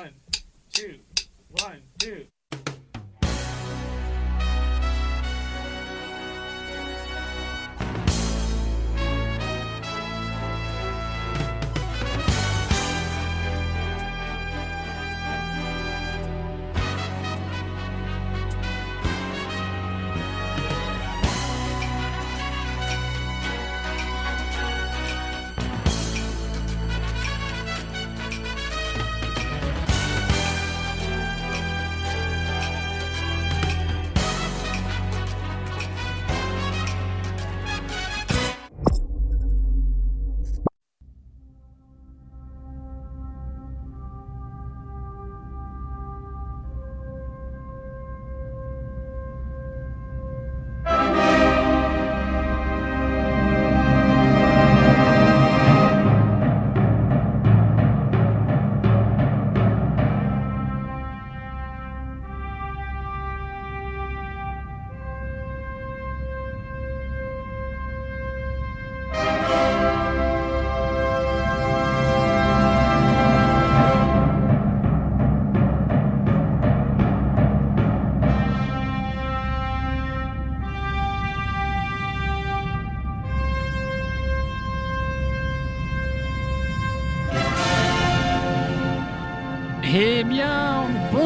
One, 0.00 0.14
two, 0.72 0.94
one, 1.50 1.82
two. 1.98 2.24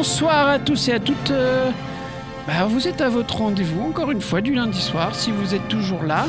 Bonsoir 0.05 0.47
à 0.49 0.59
tous 0.59 0.87
et 0.89 0.93
à 0.93 0.99
toutes. 0.99 1.31
euh, 1.31 1.71
bah, 2.45 2.65
vous 2.69 2.87
êtes 2.87 3.01
à 3.01 3.09
votre 3.09 3.37
rendez-vous, 3.37 3.81
encore 3.89 4.11
une 4.11 4.21
fois, 4.21 4.39
du 4.39 4.53
lundi 4.53 4.79
soir, 4.79 5.15
si 5.15 5.31
vous 5.31 5.55
êtes 5.55 5.67
toujours 5.67 6.03
là. 6.03 6.27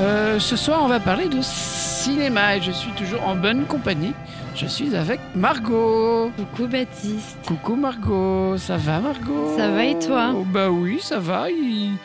Euh, 0.00 0.38
ce 0.38 0.56
soir, 0.56 0.80
on 0.82 0.88
va 0.88 0.98
parler 0.98 1.28
de 1.28 1.40
cinéma 1.42 2.56
et 2.56 2.62
je 2.62 2.72
suis 2.72 2.90
toujours 2.92 3.22
en 3.28 3.36
bonne 3.36 3.66
compagnie. 3.66 4.14
Je 4.54 4.64
suis 4.64 4.96
avec 4.96 5.20
Margot. 5.36 6.32
Coucou 6.38 6.68
Baptiste. 6.68 7.36
Coucou 7.46 7.76
Margot, 7.76 8.56
ça 8.56 8.78
va 8.78 8.98
Margot? 9.00 9.52
Ça 9.58 9.72
va 9.72 9.84
et 9.84 9.98
toi? 9.98 10.30
Oh, 10.34 10.46
Bah 10.50 10.70
oui, 10.70 10.98
ça 11.02 11.18
va. 11.18 11.50
Il, 11.50 11.98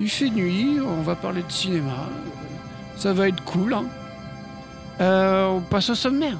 il 0.00 0.08
fait 0.08 0.30
nuit, 0.30 0.78
on 0.80 1.02
va 1.02 1.14
parler 1.16 1.42
de 1.42 1.52
cinéma. 1.52 2.08
Ça 2.96 3.12
va 3.12 3.28
être 3.28 3.44
cool. 3.44 3.74
Hein. 3.74 3.84
Euh, 5.02 5.48
on 5.48 5.60
passe 5.60 5.90
au 5.90 5.94
sommaire. 5.94 6.38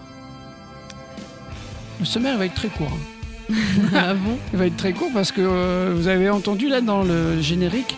Le 2.01 2.07
sommaire 2.07 2.39
va 2.39 2.47
être 2.47 2.55
très 2.55 2.69
court. 2.69 2.89
hein. 2.91 3.12
ah 3.95 4.15
bon 4.15 4.39
Il 4.53 4.59
va 4.59 4.67
être 4.67 4.77
très 4.77 4.93
court 4.93 5.11
parce 5.13 5.33
que 5.33 5.41
euh, 5.41 5.93
vous 5.95 6.09
avez 6.09 6.31
entendu 6.31 6.69
là 6.69 6.81
dans 6.81 7.03
le 7.03 7.41
générique 7.41 7.97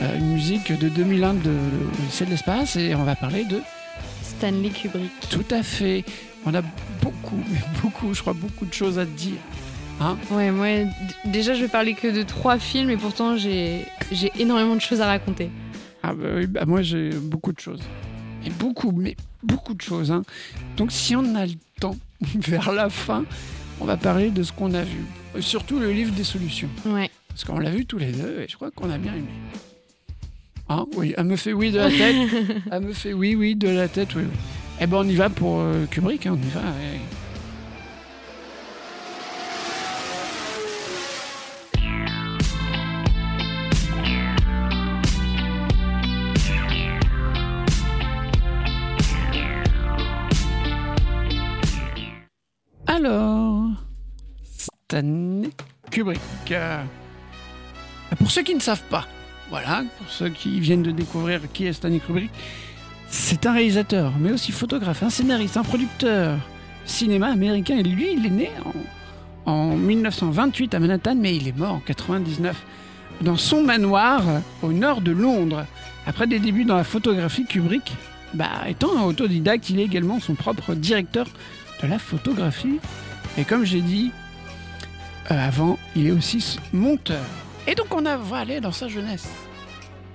euh, 0.00 0.18
une 0.18 0.32
musique 0.32 0.72
de 0.78 0.88
2001 0.88 1.34
de 1.34 1.50
l'Odyssée 1.50 2.24
de 2.24 2.30
l'espace 2.30 2.76
et 2.76 2.94
on 2.94 3.04
va 3.04 3.14
parler 3.16 3.44
de 3.44 3.60
Stanley 4.22 4.70
Kubrick. 4.70 5.10
tout 5.30 5.44
à 5.50 5.62
fait. 5.62 6.04
On 6.46 6.54
a 6.54 6.62
beaucoup, 7.02 7.42
beaucoup, 7.82 8.14
je 8.14 8.20
crois, 8.20 8.32
beaucoup 8.32 8.64
de 8.64 8.72
choses 8.72 8.98
à 8.98 9.04
te 9.04 9.10
dire. 9.10 9.38
Hein 10.00 10.16
Ouais, 10.30 10.52
moi, 10.52 10.68
déjà, 11.24 11.54
je 11.54 11.62
vais 11.62 11.68
parler 11.68 11.94
que 11.94 12.06
de 12.06 12.22
trois 12.22 12.58
films 12.58 12.90
et 12.90 12.96
pourtant, 12.96 13.36
j'ai 13.36 13.84
j'ai 14.12 14.30
énormément 14.38 14.76
de 14.76 14.80
choses 14.80 15.00
à 15.00 15.06
raconter. 15.06 15.50
Ah 16.04 16.14
bah 16.14 16.28
oui, 16.36 16.46
bah 16.46 16.64
moi 16.66 16.80
j'ai 16.82 17.10
beaucoup 17.10 17.52
de 17.52 17.58
choses. 17.58 17.80
Et 18.46 18.50
beaucoup, 18.50 18.92
mais 18.92 19.16
beaucoup 19.42 19.74
de 19.74 19.80
choses. 19.82 20.12
hein. 20.12 20.22
Donc 20.76 20.92
si 20.92 21.16
on 21.16 21.34
a 21.34 21.44
le 21.44 21.54
temps, 21.80 21.96
vers 22.36 22.70
la 22.72 22.88
fin, 22.88 23.24
on 23.80 23.84
va 23.84 23.96
parler 23.96 24.30
de 24.30 24.42
ce 24.42 24.52
qu'on 24.52 24.74
a 24.74 24.82
vu. 24.82 25.04
Surtout 25.40 25.78
le 25.78 25.92
livre 25.92 26.12
des 26.12 26.24
solutions. 26.24 26.68
Ouais. 26.86 27.10
Parce 27.28 27.44
qu'on 27.44 27.58
l'a 27.58 27.70
vu 27.70 27.86
tous 27.86 27.98
les 27.98 28.12
deux 28.12 28.40
et 28.40 28.46
je 28.48 28.56
crois 28.56 28.70
qu'on 28.70 28.90
a 28.90 28.98
bien 28.98 29.14
aimé. 29.14 29.28
Hein 30.68 30.86
oui, 30.96 31.14
elle 31.16 31.24
me 31.24 31.36
fait 31.36 31.52
oui 31.52 31.70
de 31.70 31.78
la 31.78 31.90
tête. 31.90 32.16
elle 32.70 32.82
me 32.82 32.92
fait 32.92 33.12
oui, 33.12 33.34
oui 33.34 33.54
de 33.54 33.68
la 33.68 33.88
tête, 33.88 34.14
oui. 34.14 34.22
oui. 34.24 34.38
Eh 34.80 34.86
ben 34.86 34.98
on 34.98 35.08
y 35.08 35.14
va 35.14 35.28
pour 35.30 35.58
euh, 35.60 35.86
Kubrick, 35.90 36.26
hein, 36.26 36.36
on 36.36 36.46
y 36.46 36.50
va. 36.50 36.60
ouais. 36.60 37.00
Alors, 52.86 53.57
Stanley 54.90 55.50
Kubrick. 55.90 56.18
Euh, 56.50 56.82
Pour 58.16 58.30
ceux 58.30 58.42
qui 58.42 58.54
ne 58.54 58.60
savent 58.60 58.84
pas, 58.88 59.06
voilà, 59.50 59.84
pour 59.98 60.08
ceux 60.08 60.30
qui 60.30 60.60
viennent 60.60 60.82
de 60.82 60.92
découvrir 60.92 61.42
qui 61.52 61.66
est 61.66 61.74
Stanley 61.74 61.98
Kubrick, 61.98 62.30
c'est 63.10 63.44
un 63.44 63.52
réalisateur, 63.52 64.14
mais 64.18 64.32
aussi 64.32 64.50
photographe, 64.50 65.02
un 65.02 65.10
scénariste, 65.10 65.58
un 65.58 65.62
producteur 65.62 66.38
cinéma 66.86 67.26
américain. 67.26 67.76
Et 67.76 67.82
lui, 67.82 68.14
il 68.14 68.24
est 68.24 68.30
né 68.30 68.50
en, 69.44 69.52
en 69.52 69.76
1928 69.76 70.72
à 70.72 70.78
Manhattan, 70.80 71.16
mais 71.16 71.36
il 71.36 71.46
est 71.48 71.56
mort 71.56 71.74
en 71.74 71.80
99 71.80 72.56
dans 73.20 73.36
son 73.36 73.62
manoir 73.64 74.22
au 74.62 74.72
nord 74.72 75.02
de 75.02 75.12
Londres. 75.12 75.66
Après 76.06 76.26
des 76.26 76.38
débuts 76.38 76.64
dans 76.64 76.76
la 76.76 76.84
photographie, 76.84 77.44
Kubrick, 77.44 77.92
bah, 78.32 78.66
étant 78.66 78.96
un 78.96 79.02
autodidacte, 79.02 79.68
il 79.68 79.80
est 79.80 79.84
également 79.84 80.18
son 80.18 80.34
propre 80.34 80.74
directeur 80.74 81.26
de 81.82 81.88
la 81.88 81.98
photographie. 81.98 82.80
Et 83.36 83.44
comme 83.44 83.66
j'ai 83.66 83.82
dit 83.82 84.12
avant, 85.36 85.78
il 85.96 86.06
est 86.06 86.10
aussi 86.10 86.58
monteur. 86.72 87.24
Et 87.66 87.74
donc 87.74 87.94
on 87.94 88.04
a- 88.06 88.16
va 88.16 88.38
aller 88.38 88.60
dans 88.60 88.72
sa 88.72 88.88
jeunesse, 88.88 89.28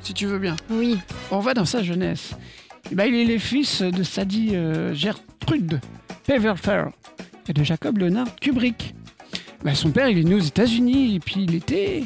si 0.01 0.13
tu 0.13 0.25
veux 0.25 0.39
bien. 0.39 0.55
Oui. 0.69 0.97
On 1.31 1.39
va 1.39 1.53
dans 1.53 1.65
sa 1.65 1.83
jeunesse. 1.83 2.31
Eh 2.91 2.95
ben, 2.95 3.05
il 3.05 3.15
est 3.15 3.33
le 3.33 3.39
fils 3.39 3.81
de 3.81 4.03
Sadie 4.03 4.51
euh, 4.55 4.93
Gertrude 4.93 5.79
Pfeiffer 6.23 6.85
et 7.47 7.53
de 7.53 7.63
Jacob 7.63 7.97
Leonard 7.97 8.35
Kubrick. 8.41 8.93
Ben, 9.63 9.73
son 9.75 9.91
père, 9.91 10.09
il 10.09 10.17
est 10.17 10.23
né 10.23 10.35
aux 10.35 10.39
États-Unis 10.39 11.15
et 11.15 11.19
puis 11.19 11.43
il 11.43 11.55
était 11.55 12.03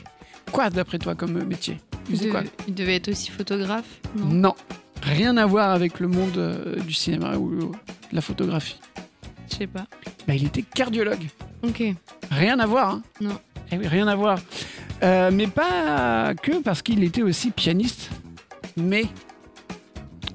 quoi 0.51 0.69
d'après 0.69 0.99
toi 0.99 1.15
comme 1.15 1.43
métier? 1.45 1.77
Il 2.09 2.29
quoi? 2.29 2.41
devait- 2.41 2.51
il 2.67 2.73
devait 2.75 2.95
être 2.95 3.09
aussi 3.09 3.31
photographe 3.31 3.99
Non? 4.15 4.25
Non, 4.27 4.55
rien 5.01 5.35
à 5.37 5.45
voir 5.45 5.71
avec 5.71 5.99
le 5.99 6.07
monde 6.07 6.37
euh, 6.37 6.75
du 6.81 6.93
cinéma 6.93 7.35
ou 7.37 7.51
euh, 7.53 7.59
de 8.11 8.15
la 8.15 8.21
photographie. 8.21 8.79
Je 9.49 9.55
sais 9.57 9.67
pas. 9.67 9.85
Ben, 10.27 10.35
il 10.35 10.45
était 10.45 10.61
cardiologue. 10.61 11.27
Ok. 11.63 11.83
Rien 12.31 12.59
à 12.59 12.65
voir. 12.65 12.95
Hein 12.95 13.03
Non. 13.21 13.39
Eh 13.71 13.77
oui, 13.77 13.87
rien 13.87 14.07
à 14.07 14.15
voir. 14.15 14.39
Euh, 15.03 15.29
mais 15.31 15.47
pas 15.47 16.33
que 16.35 16.61
parce 16.61 16.81
qu'il 16.81 17.03
était 17.03 17.21
aussi 17.21 17.51
pianiste, 17.51 18.09
mais 18.75 19.05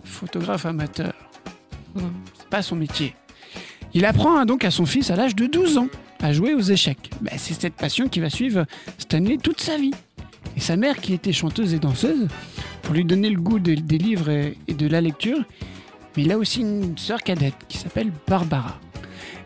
photographe 0.05 0.67
amateur. 0.67 1.13
Ouais. 1.95 2.03
C'est 2.39 2.49
pas 2.49 2.63
son 2.63 2.77
métier. 2.77 3.15
Il 3.95 4.05
apprend 4.05 4.37
hein, 4.39 4.47
donc 4.47 4.65
à 4.65 4.71
son 4.71 4.87
fils 4.87 5.11
à 5.11 5.17
l'âge 5.17 5.35
de 5.35 5.47
12 5.47 5.79
ans 5.79 5.89
à 6.21 6.33
jouer 6.33 6.55
aux 6.55 6.61
échecs. 6.61 7.11
Ben, 7.21 7.35
c'est 7.37 7.61
cette 7.61 7.75
passion 7.75 8.09
qui 8.09 8.21
va 8.21 8.31
suivre 8.31 8.65
Stanley 8.99 9.39
toute 9.39 9.61
sa 9.61 9.77
vie. 9.77 9.93
Et 10.57 10.61
sa 10.61 10.77
mère, 10.77 11.01
qui 11.01 11.15
était 11.15 11.33
chanteuse 11.33 11.75
et 11.75 11.79
danseuse, 11.79 12.29
pour 12.83 12.95
lui 12.95 13.05
donner 13.05 13.31
le 13.31 13.41
goût 13.41 13.59
des, 13.59 13.77
des 13.77 13.99
livres 13.99 14.29
et, 14.29 14.57
et 14.69 14.75
de 14.75 14.87
la 14.87 15.01
lecture, 15.01 15.39
mais 16.17 16.25
il 16.25 16.33
a 16.33 16.39
aussi 16.39 16.61
une 16.61 16.97
sœur 16.99 17.23
cadette 17.23 17.55
qui 17.69 17.79
s'appelle 17.79 18.13
Barbara. 18.29 18.79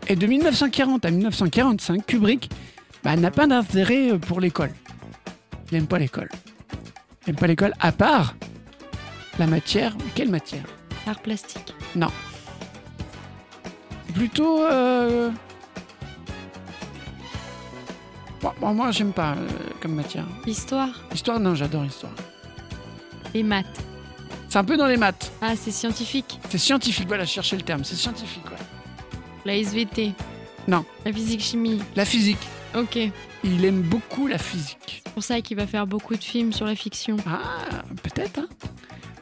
Et 0.07 0.15
de 0.15 0.25
1940 0.25 1.05
à 1.05 1.11
1945, 1.11 2.05
Kubrick 2.05 2.49
bah, 3.03 3.15
n'a 3.15 3.31
pas 3.31 3.47
d'intérêt 3.47 4.17
pour 4.19 4.39
l'école. 4.39 4.71
Il 5.71 5.77
n'aime 5.77 5.87
pas 5.87 5.99
l'école. 5.99 6.29
Il 7.25 7.27
n'aime 7.31 7.35
pas 7.35 7.47
l'école 7.47 7.73
à 7.79 7.91
part 7.91 8.35
la 9.37 9.47
matière. 9.47 9.95
Quelle 10.15 10.29
matière? 10.29 10.63
Art 11.05 11.19
plastique. 11.19 11.73
Non. 11.95 12.07
Plutôt. 14.13 14.63
euh, 14.63 15.29
Bon, 18.41 18.51
bon, 18.61 18.73
moi, 18.73 18.91
j'aime 18.91 19.13
pas 19.13 19.31
euh, 19.33 19.47
comme 19.81 19.95
matière. 19.95 20.25
Histoire. 20.45 20.89
Histoire, 21.13 21.39
non, 21.39 21.55
j'adore 21.55 21.83
l'histoire. 21.83 22.13
Les 23.33 23.41
maths. 23.41 23.65
C'est 24.47 24.59
un 24.59 24.63
peu 24.63 24.77
dans 24.77 24.85
les 24.85 24.95
maths. 24.95 25.31
Ah, 25.41 25.55
c'est 25.55 25.71
scientifique. 25.71 26.39
C'est 26.49 26.59
scientifique, 26.59 27.07
voilà, 27.07 27.25
je 27.25 27.31
cherchais 27.31 27.55
le 27.57 27.63
terme. 27.63 27.83
C'est 27.83 27.95
scientifique, 27.95 28.45
ouais. 28.45 28.57
La 29.47 29.55
SVT. 29.55 30.11
Non. 30.67 30.83
La 31.05 31.13
physique-chimie. 31.13 31.79
La 31.95 32.03
physique. 32.03 32.37
Ok. 32.75 32.99
Il 33.45 33.63
aime 33.63 33.79
beaucoup 33.81 34.27
la 34.27 34.37
physique. 34.37 35.01
C'est 35.05 35.13
pour 35.13 35.23
ça 35.23 35.39
qu'il 35.39 35.55
va 35.55 35.65
faire 35.65 35.87
beaucoup 35.87 36.15
de 36.15 36.21
films 36.23 36.51
sur 36.51 36.65
la 36.65 36.75
fiction. 36.75 37.15
Ah, 37.25 37.81
peut-être. 38.03 38.39
hein. 38.39 38.47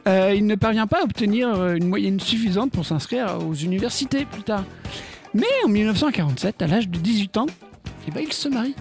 Euh, 0.08 0.34
il 0.34 0.44
ne 0.46 0.56
parvient 0.56 0.88
pas 0.88 1.02
à 1.02 1.04
obtenir 1.04 1.54
euh, 1.54 1.76
une 1.76 1.86
moyenne 1.86 2.18
suffisante 2.18 2.72
pour 2.72 2.84
s'inscrire 2.84 3.38
aux 3.48 3.54
universités 3.54 4.24
plus 4.24 4.42
tard. 4.42 4.64
Mais 5.32 5.46
en 5.64 5.68
1947, 5.68 6.60
à 6.60 6.66
l'âge 6.66 6.88
de 6.88 6.98
18 6.98 7.36
ans, 7.36 7.46
eh 8.08 8.10
ben, 8.10 8.24
il 8.26 8.32
se 8.32 8.48
marie. 8.48 8.74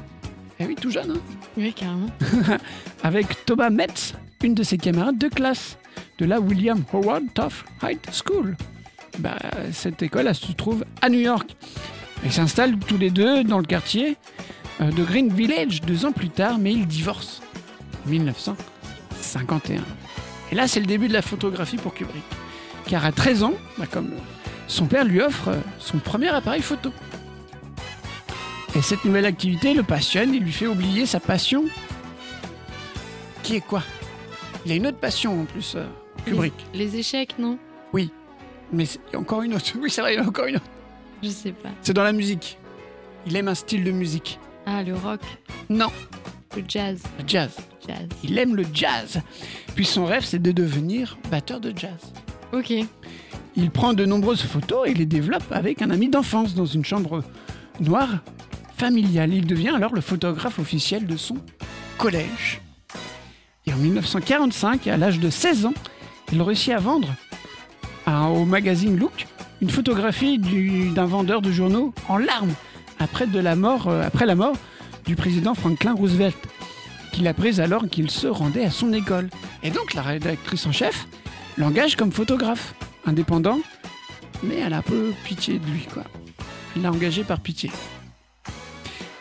Eh 0.59 0.65
oui, 0.65 0.73
tout 0.73 0.89
jeune, 0.89 1.11
hein, 1.11 1.21
Oui, 1.57 1.71
carrément. 1.73 2.09
avec 3.03 3.45
Thomas 3.45 3.69
Metz, 3.69 4.15
une 4.43 4.55
de 4.55 4.63
ses 4.63 4.79
camarades 4.79 5.19
de 5.19 5.27
classe, 5.27 5.77
de 6.17 6.25
la 6.25 6.39
William 6.39 6.83
Howard 6.91 7.25
Taft 7.35 7.65
High 7.83 7.99
School. 8.11 8.57
Bah, 9.19 9.37
cette 9.71 10.01
école, 10.01 10.27
elle 10.27 10.35
se 10.35 10.51
trouve 10.51 10.85
à 11.01 11.09
New 11.09 11.19
York. 11.19 11.55
Ils 12.23 12.31
s'installent 12.31 12.77
tous 12.77 12.97
les 12.97 13.09
deux 13.09 13.43
dans 13.43 13.59
le 13.59 13.65
quartier 13.65 14.17
euh, 14.81 14.91
de 14.91 15.03
Green 15.03 15.31
Village 15.33 15.81
deux 15.81 16.05
ans 16.05 16.11
plus 16.11 16.29
tard, 16.29 16.57
mais 16.57 16.73
ils 16.73 16.87
divorcent. 16.87 17.41
1951. 18.07 19.81
Et 20.51 20.55
là, 20.55 20.67
c'est 20.67 20.79
le 20.79 20.85
début 20.85 21.07
de 21.07 21.13
la 21.13 21.21
photographie 21.21 21.77
pour 21.77 21.93
Kubrick. 21.93 22.23
Car 22.87 23.03
à 23.05 23.11
13 23.11 23.43
ans, 23.43 23.53
bah, 23.77 23.85
comme 23.89 24.11
son 24.67 24.85
père 24.85 25.05
lui 25.05 25.21
offre 25.21 25.49
euh, 25.49 25.59
son 25.79 25.97
premier 25.99 26.29
appareil 26.29 26.61
photo. 26.61 26.91
Et 28.75 28.81
cette 28.81 29.05
nouvelle 29.05 29.25
activité 29.25 29.73
le 29.73 29.83
passionne 29.83 30.33
et 30.33 30.39
lui 30.39 30.51
fait 30.51 30.67
oublier 30.67 31.05
sa 31.05 31.19
passion. 31.19 31.63
Qui 33.43 33.55
est 33.55 33.61
quoi? 33.61 33.83
Il 34.65 34.71
a 34.71 34.75
une 34.75 34.87
autre 34.87 34.97
passion 34.97 35.41
en 35.41 35.45
plus, 35.45 35.75
euh, 35.75 35.85
Kubrick. 36.25 36.53
Les, 36.73 36.79
les 36.79 36.97
échecs, 36.97 37.35
non? 37.39 37.57
Mais 38.75 38.83
il 38.85 39.13
y 39.13 39.15
a 39.15 39.19
encore 39.19 39.41
une 39.41 39.53
autre. 39.53 39.65
Oui, 39.79 39.89
c'est 39.89 40.01
vrai, 40.01 40.13
il 40.13 40.17
y 40.17 40.19
en 40.21 40.25
a 40.25 40.27
encore 40.27 40.45
une 40.45 40.57
autre. 40.57 40.65
Je 41.23 41.29
sais 41.29 41.51
pas. 41.51 41.69
C'est 41.81 41.93
dans 41.93 42.03
la 42.03 42.11
musique. 42.13 42.57
Il 43.25 43.35
aime 43.35 43.47
un 43.47 43.55
style 43.55 43.83
de 43.83 43.91
musique. 43.91 44.39
Ah, 44.65 44.83
le 44.83 44.95
rock, 44.95 45.21
Non, 45.69 45.91
le 46.55 46.63
jazz. 46.67 47.01
le 47.19 47.23
jazz. 47.27 47.51
Jazz. 47.87 48.07
Il 48.23 48.37
aime 48.37 48.55
le 48.55 48.65
jazz. 48.73 49.21
Puis 49.75 49.85
son 49.85 50.05
rêve, 50.05 50.23
c'est 50.25 50.41
de 50.41 50.51
devenir 50.51 51.17
batteur 51.31 51.59
de 51.59 51.71
jazz. 51.75 52.13
Ok. 52.51 52.73
Il 53.55 53.71
prend 53.71 53.93
de 53.93 54.05
nombreuses 54.05 54.41
photos 54.43 54.87
et 54.87 54.93
les 54.93 55.05
développe 55.05 55.49
avec 55.51 55.81
un 55.81 55.89
ami 55.89 56.09
d'enfance 56.09 56.53
dans 56.55 56.65
une 56.65 56.83
chambre 56.83 57.23
noire 57.79 58.19
familiale. 58.77 59.33
Il 59.33 59.45
devient 59.47 59.69
alors 59.75 59.93
le 59.93 60.01
photographe 60.01 60.59
officiel 60.59 61.05
de 61.07 61.15
son 61.15 61.37
collège. 61.97 62.61
Et 63.67 63.73
en 63.73 63.77
1945, 63.77 64.87
à 64.87 64.97
l'âge 64.97 65.19
de 65.19 65.29
16 65.29 65.65
ans, 65.67 65.73
il 66.31 66.41
réussit 66.41 66.73
à 66.73 66.79
vendre 66.79 67.07
au 68.07 68.45
magazine 68.45 68.97
Look 68.97 69.27
une 69.61 69.69
photographie 69.69 70.37
du- 70.37 70.89
d'un 70.89 71.05
vendeur 71.05 71.41
de 71.41 71.51
journaux 71.51 71.93
en 72.09 72.17
larmes 72.17 72.53
après, 72.99 73.25
de 73.27 73.39
la 73.39 73.55
mort, 73.55 73.87
euh, 73.87 74.03
la 74.25 74.35
mort 74.35 74.55
du 75.05 75.15
président 75.15 75.53
Franklin 75.53 75.93
Roosevelt, 75.93 76.37
qu'il 77.11 77.27
a 77.27 77.33
prise 77.33 77.59
alors 77.59 77.87
qu'il 77.89 78.09
se 78.09 78.27
rendait 78.27 78.63
à 78.65 78.71
son 78.71 78.93
école. 78.93 79.29
Et 79.63 79.69
donc 79.71 79.93
la 79.93 80.01
rédactrice 80.01 80.65
en 80.65 80.71
chef 80.71 81.07
l'engage 81.57 81.95
comme 81.95 82.11
photographe 82.11 82.73
indépendant, 83.05 83.59
mais 84.43 84.55
elle 84.59 84.73
a 84.73 84.77
un 84.77 84.81
peu 84.81 85.13
pitié 85.23 85.59
de 85.59 85.65
lui, 85.67 85.87
quoi. 85.93 86.03
Elle 86.75 86.81
l'a 86.83 86.91
engagé 86.91 87.23
par 87.23 87.39
pitié. 87.39 87.71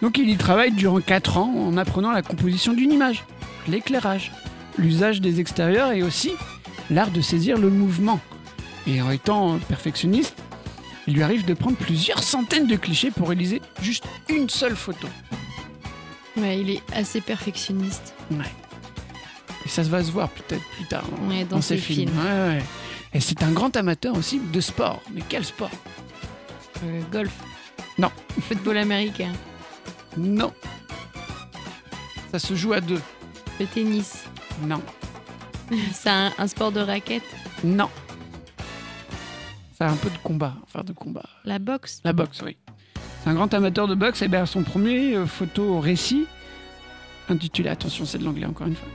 Donc 0.03 0.19
il 0.19 0.29
y 0.29 0.37
travaille 0.37 0.73
durant 0.73 1.01
4 1.01 1.39
ans 1.39 1.53
en 1.57 1.77
apprenant 1.77 2.13
la 2.13 2.23
composition 2.23 2.73
d'une 2.75 2.93
image, 2.93 3.25
l'éclairage, 3.69 4.33
l'usage 4.79 5.21
des 5.21 5.41
extérieurs 5.41 5.93
et 5.93 6.03
aussi 6.03 6.33
l'art 6.91 7.11
de 7.11 7.21
saisir 7.21 7.57
le 7.59 7.71
mouvement. 7.71 8.21
Et 8.87 9.01
en 9.01 9.11
étant 9.11 9.59
perfectionniste, 9.59 10.37
il 11.07 11.15
lui 11.15 11.23
arrive 11.23 11.45
de 11.45 11.55
prendre 11.55 11.77
plusieurs 11.77 12.23
centaines 12.23 12.67
de 12.67 12.77
clichés 12.77 13.11
pour 13.11 13.29
réaliser 13.29 13.61
juste 13.83 14.05
une 14.29 14.49
seule 14.49 14.77
photo. 14.77 15.09
Ouais, 16.37 16.61
il 16.61 16.71
est 16.71 16.83
assez 16.93 17.21
perfectionniste. 17.21 18.15
Ouais. 18.31 18.45
Et 19.65 19.69
ça 19.69 19.83
va 19.83 20.03
se 20.03 20.11
voir 20.11 20.29
peut-être 20.31 20.65
plus 20.77 20.85
tard 20.87 21.05
Ouais, 21.29 21.45
dans 21.45 21.61
ses 21.63 21.77
films. 21.79 22.11
Ouais, 22.19 22.57
ouais. 22.57 22.63
Et 23.15 23.21
c'est 23.21 23.43
un 23.43 23.53
grand 23.53 23.75
amateur 23.77 24.17
aussi 24.17 24.41
de 24.53 24.61
sport. 24.61 25.01
Mais 25.13 25.23
quel 25.29 25.45
sport? 25.45 25.71
Euh, 26.85 27.01
golf. 27.13 27.33
Non. 27.97 28.11
Football 28.49 28.79
américain. 28.79 29.33
Non. 30.17 30.53
Ça 32.33 32.39
se 32.41 32.55
joue 32.55 32.73
à 32.73 32.81
deux. 32.81 33.01
Le 33.61 33.67
tennis. 33.67 34.25
Non. 34.63 34.83
C'est 35.95 36.11
un, 36.11 36.33
un 36.37 36.47
sport 36.49 36.73
de 36.73 36.81
raquette? 36.81 37.23
Non. 37.63 37.89
A 39.81 39.91
un 39.91 39.97
peu 39.97 40.09
de 40.09 40.19
combat, 40.19 40.55
enfin 40.63 40.85
de 40.85 40.93
combat. 40.93 41.25
La 41.45 41.59
boxe. 41.59 42.01
La 42.05 42.13
boxe, 42.13 42.43
oui. 42.43 42.57
C'est 43.23 43.31
un 43.31 43.35
grand 43.35 43.53
amateur 43.53 43.89
de 43.89 43.95
boxe. 43.95 44.23
Et 44.23 44.29
bien 44.29 44.47
son 44.47 44.63
premier 44.63 45.15
euh, 45.15 45.27
photo 45.27 45.81
récit, 45.81 46.27
intitulé, 47.29 47.69
attention, 47.69 48.05
c'est 48.05 48.19
de 48.19 48.25
l'anglais 48.25 48.47
encore 48.47 48.67
une 48.69 48.77
fois, 48.77 48.89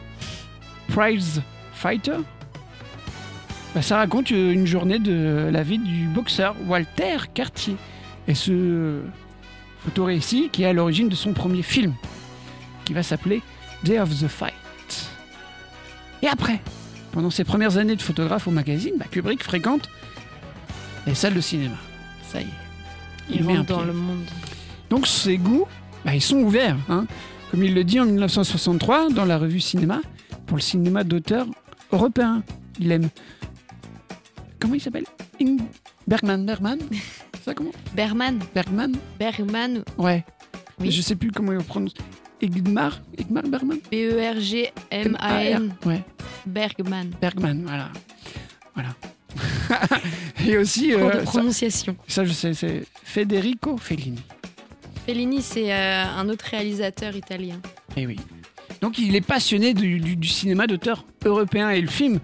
Prize 0.88 1.42
Fighter. 1.74 2.18
Bah, 3.76 3.82
ça 3.82 3.98
raconte 3.98 4.32
euh, 4.32 4.54
une 4.54 4.66
journée 4.66 5.00
de 5.00 5.50
la 5.52 5.64
vie 5.64 5.80
du 5.80 6.08
boxeur 6.08 6.56
Walter 6.68 7.18
Cartier. 7.34 7.76
Et 8.28 8.34
ce 8.36 8.52
euh, 8.52 9.02
photo 9.84 10.06
récit 10.06 10.50
qui 10.52 10.64
est 10.64 10.68
à 10.68 10.74
l'origine 10.74 11.10
de 11.10 11.16
son 11.16 11.34
premier 11.34 11.62
film, 11.62 11.94
qui 12.86 12.94
va 12.94 13.04
s'appeler 13.04 13.42
Day 13.84 14.00
of 14.00 14.10
the 14.18 14.28
Fight. 14.28 14.54
Et 16.22 16.28
après, 16.28 16.62
pendant 17.12 17.30
ses 17.30 17.44
premières 17.44 17.78
années 17.78 17.96
de 17.96 18.02
photographe 18.02 18.48
au 18.48 18.52
magazine, 18.52 18.94
bah, 18.98 19.06
Kubrick 19.10 19.44
fréquente 19.44 19.90
les 21.08 21.16
salles 21.16 21.34
de 21.34 21.42
cinéma. 21.42 21.76
Ça 22.24 22.42
y 22.42 22.46
est. 22.46 22.48
Il 23.30 23.44
un 23.44 23.58
rentre 23.58 23.66
dans 23.78 23.84
le 23.84 23.94
monde. 23.94 24.26
Donc 24.90 25.06
ses 25.08 25.38
goûts, 25.38 25.66
bah, 26.04 26.16
ils 26.16 26.22
sont 26.22 26.38
ouverts. 26.38 26.78
hein. 26.90 27.06
Comme 27.52 27.64
il 27.64 27.74
le 27.74 27.84
dit 27.84 28.00
en 28.00 28.06
1963 28.06 29.10
dans 29.10 29.26
la 29.26 29.38
revue 29.38 29.60
Cinéma, 29.60 30.02
pour 30.46 30.58
le 30.58 30.62
cinéma 30.62 31.04
d'auteur 31.04 31.48
européen. 31.92 32.44
Il 32.80 32.92
aime. 32.92 33.10
Comment 34.60 34.76
il 34.76 34.82
s'appelle? 34.82 35.06
Bergman. 36.08 36.46
Bergman? 36.46 36.80
Ça 37.46 37.54
comment? 37.54 37.72
Berman. 37.96 38.40
Bergman 38.54 38.94
Bergman. 39.18 39.84
Ouais. 39.98 40.24
Oui. 40.80 40.92
Je 40.92 41.02
sais 41.02 41.16
plus 41.16 41.32
comment 41.32 41.52
il 41.54 41.60
prononce. 41.64 41.94
Igmar 42.42 43.00
Igmar 43.18 43.44
Bergman? 43.44 43.80
B-E-R-G-M-A-N. 43.92 45.74
Ouais, 45.86 46.04
Bergman. 46.46 47.12
Bergman, 47.22 47.64
voilà. 47.66 47.90
Voilà. 48.76 48.90
Et 50.48 50.58
aussi, 50.58 50.92
Cours 50.92 51.02
euh, 51.04 51.12
de 51.22 51.26
ça, 51.26 51.32
prononciation. 51.32 51.96
ça, 52.08 52.26
je 52.26 52.32
sais, 52.34 52.54
c'est 52.54 52.84
Federico 53.04 53.78
Fellini. 53.78 54.20
Fellini, 55.06 55.42
c'est 55.42 55.72
euh, 55.74 56.06
un 56.06 56.30
autre 56.30 56.46
réalisateur 56.50 57.16
italien. 57.16 57.60
Eh 57.98 58.06
oui. 58.08 58.18
Donc 58.82 58.98
il 58.98 59.16
est 59.16 59.22
passionné 59.22 59.74
du, 59.74 60.00
du- 60.00 60.16
du 60.16 60.28
cinéma 60.28 60.66
d'auteur 60.68 61.06
européen 61.26 61.70
et 61.70 61.82
le 61.82 61.88
film, 61.90 62.20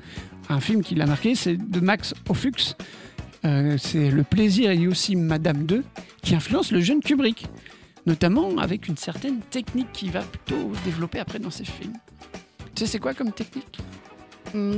un 0.50 0.60
film 0.60 0.84
qui 0.84 0.96
l'a 0.96 1.06
marqué, 1.06 1.36
c'est 1.36 1.58
de 1.58 1.80
Max 1.80 2.14
Ophüx. 2.30 2.76
Euh, 3.44 3.78
c'est 3.78 4.10
Le 4.10 4.24
plaisir 4.24 4.72
et 4.72 4.88
aussi 4.88 5.16
Madame 5.16 5.66
2 5.66 5.84
qui 6.24 6.34
influence 6.34 6.72
le 6.72 6.80
jeune 6.82 7.02
Kubrick, 7.02 7.46
notamment 8.06 8.58
avec 8.58 8.88
une 8.88 8.98
certaine 8.98 9.40
technique 9.42 9.92
qu'il 9.92 10.12
va 10.12 10.22
plutôt 10.22 10.72
développer 10.86 11.20
après 11.20 11.40
dans 11.40 11.52
ses 11.52 11.66
films. 11.66 11.94
Tu 12.74 12.86
sais 12.86 12.88
c'est 12.88 13.00
quoi 13.00 13.14
comme 13.14 13.32
technique? 13.32 13.78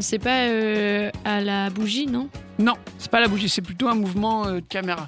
C'est 0.01 0.19
pas 0.19 0.47
euh, 0.47 1.09
à 1.25 1.41
la 1.41 1.69
bougie, 1.69 2.07
non? 2.07 2.29
Non, 2.59 2.73
c'est 2.97 3.11
pas 3.11 3.19
la 3.19 3.27
bougie, 3.27 3.49
c'est 3.49 3.61
plutôt 3.61 3.87
un 3.87 3.95
mouvement 3.95 4.47
euh, 4.47 4.55
de 4.55 4.59
caméra. 4.67 5.07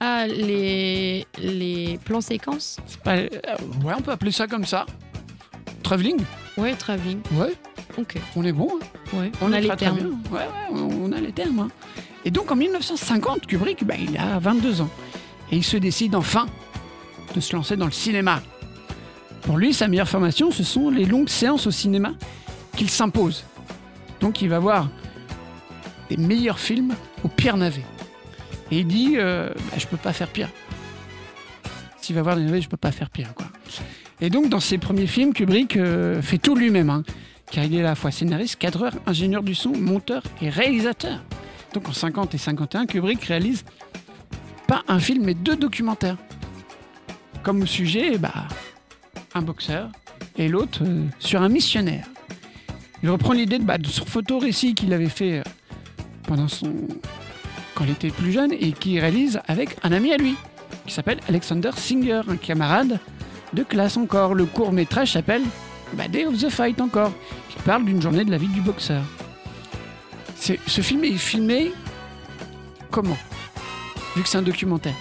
Ah, 0.00 0.26
les, 0.26 1.26
les 1.38 1.98
plans 2.04 2.20
séquences? 2.20 2.78
C'est 2.86 3.00
pas, 3.00 3.16
euh, 3.16 3.28
ouais, 3.84 3.94
on 3.96 4.00
peut 4.00 4.10
appeler 4.12 4.30
ça 4.32 4.46
comme 4.46 4.64
ça. 4.64 4.86
Travelling? 5.82 6.18
Ouais, 6.56 6.74
travelling. 6.74 7.20
Ouais, 7.34 7.52
Ok. 7.96 8.16
on 8.36 8.44
est 8.44 8.52
bon. 8.52 8.68
hein. 8.80 9.16
Ouais, 9.18 9.32
On, 9.40 9.52
a 9.52 9.58
est 9.58 9.60
les 9.62 9.68
très, 9.68 9.76
très 9.76 9.86
termes. 9.86 9.98
bien. 9.98 10.08
Ouais, 10.30 10.38
ouais, 10.38 10.46
on 10.72 11.04
on 11.08 11.12
a 11.12 11.20
les 11.20 11.32
termes. 11.32 11.60
hein. 11.60 11.68
Et 12.24 12.30
donc 12.30 12.50
en 12.50 12.56
1950, 12.56 13.46
Kubrick, 13.46 13.84
bah, 13.84 13.94
il 13.98 14.16
a 14.18 14.38
22 14.38 14.80
ans. 14.82 14.90
Et 15.50 15.56
il 15.56 15.64
se 15.64 15.76
décide 15.76 16.14
enfin 16.14 16.46
de 17.34 17.40
se 17.40 17.54
lancer 17.54 17.76
dans 17.76 17.86
le 17.86 17.92
cinéma. 17.92 18.42
Pour 19.42 19.56
lui, 19.56 19.72
sa 19.72 19.88
meilleure 19.88 20.08
formation, 20.08 20.50
ce 20.50 20.62
sont 20.64 20.90
les 20.90 21.06
longues 21.06 21.28
séances 21.28 21.66
au 21.66 21.70
cinéma 21.70 22.12
qu'il 22.76 22.90
s'impose. 22.90 23.44
Donc 24.20 24.42
il 24.42 24.48
va 24.48 24.58
voir 24.58 24.88
les 26.10 26.16
meilleurs 26.16 26.58
films 26.58 26.94
au 27.22 27.28
pire 27.28 27.56
navet. 27.56 27.84
Et 28.70 28.80
il 28.80 28.86
dit, 28.86 29.14
euh, 29.16 29.50
bah, 29.54 29.78
je 29.78 29.86
peux 29.86 29.96
pas 29.96 30.12
faire 30.12 30.28
pire. 30.28 30.48
S'il 32.00 32.14
va 32.14 32.22
voir 32.22 32.36
des 32.36 32.42
navets, 32.42 32.60
je 32.60 32.68
peux 32.68 32.76
pas 32.76 32.92
faire 32.92 33.10
pire. 33.10 33.32
Et 34.20 34.30
donc 34.30 34.48
dans 34.48 34.60
ses 34.60 34.78
premiers 34.78 35.06
films, 35.06 35.32
Kubrick 35.32 35.76
euh, 35.76 36.20
fait 36.22 36.38
tout 36.38 36.54
lui-même. 36.54 36.90
hein 36.90 37.04
car 37.50 37.64
il 37.64 37.74
est 37.74 37.80
à 37.80 37.84
la 37.84 37.94
fois 37.94 38.10
scénariste, 38.10 38.56
cadreur, 38.56 38.92
ingénieur 39.06 39.42
du 39.42 39.54
son, 39.54 39.70
monteur 39.70 40.22
et 40.42 40.50
réalisateur. 40.50 41.22
Donc 41.74 41.88
en 41.88 41.92
50 41.92 42.34
et 42.34 42.38
51, 42.38 42.86
Kubrick 42.86 43.24
réalise 43.24 43.64
pas 44.66 44.82
un 44.88 44.98
film, 44.98 45.24
mais 45.24 45.34
deux 45.34 45.56
documentaires. 45.56 46.16
Comme 47.42 47.66
sujet, 47.66 48.18
bah, 48.18 48.48
un 49.34 49.42
boxeur 49.42 49.90
et 50.36 50.48
l'autre 50.48 50.80
euh, 50.84 51.06
sur 51.18 51.42
un 51.42 51.48
missionnaire. 51.48 52.06
Il 53.02 53.10
reprend 53.10 53.32
l'idée 53.32 53.58
de, 53.58 53.64
bah, 53.64 53.78
de 53.78 53.86
son 53.86 54.04
photo-récit 54.04 54.74
qu'il 54.74 54.92
avait 54.92 55.08
fait 55.08 55.38
euh, 55.38 55.42
pendant 56.26 56.48
son... 56.48 56.72
quand 57.74 57.84
il 57.84 57.90
était 57.90 58.10
plus 58.10 58.32
jeune 58.32 58.52
et 58.52 58.72
qu'il 58.72 58.98
réalise 58.98 59.40
avec 59.46 59.76
un 59.82 59.92
ami 59.92 60.12
à 60.12 60.16
lui, 60.16 60.34
qui 60.86 60.92
s'appelle 60.92 61.20
Alexander 61.28 61.70
Singer, 61.76 62.22
un 62.28 62.36
camarade 62.36 62.98
de 63.52 63.62
classe 63.62 63.96
encore. 63.96 64.34
Le 64.34 64.46
court 64.46 64.72
métrage 64.72 65.12
s'appelle 65.12 65.42
bah, 65.94 66.08
Day 66.08 66.26
of 66.26 66.38
the 66.38 66.50
Fight 66.50 66.80
encore, 66.80 67.12
qui 67.50 67.58
parle 67.62 67.84
d'une 67.84 68.02
journée 68.02 68.24
de 68.24 68.30
la 68.30 68.38
vie 68.38 68.48
du 68.48 68.60
boxeur. 68.60 69.02
Ce 70.36 70.80
film 70.80 71.04
est 71.04 71.16
filmé 71.16 71.72
comment 72.90 73.18
Vu 74.16 74.22
que 74.22 74.28
c'est 74.28 74.38
un 74.38 74.42
documentaire? 74.42 74.94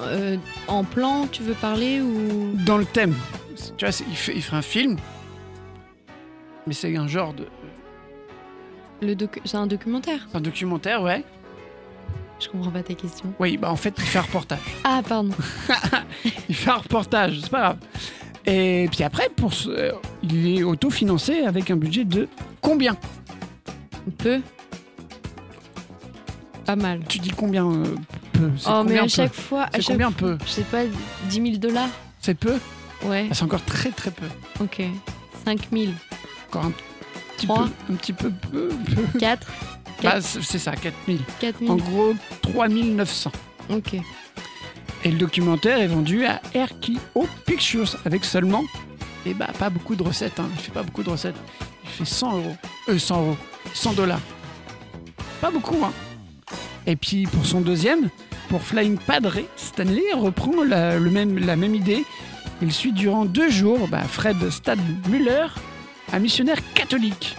Euh, 0.00 0.36
en 0.66 0.84
plan, 0.84 1.26
tu 1.26 1.42
veux 1.42 1.54
parler 1.54 2.00
ou? 2.00 2.52
Dans 2.54 2.78
le 2.78 2.84
thème. 2.84 3.14
Tu 3.76 3.84
vois, 3.84 3.94
il 4.08 4.16
fait, 4.16 4.32
il 4.34 4.42
fait 4.42 4.56
un 4.56 4.62
film, 4.62 4.96
mais 6.66 6.72
c'est 6.74 6.96
un 6.96 7.06
genre 7.08 7.32
de. 7.34 7.46
le 9.02 9.14
docu- 9.14 9.40
c'est 9.44 9.56
un 9.56 9.66
documentaire 9.66 10.26
Un 10.34 10.40
documentaire, 10.40 11.02
ouais. 11.02 11.24
Je 12.38 12.48
comprends 12.48 12.70
pas 12.70 12.82
ta 12.82 12.94
question. 12.94 13.32
Oui, 13.38 13.56
bah 13.58 13.70
en 13.70 13.76
fait, 13.76 13.94
il 13.98 14.04
fait 14.04 14.18
un 14.18 14.22
reportage. 14.22 14.58
Ah, 14.84 15.02
pardon. 15.06 15.32
Il 16.48 16.54
fait 16.54 16.70
un 16.70 16.76
reportage, 16.76 17.38
c'est 17.42 17.50
pas 17.50 17.60
grave. 17.60 17.76
Et 18.46 18.88
puis 18.90 19.04
après, 19.04 19.28
pour 19.28 19.52
ce- 19.52 19.68
euh, 19.68 19.92
il 20.22 20.58
est 20.58 20.62
autofinancé 20.62 21.40
avec 21.42 21.70
un 21.70 21.76
budget 21.76 22.04
de 22.04 22.28
combien? 22.62 22.96
Peu. 24.18 24.40
Pas 26.64 26.76
mal. 26.76 27.00
Tu 27.08 27.18
dis 27.18 27.30
combien 27.30 27.66
euh, 27.70 27.84
peu 28.32 28.50
C'est 28.56 28.68
Oh, 28.70 28.82
mais 28.84 28.84
combien 28.84 29.00
à 29.00 29.02
peu? 29.04 29.08
chaque 29.08 29.34
fois, 29.34 29.62
à 29.64 29.68
C'est 29.74 29.82
chaque 29.82 29.92
combien 29.92 30.12
peu? 30.12 30.38
Je 30.44 30.50
sais 30.50 30.62
pas, 30.62 30.84
10 31.28 31.34
000 31.42 31.56
dollars? 31.58 31.88
C'est 32.20 32.34
peu? 32.34 32.58
Ouais, 33.04 33.26
Ah, 33.30 33.34
C'est 33.34 33.44
encore 33.44 33.64
très 33.64 33.90
très 33.90 34.10
peu. 34.10 34.26
ok. 34.60 34.82
5 35.44 35.60
000. 35.72 35.92
Encore 36.50 36.64
un 36.66 36.72
petit 37.36 37.46
peu, 37.46 37.52
un 37.92 37.96
petit 37.96 38.12
peu 38.12 38.30
peu. 38.30 38.68
peu. 38.68 39.18
4 39.18 39.46
Bah, 40.02 40.20
c'est 40.20 40.58
ça, 40.58 40.72
4000. 40.72 41.20
4 41.40 41.62
En 41.62 41.76
000. 41.76 41.76
gros, 41.78 42.14
3900. 42.42 43.30
Ok. 43.70 43.94
Et 45.04 45.10
le 45.10 45.16
documentaire 45.16 45.78
est 45.78 45.86
vendu 45.86 46.26
à 46.26 46.40
RKO 46.54 47.26
Pictures 47.46 47.96
avec 48.04 48.24
seulement, 48.24 48.64
et 49.24 49.32
bah 49.32 49.48
pas 49.58 49.70
beaucoup 49.70 49.94
de 49.96 50.02
recettes. 50.02 50.38
Hein. 50.40 50.48
Il 50.54 50.60
fait 50.60 50.72
pas 50.72 50.82
beaucoup 50.82 51.02
de 51.02 51.10
recettes. 51.10 51.36
Il 51.84 51.90
fait 51.90 52.04
100 52.04 52.36
euros. 52.36 52.56
Euh, 52.88 52.98
100 52.98 53.20
euros. 53.22 53.36
100 53.72 53.92
dollars. 53.94 54.20
Pas 55.40 55.50
beaucoup, 55.50 55.78
hein. 55.84 55.92
Et 56.86 56.96
puis 56.96 57.24
pour 57.26 57.46
son 57.46 57.60
deuxième, 57.60 58.10
pour 58.48 58.62
Flying 58.62 58.98
Padre, 58.98 59.38
Stanley 59.56 60.02
reprend 60.14 60.64
la, 60.64 60.98
le 60.98 61.10
même, 61.10 61.38
la 61.38 61.56
même 61.56 61.74
idée. 61.74 62.04
Il 62.60 62.72
suit 62.72 62.92
durant 62.92 63.24
deux 63.24 63.48
jours 63.50 63.88
bah, 63.88 64.02
Fred 64.02 64.50
Stadmüller, 64.50 65.46
un 66.12 66.18
missionnaire 66.18 66.58
catholique. 66.74 67.36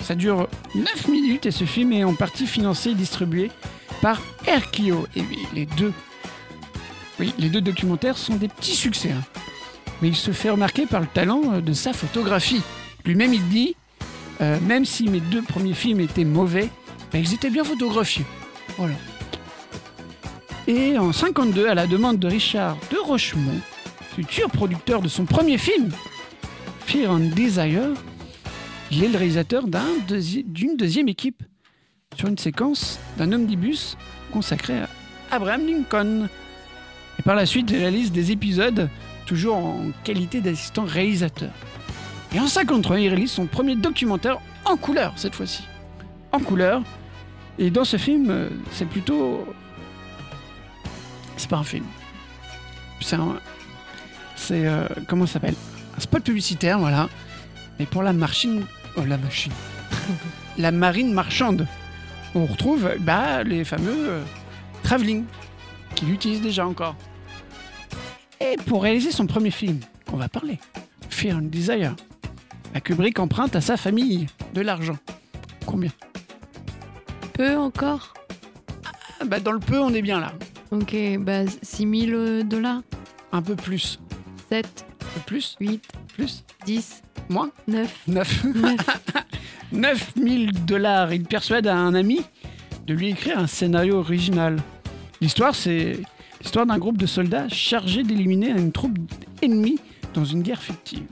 Ça 0.00 0.14
dure 0.14 0.48
9 0.74 1.08
minutes 1.08 1.46
et 1.46 1.50
ce 1.50 1.64
film 1.64 1.92
est 1.92 2.04
en 2.04 2.14
partie 2.14 2.46
financé 2.46 2.90
et 2.90 2.94
distribué 2.94 3.50
par 4.02 4.20
RKO. 4.46 5.06
Et 5.16 5.24
les 5.54 5.66
deux 5.66 5.92
oui, 7.18 7.32
les 7.38 7.48
deux 7.48 7.62
documentaires 7.62 8.18
sont 8.18 8.36
des 8.36 8.48
petits 8.48 8.76
succès. 8.76 9.10
hein. 9.10 9.22
Mais 10.02 10.08
il 10.08 10.16
se 10.16 10.32
fait 10.32 10.50
remarquer 10.50 10.84
par 10.86 11.00
le 11.00 11.06
talent 11.06 11.40
euh, 11.54 11.60
de 11.60 11.72
sa 11.72 11.92
photographie. 11.94 12.60
Lui-même, 13.04 13.32
il 13.32 13.48
dit 13.48 13.74
euh, 14.42 14.58
même 14.60 14.84
si 14.84 15.08
mes 15.08 15.20
deux 15.20 15.42
premiers 15.42 15.72
films 15.74 16.00
étaient 16.00 16.24
mauvais, 16.24 16.68
ben, 17.12 17.22
ils 17.22 17.32
étaient 17.32 17.48
bien 17.48 17.64
photographiés. 17.64 18.26
Voilà. 18.76 18.94
Et 20.66 20.98
en 20.98 21.12
52, 21.12 21.68
à 21.68 21.74
la 21.74 21.86
demande 21.86 22.18
de 22.18 22.26
Richard 22.26 22.76
de 22.90 22.98
Rochemont, 22.98 23.60
futur 24.14 24.50
producteur 24.50 25.00
de 25.00 25.08
son 25.08 25.24
premier 25.24 25.56
film, 25.56 25.90
Fear 26.86 27.10
and 27.10 27.30
Desire, 27.34 27.94
il 28.92 29.02
est 29.02 29.08
le 29.08 29.18
réalisateur 29.18 29.64
d'une 29.66 30.76
deuxième 30.76 31.08
équipe 31.08 31.42
sur 32.14 32.28
une 32.28 32.38
séquence 32.38 33.00
d'un 33.18 33.32
omnibus 33.32 33.96
consacré 34.32 34.78
à 34.78 34.88
Abraham 35.32 35.66
Lincoln. 35.66 36.28
Et 37.18 37.22
par 37.22 37.34
la 37.34 37.44
suite, 37.44 37.72
il 37.72 37.78
réalise 37.78 38.12
des 38.12 38.30
épisodes 38.30 38.88
toujours 39.26 39.56
en 39.56 39.90
qualité 40.04 40.40
d'assistant 40.40 40.84
réalisateur. 40.84 41.50
Et 42.32 42.38
en 42.38 42.46
53, 42.46 43.00
il 43.00 43.08
réalise 43.08 43.32
son 43.32 43.46
premier 43.46 43.74
documentaire 43.74 44.38
en 44.64 44.76
couleur, 44.76 45.12
cette 45.16 45.34
fois-ci. 45.34 45.64
En 46.30 46.38
couleur. 46.38 46.84
Et 47.58 47.70
dans 47.70 47.84
ce 47.84 47.96
film, 47.96 48.30
euh, 48.30 48.48
c'est 48.70 48.88
plutôt... 48.88 49.44
C'est 51.36 51.50
pas 51.50 51.56
un 51.56 51.64
film. 51.64 51.84
C'est 53.00 53.16
un... 53.16 53.40
C'est... 54.36 54.68
euh, 54.68 54.86
comment 55.08 55.26
ça 55.26 55.34
s'appelle? 55.34 55.56
Un 55.96 56.00
spot 56.00 56.22
publicitaire, 56.22 56.78
voilà. 56.78 57.08
Mais 57.78 57.86
pour 57.86 58.02
la 58.02 58.12
machine... 58.12 58.64
Oh, 58.96 59.04
la 59.06 59.18
machine. 59.18 59.52
la 60.58 60.70
marine 60.70 61.12
marchande. 61.12 61.66
On 62.34 62.46
retrouve 62.46 62.90
bah, 63.00 63.42
les 63.44 63.64
fameux 63.64 64.10
euh, 64.10 64.22
travelling 64.82 65.24
qu'il 65.94 66.10
utilise 66.12 66.40
déjà 66.40 66.66
encore. 66.66 66.96
Et 68.40 68.56
pour 68.66 68.82
réaliser 68.82 69.10
son 69.10 69.26
premier 69.26 69.50
film, 69.50 69.80
qu'on 70.06 70.16
va 70.16 70.28
parler, 70.28 70.58
Fear 71.08 71.38
and 71.38 71.42
Desire, 71.42 71.96
la 72.74 72.80
Kubrick 72.80 73.18
emprunte 73.18 73.56
à 73.56 73.60
sa 73.60 73.76
famille 73.76 74.26
de 74.52 74.60
l'argent. 74.60 74.98
Combien? 75.64 75.90
Peu 77.32 77.56
encore? 77.56 78.12
Ah, 79.20 79.24
bah, 79.24 79.40
Dans 79.40 79.52
le 79.52 79.60
peu, 79.60 79.78
on 79.78 79.94
est 79.94 80.02
bien 80.02 80.20
là. 80.20 80.32
Ok, 80.70 80.94
bah 81.20 81.46
6 81.62 82.08
000 82.10 82.42
dollars? 82.42 82.82
Un 83.32 83.40
peu 83.40 83.56
plus. 83.56 83.98
7, 84.50 84.86
Un 84.90 85.04
peu 85.14 85.20
plus 85.26 85.56
8, 85.60 85.82
Plus 86.14 86.44
10, 86.64 87.02
Moins 87.28 87.50
9, 87.66 88.02
9. 88.06 88.44
9. 88.54 88.76
9000 89.72 90.64
dollars. 90.64 91.12
Il 91.12 91.24
persuade 91.24 91.66
un 91.66 91.94
ami 91.94 92.20
de 92.86 92.94
lui 92.94 93.08
écrire 93.08 93.38
un 93.38 93.46
scénario 93.46 93.96
original. 93.96 94.58
L'histoire, 95.20 95.54
c'est 95.54 95.98
l'histoire 96.40 96.66
d'un 96.66 96.78
groupe 96.78 96.98
de 96.98 97.06
soldats 97.06 97.48
chargés 97.48 98.02
d'éliminer 98.04 98.50
une 98.50 98.70
troupe 98.70 98.96
ennemie 99.42 99.78
dans 100.14 100.24
une 100.24 100.42
guerre 100.42 100.62
fictive. 100.62 101.02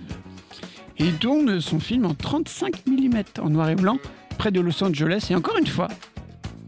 Et 0.98 1.06
il 1.06 1.14
tourne 1.14 1.60
son 1.60 1.80
film 1.80 2.06
en 2.06 2.14
35 2.14 2.86
mm 2.86 3.22
en 3.40 3.50
noir 3.50 3.68
et 3.70 3.74
blanc 3.74 3.98
près 4.38 4.52
de 4.52 4.60
Los 4.60 4.82
Angeles. 4.84 5.26
Et 5.30 5.34
encore 5.34 5.58
une 5.58 5.66
fois, 5.66 5.88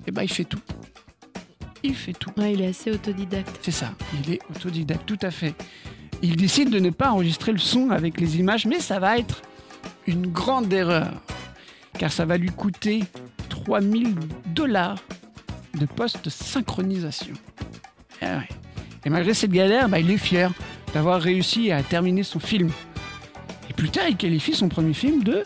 eh 0.07 0.11
ben, 0.11 0.23
il 0.23 0.31
fait 0.31 0.45
tout. 0.45 0.61
Il 1.85 1.95
fait 1.95 2.13
tout. 2.13 2.31
Ouais, 2.37 2.55
il 2.55 2.63
est 2.63 2.67
assez 2.67 2.91
autodidacte. 2.91 3.59
C'est 3.63 3.71
ça, 3.71 3.93
il 4.25 4.35
est 4.35 4.41
autodidacte, 4.51 5.07
tout 5.07 5.19
à 5.23 5.31
fait. 5.31 5.55
Il 6.23 6.37
décide 6.37 6.71
de 6.71 6.79
ne 6.79 6.91
pas 6.91 7.11
enregistrer 7.11 7.53
le 7.53 7.59
son 7.59 7.91
avec 7.91 8.21
les 8.21 8.39
images, 8.39 8.67
mais 8.67 8.81
ça 8.81 8.99
va 8.99 9.19
être 9.19 9.43
une 10.07 10.29
grande 10.29 10.73
erreur, 10.73 11.13
car 11.99 12.13
ça 12.13 12.25
va 12.25 12.37
lui 12.37 12.51
coûter 12.51 13.05
3000 13.49 14.15
dollars 14.47 14.99
de 15.75 15.87
post-synchronisation. 15.87 17.35
Ouais. 18.23 18.49
Et 19.05 19.11
malgré 19.11 19.35
cette 19.35 19.53
galère, 19.53 19.89
bah, 19.89 20.01
il 20.01 20.11
est 20.11 20.19
fier 20.19 20.51
d'avoir 20.95 21.21
réussi 21.21 21.71
à 21.71 21.83
terminer 21.83 22.23
son 22.23 22.41
film. 22.41 22.71
Et 23.69 23.73
plus 23.73 23.91
tard, 23.91 24.09
il 24.09 24.17
qualifie 24.17 24.55
son 24.55 24.69
premier 24.69 24.95
film 24.95 25.23
de 25.23 25.45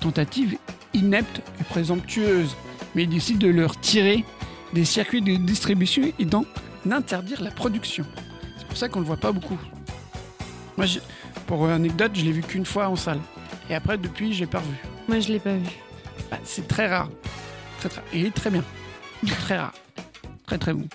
tentative 0.00 0.56
inepte 0.94 1.40
et 1.60 1.64
présomptueuse. 1.64 2.56
Mais 2.94 3.04
il 3.04 3.08
décide 3.08 3.38
de 3.38 3.48
le 3.48 3.66
retirer 3.66 4.24
des 4.72 4.84
circuits 4.84 5.22
de 5.22 5.36
distribution 5.36 6.02
et 6.18 6.24
d'en 6.24 6.44
interdire 6.90 7.42
la 7.42 7.50
production. 7.50 8.04
C'est 8.58 8.66
pour 8.66 8.76
ça 8.76 8.88
qu'on 8.88 9.00
ne 9.00 9.04
le 9.04 9.08
voit 9.08 9.16
pas 9.16 9.32
beaucoup. 9.32 9.58
Moi, 10.80 10.88
pour 11.46 11.66
anecdote, 11.68 12.12
je 12.14 12.24
l'ai 12.24 12.32
vu 12.32 12.40
qu'une 12.42 12.64
fois 12.64 12.88
en 12.88 12.96
salle. 12.96 13.20
Et 13.68 13.74
après, 13.74 13.98
depuis, 13.98 14.32
je 14.32 14.40
l'ai 14.40 14.46
pas 14.46 14.60
revu. 14.60 14.76
Moi, 15.08 15.20
je 15.20 15.28
l'ai 15.32 15.38
pas 15.38 15.52
vu. 15.54 15.68
Bah, 16.30 16.38
c'est 16.42 16.66
très 16.66 16.86
rare. 16.88 17.10
Très, 17.80 17.88
très... 17.90 18.00
Et 18.14 18.20
il 18.20 18.26
est 18.26 18.30
très 18.34 18.48
bien. 18.50 18.64
très 19.26 19.58
rare. 19.58 19.74
Très 20.46 20.56
très 20.56 20.72
bon. 20.72 20.86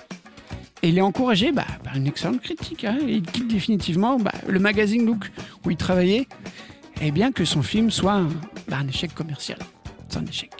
Et 0.81 0.89
il 0.89 0.97
est 0.97 1.01
encouragé 1.01 1.51
bah, 1.51 1.65
par 1.83 1.95
une 1.95 2.07
excellente 2.07 2.41
critique. 2.41 2.83
hein. 2.83 2.97
Il 3.07 3.21
quitte 3.21 3.47
définitivement 3.47 4.17
bah, 4.19 4.31
le 4.47 4.59
magazine 4.59 5.05
Look 5.05 5.31
où 5.65 5.69
il 5.71 5.77
travaillait. 5.77 6.27
Et 7.01 7.11
bien 7.11 7.31
que 7.31 7.45
son 7.45 7.61
film 7.61 7.91
soit 7.91 8.13
un, 8.13 8.29
un 8.71 8.87
échec 8.87 9.13
commercial. 9.13 9.59
C'est 10.09 10.17
un 10.17 10.25
échec. 10.25 10.51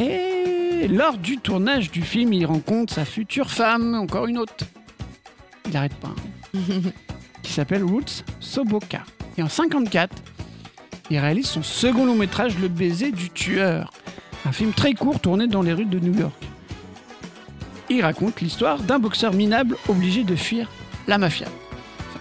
Et 0.00 0.88
lors 0.88 1.16
du 1.18 1.38
tournage 1.38 1.90
du 1.92 2.02
film, 2.02 2.32
il 2.32 2.46
rencontre 2.46 2.92
sa 2.94 3.04
future 3.04 3.50
femme, 3.50 3.94
encore 3.94 4.26
une 4.26 4.38
autre. 4.38 4.54
Il 5.66 5.72
n'arrête 5.72 5.94
pas. 5.94 6.08
hein. 6.54 6.60
qui 7.44 7.52
s'appelle 7.52 7.84
Roots 7.84 8.24
Soboka. 8.40 9.02
Et 9.38 9.42
en 9.42 9.48
54, 9.48 10.16
il 11.10 11.18
réalise 11.18 11.46
son 11.46 11.62
second 11.62 12.04
long 12.06 12.16
métrage, 12.16 12.58
Le 12.58 12.68
baiser 12.68 13.12
du 13.12 13.30
tueur. 13.30 13.92
Un 14.46 14.52
film 14.52 14.72
très 14.72 14.94
court 14.94 15.20
tourné 15.20 15.46
dans 15.46 15.62
les 15.62 15.72
rues 15.72 15.84
de 15.86 15.98
New 16.00 16.18
York. 16.18 16.34
Il 17.90 18.02
raconte 18.02 18.40
l'histoire 18.40 18.78
d'un 18.80 18.98
boxeur 18.98 19.32
minable 19.34 19.76
obligé 19.88 20.24
de 20.24 20.34
fuir 20.34 20.68
la 21.06 21.18
mafia. 21.18 21.46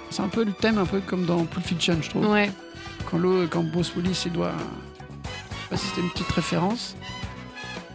C'est 0.09 0.21
un 0.21 0.27
peu 0.27 0.43
le 0.43 0.51
thème, 0.51 0.77
un 0.77 0.85
peu 0.85 0.99
comme 0.99 1.25
dans 1.25 1.43
Pulp 1.45 1.65
Fiction, 1.65 1.97
je 2.01 2.09
trouve. 2.09 2.27
Ouais. 2.29 2.51
Quand, 3.09 3.19
quand 3.49 3.63
Bruce 3.63 3.93
Willis 3.95 4.21
il 4.25 4.31
doit. 4.33 4.51
Je 5.23 5.29
sais 5.29 5.69
pas 5.69 5.77
si 5.77 5.87
c'était 5.87 6.01
une 6.01 6.09
petite 6.11 6.31
référence. 6.31 6.95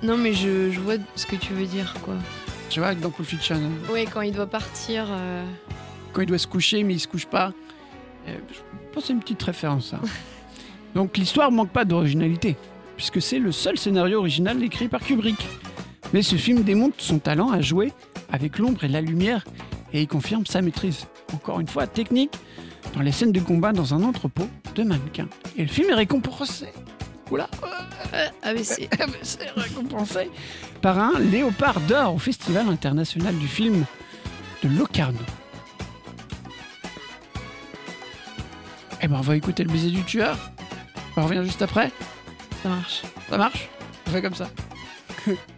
Non, 0.02 0.16
mais 0.16 0.32
je, 0.32 0.70
je 0.70 0.80
vois 0.80 0.94
ce 1.16 1.26
que 1.26 1.36
tu 1.36 1.52
veux 1.52 1.66
dire, 1.66 1.94
quoi. 2.02 2.14
Tu 2.70 2.80
vois, 2.80 2.94
dans 2.94 3.10
Pulp 3.10 3.28
Fiction, 3.28 3.56
hein, 3.56 3.92
Ouais, 3.92 4.06
quand 4.12 4.22
il 4.22 4.32
doit 4.32 4.46
partir. 4.46 5.06
euh, 5.10 5.44
quand 6.12 6.22
il 6.22 6.26
doit 6.26 6.38
se 6.38 6.46
coucher, 6.46 6.82
mais 6.84 6.94
il 6.94 7.00
se 7.00 7.08
couche 7.08 7.26
pas. 7.26 7.52
Euh, 8.26 8.36
Je 8.50 8.58
pense 8.92 9.02
que 9.02 9.06
c'est 9.08 9.12
une 9.12 9.20
petite 9.20 9.42
référence, 9.42 9.90
ça. 9.90 10.00
Donc 10.94 11.16
l'histoire 11.16 11.50
manque 11.50 11.70
pas 11.70 11.84
d'originalité, 11.84 12.56
puisque 12.96 13.20
c'est 13.20 13.38
le 13.38 13.52
seul 13.52 13.78
scénario 13.78 14.18
original 14.18 14.62
écrit 14.62 14.88
par 14.88 15.00
Kubrick. 15.00 15.46
Mais 16.12 16.22
ce 16.22 16.36
film 16.36 16.62
démontre 16.62 16.96
son 16.98 17.18
talent 17.18 17.50
à 17.50 17.60
jouer 17.60 17.92
avec 18.32 18.58
l'ombre 18.58 18.84
et 18.84 18.88
la 18.88 19.00
lumière 19.00 19.44
et 19.92 20.02
il 20.02 20.08
confirme 20.08 20.46
sa 20.46 20.62
maîtrise, 20.62 21.06
encore 21.32 21.60
une 21.60 21.68
fois 21.68 21.86
technique, 21.86 22.32
dans 22.94 23.00
les 23.00 23.12
scènes 23.12 23.32
de 23.32 23.40
combat 23.40 23.72
dans 23.72 23.94
un 23.94 24.02
entrepôt 24.02 24.48
de 24.74 24.82
mannequins. 24.82 25.28
Et 25.56 25.62
le 25.62 25.68
film 25.68 25.90
est 25.90 25.94
récompensé. 25.94 26.66
Oula, 27.30 27.48
ABC. 28.42 28.88
c'est 29.22 29.50
récompensé 29.50 30.30
par 30.80 30.98
un 30.98 31.18
léopard 31.18 31.80
d'or 31.82 32.14
au 32.14 32.18
Festival 32.18 32.68
international 32.68 33.36
du 33.36 33.48
film 33.48 33.84
de 34.62 34.68
Locarno. 34.68 35.18
Eh 39.00 39.08
ben, 39.08 39.16
on 39.16 39.20
va 39.20 39.36
écouter 39.36 39.64
le 39.64 39.70
baiser 39.70 39.90
du 39.90 40.02
tueur. 40.02 40.36
On 41.16 41.24
revient 41.24 41.42
juste 41.44 41.62
après. 41.62 41.90
Ça 42.62 42.68
marche. 42.68 43.02
Ça 43.28 43.38
marche? 43.38 43.68
On 44.06 44.10
fait 44.10 44.22
comme 44.22 44.34
ça. 44.34 44.48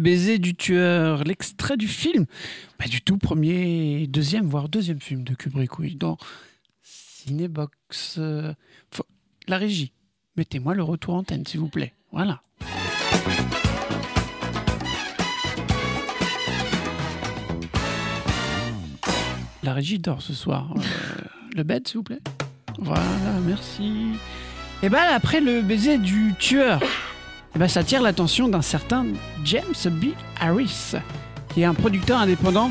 baiser 0.00 0.38
du 0.38 0.54
tueur, 0.54 1.24
l'extrait 1.24 1.76
du 1.76 1.86
film, 1.88 2.26
bah, 2.78 2.86
du 2.86 3.00
tout 3.02 3.18
premier, 3.18 4.06
deuxième, 4.06 4.46
voire 4.46 4.68
deuxième 4.68 5.00
film 5.00 5.22
de 5.22 5.34
Kubrick, 5.34 5.78
oui, 5.78 5.94
dans 5.94 6.16
Cinébox. 6.82 8.16
euh, 8.18 8.52
la 9.46 9.58
régie, 9.58 9.92
mettez-moi 10.36 10.74
le 10.74 10.82
retour 10.82 11.14
antenne, 11.14 11.46
s'il 11.46 11.60
vous 11.60 11.68
plaît. 11.68 11.94
Voilà. 12.12 12.42
La 19.62 19.74
régie 19.74 19.98
dort 19.98 20.22
ce 20.22 20.32
soir. 20.32 20.72
Euh, 20.76 20.80
le 21.54 21.62
bed, 21.62 21.86
s'il 21.86 21.98
vous 21.98 22.02
plaît. 22.02 22.20
Voilà, 22.78 23.02
merci. 23.46 24.12
Et 24.82 24.88
ben 24.88 25.02
après 25.12 25.40
le 25.40 25.60
baiser 25.60 25.98
du 25.98 26.34
tueur, 26.38 26.80
eh 27.54 27.58
ben, 27.58 27.68
ça 27.68 27.80
attire 27.80 28.02
l'attention 28.02 28.48
d'un 28.48 28.62
certain 28.62 29.06
James 29.44 29.64
B. 29.86 30.06
Harris, 30.40 30.94
qui 31.52 31.62
est 31.62 31.64
un 31.64 31.74
producteur 31.74 32.18
indépendant 32.18 32.70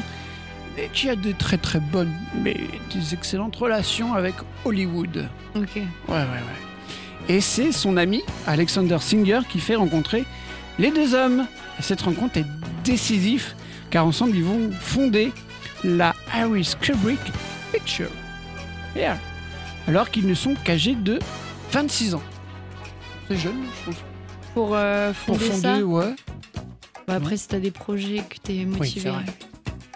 et 0.78 0.88
qui 0.94 1.10
a 1.10 1.16
de 1.16 1.32
très 1.34 1.58
très 1.58 1.80
bonnes, 1.80 2.14
mais 2.36 2.56
des 2.94 3.14
excellentes 3.14 3.56
relations 3.56 4.14
avec 4.14 4.36
Hollywood. 4.64 5.28
Ok. 5.56 5.76
Ouais, 5.76 5.84
ouais, 6.08 6.18
ouais. 6.18 7.28
Et 7.28 7.42
c'est 7.42 7.72
son 7.72 7.98
ami, 7.98 8.24
Alexander 8.48 8.98
Singer, 9.00 9.42
qui 9.50 9.60
fait 9.60 9.76
rencontrer 9.76 10.26
les 10.80 10.92
deux 10.92 11.14
hommes. 11.14 11.46
Et 11.78 11.82
cette 11.82 12.02
rencontre 12.02 12.38
est 12.38 12.46
décisive, 12.84 13.54
car 13.90 14.06
ensemble, 14.06 14.36
ils 14.36 14.44
vont 14.44 14.72
fonder 14.72 15.32
la 15.84 16.16
Harris 16.34 16.74
Kubrick 16.80 17.20
Picture. 17.74 18.10
Yeah. 18.96 19.18
Alors 19.88 20.10
qu'ils 20.10 20.28
ne 20.28 20.34
sont 20.34 20.56
qu'âgés 20.64 20.96
de 20.96 21.20
26 21.72 22.16
ans. 22.16 22.24
C'est 23.28 23.38
jeune, 23.38 23.64
je 23.78 23.82
trouve. 23.84 24.09
Pour 24.54 24.72
euh, 24.74 25.12
Pour 25.26 25.38
fonder, 25.38 25.52
fonder, 25.52 25.62
ça, 25.62 25.84
ouais. 25.86 26.16
bah, 27.08 27.16
après, 27.16 27.38
si 27.38 27.48
t'as 27.48 27.60
des 27.60 27.72
projets 27.72 28.24
que 28.30 28.38
t'es 28.42 28.54
Oui, 28.54 28.66
motivé. 28.66 29.10
vrai. 29.10 29.24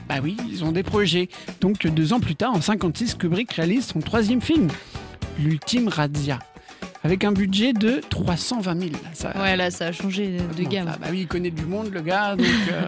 Bah 0.08 0.16
oui, 0.22 0.36
ils 0.50 0.64
ont 0.64 0.72
des 0.72 0.84
projets. 0.84 1.30
Donc 1.62 1.88
deux 1.88 2.14
ans 2.14 2.20
plus 2.20 2.36
tard, 2.36 2.54
en 2.54 2.62
56, 2.62 3.16
Kubrick 3.16 3.52
réalise 3.54 3.86
son 3.88 4.00
troisième 4.00 4.42
film, 4.42 4.68
l'Ultime 5.40 5.88
Razzia, 5.88 6.40
avec 7.04 7.24
un 7.24 7.32
budget 7.32 7.72
de 7.74 8.02
320 8.10 8.80
000. 8.80 8.92
Ça- 9.14 9.32
ouais, 9.42 9.56
là, 9.56 9.72
ça 9.72 9.88
a 9.88 9.92
changé 9.92 10.38
de, 10.58 10.64
gamme. 10.64 10.94
bah 11.00 11.08
oui, 11.10 11.22
il 11.22 11.28
connaît 11.28 11.52
du 11.52 11.66
monde, 11.66 11.90
le 11.94 12.02
gars. 12.02 12.36
Donc, 12.36 12.46
euh, 12.72 12.86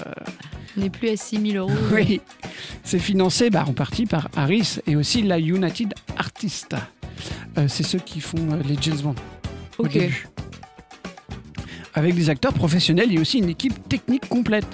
On 0.78 0.82
n'est 0.82 0.90
plus 0.90 1.08
à 1.10 1.16
6000 1.18 1.56
euros. 1.58 1.72
Oui, 1.94 2.20
c'est 2.84 3.00
financé 3.00 3.50
bah, 3.50 3.64
en 3.68 3.74
partie 3.74 4.06
par 4.06 4.28
Harris 4.36 4.80
et 4.86 4.96
aussi 4.98 5.22
la 5.24 5.40
United 5.40 5.94
Artists. 6.18 6.76
Euh, 7.58 7.68
c'est 7.70 7.84
ceux 7.84 8.00
qui 8.00 8.20
font 8.20 8.52
euh, 8.52 8.62
les 8.68 8.76
James 8.82 8.98
Bond 9.02 9.16
au 9.78 9.86
Ok. 9.86 9.94
début. 9.94 10.28
Avec 11.96 12.14
des 12.14 12.30
acteurs 12.30 12.54
professionnels 12.54 13.14
et 13.14 13.20
aussi 13.20 13.40
une 13.40 13.50
équipe 13.50 13.88
technique 13.88 14.28
complète. 14.28 14.68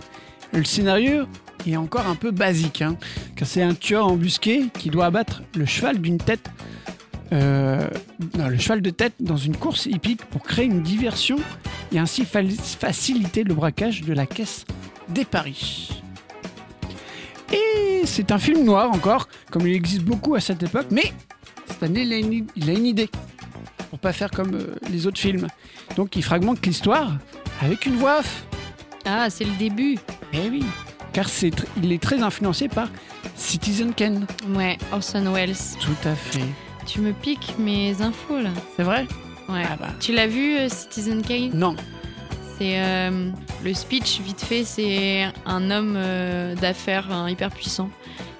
Le 0.54 0.64
scénario 0.64 1.28
est 1.68 1.78
encore 1.78 2.08
un 2.08 2.16
peu 2.16 2.32
basique, 2.32 2.82
hein, 2.82 2.98
car 3.36 3.48
c'est 3.48 3.62
un 3.62 3.76
tueur 3.76 4.08
embusqué 4.08 4.66
qui 4.78 4.90
doit 4.90 5.06
abattre 5.06 5.44
le 5.56 5.66
cheval 5.66 6.00
d'une 6.00 6.18
tête, 6.18 6.50
euh, 7.32 7.88
le 8.36 8.58
cheval 8.58 8.82
de 8.82 8.90
tête 8.90 9.14
dans 9.20 9.38
une 9.38 9.56
course 9.56 9.86
hippique 9.86 10.26
pour 10.26 10.42
créer 10.42 10.66
une 10.66 10.82
diversion 10.82 11.38
et 11.94 12.00
ainsi 12.00 12.26
fa- 12.26 12.42
faciliter 12.44 13.44
le 13.44 13.54
braquage 13.54 14.02
de 14.02 14.14
la 14.14 14.26
caisse 14.26 14.66
des 15.08 15.24
paris. 15.24 16.02
Et 17.54 18.02
c'est 18.06 18.32
un 18.32 18.40
film 18.40 18.64
noir 18.64 18.90
encore, 18.92 19.28
comme 19.52 19.68
il 19.68 19.76
existe 19.76 20.04
beaucoup 20.04 20.36
à 20.36 20.40
cette 20.40 20.64
époque, 20.64 20.88
mais 20.90 21.14
cette 21.68 21.84
année 21.84 22.02
il 22.56 22.70
a 22.70 22.74
une 22.74 22.86
idée 22.86 23.10
pour 23.92 24.00
pas 24.00 24.14
faire 24.14 24.32
comme 24.32 24.56
euh, 24.56 24.76
les 24.90 25.06
autres 25.06 25.20
films. 25.20 25.46
Donc 25.96 26.16
il 26.16 26.24
fragmente 26.24 26.66
l'histoire 26.66 27.18
avec 27.62 27.86
une 27.86 27.98
voix 27.98 28.20
off. 28.20 28.46
Ah, 29.06 29.30
c'est 29.30 29.44
le 29.44 29.52
début. 29.60 29.98
Eh 30.34 30.50
oui, 30.50 30.64
car 31.14 31.28
c'est 31.30 31.50
tr- 31.50 31.66
il 31.84 31.92
est 31.92 32.02
très 32.02 32.24
influencé 32.24 32.68
par 32.70 32.88
Citizen 33.36 33.94
Kane. 33.94 34.26
Ouais, 34.56 34.78
Orson 34.92 35.32
Welles. 35.34 35.56
Tout 35.80 36.08
à 36.08 36.16
fait. 36.16 36.46
Tu 36.88 37.02
me 37.02 37.12
piques 37.12 37.56
mes 37.60 38.02
infos 38.02 38.40
là. 38.40 38.50
C'est 38.78 38.84
vrai? 38.84 39.08
Ouais. 39.50 39.64
Ah 39.70 39.76
bah. 39.78 39.90
Tu 40.00 40.14
l'as 40.14 40.28
vu, 40.28 40.58
euh, 40.58 40.70
Citizen 40.70 41.22
Kane? 41.22 41.52
Non. 41.54 41.76
C'est 42.58 42.80
euh, 42.80 43.30
le 43.64 43.74
speech 43.74 44.22
vite 44.22 44.40
fait. 44.42 44.64
C'est 44.64 45.26
un 45.46 45.70
homme 45.70 45.96
euh, 45.98 46.56
d'affaires 46.56 47.12
un 47.12 47.30
hyper 47.30 47.50
puissant 47.50 47.90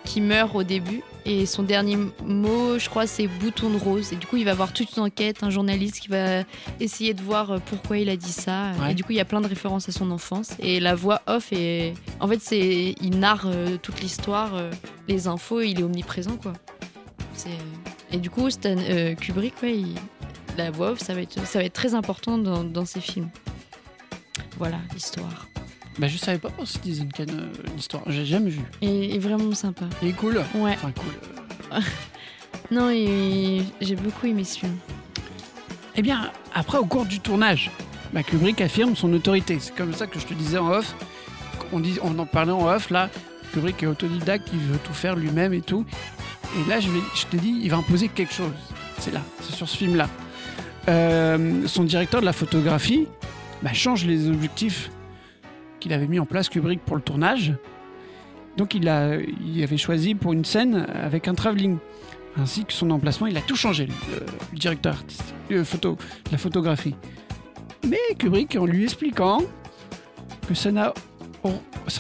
qui 0.06 0.22
meurt 0.22 0.56
au 0.56 0.64
début 0.64 1.02
et 1.26 1.46
son 1.46 1.64
dernier 1.64 1.98
mot, 2.26 2.80
je 2.80 2.90
crois, 2.90 3.08
c'est 3.08 3.28
bouton 3.28 3.70
de 3.70 3.78
rose. 3.78 4.12
Et 4.14 4.16
du 4.16 4.26
coup, 4.28 4.38
il 4.38 4.46
va 4.46 4.52
avoir 4.52 4.74
toute 4.74 4.96
une 4.98 5.04
enquête, 5.04 5.44
un 5.44 5.50
journaliste 5.50 6.00
qui 6.00 6.08
va 6.08 6.44
essayer 6.80 7.14
de 7.14 7.22
voir 7.22 7.52
euh, 7.52 7.58
pourquoi 7.66 7.98
il 7.98 8.10
a 8.10 8.16
dit 8.16 8.32
ça. 8.32 8.72
Ouais. 8.82 8.92
Et 8.92 8.96
du 8.96 9.04
coup, 9.04 9.12
il 9.12 9.18
y 9.18 9.22
a 9.22 9.26
plein 9.26 9.42
de 9.42 9.48
références 9.48 9.88
à 9.88 9.92
son 9.92 10.10
enfance. 10.12 10.50
Et 10.60 10.80
la 10.80 10.96
voix 10.96 11.22
off 11.28 11.52
est, 11.52 11.94
en 12.20 12.28
fait, 12.28 12.40
c'est 12.42 12.96
il 13.02 13.20
narre 13.20 13.44
euh, 13.46 13.78
toute 13.82 14.02
l'histoire, 14.02 14.56
euh, 14.56 14.72
les 15.08 15.28
infos. 15.28 15.62
Il 15.62 15.80
est 15.80 15.84
omniprésent, 15.84 16.38
quoi. 16.38 16.54
C'est 17.34 17.50
et 18.14 18.18
du 18.18 18.30
coup, 18.30 18.50
Stan, 18.50 18.76
euh, 18.78 19.16
Kubrick, 19.16 19.54
ouais, 19.64 19.78
il- 19.78 19.96
la 20.58 20.70
voix 20.70 20.92
off, 20.92 21.00
ça 21.00 21.14
va 21.14 21.22
être, 21.22 21.46
ça 21.48 21.60
va 21.60 21.66
être 21.66 21.74
très 21.74 21.94
important 21.96 22.38
dans, 22.38 22.64
dans 22.66 22.84
ses 22.86 23.00
films. 23.00 23.30
Voilà 24.58 24.80
l'histoire. 24.94 25.48
Bah 26.00 26.08
je 26.08 26.18
savais 26.18 26.38
pas 26.38 26.50
pour 26.50 26.68
Citizen 26.68 27.12
Kane 27.12 27.30
euh, 27.32 27.70
l'histoire. 27.76 28.04
J'ai 28.08 28.26
jamais 28.26 28.50
vu. 28.50 28.62
Et, 28.82 29.16
et 29.16 29.20
vraiment 29.20 29.54
sympa. 29.54 29.86
Il 30.02 30.10
est 30.10 30.14
cool. 30.14 30.38
Ouais. 30.56 30.74
Enfin 30.74 30.92
cool. 30.92 31.82
Non, 32.72 32.90
et 32.90 33.64
j'ai 33.82 33.96
beaucoup 33.96 34.28
aimé 34.28 34.46
ce 34.46 34.60
film. 34.60 34.78
Eh 35.96 36.02
bien, 36.02 36.32
après, 36.54 36.78
au 36.78 36.86
cours 36.86 37.06
du 37.06 37.20
tournage, 37.20 37.70
bah, 38.14 38.24
Kubrick 38.24 38.62
affirme 38.62 38.96
son 38.96 39.12
autorité. 39.14 39.58
C'est 39.60 39.76
comme 39.76 39.94
ça 39.94 40.08
que 40.08 40.20
je 40.20 40.26
te 40.26 40.34
disais 40.34 40.58
en 40.58 40.70
off. 40.70 40.96
On, 41.74 41.82
dit, 41.82 41.98
on 42.02 42.18
en 42.18 42.26
parlait 42.26 42.54
en 42.54 42.68
off, 42.68 42.90
là. 42.90 43.10
Kubrick 43.52 43.84
est 43.84 43.88
autodidacte, 43.88 44.48
il 44.54 44.60
veut 44.60 44.80
tout 44.84 44.94
faire 44.94 45.18
lui-même 45.18 45.54
et 45.54 45.62
tout. 45.62 45.86
Et 46.58 46.70
là, 46.70 46.80
je, 46.80 46.90
vais, 46.90 47.00
je 47.14 47.26
te 47.26 47.36
dis, 47.36 47.60
il 47.62 47.70
va 47.70 47.78
imposer 47.78 48.08
quelque 48.08 48.34
chose. 48.34 48.54
C'est 49.00 49.12
là, 49.12 49.22
c'est 49.42 49.54
sur 49.54 49.68
ce 49.68 49.76
film-là. 49.76 50.08
Euh, 50.88 51.68
son 51.68 51.84
directeur 51.84 52.22
de 52.22 52.26
la 52.26 52.34
photographie 52.34 53.08
bah, 53.62 53.74
change 53.74 54.06
les 54.06 54.30
objectifs 54.30 54.90
qu'il 55.82 55.92
avait 55.92 56.08
mis 56.08 56.20
en 56.20 56.26
place, 56.26 56.48
Kubrick, 56.48 56.80
pour 56.86 56.96
le 56.96 57.02
tournage. 57.02 57.54
Donc, 58.56 58.74
il, 58.74 58.88
a, 58.88 59.18
avait 59.62 59.78
choisi 59.78 60.16
pour 60.16 60.32
une 60.32 60.46
scène 60.46 60.88
avec 60.94 61.28
un 61.28 61.34
travelling 61.34 61.78
ainsi 62.38 62.64
que 62.64 62.72
son 62.72 62.90
emplacement. 62.92 63.28
Il 63.28 63.36
a 63.36 63.42
tout 63.42 63.56
changé, 63.58 63.88
le, 63.88 64.58
directeur 64.58 64.94
artistique, 64.94 65.36
la 65.50 66.38
photographie. 66.38 66.96
Mais 67.86 68.00
Kubrick, 68.18 68.56
en 68.56 68.66
lui 68.66 68.84
expliquant 68.84 69.42
que 70.48 70.54
ça 70.54 70.72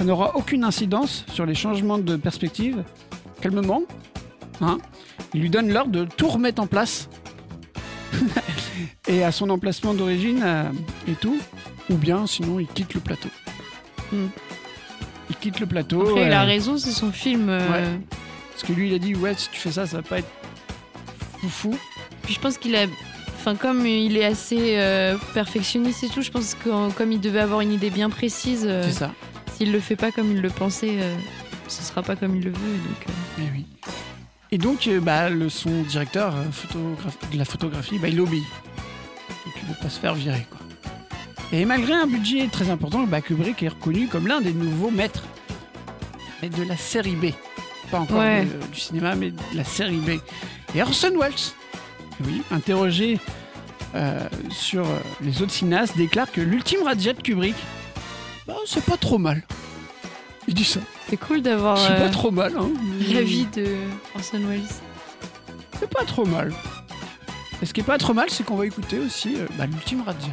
n'aura 0.04 0.36
aucune 0.36 0.63
incidence 0.63 1.26
sur 1.32 1.46
les 1.46 1.56
changements 1.56 1.98
de 1.98 2.15
perspective, 2.15 2.84
calmement, 3.41 3.82
hein, 4.62 4.78
il 5.34 5.41
lui 5.41 5.50
donne 5.50 5.72
l'ordre 5.74 5.91
de 5.91 6.06
tout 6.06 6.28
remettre 6.28 6.62
en 6.62 6.67
place. 6.67 7.10
et 9.08 9.24
à 9.24 9.32
son 9.32 9.50
emplacement 9.50 9.94
d'origine 9.94 10.41
euh, 10.44 10.63
et 11.08 11.13
tout, 11.13 11.39
ou 11.89 11.96
bien 11.96 12.28
sinon 12.28 12.60
il 12.60 12.67
quitte 12.67 12.94
le 12.94 13.00
plateau. 13.00 13.30
Hmm. 14.12 14.28
Il 15.30 15.36
quitte 15.38 15.60
le 15.60 15.65
plateau. 15.65 16.02
Après, 16.10 16.26
il 16.28 16.34
a 16.34 16.41
euh, 16.43 16.45
raison, 16.45 16.78
c'est 16.78 16.91
son 16.91 17.12
film. 17.12 17.47
euh, 17.50 17.60
Ouais. 17.71 18.00
Parce 18.52 18.63
que 18.63 18.74
lui, 18.74 18.89
il 18.89 18.93
a 18.93 19.00
dit, 19.00 19.15
ouais, 19.15 19.34
si 19.38 19.50
tu 19.50 19.60
fais 19.60 19.71
ça, 19.71 19.88
ça 19.88 19.97
va 19.97 20.04
pas 20.04 20.19
être 20.19 20.30
foufou. 21.39 21.78
Puis 22.24 22.34
je 22.36 22.39
pense 22.39 22.58
qu'il 22.58 22.76
a. 22.76 22.86
Enfin, 23.39 23.56
comme 23.56 23.88
il 23.88 24.17
est 24.17 24.26
assez 24.26 24.76
euh, 24.78 25.17
perfectionniste 25.34 26.04
et 26.04 26.10
tout, 26.10 26.21
je 26.21 26.30
pense 26.30 26.54
que 26.54 26.91
comme 26.91 27.12
il 27.12 27.19
devait 27.19 27.39
avoir 27.39 27.62
une 27.62 27.71
idée 27.71 27.89
bien 27.89 28.10
précise, 28.12 28.69
C'est 28.84 28.91
ça. 28.91 29.12
s'il 29.56 29.71
le 29.71 29.80
fait 29.80 29.95
pas 29.95 30.12
comme 30.12 30.30
il 30.32 30.41
le 30.41 30.50
pensait, 30.50 31.00
ce 31.67 31.82
sera 31.82 32.04
pas 32.04 32.15
comme 32.15 32.36
il 32.36 32.43
le 32.43 32.52
veut. 32.52 32.58
Donc, 32.58 33.08
euh, 33.10 33.12
Eh 33.39 33.52
oui. 33.58 33.65
Et 34.52 34.58
donc, 34.60 34.88
bah, 35.02 35.30
le, 35.30 35.50
son 35.50 35.82
directeur 35.84 36.36
photographe- 36.52 37.17
de 37.32 37.38
la 37.38 37.45
photographie, 37.45 37.97
bah, 37.97 38.10
il 38.10 38.19
obéit. 38.21 38.43
Et 38.43 39.50
puis, 39.56 39.62
il 39.63 39.69
ne 39.69 39.74
veut 39.74 39.80
pas 39.82 39.89
se 39.89 40.00
faire 40.00 40.13
virer. 40.13 40.45
Quoi. 40.52 40.60
Et 41.54 41.66
malgré 41.66 41.94
un 41.94 42.08
budget 42.08 42.48
très 42.48 42.70
important, 42.70 43.04
bah, 43.04 43.22
Kubrick 43.22 43.62
est 43.64 43.68
reconnu 43.70 44.08
comme 44.08 44.28
l'un 44.28 44.42
des 44.42 44.54
nouveaux 44.54 44.92
maîtres 44.92 45.24
mais 46.42 46.50
de 46.50 46.64
la 46.64 46.76
série 46.78 47.16
B. 47.16 47.28
Pas 47.92 48.00
encore 48.00 48.18
Ouais. 48.20 48.46
de- 48.46 48.66
du 48.74 48.80
cinéma, 48.80 49.14
mais 49.16 49.30
de 49.30 49.38
la 49.54 49.64
série 49.64 49.98
B. 49.98 50.20
Et 50.74 50.82
Orson 50.82 51.14
Welles, 51.20 51.34
oui, 52.26 52.42
interrogé 52.50 53.20
euh, 53.94 54.28
sur 54.50 54.84
euh, 54.88 54.98
les 55.22 55.42
autres 55.44 55.52
cinéastes, 55.52 55.96
déclare 55.98 56.32
que 56.32 56.42
l'ultime 56.42 56.82
radia 56.84 57.14
de 57.14 57.22
Kubrick, 57.22 57.56
bah, 58.48 58.56
c'est 58.66 58.84
pas 58.84 58.98
trop 58.98 59.20
mal. 59.20 59.44
Il 60.48 60.56
dit 60.56 60.64
ça. 60.64 60.80
c'est 61.10 61.18
cool 61.18 61.44
d'avoir 61.44 61.78
C'est 61.78 61.92
euh, 61.92 62.00
pas 62.08 62.10
trop 62.10 62.32
mal. 62.32 62.54
Hein. 62.58 62.70
la 63.14 63.22
vie 63.22 63.46
de 63.56 63.76
Orson 64.16 64.40
Welles. 64.50 64.62
C'est 65.80 65.90
pas 65.90 66.06
trop 66.06 66.26
mal. 66.26 66.52
Et 67.62 67.68
ce 67.68 67.74
qui 67.74 67.82
est 67.82 67.84
pas 67.84 68.00
trop 68.00 68.16
mal, 68.16 68.30
c'est 68.32 68.44
qu'on 68.44 68.56
va 68.56 68.66
écouter 68.66 68.98
aussi 68.98 69.36
euh, 69.36 69.46
bah, 69.60 69.68
l'ultime 69.68 70.02
Radia. 70.04 70.30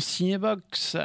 Dans 0.00 0.06
Cinebox. 0.06 0.96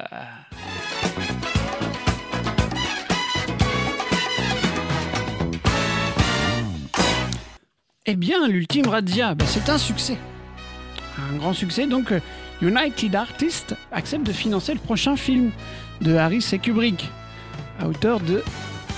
Eh 8.06 8.16
bien, 8.16 8.48
l'ultime 8.48 8.88
razzia, 8.88 9.36
ben, 9.36 9.46
c'est 9.48 9.70
un 9.70 9.78
succès. 9.78 10.18
Un 11.30 11.38
grand 11.38 11.54
succès, 11.54 11.88
donc 11.88 12.12
euh, 12.12 12.20
United 12.62 13.16
Artists 13.16 13.76
accepte 13.92 14.26
de 14.26 14.32
financer 14.32 14.74
le 14.74 14.80
prochain 14.80 15.16
film 15.16 15.52
de 16.02 16.16
Harris 16.16 16.46
et 16.54 16.60
Kubrick, 16.60 17.10
à 17.80 17.88
hauteur 17.88 18.20
de 18.20 18.44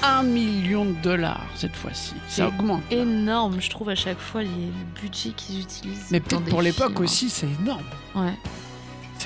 1 0.04 0.24
million 0.24 0.86
de 0.86 0.94
dollars 1.02 1.46
cette 1.56 1.76
fois-ci. 1.76 2.14
C'est 2.28 2.42
Ça 2.42 2.48
augmente. 2.50 2.84
Énorme, 2.92 3.62
je 3.62 3.70
trouve 3.70 3.90
à 3.90 3.96
chaque 3.96 4.20
fois 4.20 4.44
les, 4.44 4.50
le 4.50 5.02
budget 5.02 5.30
qu'ils 5.32 5.62
utilisent. 5.62 6.08
Mais 6.12 6.20
peut-être 6.20 6.46
pour 6.46 6.62
l'époque 6.62 6.92
films. 6.92 7.04
aussi, 7.04 7.30
c'est 7.30 7.48
énorme. 7.62 7.86
Ouais. 8.14 8.34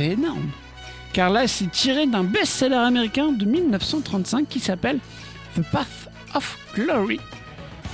C'est 0.02 0.14
énorme. 0.14 0.50
Car 1.14 1.30
là, 1.30 1.48
c'est 1.48 1.70
tiré 1.70 2.08
d'un 2.08 2.24
best-seller 2.24 2.74
américain 2.76 3.32
de 3.32 3.46
1935 3.46 4.48
qui 4.50 4.60
s'appelle 4.60 4.98
The 5.56 5.62
Path 5.72 6.10
of 6.34 6.58
Glory, 6.74 7.20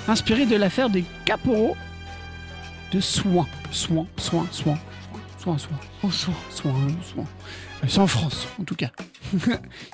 inspiré 0.08 0.46
de 0.46 0.56
l'affaire 0.56 0.90
des 0.90 1.04
caporaux 1.26 1.76
de 2.94 3.02
Soin. 3.02 3.46
Soin, 3.72 4.08
soin, 4.16 4.48
soin, 4.52 4.78
soin, 5.38 5.58
soin, 5.58 5.78
On 6.02 6.10
s'en- 6.10 6.32
soin, 6.50 6.74
soin. 7.14 7.26
Euh, 7.84 7.88
C'est 7.90 8.00
en 8.00 8.08
France, 8.08 8.48
en 8.58 8.64
tout 8.64 8.76
cas. 8.76 8.92
tu 9.34 9.50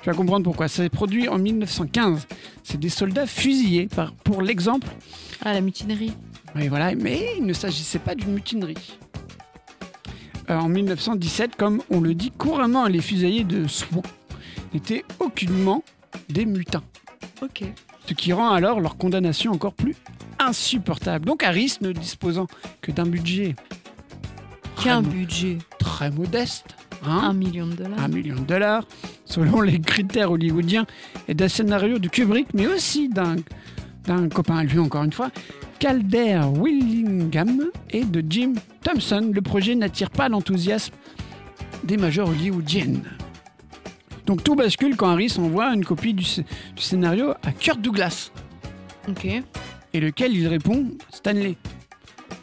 vas 0.06 0.14
comprendre 0.14 0.44
pourquoi. 0.44 0.68
C'est 0.68 0.90
produit 0.90 1.28
en 1.30 1.40
1915. 1.40 2.28
C'est 2.64 2.80
des 2.80 2.90
soldats 2.90 3.26
fusillés 3.26 3.88
par, 3.88 4.12
pour 4.14 4.44
l'exemple 4.44 4.88
Ah, 5.44 5.54
la 5.54 5.62
mutinerie. 5.62 6.14
oui, 6.56 6.68
voilà, 6.68 6.94
mais 6.94 7.30
il 7.40 7.46
ne 7.48 7.54
s'agissait 7.54 7.98
pas 7.98 8.14
d'une 8.14 8.34
mutinerie. 8.34 8.76
Euh, 10.50 10.58
en 10.58 10.68
1917, 10.70 11.56
comme 11.56 11.82
on 11.90 12.02
le 12.02 12.14
dit 12.14 12.32
couramment, 12.32 12.86
les 12.88 13.02
fusiliers 13.02 13.44
de 13.44 13.68
Soin 13.68 14.02
n'étaient 14.74 15.04
aucunement 15.20 15.84
des 16.30 16.46
mutins. 16.46 16.84
Ok. 17.42 17.64
Ce 18.08 18.14
qui 18.14 18.34
rend 18.34 18.52
alors 18.52 18.82
leur 18.82 18.98
condamnation 18.98 19.52
encore 19.52 19.74
plus 19.74 19.96
insupportable. 20.40 21.26
Donc 21.26 21.44
Harris, 21.44 21.78
ne 21.82 21.92
disposant 21.92 22.48
que 22.82 22.92
d'un 22.92 23.06
budget 23.06 23.56
très, 24.76 24.90
Qu'un 24.90 25.02
budget. 25.02 25.58
très 25.80 26.12
modeste, 26.12 26.76
hein, 27.06 27.22
Un 27.24 27.34
million 27.34 27.68
de 27.68 27.74
dollars. 27.76 28.00
un 28.00 28.08
million 28.10 28.36
de 28.36 28.42
dollars, 28.46 28.86
selon 29.26 29.62
les 29.62 29.80
critères 29.80 30.32
hollywoodiens 30.32 30.86
et 31.30 31.34
d'un 31.34 31.48
scénario 31.48 31.98
de 32.00 32.08
Kubrick, 32.10 32.54
mais 32.54 32.68
aussi 32.68 33.08
d'un 33.10 33.36
d'un 34.06 34.28
copain 34.28 34.58
à 34.58 34.64
lui, 34.66 34.80
encore 34.80 35.04
une 35.06 35.14
fois, 35.14 35.30
Calder 35.88 36.40
Willingham 36.62 37.66
et 37.90 38.06
de 38.06 38.24
Jim 38.30 38.54
Thompson. 38.86 39.32
Le 39.34 39.42
projet 39.42 39.76
n'attire 39.76 40.10
pas 40.12 40.30
l'enthousiasme 40.30 40.94
des 41.84 41.98
majors 41.98 42.30
hollywoodiennes. 42.30 43.04
Donc 44.26 44.46
tout 44.46 44.56
bascule 44.56 44.96
quand 44.96 45.10
Harris 45.10 45.34
envoie 45.38 45.74
une 45.74 45.84
copie 45.84 46.14
du, 46.14 46.24
sc- 46.24 46.46
du 46.74 46.82
scénario 46.82 47.32
à 47.44 47.52
Kurt 47.52 47.82
Douglas, 47.82 48.32
Ok. 49.10 49.26
et 49.26 50.00
lequel 50.00 50.34
il 50.34 50.48
répond? 50.48 50.86
Stanley. 51.14 51.58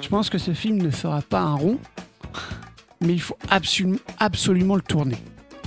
Je 0.02 0.08
pense 0.08 0.28
que 0.28 0.36
ce 0.36 0.52
film 0.52 0.76
ne 0.76 0.90
fera 0.90 1.22
pas 1.22 1.40
un 1.40 1.54
rond, 1.54 1.78
mais 3.00 3.14
il 3.14 3.22
faut 3.22 3.38
absolument, 3.48 3.96
absolument 4.18 4.76
le 4.76 4.82
tourner. 4.82 5.16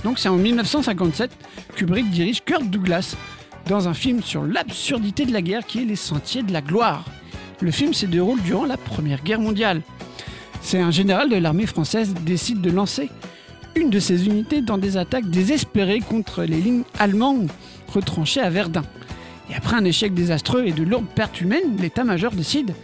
Donc 0.04 0.20
c'est 0.20 0.28
en 0.28 0.36
1957 0.36 1.28
Kubrick 1.74 2.08
dirige 2.10 2.44
Kurt 2.44 2.66
Douglas 2.70 3.16
dans 3.66 3.88
un 3.88 3.94
film 3.94 4.22
sur 4.22 4.44
l'absurdité 4.44 5.26
de 5.26 5.32
la 5.32 5.42
guerre 5.42 5.66
qui 5.66 5.82
est 5.82 5.84
Les 5.84 5.96
Sentiers 5.96 6.44
de 6.44 6.52
la 6.52 6.60
Gloire. 6.62 7.04
Le 7.60 7.70
film 7.70 7.94
se 7.94 8.06
déroule 8.06 8.42
durant 8.42 8.64
la 8.64 8.76
Première 8.76 9.22
Guerre 9.22 9.40
mondiale. 9.40 9.82
C'est 10.60 10.80
un 10.80 10.90
général 10.90 11.28
de 11.28 11.36
l'armée 11.36 11.66
française 11.66 12.14
décide 12.24 12.60
de 12.60 12.70
lancer 12.70 13.10
une 13.76 13.90
de 13.90 13.98
ses 13.98 14.26
unités 14.26 14.60
dans 14.60 14.78
des 14.78 14.96
attaques 14.96 15.28
désespérées 15.28 16.00
contre 16.00 16.44
les 16.44 16.60
lignes 16.60 16.84
allemandes 16.98 17.50
retranchées 17.92 18.40
à 18.40 18.50
Verdun. 18.50 18.84
Et 19.50 19.54
après 19.54 19.76
un 19.76 19.84
échec 19.84 20.14
désastreux 20.14 20.64
et 20.66 20.72
de 20.72 20.82
lourdes 20.82 21.08
pertes 21.14 21.40
humaines, 21.40 21.76
l'état-major 21.78 22.32
décide, 22.32 22.74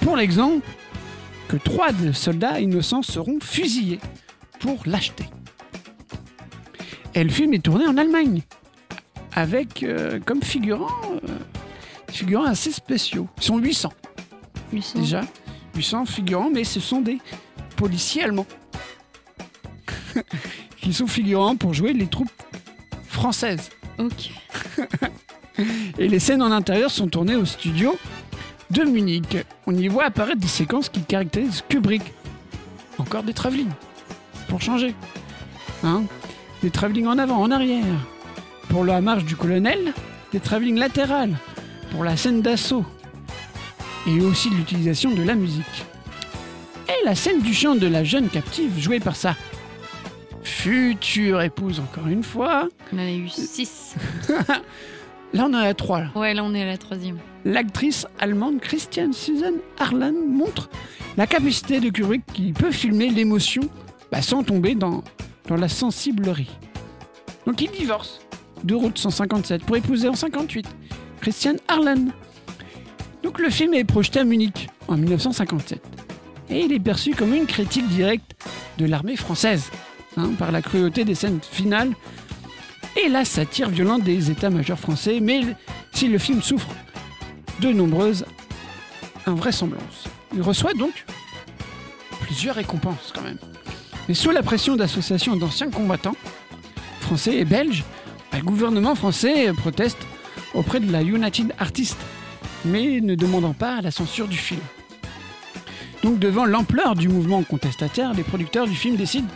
pour 0.00 0.16
l'exemple, 0.16 0.66
que 1.48 1.56
trois 1.56 1.88
soldats 2.12 2.60
innocents 2.60 3.02
seront 3.02 3.38
fusillés 3.42 4.00
pour 4.60 4.82
lâcheté. 4.86 5.24
Et 7.14 7.24
le 7.24 7.30
film 7.30 7.54
est 7.54 7.64
tourné 7.64 7.86
en 7.86 7.96
Allemagne, 7.96 8.42
avec 9.34 9.82
euh, 9.82 10.20
comme 10.24 10.42
figurants, 10.42 10.86
euh, 11.28 11.38
figurants 12.10 12.44
assez 12.44 12.72
spéciaux. 12.72 13.28
Ils 13.38 13.42
sont 13.42 13.58
800 13.58 13.92
800. 14.72 15.00
déjà, 15.00 15.20
800 15.76 16.06
figurants, 16.06 16.50
mais 16.52 16.64
ce 16.64 16.80
sont 16.80 17.00
des 17.00 17.18
policiers 17.76 18.24
allemands 18.24 18.46
qui 20.80 20.92
sont 20.92 21.06
figurants 21.06 21.56
pour 21.56 21.74
jouer 21.74 21.92
les 21.92 22.06
troupes 22.06 22.30
françaises. 23.06 23.70
Ok. 23.98 24.30
Et 25.98 26.08
les 26.08 26.18
scènes 26.20 26.42
en 26.42 26.52
intérieur 26.52 26.90
sont 26.90 27.08
tournées 27.08 27.34
au 27.34 27.44
studio 27.44 27.98
de 28.70 28.84
Munich. 28.84 29.38
On 29.66 29.74
y 29.74 29.88
voit 29.88 30.04
apparaître 30.04 30.40
des 30.40 30.46
séquences 30.46 30.88
qui 30.88 31.02
caractérisent 31.02 31.64
Kubrick. 31.68 32.02
Encore 32.98 33.22
des 33.22 33.32
travelling, 33.32 33.70
pour 34.48 34.60
changer. 34.60 34.94
Hein? 35.82 36.02
Des 36.62 36.70
travelling 36.70 37.06
en 37.06 37.18
avant, 37.18 37.40
en 37.40 37.50
arrière. 37.50 37.84
Pour 38.68 38.84
la 38.84 39.00
marche 39.00 39.24
du 39.24 39.36
colonel, 39.36 39.92
des 40.32 40.40
travelling 40.40 40.76
latérales. 40.76 41.36
Pour 41.90 42.04
la 42.04 42.16
scène 42.16 42.42
d'assaut. 42.42 42.84
Et 44.06 44.20
aussi 44.20 44.50
l'utilisation 44.50 45.10
de 45.10 45.22
la 45.22 45.34
musique. 45.34 45.84
Et 46.88 47.04
la 47.04 47.14
scène 47.14 47.40
du 47.40 47.52
chant 47.52 47.74
de 47.74 47.86
la 47.86 48.04
jeune 48.04 48.28
captive 48.28 48.78
jouée 48.78 49.00
par 49.00 49.16
sa 49.16 49.34
future 50.42 51.42
épouse, 51.42 51.80
encore 51.80 52.06
une 52.06 52.22
fois. 52.22 52.68
On 52.92 52.96
en 52.96 53.00
a 53.00 53.10
eu 53.10 53.28
6. 53.28 53.94
Là, 55.34 55.44
on 55.44 55.52
en 55.52 55.58
a 55.58 55.74
trois. 55.74 56.00
Là. 56.00 56.10
Ouais, 56.14 56.32
là, 56.32 56.42
on 56.42 56.54
est 56.54 56.62
à 56.62 56.66
la 56.66 56.78
troisième. 56.78 57.18
l'actrice 57.44 58.06
allemande 58.18 58.60
Christiane 58.60 59.12
Susan 59.12 59.52
Harlan 59.78 60.14
montre 60.26 60.70
la 61.18 61.26
capacité 61.26 61.80
de 61.80 61.90
Kubrick 61.90 62.22
qui 62.32 62.52
peut 62.52 62.70
filmer 62.70 63.10
l'émotion 63.10 63.62
bah, 64.10 64.22
sans 64.22 64.42
tomber 64.42 64.74
dans, 64.74 65.04
dans 65.46 65.56
la 65.56 65.68
sensiblerie. 65.68 66.48
Donc 67.46 67.60
il 67.60 67.70
divorce 67.70 68.20
de 68.64 68.74
route 68.74 68.96
157 68.96 69.64
pour 69.64 69.76
épouser 69.76 70.08
en 70.08 70.14
58 70.14 70.66
Christiane 71.20 71.58
Harlan. 71.68 72.06
Donc 73.22 73.38
le 73.38 73.50
film 73.50 73.74
est 73.74 73.84
projeté 73.84 74.20
à 74.20 74.24
Munich 74.24 74.68
en 74.86 74.96
1957 74.96 75.80
et 76.50 76.60
il 76.60 76.72
est 76.72 76.80
perçu 76.80 77.14
comme 77.14 77.34
une 77.34 77.46
critique 77.46 77.88
directe 77.88 78.34
de 78.78 78.86
l'armée 78.86 79.16
française 79.16 79.70
hein, 80.16 80.30
par 80.38 80.52
la 80.52 80.62
cruauté 80.62 81.04
des 81.04 81.14
scènes 81.14 81.40
finales 81.42 81.92
et 82.96 83.08
la 83.08 83.24
satire 83.24 83.68
violente 83.68 84.02
des 84.02 84.30
états-majors 84.30 84.78
français. 84.78 85.20
Mais 85.20 85.40
si 85.92 86.08
le 86.08 86.18
film 86.18 86.42
souffre 86.42 86.68
de 87.60 87.72
nombreuses 87.72 88.24
invraisemblances. 89.26 90.04
Il 90.34 90.42
reçoit 90.42 90.74
donc 90.74 91.04
plusieurs 92.20 92.54
récompenses 92.54 93.12
quand 93.14 93.22
même. 93.22 93.38
Mais 94.08 94.14
sous 94.14 94.30
la 94.30 94.42
pression 94.42 94.76
d'associations 94.76 95.36
d'anciens 95.36 95.70
combattants 95.70 96.16
français 97.00 97.36
et 97.36 97.44
belges, 97.44 97.84
le 98.32 98.40
gouvernement 98.42 98.94
français 98.94 99.52
proteste 99.54 99.98
auprès 100.54 100.80
de 100.80 100.90
la 100.90 101.02
United 101.02 101.52
Artists, 101.58 101.98
mais 102.64 103.00
ne 103.00 103.14
demandant 103.14 103.52
pas 103.54 103.80
la 103.80 103.90
censure 103.90 104.28
du 104.28 104.36
film. 104.38 104.60
Donc 106.02 106.18
devant 106.18 106.44
l'ampleur 106.44 106.94
du 106.94 107.08
mouvement 107.08 107.42
contestataire, 107.42 108.14
les 108.14 108.22
producteurs 108.22 108.66
du 108.66 108.74
film 108.74 108.96
décident 108.96 109.26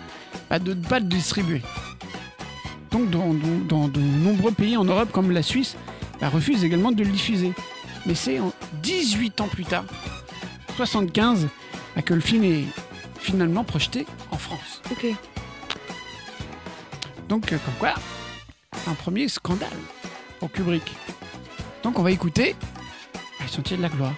de 0.60 0.74
ne 0.74 0.84
pas 0.84 0.98
le 1.00 1.06
distribuer. 1.06 1.62
Donc 2.90 3.10
dans, 3.10 3.32
dans- 3.34 3.64
dans 3.68 3.88
de 3.88 4.00
nombreux 4.00 4.52
pays 4.52 4.76
en 4.76 4.84
Europe 4.84 5.10
comme 5.12 5.30
la 5.30 5.42
Suisse, 5.42 5.76
bah, 6.20 6.28
refusent 6.28 6.62
également 6.64 6.92
de 6.92 7.02
le 7.02 7.10
diffuser. 7.10 7.52
Mais 8.06 8.14
c'est 8.14 8.38
en 8.40 8.52
18 8.82 9.40
ans 9.40 9.48
plus 9.48 9.64
tard, 9.64 9.84
75, 10.76 11.48
bah, 11.96 12.02
que 12.02 12.14
le 12.14 12.20
film 12.20 12.44
est 12.44 12.64
finalement 13.18 13.64
projeté 13.64 14.06
en 14.30 14.36
France. 14.38 14.82
Ok. 14.90 15.06
Donc, 17.28 17.52
euh, 17.52 17.58
comme 17.64 17.74
quoi, 17.78 17.94
un 18.86 18.94
premier 18.94 19.28
scandale 19.28 19.68
pour 20.42 20.50
Kubrick. 20.50 20.92
Donc, 21.84 22.00
on 22.00 22.02
va 22.02 22.10
écouter 22.10 22.56
Les 23.40 23.46
Sentiers 23.46 23.76
de 23.76 23.82
la 23.82 23.88
Gloire. 23.88 24.12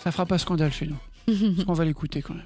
Ça 0.00 0.12
fera 0.12 0.26
pas 0.26 0.36
scandale 0.36 0.70
chez 0.70 0.86
nous. 0.86 0.98
Parce 1.54 1.64
qu'on 1.64 1.72
va 1.72 1.86
l'écouter 1.86 2.20
quand 2.20 2.34
même. 2.34 2.44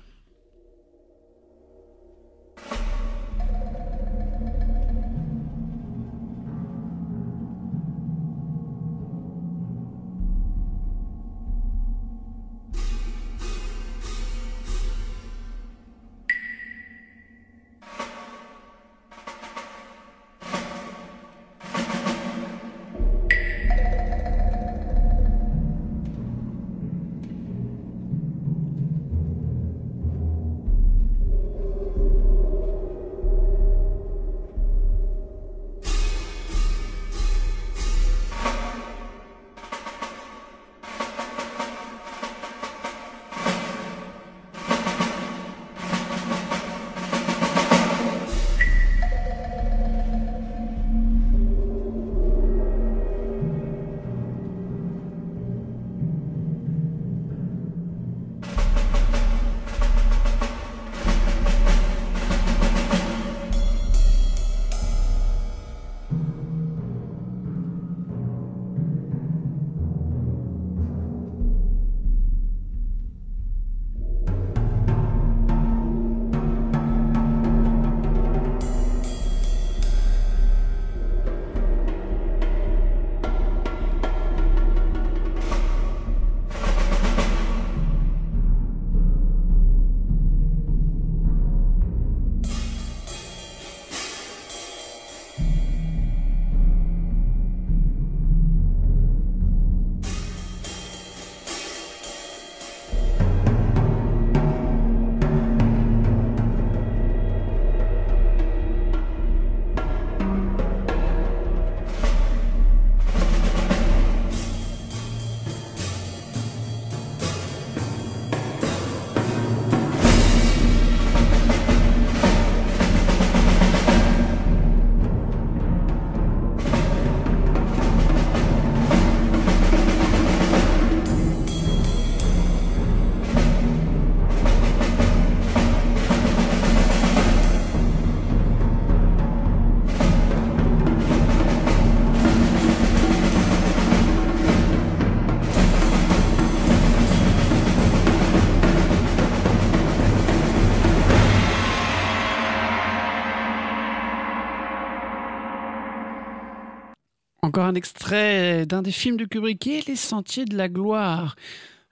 Un 157.63 157.75
extrait 157.77 158.67
d'un 158.67 158.83
des 158.83 158.91
films 158.91 159.17
de 159.17 159.25
Kubrick 159.25 159.65
est 159.69 159.87
Les 159.87 159.95
Sentiers 159.95 160.47
de 160.47 160.57
la 160.57 160.69
Gloire 160.69 161.37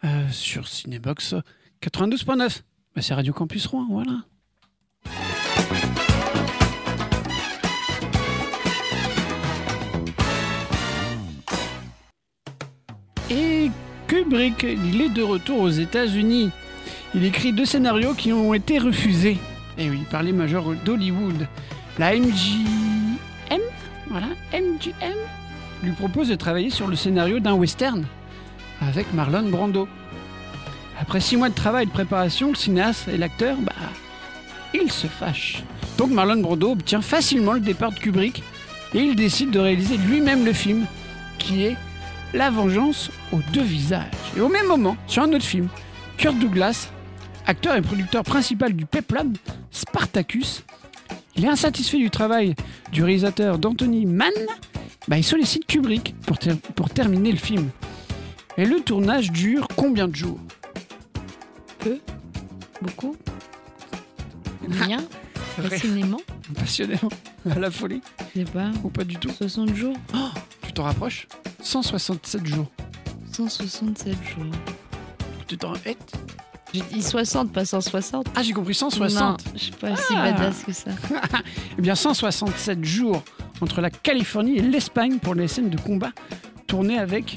euh, 0.02 0.28
sur 0.32 0.66
Cinebox 0.66 1.36
92.9. 1.80 2.62
Bah, 2.96 3.02
c'est 3.02 3.14
Radio 3.14 3.32
Campus 3.32 3.66
Rouen, 3.66 3.86
voilà. 3.88 4.24
Et 13.30 13.70
Kubrick, 14.08 14.64
il 14.64 15.00
est 15.00 15.08
de 15.10 15.22
retour 15.22 15.60
aux 15.60 15.68
États-Unis. 15.68 16.50
Il 17.14 17.24
écrit 17.24 17.52
deux 17.52 17.64
scénarios 17.64 18.14
qui 18.14 18.32
ont 18.32 18.54
été 18.54 18.80
refusés. 18.80 19.38
Et 19.78 19.88
oui, 19.88 20.00
par 20.10 20.24
les 20.24 20.32
majors 20.32 20.74
d'Hollywood. 20.84 21.46
La 21.96 22.16
MGM, 22.16 23.60
voilà, 24.08 24.26
MGM, 24.52 25.16
lui 25.82 25.92
propose 25.92 26.28
de 26.28 26.34
travailler 26.34 26.70
sur 26.70 26.86
le 26.86 26.96
scénario 26.96 27.40
d'un 27.40 27.54
western 27.54 28.04
avec 28.80 29.12
Marlon 29.12 29.48
Brando. 29.48 29.88
Après 31.00 31.20
six 31.20 31.36
mois 31.36 31.48
de 31.48 31.54
travail 31.54 31.84
et 31.84 31.86
de 31.86 31.92
préparation, 31.92 32.50
le 32.50 32.54
cinéaste 32.54 33.08
et 33.08 33.16
l'acteur, 33.16 33.56
bah, 33.58 33.72
ils 34.74 34.90
se 34.90 35.06
fâchent. 35.06 35.62
Donc 35.98 36.10
Marlon 36.10 36.40
Brando 36.40 36.72
obtient 36.72 37.02
facilement 37.02 37.52
le 37.52 37.60
départ 37.60 37.92
de 37.92 37.98
Kubrick 37.98 38.42
et 38.94 39.00
il 39.00 39.16
décide 39.16 39.50
de 39.50 39.58
réaliser 39.58 39.96
lui-même 39.96 40.44
le 40.44 40.52
film, 40.52 40.86
qui 41.38 41.62
est 41.62 41.76
La 42.32 42.50
vengeance 42.50 43.10
aux 43.32 43.40
deux 43.52 43.62
visages. 43.62 44.06
Et 44.36 44.40
au 44.40 44.48
même 44.48 44.66
moment, 44.66 44.96
sur 45.06 45.22
un 45.22 45.32
autre 45.32 45.44
film, 45.44 45.68
Kurt 46.16 46.38
Douglas, 46.38 46.90
acteur 47.46 47.76
et 47.76 47.82
producteur 47.82 48.22
principal 48.22 48.72
du 48.72 48.86
peplum 48.86 49.32
Spartacus, 49.70 50.62
il 51.36 51.44
est 51.44 51.48
insatisfait 51.48 51.98
du 51.98 52.10
travail 52.10 52.54
du 52.92 53.02
réalisateur 53.02 53.58
d'Anthony 53.58 54.06
Mann, 54.06 54.32
bah, 55.10 55.18
il 55.18 55.24
sollicite 55.24 55.66
Kubrick 55.66 56.14
pour, 56.26 56.38
ter- 56.38 56.56
pour 56.76 56.88
terminer 56.88 57.32
le 57.32 57.38
film. 57.38 57.68
Et 58.56 58.64
le 58.64 58.80
tournage 58.80 59.30
dure 59.32 59.66
combien 59.76 60.06
de 60.08 60.14
jours? 60.14 60.38
Beaucoup 62.82 63.16
Rien 64.68 64.86
Rien. 65.58 65.68
Passionnément 65.68 66.20
Passionnément, 66.56 67.08
à 67.50 67.58
la 67.58 67.70
folie, 67.70 68.00
Je 68.34 68.40
sais 68.40 68.44
pas. 68.46 68.70
ou 68.82 68.88
pas 68.88 69.04
du 69.04 69.16
tout 69.16 69.30
60 69.30 69.74
jours 69.74 69.94
Tu 70.62 70.72
t'en 70.72 70.84
rapproches? 70.84 71.28
167 71.62 72.46
jours. 72.46 72.66
167 73.32 74.12
jours. 74.34 74.44
Tu 75.46 75.56
t'en 75.58 75.74
eh, 75.86 75.96
J'ai 76.72 76.82
dit 76.92 77.02
60, 77.02 77.52
pas 77.52 77.64
160. 77.64 78.26
Ah, 78.34 78.42
j'ai 78.42 78.52
compris 78.52 78.74
160. 78.74 79.20
Non, 79.20 79.36
je 79.54 79.58
suis 79.58 79.72
pas 79.72 79.94
si 79.96 80.12
Ah. 80.16 80.32
badass 80.32 80.62
que 80.64 80.72
ça. 80.72 80.90
Eh 81.78 81.82
bien, 81.82 81.94
167 81.94 82.82
jours 82.84 83.22
entre 83.60 83.80
la 83.80 83.90
Californie 83.90 84.58
et 84.58 84.62
l'Espagne 84.62 85.18
pour 85.18 85.34
les 85.34 85.48
scènes 85.48 85.70
de 85.70 85.78
combat 85.78 86.12
tournées 86.66 86.98
avec 86.98 87.36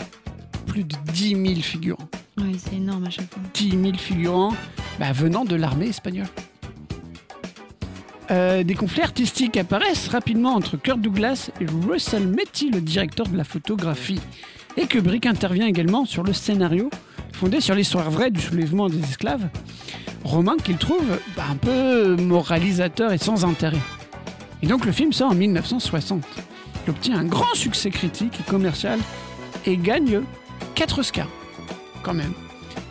plus 0.66 0.84
de 0.84 0.96
10 1.12 1.30
000 1.30 1.62
figurants. 1.62 2.08
Ouais, 2.38 2.52
c'est 2.58 2.76
énorme 2.76 3.06
à 3.06 3.10
chaque 3.10 3.32
fois. 3.32 3.42
10 3.54 3.72
000 3.72 3.94
figurants 3.98 4.54
bah, 5.00 5.12
venant 5.12 5.46
de 5.46 5.56
l'armée 5.56 5.88
espagnole. 5.88 6.28
Euh, 8.32 8.64
des 8.64 8.76
conflits 8.76 9.02
artistiques 9.02 9.58
apparaissent 9.58 10.08
rapidement 10.08 10.56
entre 10.56 10.78
Kurt 10.78 11.00
Douglas 11.00 11.52
et 11.60 11.66
Russell 11.88 12.28
Metty, 12.28 12.72
le 12.72 12.82
directeur 12.82 13.28
de 13.28 13.38
la 13.38 13.44
photographie. 13.44 14.22
Et 14.78 14.88
Kubrick 14.88 15.26
intervient 15.26 15.68
également 15.68 16.06
sur 16.06 16.24
le 16.24 16.34
scénario, 16.34 16.90
fondé 17.34 17.60
sur 17.60 17.76
l'histoire 17.76 18.10
vraie 18.10 18.32
du 18.32 18.42
soulèvement 18.42 18.90
des 18.90 19.00
esclaves, 19.00 19.50
roman 20.24 20.56
qu'il 20.56 20.78
trouve 20.78 21.06
bah, 21.36 21.44
un 21.52 21.56
peu 21.56 22.16
moralisateur 22.16 23.12
et 23.12 23.18
sans 23.18 23.46
intérêt. 23.46 23.78
Et 24.64 24.66
donc 24.66 24.86
le 24.86 24.94
film 24.94 25.12
sort 25.12 25.32
en 25.32 25.36
1960. 25.36 26.24
Il 26.86 26.90
obtient 26.90 27.18
un 27.18 27.26
grand 27.26 27.54
succès 27.54 27.90
critique 27.90 28.40
et 28.40 28.50
commercial 28.50 28.98
et 29.66 29.76
gagne 29.76 30.22
4 30.76 31.00
Oscars, 31.00 31.28
quand 32.02 32.14
même. 32.14 32.34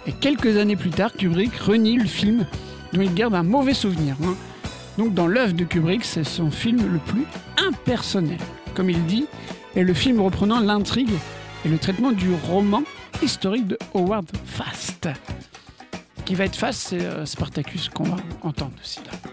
Et 0.06 0.12
quelques 0.12 0.58
années 0.58 0.76
plus 0.76 0.90
tard, 0.90 1.14
Kubrick 1.14 1.56
renie 1.56 1.96
le 1.96 2.04
film 2.04 2.46
dont 2.92 3.00
il 3.00 3.14
garde 3.14 3.34
un 3.34 3.42
mauvais 3.42 3.72
souvenir. 3.72 4.16
hein. 4.22 4.34
Donc 4.98 5.14
dans 5.14 5.26
l'œuvre 5.26 5.54
de 5.54 5.64
Kubrick, 5.64 6.04
c'est 6.04 6.24
son 6.24 6.50
film 6.50 6.92
le 6.92 6.98
plus 6.98 7.24
impersonnel, 7.56 8.38
comme 8.74 8.90
il 8.90 9.02
dit, 9.06 9.24
et 9.74 9.82
le 9.82 9.94
film 9.94 10.20
reprenant 10.20 10.60
l'intrigue 10.60 11.08
et 11.64 11.68
le 11.70 11.78
traitement 11.78 12.12
du 12.12 12.34
roman 12.34 12.82
historique 13.22 13.66
de 13.66 13.78
Howard 13.94 14.26
Fast. 14.44 15.08
Qui 16.26 16.34
va 16.34 16.44
être 16.44 16.56
Fast, 16.56 16.88
c'est 16.88 17.00
euh, 17.00 17.24
Spartacus 17.24 17.88
qu'on 17.88 18.04
va 18.04 18.16
entendre 18.42 18.72
aussi 18.82 19.00
là. 19.06 19.31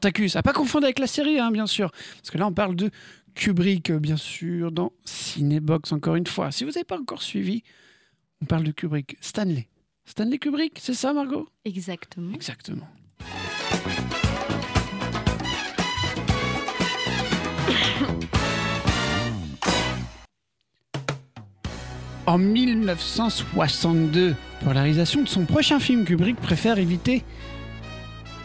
Spartacus. 0.00 0.36
À 0.36 0.42
pas 0.42 0.54
confondre 0.54 0.84
avec 0.84 0.98
la 0.98 1.06
série, 1.06 1.38
hein, 1.38 1.50
bien 1.50 1.66
sûr. 1.66 1.90
Parce 1.90 2.30
que 2.30 2.38
là, 2.38 2.46
on 2.46 2.54
parle 2.54 2.74
de 2.74 2.90
Kubrick, 3.34 3.92
bien 3.92 4.16
sûr, 4.16 4.72
dans 4.72 4.92
Cinébox, 5.04 5.92
encore 5.92 6.16
une 6.16 6.26
fois. 6.26 6.50
Si 6.50 6.64
vous 6.64 6.70
n'avez 6.70 6.84
pas 6.84 6.98
encore 6.98 7.20
suivi, 7.20 7.62
on 8.40 8.46
parle 8.46 8.64
de 8.64 8.72
Kubrick. 8.72 9.18
Stanley. 9.20 9.68
Stanley 10.06 10.38
Kubrick, 10.38 10.78
c'est 10.80 10.94
ça, 10.94 11.12
Margot? 11.12 11.46
Exactement. 11.66 12.32
Exactement. 12.32 12.88
En 22.26 22.38
1962, 22.38 24.34
pour 24.62 24.72
la 24.72 24.80
réalisation 24.80 25.22
de 25.22 25.28
son 25.28 25.44
prochain 25.44 25.78
film, 25.78 26.06
Kubrick 26.06 26.36
préfère 26.36 26.78
éviter 26.78 27.22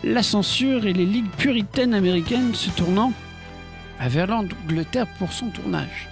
la 0.05 0.21
censure 0.21 0.85
et 0.85 0.93
les 0.93 1.05
ligues 1.05 1.31
puritaines 1.31 1.95
américaines 1.95 2.53
se 2.53 2.69
tournant 2.69 3.11
vers 3.99 4.27
l'Angleterre 4.27 5.07
pour 5.17 5.33
son 5.33 5.49
tournage. 5.49 6.07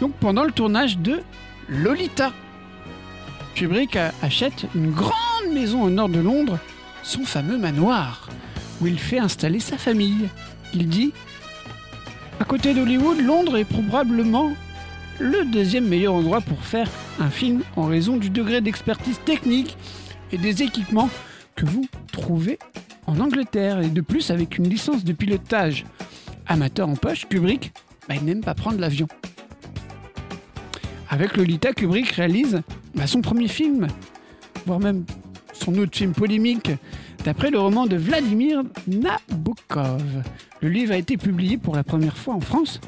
Donc 0.00 0.12
pendant 0.20 0.44
le 0.44 0.52
tournage 0.52 0.98
de 0.98 1.22
Lolita, 1.68 2.32
Kubrick 3.54 3.96
achète 4.20 4.66
une 4.74 4.90
grande 4.90 5.54
maison 5.54 5.82
au 5.84 5.90
nord 5.90 6.10
de 6.10 6.20
Londres, 6.20 6.58
son 7.02 7.24
fameux 7.24 7.56
manoir, 7.56 8.28
où 8.82 8.86
il 8.86 8.98
fait 8.98 9.18
installer 9.18 9.60
sa 9.60 9.78
famille. 9.78 10.28
Il 10.74 10.88
dit 10.88 11.14
À 12.38 12.44
côté 12.44 12.74
d'Hollywood, 12.74 13.20
Londres 13.22 13.56
est 13.56 13.64
probablement 13.64 14.52
le 15.18 15.46
deuxième 15.46 15.88
meilleur 15.88 16.12
endroit 16.12 16.42
pour 16.42 16.62
faire 16.62 16.90
un 17.20 17.30
film 17.30 17.62
en 17.76 17.86
raison 17.86 18.18
du 18.18 18.28
degré 18.28 18.60
d'expertise 18.60 19.18
technique 19.24 19.78
et 20.30 20.36
des 20.36 20.62
équipements 20.62 21.08
que 21.56 21.66
vous 21.66 21.86
trouvez 22.12 22.58
en 23.06 23.18
Angleterre. 23.18 23.80
Et 23.80 23.88
de 23.88 24.00
plus, 24.00 24.30
avec 24.30 24.58
une 24.58 24.68
licence 24.68 25.04
de 25.04 25.12
pilotage 25.12 25.84
amateur 26.46 26.88
en 26.88 26.94
poche, 26.94 27.26
Kubrick, 27.28 27.72
bah, 28.08 28.14
n'aime 28.22 28.42
pas 28.42 28.54
prendre 28.54 28.78
l'avion. 28.78 29.08
Avec 31.08 31.36
Lolita, 31.36 31.72
Kubrick 31.72 32.10
réalise 32.10 32.62
bah, 32.94 33.06
son 33.06 33.20
premier 33.20 33.48
film, 33.48 33.88
voire 34.66 34.80
même 34.80 35.04
son 35.52 35.74
autre 35.78 35.96
film 35.96 36.12
polémique, 36.12 36.70
d'après 37.24 37.50
le 37.50 37.58
roman 37.58 37.86
de 37.86 37.96
Vladimir 37.96 38.62
Nabokov. 38.86 40.02
Le 40.60 40.68
livre 40.68 40.92
a 40.92 40.96
été 40.96 41.16
publié 41.16 41.58
pour 41.58 41.74
la 41.74 41.84
première 41.84 42.16
fois 42.16 42.34
en 42.34 42.40
France 42.40 42.80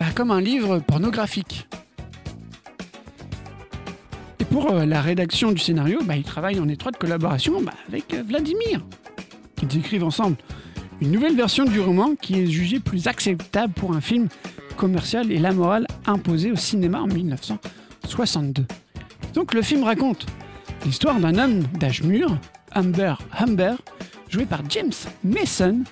bah, 0.00 0.06
comme 0.14 0.30
un 0.30 0.40
livre 0.40 0.80
pornographique. 0.80 1.68
Pour 4.52 4.70
euh, 4.70 4.84
la 4.84 5.00
rédaction 5.00 5.50
du 5.50 5.58
scénario, 5.58 6.00
bah, 6.04 6.14
ils 6.14 6.24
travaillent 6.24 6.60
en 6.60 6.68
étroite 6.68 6.98
collaboration 6.98 7.62
bah, 7.62 7.72
avec 7.88 8.12
euh, 8.12 8.22
Vladimir. 8.22 8.84
Ils 9.62 9.78
écrivent 9.78 10.04
ensemble 10.04 10.36
une 11.00 11.10
nouvelle 11.10 11.34
version 11.34 11.64
du 11.64 11.80
roman 11.80 12.14
qui 12.20 12.38
est 12.38 12.46
jugée 12.46 12.78
plus 12.78 13.06
acceptable 13.06 13.72
pour 13.72 13.94
un 13.94 14.02
film 14.02 14.28
commercial 14.76 15.32
et 15.32 15.38
la 15.38 15.52
morale 15.52 15.86
imposée 16.04 16.52
au 16.52 16.56
cinéma 16.56 17.00
en 17.00 17.06
1962. 17.06 18.66
Donc 19.32 19.54
le 19.54 19.62
film 19.62 19.84
raconte 19.84 20.26
l'histoire 20.84 21.18
d'un 21.18 21.38
homme 21.38 21.62
d'âge 21.78 22.02
mûr, 22.02 22.36
Humber 22.74 23.14
Humber, 23.38 23.76
joué 24.28 24.44
par 24.44 24.60
James 24.68 24.92
Mason, 25.24 25.82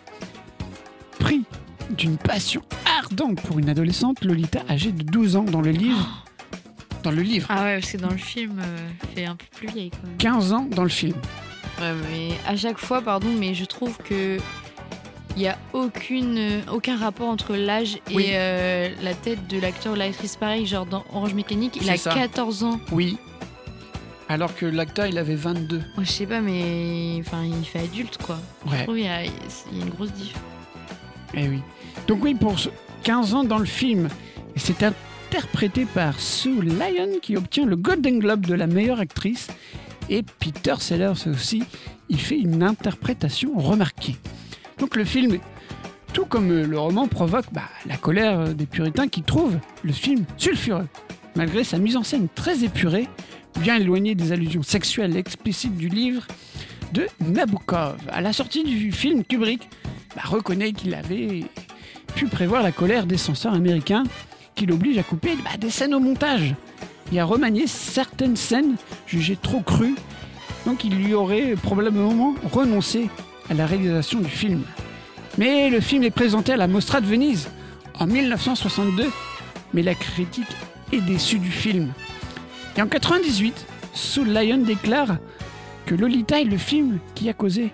pris 1.18 1.44
d'une 1.96 2.18
passion 2.18 2.60
ardente 3.00 3.40
pour 3.40 3.58
une 3.58 3.70
adolescente, 3.70 4.22
Lolita, 4.22 4.60
âgée 4.68 4.92
de 4.92 5.02
12 5.02 5.36
ans 5.36 5.44
dans 5.44 5.62
le 5.62 5.70
livre. 5.70 6.26
Dans 7.02 7.10
le 7.10 7.22
livre. 7.22 7.46
Ah 7.50 7.64
ouais, 7.64 7.80
parce 7.80 7.92
que 7.92 7.96
dans 7.96 8.10
le 8.10 8.16
film, 8.18 8.58
euh, 8.60 8.88
fait 9.14 9.24
un 9.26 9.36
peu 9.36 9.44
plus 9.56 9.68
vieille 9.68 9.90
quand 9.90 10.06
même. 10.06 10.16
15 10.18 10.52
ans 10.52 10.66
dans 10.70 10.82
le 10.82 10.88
film. 10.90 11.14
Ouais, 11.80 11.92
mais 12.10 12.28
à 12.46 12.56
chaque 12.56 12.78
fois, 12.78 13.00
pardon, 13.00 13.28
mais 13.38 13.54
je 13.54 13.64
trouve 13.64 13.96
que 13.98 14.38
il 15.36 15.42
n'y 15.42 15.48
a 15.48 15.56
aucune, 15.72 16.36
euh, 16.36 16.60
aucun 16.72 16.96
rapport 16.98 17.28
entre 17.28 17.54
l'âge 17.54 17.98
Oui. 18.12 18.24
et 18.24 18.30
euh, 18.34 18.88
la 19.02 19.14
tête 19.14 19.46
de 19.46 19.58
l'acteur 19.60 19.92
ou 19.92 19.96
l'actrice. 19.96 20.36
Pareil, 20.36 20.66
genre 20.66 20.84
dans 20.86 21.04
Orange 21.14 21.34
Mécanique, 21.34 21.76
il 21.76 21.84
C'est 21.84 21.90
a 21.92 21.96
ça. 21.96 22.12
14 22.14 22.64
ans. 22.64 22.80
Oui. 22.90 23.16
Alors 24.28 24.54
que 24.54 24.66
l'acteur, 24.66 25.06
il 25.06 25.16
avait 25.18 25.36
22. 25.36 25.78
Moi, 25.78 26.04
je 26.04 26.10
sais 26.10 26.26
pas, 26.26 26.40
mais 26.40 27.16
enfin, 27.20 27.42
il 27.44 27.64
fait 27.64 27.80
adulte, 27.80 28.18
quoi. 28.22 28.38
Je 28.66 28.70
Ouais. 28.72 28.82
trouve 28.82 28.96
qu'il 28.96 29.04
y, 29.04 29.08
a 29.08 29.24
y 29.24 29.28
a 29.28 29.30
une 29.84 29.90
grosse 29.90 30.12
diff. 30.12 30.34
Eh 31.34 31.48
oui. 31.48 31.60
Donc 32.06 32.22
oui, 32.22 32.34
pour 32.34 32.58
ce 32.58 32.68
15 33.04 33.34
ans 33.34 33.44
dans 33.44 33.58
le 33.58 33.64
film, 33.64 34.08
c'est 34.56 34.82
interprété 35.30 35.84
par 35.84 36.18
Sue 36.18 36.60
Lyon 36.60 37.20
qui 37.22 37.36
obtient 37.36 37.64
le 37.64 37.76
Golden 37.76 38.18
Globe 38.18 38.46
de 38.46 38.54
la 38.54 38.66
meilleure 38.66 38.98
actrice. 38.98 39.46
Et 40.08 40.24
Peter 40.24 40.74
Sellers 40.80 41.28
aussi, 41.28 41.62
il 42.08 42.20
fait 42.20 42.36
une 42.36 42.64
interprétation 42.64 43.52
remarquée. 43.56 44.16
Donc 44.78 44.96
le 44.96 45.04
film, 45.04 45.38
tout 46.12 46.24
comme 46.24 46.50
le 46.50 46.78
roman, 46.78 47.06
provoque 47.06 47.44
bah, 47.52 47.68
la 47.86 47.96
colère 47.96 48.56
des 48.56 48.66
puritains 48.66 49.06
qui 49.06 49.22
trouvent 49.22 49.60
le 49.84 49.92
film 49.92 50.24
sulfureux. 50.36 50.88
Malgré 51.36 51.62
sa 51.62 51.78
mise 51.78 51.96
en 51.96 52.02
scène 52.02 52.26
très 52.34 52.64
épurée, 52.64 53.06
bien 53.60 53.76
éloignée 53.76 54.16
des 54.16 54.32
allusions 54.32 54.64
sexuelles 54.64 55.16
explicites 55.16 55.76
du 55.76 55.88
livre 55.88 56.26
de 56.92 57.06
Nabokov. 57.20 57.98
À 58.10 58.20
la 58.20 58.32
sortie 58.32 58.64
du 58.64 58.90
film, 58.90 59.22
Kubrick 59.22 59.68
bah, 60.16 60.22
reconnaît 60.24 60.72
qu'il 60.72 60.92
avait 60.92 61.44
pu 62.16 62.26
prévoir 62.26 62.64
la 62.64 62.72
colère 62.72 63.06
des 63.06 63.16
censeurs 63.16 63.54
américains 63.54 64.02
qui 64.54 64.66
l'obligent 64.66 64.98
à 64.98 65.02
couper 65.02 65.36
bah, 65.36 65.56
des 65.58 65.70
scènes 65.70 65.94
au 65.94 66.00
montage 66.00 66.54
et 67.12 67.20
à 67.20 67.24
remanier 67.24 67.66
certaines 67.66 68.36
scènes 68.36 68.76
jugées 69.06 69.38
trop 69.40 69.60
crues. 69.60 69.96
Donc 70.66 70.84
il 70.84 70.94
lui 70.94 71.14
aurait 71.14 71.54
probablement 71.56 72.34
renoncé 72.52 73.08
à 73.48 73.54
la 73.54 73.66
réalisation 73.66 74.20
du 74.20 74.28
film. 74.28 74.62
Mais 75.38 75.70
le 75.70 75.80
film 75.80 76.02
est 76.02 76.10
présenté 76.10 76.52
à 76.52 76.56
la 76.56 76.68
Mostra 76.68 77.00
de 77.00 77.06
Venise 77.06 77.48
en 77.98 78.06
1962, 78.06 79.10
mais 79.72 79.82
la 79.82 79.94
critique 79.94 80.56
est 80.92 81.00
déçue 81.00 81.38
du 81.38 81.50
film. 81.50 81.92
Et 82.76 82.82
en 82.82 82.86
98, 82.86 83.66
Soul 83.92 84.28
Lyon 84.28 84.58
déclare 84.58 85.18
que 85.86 85.94
Lolita 85.94 86.40
est 86.40 86.44
le 86.44 86.56
film 86.56 86.98
qui 87.14 87.28
a 87.28 87.32
causé 87.32 87.72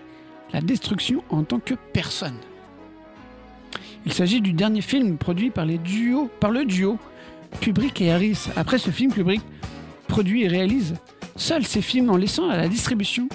la 0.53 0.61
destruction 0.61 1.22
en 1.29 1.45
tant 1.45 1.59
que 1.59 1.74
personne. 1.93 2.39
Il 4.07 4.13
s'agit 4.13 4.41
du 4.41 4.53
dernier 4.53 4.81
film 4.81 5.19
produit 5.19 5.51
par, 5.51 5.67
les 5.67 5.79
duos, 5.79 6.31
par 6.41 6.53
le 6.53 6.65
duo 6.65 6.99
Kubrick 7.61 8.01
et 8.01 8.13
Harris. 8.13 8.49
Après 8.55 8.79
ce 8.79 8.91
film, 8.91 9.13
Kubrick 9.13 9.43
produit 10.07 10.45
et 10.45 10.49
réalise 10.49 10.95
seuls 11.35 11.67
ses 11.67 11.83
films 11.83 12.11
en 12.11 12.17
laissant 12.17 12.49
à 12.49 12.57
la 12.57 12.69
distribution 12.69 13.29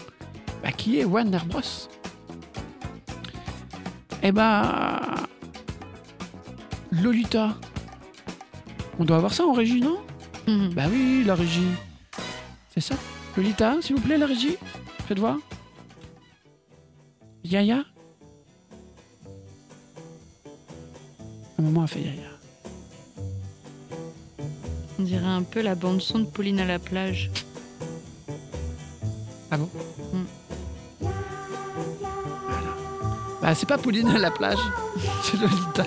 bah, 0.64 0.72
qui 0.72 1.00
est 1.00 1.04
Warner 1.04 1.40
Bros. 1.46 1.62
Eh 4.24 4.32
bah. 4.32 5.02
Lolita. 6.92 7.58
On 8.98 9.04
doit 9.04 9.18
avoir 9.18 9.34
ça 9.34 9.46
en 9.46 9.54
régie, 9.54 9.82
non? 9.82 9.98
Mhm. 10.48 10.74
Bah 10.74 10.84
oui, 10.90 11.24
la 11.26 11.36
régie. 11.36 11.68
C'est 12.74 12.82
ça? 12.82 12.96
Lolita, 13.36 13.78
s'il 13.82 13.96
vous 13.96 14.02
plaît, 14.02 14.18
la 14.18 14.26
régie 14.26 14.58
Faites 15.08 15.20
voir. 15.20 15.38
Yaya? 17.44 17.84
Moment 21.62 21.86
fait. 21.86 22.04
On 25.00 25.04
dirait 25.04 25.26
un 25.26 25.44
peu 25.44 25.62
la 25.62 25.76
bande-son 25.76 26.20
de 26.20 26.26
Pauline 26.26 26.60
à 26.60 26.66
la 26.66 26.80
plage. 26.80 27.30
Ah 29.52 29.58
bon 29.58 29.70
Mm. 30.14 30.24
Voilà. 31.00 32.76
Bah 33.42 33.56
c'est 33.56 33.66
pas 33.68 33.78
Pauline 33.78 34.08
à 34.10 34.18
la 34.18 34.32
plage, 34.32 34.58
c'est 35.24 35.38
Lolita. 35.40 35.86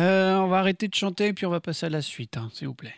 Euh, 0.00 0.36
on 0.36 0.48
va 0.48 0.58
arrêter 0.58 0.88
de 0.88 0.94
chanter 0.94 1.32
puis 1.32 1.46
on 1.46 1.50
va 1.50 1.60
passer 1.60 1.86
à 1.86 1.90
la 1.90 2.02
suite, 2.02 2.36
hein, 2.36 2.50
s'il 2.52 2.68
vous 2.68 2.74
plaît. 2.74 2.94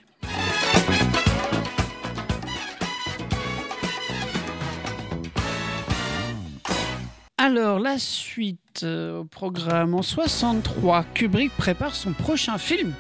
Alors, 7.39 7.79
la 7.79 7.99
suite 7.99 8.81
euh, 8.83 9.21
au 9.21 9.25
programme 9.25 9.95
en 9.95 10.03
63, 10.03 11.05
Kubrick 11.15 11.53
prépare 11.53 11.95
son 11.95 12.13
prochain 12.13 12.59
film 12.59 12.93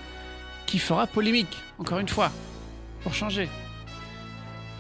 qui 0.67 0.79
fera 0.79 1.07
polémique, 1.07 1.57
encore 1.79 1.99
une 1.99 2.09
fois, 2.09 2.31
pour 3.03 3.13
changer, 3.13 3.49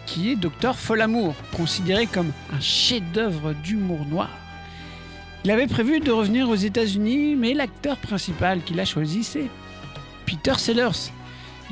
qui 0.06 0.30
est 0.30 0.36
Docteur 0.36 0.78
Folamour, 0.78 1.34
considéré 1.56 2.06
comme 2.06 2.32
un 2.52 2.60
chef-d'œuvre 2.60 3.54
d'humour 3.54 4.06
noir. 4.06 4.30
Il 5.46 5.52
avait 5.52 5.68
prévu 5.68 6.00
de 6.00 6.10
revenir 6.10 6.48
aux 6.48 6.56
États-Unis, 6.56 7.36
mais 7.36 7.54
l'acteur 7.54 7.98
principal 7.98 8.64
qu'il 8.64 8.80
a 8.80 8.84
choisi, 8.84 9.22
c'est 9.22 9.48
Peter 10.26 10.54
Sellers. 10.58 11.12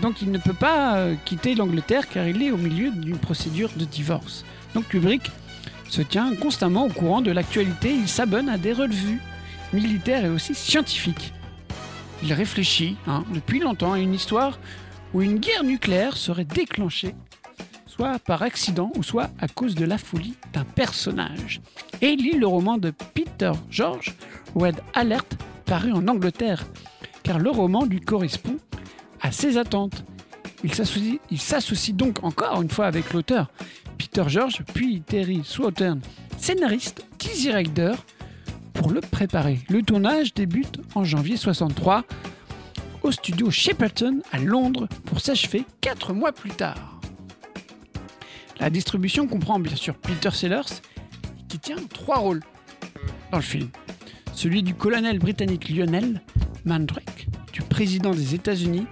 Donc 0.00 0.22
il 0.22 0.30
ne 0.30 0.38
peut 0.38 0.52
pas 0.52 0.98
euh, 0.98 1.16
quitter 1.24 1.56
l'Angleterre 1.56 2.08
car 2.08 2.24
il 2.28 2.40
est 2.40 2.52
au 2.52 2.56
milieu 2.56 2.92
d'une 2.92 3.18
procédure 3.18 3.70
de 3.74 3.84
divorce. 3.84 4.44
Donc 4.74 4.86
Kubrick 4.86 5.28
se 5.88 6.02
tient 6.02 6.36
constamment 6.36 6.84
au 6.84 6.88
courant 6.88 7.20
de 7.20 7.32
l'actualité, 7.32 7.92
il 7.92 8.06
s'abonne 8.06 8.48
à 8.48 8.58
des 8.58 8.72
revues 8.72 9.20
militaires 9.72 10.24
et 10.24 10.28
aussi 10.28 10.54
scientifiques. 10.54 11.32
Il 12.22 12.32
réfléchit 12.32 12.96
hein, 13.08 13.24
depuis 13.34 13.58
longtemps 13.58 13.94
à 13.94 13.98
une 13.98 14.14
histoire 14.14 14.60
où 15.14 15.20
une 15.20 15.40
guerre 15.40 15.64
nucléaire 15.64 16.16
serait 16.16 16.44
déclenchée, 16.44 17.16
soit 17.94 18.18
par 18.18 18.42
accident 18.42 18.90
ou 18.96 19.04
soit 19.04 19.30
à 19.38 19.46
cause 19.46 19.76
de 19.76 19.84
la 19.84 19.98
folie 19.98 20.34
d'un 20.52 20.64
personnage. 20.64 21.60
Et 22.00 22.08
il 22.08 22.22
lit 22.24 22.38
le 22.38 22.46
roman 22.46 22.76
de 22.76 22.90
Peter 22.90 23.52
George, 23.70 24.16
Red 24.56 24.76
Alert, 24.94 25.36
paru 25.64 25.92
en 25.92 26.08
Angleterre, 26.08 26.64
car 27.22 27.38
le 27.38 27.50
roman 27.50 27.84
lui 27.84 28.00
correspond 28.00 28.56
à 29.20 29.30
ses 29.30 29.58
attentes. 29.58 30.04
Il 30.64 30.74
s'associe 30.74 31.94
donc 31.94 32.24
encore 32.24 32.62
une 32.62 32.70
fois 32.70 32.86
avec 32.86 33.12
l'auteur 33.12 33.48
Peter 33.96 34.24
George, 34.26 34.64
puis 34.74 35.02
Terry 35.02 35.42
Swatern, 35.44 36.00
scénariste, 36.36 37.04
Dizzy 37.20 37.52
Rider, 37.52 37.92
pour 38.72 38.90
le 38.90 39.02
préparer. 39.02 39.60
Le 39.68 39.82
tournage 39.82 40.34
débute 40.34 40.80
en 40.96 41.04
janvier 41.04 41.36
63 41.36 42.02
au 43.04 43.12
studio 43.12 43.52
Shepperton 43.52 44.20
à 44.32 44.38
Londres 44.38 44.88
pour 45.04 45.20
s'achever 45.20 45.64
quatre 45.80 46.12
mois 46.12 46.32
plus 46.32 46.50
tard. 46.50 46.93
La 48.60 48.70
distribution 48.70 49.26
comprend 49.26 49.58
bien 49.58 49.76
sûr 49.76 49.94
Peter 49.94 50.30
Sellers 50.30 50.80
qui 51.48 51.58
tient 51.58 51.76
trois 51.92 52.18
rôles 52.18 52.40
dans 53.30 53.38
le 53.38 53.42
film. 53.42 53.68
Celui 54.32 54.62
du 54.62 54.74
colonel 54.74 55.18
britannique 55.18 55.68
Lionel 55.68 56.22
Mandrake, 56.64 57.26
du 57.52 57.62
président 57.62 58.12
des 58.12 58.34
États-Unis 58.34 58.86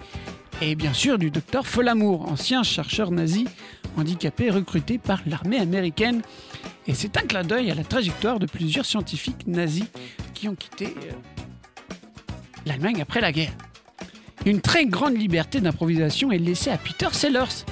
et 0.61 0.75
bien 0.75 0.93
sûr 0.93 1.19
du 1.19 1.31
docteur 1.31 1.67
Folamour, 1.67 2.31
ancien 2.31 2.63
chercheur 2.63 3.11
nazi 3.11 3.47
handicapé 3.97 4.51
recruté 4.51 4.99
par 4.99 5.21
l'armée 5.27 5.59
américaine. 5.59 6.23
Et 6.87 6.95
c'est 6.95 7.17
un 7.17 7.23
clin 7.23 7.45
d'œil 7.45 7.71
à 7.71 7.75
la 7.75 7.85
trajectoire 7.85 8.39
de 8.39 8.47
plusieurs 8.47 8.85
scientifiques 8.85 9.47
nazis 9.47 9.85
qui 10.35 10.49
ont 10.49 10.55
quitté 10.55 10.87
euh, 10.87 11.13
l'Allemagne 12.67 13.01
après 13.01 13.21
la 13.21 13.33
guerre. 13.33 13.53
Une 14.45 14.61
très 14.61 14.87
grande 14.87 15.17
liberté 15.17 15.61
d'improvisation 15.61 16.33
est 16.33 16.39
laissée 16.39 16.71
à 16.71 16.79
Peter 16.79 17.09
Sellers, 17.13 17.65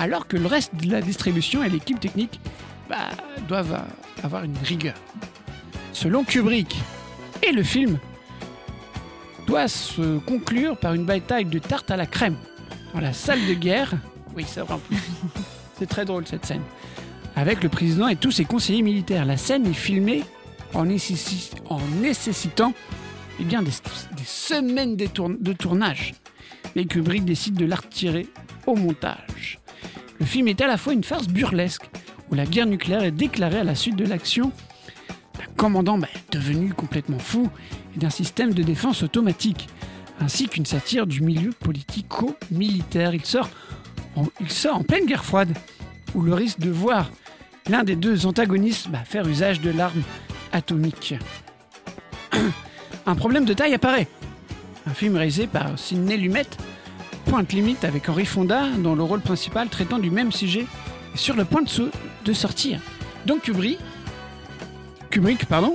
alors 0.00 0.26
que 0.26 0.36
le 0.36 0.46
reste 0.46 0.74
de 0.74 0.90
la 0.90 1.00
distribution 1.02 1.62
et 1.62 1.68
l'équipe 1.68 2.00
technique 2.00 2.40
bah, 2.88 3.10
doivent 3.46 3.84
avoir 4.24 4.42
une 4.44 4.56
rigueur. 4.64 4.94
Selon 5.92 6.24
Kubrick, 6.24 6.74
et 7.46 7.52
le 7.52 7.62
film 7.62 7.98
doit 9.46 9.68
se 9.68 10.18
conclure 10.20 10.76
par 10.76 10.94
une 10.94 11.04
bataille 11.04 11.44
de 11.44 11.58
tarte 11.58 11.90
à 11.90 11.96
la 11.96 12.06
crème 12.06 12.36
dans 12.94 13.00
la 13.00 13.12
salle 13.12 13.44
de 13.46 13.54
guerre. 13.54 13.92
Oui, 14.34 14.44
c'est 14.46 14.60
vrai 14.60 14.74
en 14.74 14.78
plus. 14.78 14.96
C'est 15.78 15.86
très 15.86 16.04
drôle 16.04 16.26
cette 16.26 16.44
scène. 16.44 16.62
Avec 17.36 17.62
le 17.62 17.68
président 17.70 18.08
et 18.08 18.16
tous 18.16 18.32
ses 18.32 18.44
conseillers 18.44 18.82
militaires. 18.82 19.24
La 19.24 19.36
scène 19.38 19.66
est 19.66 19.72
filmée 19.72 20.24
en, 20.74 20.84
nécessi- 20.84 21.52
en 21.70 21.80
nécessitant 22.02 22.74
eh 23.40 23.44
bien, 23.44 23.62
des, 23.62 23.70
des 24.16 24.24
semaines 24.26 24.96
de 24.96 25.52
tournage. 25.54 26.12
Mais 26.76 26.84
Kubrick 26.84 27.24
décide 27.24 27.54
de 27.54 27.64
la 27.64 27.76
retirer 27.76 28.26
au 28.66 28.76
montage. 28.76 29.58
Le 30.20 30.26
film 30.26 30.48
est 30.48 30.60
à 30.60 30.66
la 30.66 30.76
fois 30.76 30.92
une 30.92 31.02
farce 31.02 31.28
burlesque, 31.28 31.88
où 32.30 32.34
la 32.34 32.44
guerre 32.44 32.66
nucléaire 32.66 33.02
est 33.02 33.10
déclarée 33.10 33.60
à 33.60 33.64
la 33.64 33.74
suite 33.74 33.96
de 33.96 34.04
l'action 34.04 34.52
d'un 35.38 35.52
commandant 35.56 35.96
bah, 35.96 36.08
devenu 36.30 36.74
complètement 36.74 37.18
fou 37.18 37.48
et 37.96 37.98
d'un 37.98 38.10
système 38.10 38.52
de 38.52 38.62
défense 38.62 39.02
automatique, 39.02 39.68
ainsi 40.20 40.48
qu'une 40.48 40.66
satire 40.66 41.06
du 41.06 41.22
milieu 41.22 41.52
politico-militaire. 41.52 43.14
Il 43.14 43.24
sort, 43.24 43.48
en, 44.14 44.82
pleine 44.82 45.06
guerre 45.06 45.24
froide, 45.24 45.56
où 46.14 46.20
le 46.20 46.34
risque 46.34 46.60
de 46.60 46.70
voir 46.70 47.10
l'un 47.68 47.82
des 47.82 47.96
deux 47.96 48.26
antagonistes 48.26 48.88
bah, 48.90 49.02
faire 49.04 49.26
usage 49.26 49.62
de 49.62 49.70
l'arme 49.70 50.02
atomique. 50.52 51.14
Un 53.06 53.14
problème 53.14 53.46
de 53.46 53.54
taille 53.54 53.74
apparaît. 53.74 54.06
Un 54.86 54.92
film 54.92 55.16
réalisé 55.16 55.46
par 55.46 55.78
Sidney 55.78 56.18
Lumet 56.18 56.46
pointe 57.26 57.52
limite 57.52 57.84
avec 57.84 58.08
Henri 58.08 58.26
Fonda 58.26 58.68
dans 58.78 58.94
le 58.94 59.02
rôle 59.02 59.20
principal 59.20 59.68
traitant 59.68 59.98
du 59.98 60.10
même 60.10 60.32
sujet 60.32 60.66
et 61.14 61.18
sur 61.18 61.36
le 61.36 61.44
point 61.44 61.62
de, 61.62 61.68
so- 61.68 61.90
de 62.24 62.32
sortir. 62.32 62.80
Donc 63.26 63.42
Kubrick, 63.42 63.78
Kubrick 65.10 65.46
pardon, 65.46 65.74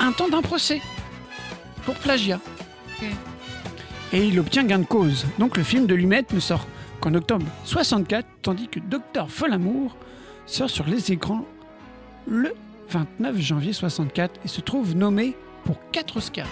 intente 0.00 0.34
un 0.34 0.42
procès 0.42 0.80
pour 1.84 1.94
plagiat. 1.96 2.40
Et 4.12 4.26
il 4.26 4.38
obtient 4.38 4.64
gain 4.64 4.78
de 4.78 4.84
cause. 4.84 5.26
Donc 5.38 5.56
le 5.56 5.62
film 5.64 5.86
de 5.86 5.94
Lumet 5.94 6.24
ne 6.32 6.40
sort 6.40 6.66
qu'en 7.00 7.14
octobre 7.14 7.46
64, 7.64 8.26
tandis 8.42 8.68
que 8.68 8.78
Docteur 8.80 9.30
Folamour 9.30 9.96
sort 10.46 10.70
sur 10.70 10.86
les 10.86 11.10
écrans 11.12 11.44
le 12.26 12.54
29 12.90 13.38
janvier 13.40 13.72
64 13.72 14.40
et 14.44 14.48
se 14.48 14.60
trouve 14.60 14.94
nommé 14.94 15.34
pour 15.64 15.78
4 15.92 16.18
Oscars. 16.18 16.46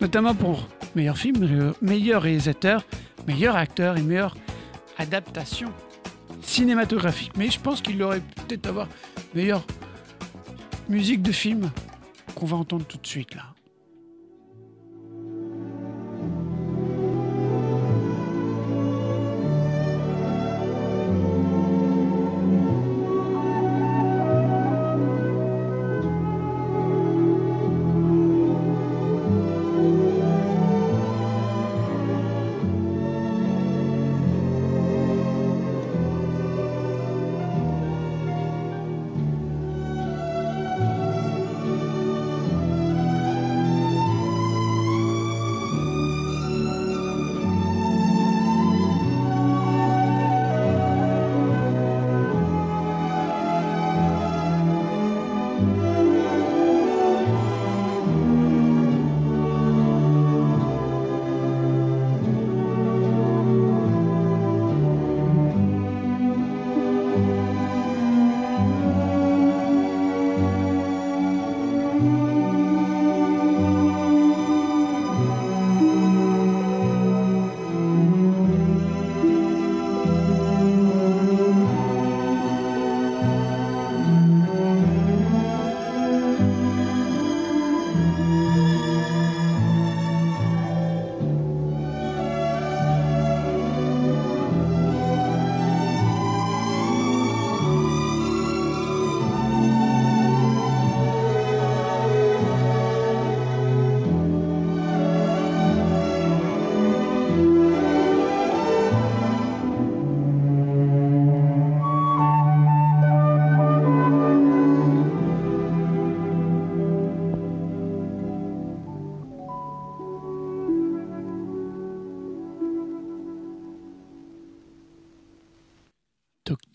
Notamment 0.00 0.34
pour 0.34 0.68
meilleur 0.94 1.16
film, 1.16 1.74
meilleur 1.80 2.22
réalisateur, 2.22 2.84
meilleur 3.26 3.56
acteur 3.56 3.96
et 3.96 4.02
meilleure 4.02 4.36
adaptation 4.98 5.72
cinématographique. 6.42 7.32
Mais 7.36 7.50
je 7.50 7.60
pense 7.60 7.80
qu'il 7.80 8.02
aurait 8.02 8.20
peut-être 8.20 8.66
avoir 8.66 8.88
meilleur 9.34 9.66
musique 10.88 11.22
de 11.22 11.32
film 11.32 11.70
qu'on 12.34 12.46
va 12.46 12.56
entendre 12.56 12.84
tout 12.84 12.98
de 12.98 13.06
suite 13.06 13.34
là. 13.34 13.55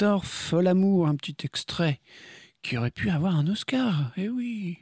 Docteur 0.02 0.26
Folamour, 0.26 1.06
un 1.08 1.16
petit 1.16 1.36
extrait 1.44 2.00
qui 2.64 2.76
aurait 2.76 2.90
pu 2.90 3.12
avoir 3.12 3.36
un 3.36 3.46
Oscar. 3.46 4.10
Eh 4.18 4.30
oui. 4.30 4.80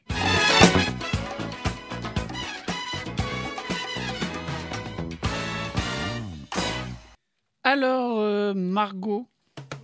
Alors, 7.65 8.20
euh, 8.20 8.53
Margot, 8.53 9.28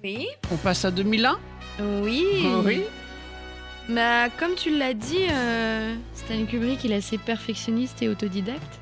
Oui. 0.05 0.25
on 0.53 0.55
passe 0.55 0.85
à 0.85 0.91
2001 0.91 1.37
Oui. 2.01 2.23
Oui. 2.63 2.83
Bah, 3.89 4.29
comme 4.39 4.55
tu 4.55 4.77
l'as 4.77 4.93
dit, 4.93 5.27
euh, 5.29 5.95
Stanley 6.13 6.45
Kubrick, 6.45 6.81
il 6.85 6.93
est 6.93 6.95
assez 6.95 7.17
perfectionniste 7.17 8.01
et 8.01 8.07
autodidacte. 8.07 8.79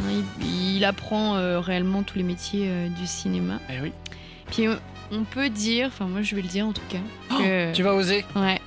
Hein, 0.00 0.22
il, 0.40 0.76
il 0.76 0.84
apprend 0.86 1.36
euh, 1.36 1.60
réellement 1.60 2.02
tous 2.02 2.16
les 2.16 2.24
métiers 2.24 2.68
euh, 2.70 2.88
du 2.88 3.06
cinéma. 3.06 3.60
Eh 3.68 3.82
oui. 3.82 3.92
Puis 4.50 4.66
on 5.14 5.24
peut 5.24 5.48
dire, 5.48 5.86
enfin 5.88 6.06
moi 6.06 6.22
je 6.22 6.34
vais 6.36 6.42
le 6.42 6.48
dire 6.48 6.66
en 6.66 6.72
tout 6.72 6.82
cas, 6.88 6.98
Oh, 7.30 7.34
que- 7.38 7.72
tu 7.72 7.82
vas 7.82 7.94
oser 7.94 8.24
ouais, 8.36 8.60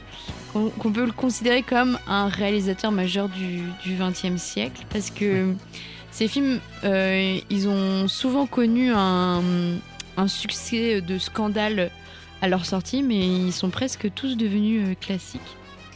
qu'on 0.53 0.91
peut 0.91 1.05
le 1.05 1.11
considérer 1.11 1.61
comme 1.61 1.99
un 2.07 2.27
réalisateur 2.29 2.91
majeur 2.91 3.29
du 3.29 3.61
XXe 3.87 4.41
siècle 4.41 4.81
parce 4.91 5.09
que 5.11 5.53
ces 6.11 6.27
films, 6.27 6.59
euh, 6.83 7.37
ils 7.49 7.67
ont 7.67 8.07
souvent 8.07 8.47
connu 8.47 8.91
un, 8.93 9.41
un 10.17 10.27
succès 10.27 11.01
de 11.01 11.17
scandale 11.19 11.91
à 12.41 12.47
leur 12.47 12.65
sortie, 12.65 13.03
mais 13.03 13.19
ils 13.19 13.51
sont 13.53 13.69
presque 13.69 14.11
tous 14.15 14.35
devenus 14.37 14.83
euh, 14.87 14.93
classiques. 14.99 15.41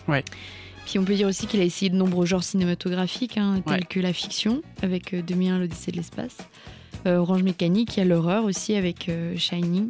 Ouais. 0.08 0.24
Puis 0.86 0.98
on 1.00 1.06
peut 1.06 1.14
dire 1.16 1.28
aussi 1.28 1.48
qu'il 1.48 1.60
a 1.62 1.64
essayé 1.64 1.90
de 1.90 1.96
nombreux 1.96 2.26
genres 2.26 2.44
cinématographiques, 2.44 3.38
hein, 3.38 3.62
tels 3.66 3.74
Ouais. 3.80 3.86
que 3.88 4.00
la 4.00 4.12
fiction, 4.14 4.62
avec 4.84 5.14
euh, 5.14 5.22
2001 5.22 5.60
l'Odyssée 5.60 5.92
de 5.92 5.98
l'espace, 5.98 6.38
euh, 6.40 6.51
Orange 7.06 7.44
Mécanique, 7.44 7.98
il 7.98 8.00
y 8.00 8.04
a 8.04 8.06
l'horreur 8.06 8.44
aussi 8.44 8.76
avec 8.76 9.10
euh, 9.10 9.36
Shining, 9.36 9.90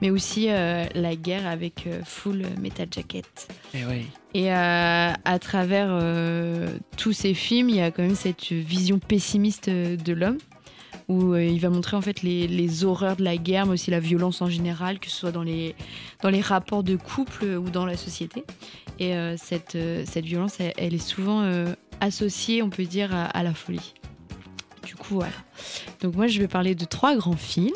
mais 0.00 0.10
aussi 0.10 0.46
euh, 0.48 0.84
la 0.94 1.16
guerre 1.16 1.46
avec 1.46 1.86
euh, 1.86 2.00
Full 2.04 2.44
Metal 2.60 2.86
Jacket. 2.90 3.48
Eh 3.74 3.84
oui. 3.84 4.06
Et 4.34 4.52
euh, 4.52 5.12
à 5.24 5.38
travers 5.38 5.88
euh, 5.90 6.68
tous 6.96 7.12
ces 7.12 7.34
films, 7.34 7.68
il 7.68 7.76
y 7.76 7.80
a 7.80 7.90
quand 7.90 8.02
même 8.02 8.14
cette 8.14 8.52
vision 8.52 8.98
pessimiste 8.98 9.68
euh, 9.68 9.96
de 9.96 10.12
l'homme, 10.12 10.38
où 11.08 11.32
euh, 11.32 11.44
il 11.44 11.58
va 11.58 11.68
montrer 11.68 11.96
en 11.96 12.00
fait 12.00 12.22
les, 12.22 12.46
les 12.46 12.84
horreurs 12.84 13.16
de 13.16 13.24
la 13.24 13.36
guerre, 13.36 13.66
mais 13.66 13.72
aussi 13.72 13.90
la 13.90 14.00
violence 14.00 14.40
en 14.40 14.48
général, 14.48 15.00
que 15.00 15.10
ce 15.10 15.16
soit 15.16 15.32
dans 15.32 15.42
les, 15.42 15.74
dans 16.22 16.30
les 16.30 16.40
rapports 16.40 16.84
de 16.84 16.96
couple 16.96 17.44
ou 17.44 17.70
dans 17.70 17.86
la 17.86 17.96
société. 17.96 18.44
Et 18.98 19.14
euh, 19.16 19.36
cette, 19.36 19.74
euh, 19.74 20.04
cette 20.06 20.24
violence, 20.24 20.60
elle, 20.60 20.72
elle 20.76 20.94
est 20.94 20.98
souvent 20.98 21.42
euh, 21.42 21.74
associée, 22.00 22.62
on 22.62 22.70
peut 22.70 22.84
dire, 22.84 23.14
à, 23.14 23.24
à 23.24 23.42
la 23.42 23.52
folie. 23.52 23.94
Du 24.86 24.94
coup, 24.96 25.14
voilà. 25.14 25.32
Donc 26.00 26.14
moi, 26.16 26.26
je 26.26 26.38
vais 26.40 26.48
parler 26.48 26.74
de 26.74 26.84
trois 26.84 27.16
grands 27.16 27.36
films 27.36 27.70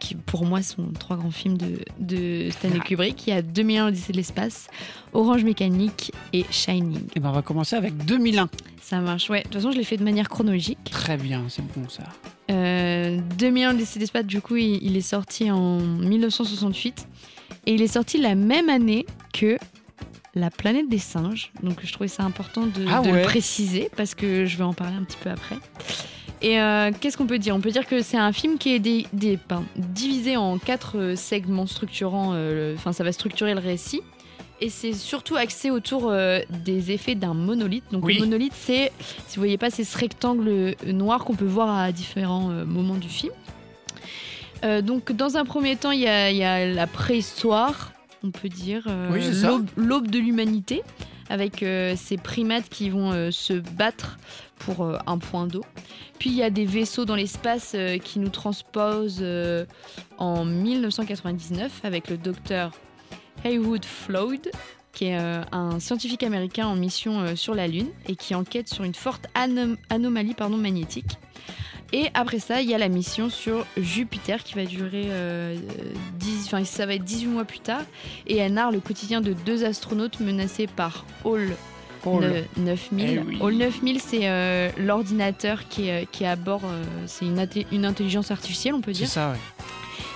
qui 0.00 0.14
pour 0.16 0.44
moi 0.44 0.60
sont 0.62 0.88
trois 0.98 1.16
grands 1.16 1.30
films 1.30 1.56
de, 1.56 1.78
de 1.98 2.50
Stanley 2.50 2.78
Ah. 2.80 2.84
Kubrick. 2.84 3.26
Il 3.26 3.30
y 3.30 3.32
a 3.32 3.40
2001 3.42 3.88
Odyssée 3.88 4.12
de 4.12 4.16
l'espace, 4.18 4.66
Orange 5.14 5.44
Mécanique 5.44 6.12
et 6.32 6.44
Shining. 6.50 7.00
Eh 7.14 7.20
ben, 7.20 7.30
on 7.30 7.32
va 7.32 7.42
commencer 7.42 7.74
avec 7.76 7.96
2001. 8.04 8.48
Ça 8.82 9.00
marche, 9.00 9.30
ouais. 9.30 9.38
De 9.38 9.44
toute 9.44 9.54
façon, 9.54 9.70
je 9.70 9.78
l'ai 9.78 9.84
fait 9.84 9.96
de 9.96 10.04
manière 10.04 10.28
chronologique. 10.28 10.78
Très 10.90 11.16
bien, 11.16 11.44
c'est 11.48 11.62
bon 11.62 11.88
ça. 11.88 12.02
Euh, 12.50 13.18
2001 13.38 13.70
Odyssée 13.74 13.98
de 13.98 14.00
l'espace, 14.00 14.26
du 14.26 14.42
coup, 14.42 14.56
il, 14.56 14.82
il 14.84 14.94
est 14.96 15.00
sorti 15.00 15.50
en 15.50 15.78
1968 15.80 17.06
et 17.66 17.72
il 17.74 17.80
est 17.80 17.86
sorti 17.86 18.18
la 18.20 18.34
même 18.34 18.68
année 18.68 19.06
que 19.32 19.56
La 20.34 20.50
planète 20.50 20.88
des 20.90 20.98
singes. 20.98 21.50
Donc, 21.62 21.78
je 21.82 21.90
trouvais 21.92 22.08
ça 22.08 22.24
important 22.24 22.66
de, 22.66 22.84
Ah 22.90 23.00
de 23.00 23.08
ouais. 23.10 23.20
le 23.20 23.22
préciser 23.26 23.88
parce 23.96 24.14
que 24.14 24.44
je 24.44 24.56
vais 24.58 24.64
en 24.64 24.74
parler 24.74 24.96
un 24.96 25.04
petit 25.04 25.16
peu 25.22 25.30
après. 25.30 25.56
Et 26.44 26.60
euh, 26.60 26.90
qu'est-ce 27.00 27.16
qu'on 27.16 27.26
peut 27.26 27.38
dire? 27.38 27.56
On 27.56 27.60
peut 27.60 27.70
dire 27.70 27.86
que 27.86 28.02
c'est 28.02 28.18
un 28.18 28.30
film 28.32 28.58
qui 28.58 28.74
est 28.74 28.78
des- 28.78 29.06
des- 29.14 29.38
pardon, 29.38 29.64
divisé 29.76 30.36
en 30.36 30.58
quatre 30.58 30.98
euh, 30.98 31.16
segments 31.16 31.66
structurants. 31.66 32.32
euh, 32.34 32.74
Enfin, 32.76 32.92
ça 32.92 33.02
va 33.02 33.12
structurer 33.12 33.54
le 33.54 33.60
récit. 33.60 34.02
Et 34.60 34.68
c'est 34.68 34.92
surtout 34.92 35.36
axé 35.36 35.70
autour 35.70 36.10
euh, 36.10 36.40
des 36.64 36.92
effets 36.92 37.14
d'un 37.14 37.32
monolithe. 37.32 37.84
Donc 37.92 38.04
Oui. 38.04 38.14
le 38.18 38.20
monolithe, 38.26 38.52
c'est, 38.54 38.92
si 39.26 39.36
vous 39.36 39.40
voyez 39.40 39.56
pas, 39.56 39.70
c'est 39.70 39.84
ce 39.84 39.96
rectangle 39.96 40.74
noir 40.86 41.24
qu'on 41.24 41.34
peut 41.34 41.46
voir 41.46 41.70
à 41.76 41.92
différents 41.92 42.48
moments 42.66 42.94
du 42.96 43.08
film. 43.08 43.32
Donc 44.82 45.12
dans 45.12 45.36
un 45.36 45.44
premier 45.44 45.76
temps, 45.76 45.90
il 45.90 46.00
y 46.00 46.06
a, 46.06 46.30
il 46.30 46.38
y 46.38 46.44
a 46.44 46.66
la 46.66 46.86
préhistoire, 46.86 47.92
on 48.22 48.30
peut 48.30 48.48
dire, 48.48 48.84
Oui, 49.10 49.20
l'aube, 49.42 49.68
l'aube 49.76 50.08
de 50.10 50.18
l'humanité, 50.18 50.82
avec 51.28 51.62
euh, 51.62 51.94
ces 51.96 52.16
primates 52.16 52.70
qui 52.70 52.88
vont 52.88 53.12
euh, 53.12 53.30
se 53.30 53.52
battre 53.52 54.18
pour 54.58 54.82
euh, 54.84 54.98
un 55.06 55.18
point 55.18 55.46
d'eau. 55.46 55.62
Puis 56.18 56.30
il 56.30 56.36
y 56.36 56.42
a 56.42 56.50
des 56.50 56.64
vaisseaux 56.64 57.04
dans 57.04 57.16
l'espace 57.16 57.72
euh, 57.74 57.98
qui 57.98 58.18
nous 58.18 58.28
transposent 58.30 59.18
euh, 59.20 59.64
en 60.18 60.44
1999 60.44 61.80
avec 61.84 62.08
le 62.08 62.16
docteur 62.16 62.70
Haywood 63.44 63.84
Floyd, 63.84 64.50
qui 64.92 65.06
est 65.06 65.16
un 65.16 65.80
scientifique 65.80 66.22
américain 66.22 66.66
en 66.68 66.76
mission 66.76 67.34
sur 67.36 67.54
la 67.54 67.66
Lune 67.66 67.88
et 68.08 68.14
qui 68.14 68.34
enquête 68.34 68.68
sur 68.68 68.84
une 68.84 68.94
forte 68.94 69.26
anom- 69.34 69.76
anomalie 69.90 70.34
magnétique. 70.56 71.18
Et 71.92 72.06
après 72.14 72.38
ça, 72.38 72.60
il 72.62 72.68
y 72.70 72.74
a 72.74 72.78
la 72.78 72.88
mission 72.88 73.28
sur 73.28 73.66
Jupiter 73.76 74.42
qui 74.44 74.54
va 74.54 74.64
durer 74.64 75.08
10, 76.18 76.44
enfin, 76.46 76.64
ça 76.64 76.86
va 76.86 76.94
être 76.94 77.04
18 77.04 77.26
mois 77.26 77.44
plus 77.44 77.58
tard. 77.58 77.82
Et 78.26 78.36
elle 78.38 78.54
narre 78.54 78.70
le 78.72 78.80
quotidien 78.80 79.20
de 79.20 79.32
deux 79.32 79.64
astronautes 79.64 80.20
menacés 80.20 80.66
par 80.68 81.04
Hall 81.24 81.50
Paul. 82.04 82.24
Ne- 82.56 82.62
9000. 82.64 83.08
Eh 83.10 83.18
oui. 83.26 83.38
Hall 83.40 83.54
9000, 83.54 84.00
c'est 84.00 84.28
euh, 84.28 84.70
l'ordinateur 84.78 85.66
qui 85.68 85.88
est, 85.88 86.08
qui 86.10 86.22
est 86.24 86.28
à 86.28 86.36
bord. 86.36 86.62
euh, 86.64 86.84
c'est 87.06 87.24
une, 87.26 87.84
intelligence 87.84 88.30
artificielle, 88.30 88.74
on 88.74 88.80
peut 88.80 88.92
C'est 88.92 89.00
dire. 89.00 89.08
ça, 89.08 89.30
ouais. 89.32 89.38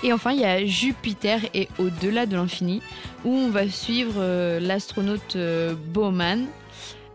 Et 0.05 0.13
enfin, 0.13 0.31
il 0.33 0.39
y 0.41 0.45
a 0.45 0.65
Jupiter 0.65 1.41
et 1.55 1.69
au-delà 1.79 2.27
de 2.27 2.37
l'infini, 2.37 2.83
où 3.25 3.31
on 3.33 3.49
va 3.51 3.69
suivre 3.69 4.15
euh, 4.19 4.61
l'astronaute 4.61 5.35
euh, 5.35 5.75
Bowman, 5.75 6.47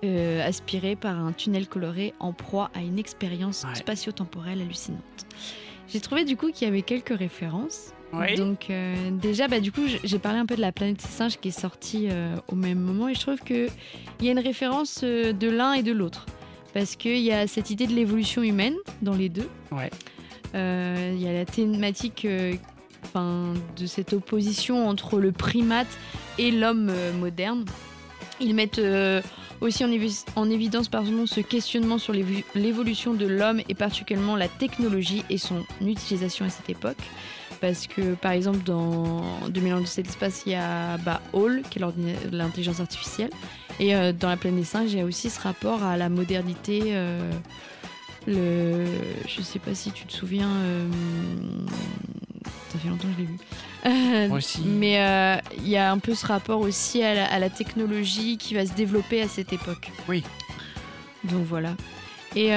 euh, 0.04 0.46
aspiré 0.46 0.98
par 0.98 1.18
un 1.18 1.32
tunnel 1.32 1.68
coloré 1.68 2.14
en 2.20 2.34
proie 2.34 2.70
à 2.74 2.82
une 2.82 3.00
expérience 3.00 3.64
Ouais. 3.64 3.76
spatio-temporelle 3.76 4.60
hallucinante. 4.62 5.00
J'ai 5.88 6.02
trouvé 6.02 6.26
du 6.26 6.36
coup 6.36 6.52
qu'il 6.52 6.68
y 6.68 6.70
avait 6.72 6.82
quelques 6.82 7.18
références. 7.18 7.94
Oui. 8.14 8.36
Donc 8.36 8.68
euh, 8.70 8.96
déjà, 9.12 9.48
bah, 9.48 9.60
du 9.60 9.72
coup, 9.72 9.82
j'ai 10.04 10.20
parlé 10.20 10.38
un 10.40 10.46
peu 10.46 10.56
de 10.56 10.62
la 10.62 10.72
planète 10.72 10.98
des 10.98 11.10
singes 11.10 11.38
qui 11.40 11.48
est 11.48 11.60
sortie 11.60 12.08
euh, 12.12 12.36
au 12.48 12.56
même 12.56 12.80
moment 12.80 13.10
et 13.10 13.16
je 13.16 13.20
trouve 13.20 13.40
qu'il 13.40 13.70
y 14.22 14.28
a 14.30 14.32
une 14.32 14.40
référence 14.40 15.02
euh, 15.04 15.34
de 15.34 15.50
l'un 15.50 15.74
et 15.74 15.82
de 15.84 15.92
l'autre. 15.92 16.26
Parce 16.74 16.96
qu'il 16.96 17.20
y 17.20 17.32
a 17.32 17.48
cette 17.48 17.70
idée 17.70 17.88
de 17.88 17.94
l'évolution 17.94 18.42
humaine 18.44 18.76
dans 19.02 19.14
les 19.16 19.30
deux. 19.30 19.50
Ouais. 19.72 19.90
Il 20.56 21.20
y 21.20 21.28
a 21.28 21.34
la 21.34 21.46
thématique 21.46 22.28
de 22.28 23.86
cette 23.86 24.14
opposition 24.14 24.88
entre 24.88 25.20
le 25.20 25.32
primate 25.32 25.88
et 26.38 26.52
l'homme 26.52 26.92
moderne. 27.20 27.66
Ils 28.40 28.54
mettent 28.56 28.82
aussi 29.62 29.86
en, 29.86 29.90
évi- 29.90 30.26
en 30.36 30.50
évidence 30.50 30.90
pardon, 30.90 31.26
ce 31.26 31.42
questionnement 31.42 31.98
sur 31.98 32.14
l'évo- 32.14 32.44
l'évolution 32.56 33.14
de 33.14 33.26
l'homme 33.28 33.62
et 33.70 33.74
particulièrement 33.76 34.36
la 34.36 34.48
technologie 34.48 35.24
et 35.30 35.38
son 35.38 35.64
utilisation 35.82 36.46
à 36.46 36.50
cette 36.50 36.70
époque. 36.70 36.98
Parce 37.64 37.88
que 37.88 38.14
par 38.16 38.34
exemple 38.34 38.60
dans 38.66 39.24
2001 39.48 39.80
de 39.80 39.86
cet 39.86 40.10
espace, 40.10 40.44
il 40.46 40.52
y 40.52 40.56
a 40.56 40.98
bah, 40.98 41.22
Hall, 41.32 41.62
qui 41.70 41.80
est 41.80 41.82
l'intelligence 42.30 42.82
artificielle. 42.82 43.30
Et 43.80 43.96
euh, 43.96 44.12
dans 44.12 44.28
la 44.28 44.36
planète 44.36 44.60
des 44.60 44.66
singes, 44.66 44.92
il 44.92 44.98
y 44.98 45.02
a 45.02 45.06
aussi 45.06 45.30
ce 45.30 45.40
rapport 45.40 45.82
à 45.82 45.96
la 45.96 46.10
modernité. 46.10 46.82
euh, 46.88 47.32
le... 48.28 48.86
Je 49.30 49.42
sais 49.42 49.60
pas 49.60 49.74
si 49.76 49.92
tu 49.94 50.04
te 50.06 50.12
souviens. 50.12 50.50
euh, 50.50 50.90
Ça 52.74 52.80
fait 52.80 52.90
longtemps 52.90 53.08
que 53.08 53.14
je 53.14 53.20
l'ai 53.22 53.28
vu. 53.28 53.38
Euh, 53.86 54.28
Moi 54.28 54.38
aussi. 54.40 54.60
mais 54.66 55.00
euh, 55.00 55.38
il 55.60 55.70
y 55.70 55.78
a 55.78 55.90
un 55.90 56.00
peu 56.00 56.16
ce 56.16 56.26
rapport 56.26 56.60
aussi 56.60 57.02
à 57.02 57.14
la, 57.14 57.26
à 57.32 57.40
la 57.40 57.50
technologie 57.50 58.38
qui 58.38 58.56
va 58.56 58.66
se 58.66 58.74
développer 58.74 59.22
à 59.22 59.30
cette 59.30 59.54
époque. 59.54 59.90
Oui. 60.10 60.22
Donc 61.24 61.46
voilà. 61.46 61.76
Et 62.36 62.50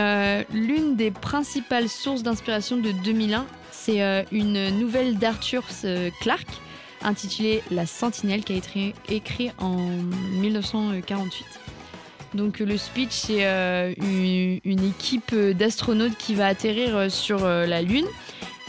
l'une 0.53 0.97
des 0.97 1.11
principales 1.13 1.89
sources 1.91 2.23
d'inspiration 2.25 2.77
de 2.79 2.91
2001, 3.05 3.47
c'est 3.87 4.03
euh, 4.03 4.25
une 4.33 4.71
nouvelle 4.81 5.17
d'Arthur 5.17 5.63
euh, 5.85 6.11
Clarke 6.21 6.61
intitulée 7.03 7.63
La 7.71 7.87
Sentinelle 7.87 8.43
qui 8.43 8.55
a 8.55 8.57
été 8.57 8.95
écrit 9.09 9.53
en 9.59 9.77
1948. 10.41 11.47
Donc 12.35 12.59
le 12.59 12.77
speech, 12.77 13.11
c'est 13.13 13.47
euh, 13.47 13.95
une, 13.99 14.85
équipe 14.85 15.33
d'astronautes 15.33 16.17
qui 16.17 16.35
va 16.35 16.49
atterrir 16.49 17.11
sur 17.11 17.47
la 17.47 17.81
Lune. 17.81 18.07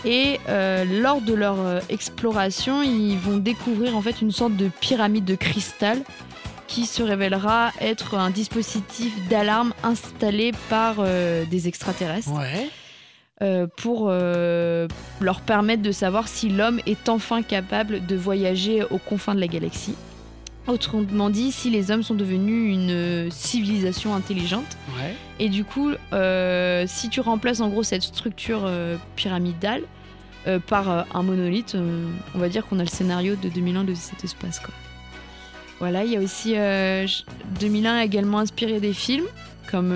Et 0.05 0.39
lors 0.47 1.21
de 1.21 1.33
leur 1.33 1.81
exploration, 1.89 2.83
ils 2.83 3.17
vont 3.17 3.37
découvrir 3.37 3.97
en 3.97 4.01
fait 4.01 4.21
une 4.21 4.31
sorte 4.31 4.55
de 4.55 4.69
pyramide 4.79 5.25
de 5.25 5.35
cristal 5.35 6.03
qui 6.67 6.85
se 6.85 7.01
révélera 7.01 7.71
être 7.81 8.13
un 8.15 8.29
dispositif 8.29 9.13
d'alarme 9.29 9.73
installé 9.83 10.51
par 10.69 11.03
des 11.49 11.67
extraterrestres. 11.67 12.31
Euh, 13.41 13.67
pour 13.77 14.07
euh, 14.09 14.87
leur 15.21 15.41
permettre 15.41 15.83
de 15.83 15.91
savoir 15.91 16.27
si 16.27 16.49
l'homme 16.49 16.79
est 16.85 17.07
enfin 17.09 17.43
capable 17.43 18.05
de 18.05 18.15
voyager 18.15 18.83
aux 18.89 18.97
confins 18.97 19.35
de 19.35 19.39
la 19.39 19.47
galaxie. 19.47 19.95
Autrement 20.67 21.29
dit, 21.29 21.51
si 21.53 21.69
les 21.69 21.91
hommes 21.91 22.03
sont 22.03 22.15
devenus 22.15 22.73
une 22.73 23.31
civilisation 23.31 24.13
intelligente. 24.15 24.77
Ouais. 24.97 25.15
Et 25.39 25.47
du 25.49 25.63
coup, 25.63 25.91
euh, 26.11 26.83
si 26.87 27.07
tu 27.09 27.21
remplaces 27.21 27.61
en 27.61 27.69
gros 27.69 27.83
cette 27.83 28.01
structure 28.03 28.69
pyramidale 29.15 29.83
par 30.67 31.05
un 31.13 31.23
monolithe, 31.23 31.75
on 32.35 32.39
va 32.39 32.49
dire 32.49 32.65
qu'on 32.65 32.79
a 32.79 32.83
le 32.83 32.89
scénario 32.89 33.35
de 33.35 33.47
2001 33.49 33.83
de 33.85 33.93
cet 33.93 34.23
espace. 34.23 34.59
Quoi. 34.59 34.73
Voilà, 35.79 36.03
il 36.03 36.11
y 36.11 36.17
a 36.17 36.19
aussi. 36.21 36.57
euh, 36.57 37.05
j- 37.05 37.23
2001 37.59 37.95
a 37.97 38.03
également 38.03 38.39
inspiré 38.39 38.79
des 38.79 38.93
films 38.93 39.25
comme 39.69 39.91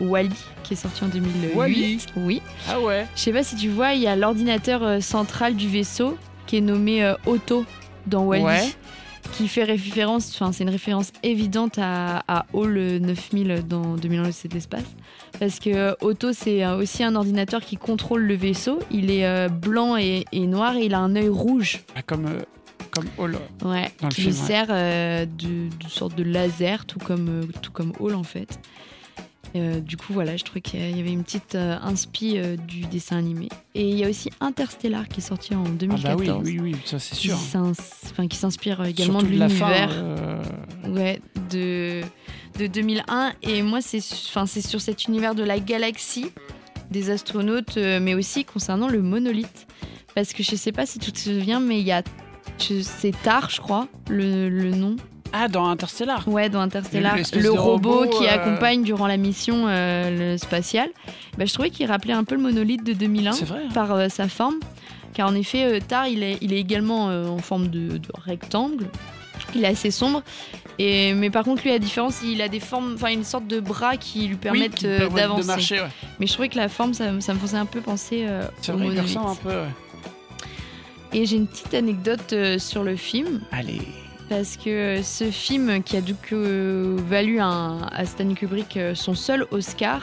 Wally, 0.00 0.30
qui 0.72 0.78
est 0.78 0.88
sorti 0.88 1.04
en 1.04 1.08
2008. 1.08 1.54
Wall-E. 1.54 1.98
Oui. 2.16 2.40
Ah 2.68 2.80
ouais. 2.80 3.06
Je 3.14 3.20
sais 3.20 3.32
pas 3.32 3.42
si 3.42 3.56
tu 3.56 3.68
vois, 3.68 3.92
il 3.92 4.00
y 4.00 4.06
a 4.06 4.16
l'ordinateur 4.16 4.82
euh, 4.82 5.00
central 5.00 5.54
du 5.54 5.68
vaisseau 5.68 6.16
qui 6.46 6.56
est 6.56 6.60
nommé 6.62 7.04
euh, 7.04 7.14
Otto 7.26 7.66
dans 8.06 8.24
Wally. 8.24 8.42
Ouais. 8.42 8.72
Qui 9.34 9.48
fait 9.48 9.64
référence, 9.64 10.32
enfin 10.34 10.50
c'est 10.50 10.64
une 10.64 10.70
référence 10.70 11.12
évidente 11.22 11.78
à, 11.78 12.24
à 12.26 12.46
Hall 12.52 12.74
9000 12.74 13.64
dans 13.68 13.96
2001 13.96 14.22
l'Odyssée 14.22 14.48
de 14.48 14.54
l'espace. 14.54 14.84
Parce 15.38 15.58
que 15.60 15.70
euh, 15.70 15.94
Otto 16.00 16.32
c'est 16.32 16.64
euh, 16.64 16.76
aussi 16.76 17.04
un 17.04 17.14
ordinateur 17.14 17.60
qui 17.60 17.76
contrôle 17.76 18.22
le 18.22 18.34
vaisseau. 18.34 18.80
Il 18.90 19.10
est 19.10 19.26
euh, 19.26 19.48
blanc 19.48 19.96
et, 19.96 20.24
et 20.32 20.46
noir 20.46 20.76
et 20.76 20.86
il 20.86 20.94
a 20.94 20.98
un 20.98 21.14
œil 21.14 21.28
rouge. 21.28 21.80
Ah, 21.94 22.02
comme, 22.02 22.26
euh, 22.26 22.40
comme 22.90 23.06
Hall. 23.18 23.36
Ouais, 23.64 23.92
qui 24.10 24.22
lui 24.22 24.26
ouais. 24.28 24.32
sert 24.32 24.66
euh, 24.70 25.24
de, 25.24 25.68
de 25.68 25.88
sorte 25.88 26.14
de 26.16 26.24
laser, 26.24 26.84
tout 26.84 26.98
comme, 26.98 27.28
euh, 27.28 27.46
tout 27.60 27.70
comme 27.72 27.92
Hall 28.00 28.14
en 28.14 28.24
fait. 28.24 28.58
Euh, 29.54 29.80
du 29.80 29.96
coup, 29.98 30.14
voilà, 30.14 30.36
je 30.36 30.44
trouvais 30.44 30.62
qu'il 30.62 30.96
y 30.96 31.00
avait 31.00 31.12
une 31.12 31.24
petite 31.24 31.54
euh, 31.56 31.76
inspi 31.82 32.38
euh, 32.38 32.56
du 32.56 32.80
dessin 32.86 33.18
animé. 33.18 33.50
Et 33.74 33.86
il 33.90 33.98
y 33.98 34.04
a 34.04 34.08
aussi 34.08 34.30
Interstellar 34.40 35.08
qui 35.08 35.20
est 35.20 35.22
sorti 35.22 35.54
en 35.54 35.64
Ah 35.66 35.68
2014. 35.68 36.26
bah 36.26 36.38
oui, 36.42 36.58
oui, 36.58 36.72
oui, 36.72 36.76
ça 36.86 36.98
c'est 36.98 37.14
sûr. 37.14 37.36
qui 38.30 38.36
s'inspire 38.36 38.82
également 38.84 39.20
Surtout 39.20 39.34
de 39.34 39.38
l'univers 39.38 39.90
euh, 39.92 40.42
ouais, 40.88 41.20
de, 41.50 42.00
de 42.58 42.66
2001. 42.66 43.32
Et 43.42 43.60
moi, 43.62 43.80
c'est 43.82 43.98
enfin, 44.28 44.46
c'est 44.46 44.62
sur 44.66 44.80
cet 44.80 45.04
univers 45.06 45.34
de 45.34 45.42
la 45.44 45.60
galaxie, 45.60 46.30
des 46.90 47.10
astronautes, 47.10 47.76
euh, 47.76 48.00
mais 48.00 48.14
aussi 48.14 48.44
concernant 48.46 48.88
le 48.88 49.02
monolithe. 49.02 49.66
Parce 50.14 50.32
que 50.32 50.42
je 50.42 50.56
sais 50.56 50.72
pas 50.72 50.86
si 50.86 50.98
tu 50.98 51.12
te 51.12 51.18
souviens, 51.18 51.60
mais 51.60 51.78
il 51.80 51.86
y 51.86 51.92
a. 51.92 52.02
C'est 52.58 53.14
tard, 53.22 53.50
je 53.50 53.60
crois, 53.60 53.88
le, 54.08 54.48
le 54.48 54.70
nom. 54.70 54.96
Ah, 55.32 55.48
dans 55.48 55.66
Interstellar. 55.66 56.26
Ouais, 56.28 56.48
dans 56.50 56.60
Interstellar, 56.60 57.16
le 57.16 57.50
robot, 57.50 58.00
robot, 58.00 58.10
qui 58.18 58.26
euh, 58.26 58.30
accompagne 58.30 58.82
durant 58.82 59.06
la 59.06 59.16
mission 59.16 59.64
euh, 59.66 60.32
le 60.34 60.38
spatiale. 60.38 60.90
Bah, 61.38 61.44
je 61.46 61.52
trouvais 61.54 61.70
qu'il 61.70 61.86
rappelait 61.86 62.12
un 62.12 62.24
peu 62.24 62.34
le 62.34 62.42
monolithe 62.42 62.84
de 62.84 62.92
2001 62.92 63.32
C'est 63.32 63.44
vrai. 63.46 63.62
hein. 63.66 63.72
par 63.72 63.92
euh, 63.92 64.08
sa 64.08 64.28
forme. 64.28 64.56
Car 65.14 65.28
en 65.28 65.34
effet, 65.34 65.64
euh, 65.64 65.78
Tar, 65.86 66.06
il 66.08 66.22
est, 66.22 66.38
il 66.40 66.52
est 66.52 66.58
également 66.58 67.08
euh, 67.10 67.26
en 67.26 67.38
forme 67.38 67.68
de, 67.68 67.98
de 67.98 68.08
rectangle. 68.24 68.86
Il 69.54 69.64
est 69.64 69.68
assez 69.68 69.90
sombre. 69.90 70.22
Et, 70.78 71.12
mais 71.14 71.28
par 71.28 71.44
contre, 71.44 71.62
lui, 71.62 71.70
à 71.70 71.74
la 71.74 71.78
différence, 71.78 72.20
il 72.24 72.40
a 72.40 72.48
des 72.48 72.60
formes, 72.60 72.92
enfin 72.94 73.08
une 73.08 73.24
sorte 73.24 73.46
de 73.46 73.60
bras 73.60 73.96
qui 73.98 74.26
lui 74.26 74.36
permettent 74.36 74.86
d'avancer. 74.86 75.74
ouais. 75.80 75.88
Mais 76.18 76.26
je 76.26 76.32
trouvais 76.32 76.48
que 76.48 76.56
la 76.56 76.68
forme, 76.70 76.94
ça, 76.94 77.04
ça 77.20 77.34
me 77.34 77.38
faisait 77.38 77.58
un 77.58 77.66
peu 77.66 77.80
penser 77.80 78.24
euh, 78.26 78.44
au 78.68 78.72
vrai, 78.72 78.86
monolithe. 78.86 79.16
un 79.16 79.34
peu. 79.34 79.48
ouais. 79.50 79.68
Et 81.12 81.26
j'ai 81.26 81.36
une 81.36 81.46
petite 81.46 81.74
anecdote 81.74 82.32
euh, 82.32 82.58
sur 82.58 82.82
le 82.84 82.96
film. 82.96 83.42
Allez. 83.50 83.82
Parce 84.32 84.56
que 84.56 85.02
ce 85.02 85.30
film 85.30 85.82
qui 85.82 85.94
a 85.94 86.00
coup 86.00 86.32
euh, 86.32 86.96
valu 87.06 87.38
un- 87.38 87.82
à 87.92 88.06
Stanley 88.06 88.32
Kubrick 88.34 88.78
euh, 88.78 88.94
son 88.94 89.14
seul 89.14 89.46
Oscar, 89.50 90.00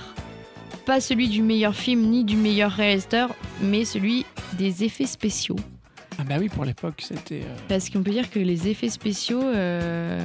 pas 0.86 1.02
celui 1.02 1.30
du 1.30 1.42
meilleur 1.42 1.74
film 1.74 2.02
ni 2.12 2.24
du 2.24 2.36
meilleur 2.36 2.72
réalisateur, 2.72 3.34
mais 3.60 3.86
celui 3.86 4.28
des 4.54 4.84
effets 4.84 5.08
spéciaux. 5.08 5.56
Ah 6.20 6.24
bah 6.30 6.36
oui, 6.40 6.48
pour 6.48 6.64
l'époque, 6.64 7.02
c'était. 7.08 7.42
euh, 7.44 7.56
Parce 7.68 7.90
qu'on 7.90 8.04
peut 8.04 8.12
dire 8.12 8.30
que 8.30 8.38
les 8.38 8.68
effets 8.68 8.90
spéciaux, 8.90 9.42
euh, 9.42 10.24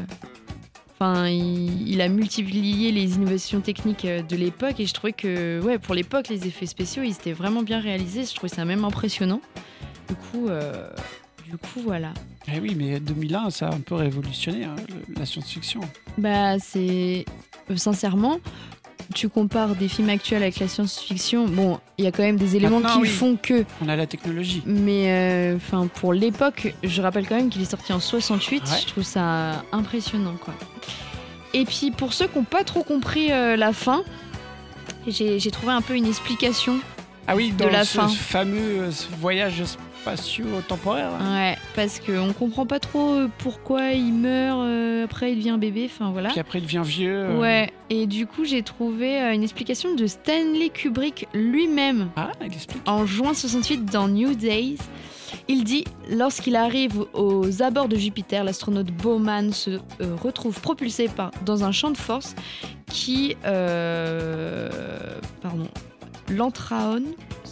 enfin, 1.00 1.28
il, 1.28 1.88
il 1.90 2.02
a 2.02 2.08
multiplié 2.08 2.92
les 2.92 3.14
innovations 3.14 3.60
techniques 3.62 4.04
euh, 4.04 4.20
de 4.20 4.36
l'époque 4.36 4.80
et 4.80 4.86
je 4.86 4.92
trouvais 4.92 5.14
que, 5.14 5.62
ouais, 5.62 5.78
pour 5.78 5.94
l'époque, 5.94 6.28
les 6.28 6.46
effets 6.46 6.66
spéciaux, 6.66 7.02
ils 7.04 7.12
étaient 7.12 7.32
vraiment 7.32 7.62
bien 7.62 7.80
réalisés. 7.80 8.24
Je 8.26 8.34
trouvais 8.34 8.54
ça 8.54 8.66
même 8.66 8.84
impressionnant. 8.84 9.40
Du 10.08 10.14
coup, 10.14 10.48
euh, 10.48 10.90
du 11.54 11.58
coup, 11.68 11.80
voilà. 11.84 12.12
Eh 12.52 12.58
oui, 12.60 12.74
mais 12.76 12.98
2001, 13.00 13.50
ça 13.50 13.68
a 13.68 13.74
un 13.74 13.80
peu 13.80 13.94
révolutionné 13.94 14.64
hein, 14.64 14.74
la 15.16 15.24
science-fiction. 15.24 15.80
Bah, 16.18 16.58
c'est. 16.58 17.24
euh, 17.70 17.76
sincèrement, 17.76 18.38
tu 19.14 19.28
compares 19.28 19.74
des 19.76 19.88
films 19.88 20.08
actuels 20.08 20.42
avec 20.42 20.58
la 20.58 20.66
science-fiction, 20.68 21.46
bon, 21.46 21.78
il 21.98 22.04
y 22.04 22.08
a 22.08 22.12
quand 22.12 22.22
même 22.22 22.36
des 22.36 22.56
éléments 22.56 22.80
Maintenant, 22.80 22.96
qui 22.96 23.02
oui. 23.02 23.08
font 23.08 23.36
que. 23.40 23.64
On 23.84 23.88
a 23.88 23.96
la 23.96 24.06
technologie. 24.06 24.62
Mais, 24.66 25.06
euh, 25.08 25.56
enfin, 25.56 25.86
pour 25.86 26.12
l'époque, 26.12 26.74
je 26.82 27.02
rappelle 27.02 27.26
quand 27.26 27.36
même 27.36 27.50
qu'il 27.50 27.62
est 27.62 27.70
sorti 27.70 27.92
en 27.92 28.00
68. 28.00 28.62
Ouais. 28.62 28.68
Je 28.80 28.86
trouve 28.86 29.04
ça 29.04 29.62
impressionnant, 29.72 30.34
quoi. 30.42 30.54
Et 31.52 31.64
puis, 31.64 31.92
pour 31.92 32.12
ceux 32.14 32.26
qui 32.26 32.36
n'ont 32.38 32.44
pas 32.44 32.64
trop 32.64 32.82
compris 32.82 33.30
euh, 33.30 33.56
la 33.56 33.72
fin, 33.72 34.02
j'ai 35.06 35.50
trouvé 35.52 35.72
un 35.72 35.82
peu 35.82 35.94
une 35.94 36.06
explication. 36.06 36.78
Ah 37.26 37.36
oui, 37.36 37.52
dans 37.56 37.68
la 37.70 37.84
ce 37.84 37.98
fin. 37.98 38.08
fameux 38.08 38.90
voyage 39.18 39.62
spatio-temporaire. 40.04 41.10
là. 41.18 41.32
Ouais, 41.32 41.56
parce 41.74 42.00
qu'on 42.00 42.32
comprend 42.32 42.66
pas 42.66 42.78
trop 42.80 43.14
euh, 43.14 43.28
pourquoi 43.38 43.92
il 43.92 44.12
meurt, 44.12 44.58
euh, 44.60 45.04
après 45.04 45.32
il 45.32 45.38
devient 45.38 45.56
bébé, 45.58 45.90
enfin 45.92 46.10
voilà. 46.12 46.30
Puis 46.30 46.40
après, 46.40 46.58
il 46.58 46.62
devient 46.64 46.82
vieux. 46.84 47.24
euh, 47.30 47.40
Ouais, 47.40 47.72
et 47.90 48.06
du 48.06 48.26
coup, 48.26 48.44
j'ai 48.44 48.62
trouvé 48.62 49.18
une 49.34 49.42
explication 49.42 49.94
de 49.94 50.06
Stanley 50.06 50.68
Kubrick 50.68 51.26
lui-même 51.34 52.08
Ah, 52.16 52.30
il 52.40 52.52
explique. 52.52 52.82
en 52.86 53.06
juin 53.06 53.34
68 53.34 53.84
dans 53.86 54.08
New 54.08 54.34
Days. 54.34 54.78
Il 55.48 55.64
dit 55.64 55.84
Lorsqu'il 56.10 56.54
arrive 56.56 57.04
aux 57.12 57.62
abords 57.62 57.88
de 57.88 57.96
Jupiter, 57.96 58.44
l'astronaute 58.44 58.86
Bowman 58.92 59.52
se 59.52 59.70
euh, 59.70 59.78
retrouve 60.22 60.60
propulsé 60.60 61.08
par, 61.08 61.30
dans 61.44 61.64
un 61.64 61.72
champ 61.72 61.90
de 61.90 61.96
force 61.98 62.34
qui. 62.86 63.36
euh, 63.44 64.68
pardon. 65.42 65.66
L'antraone, 66.30 67.04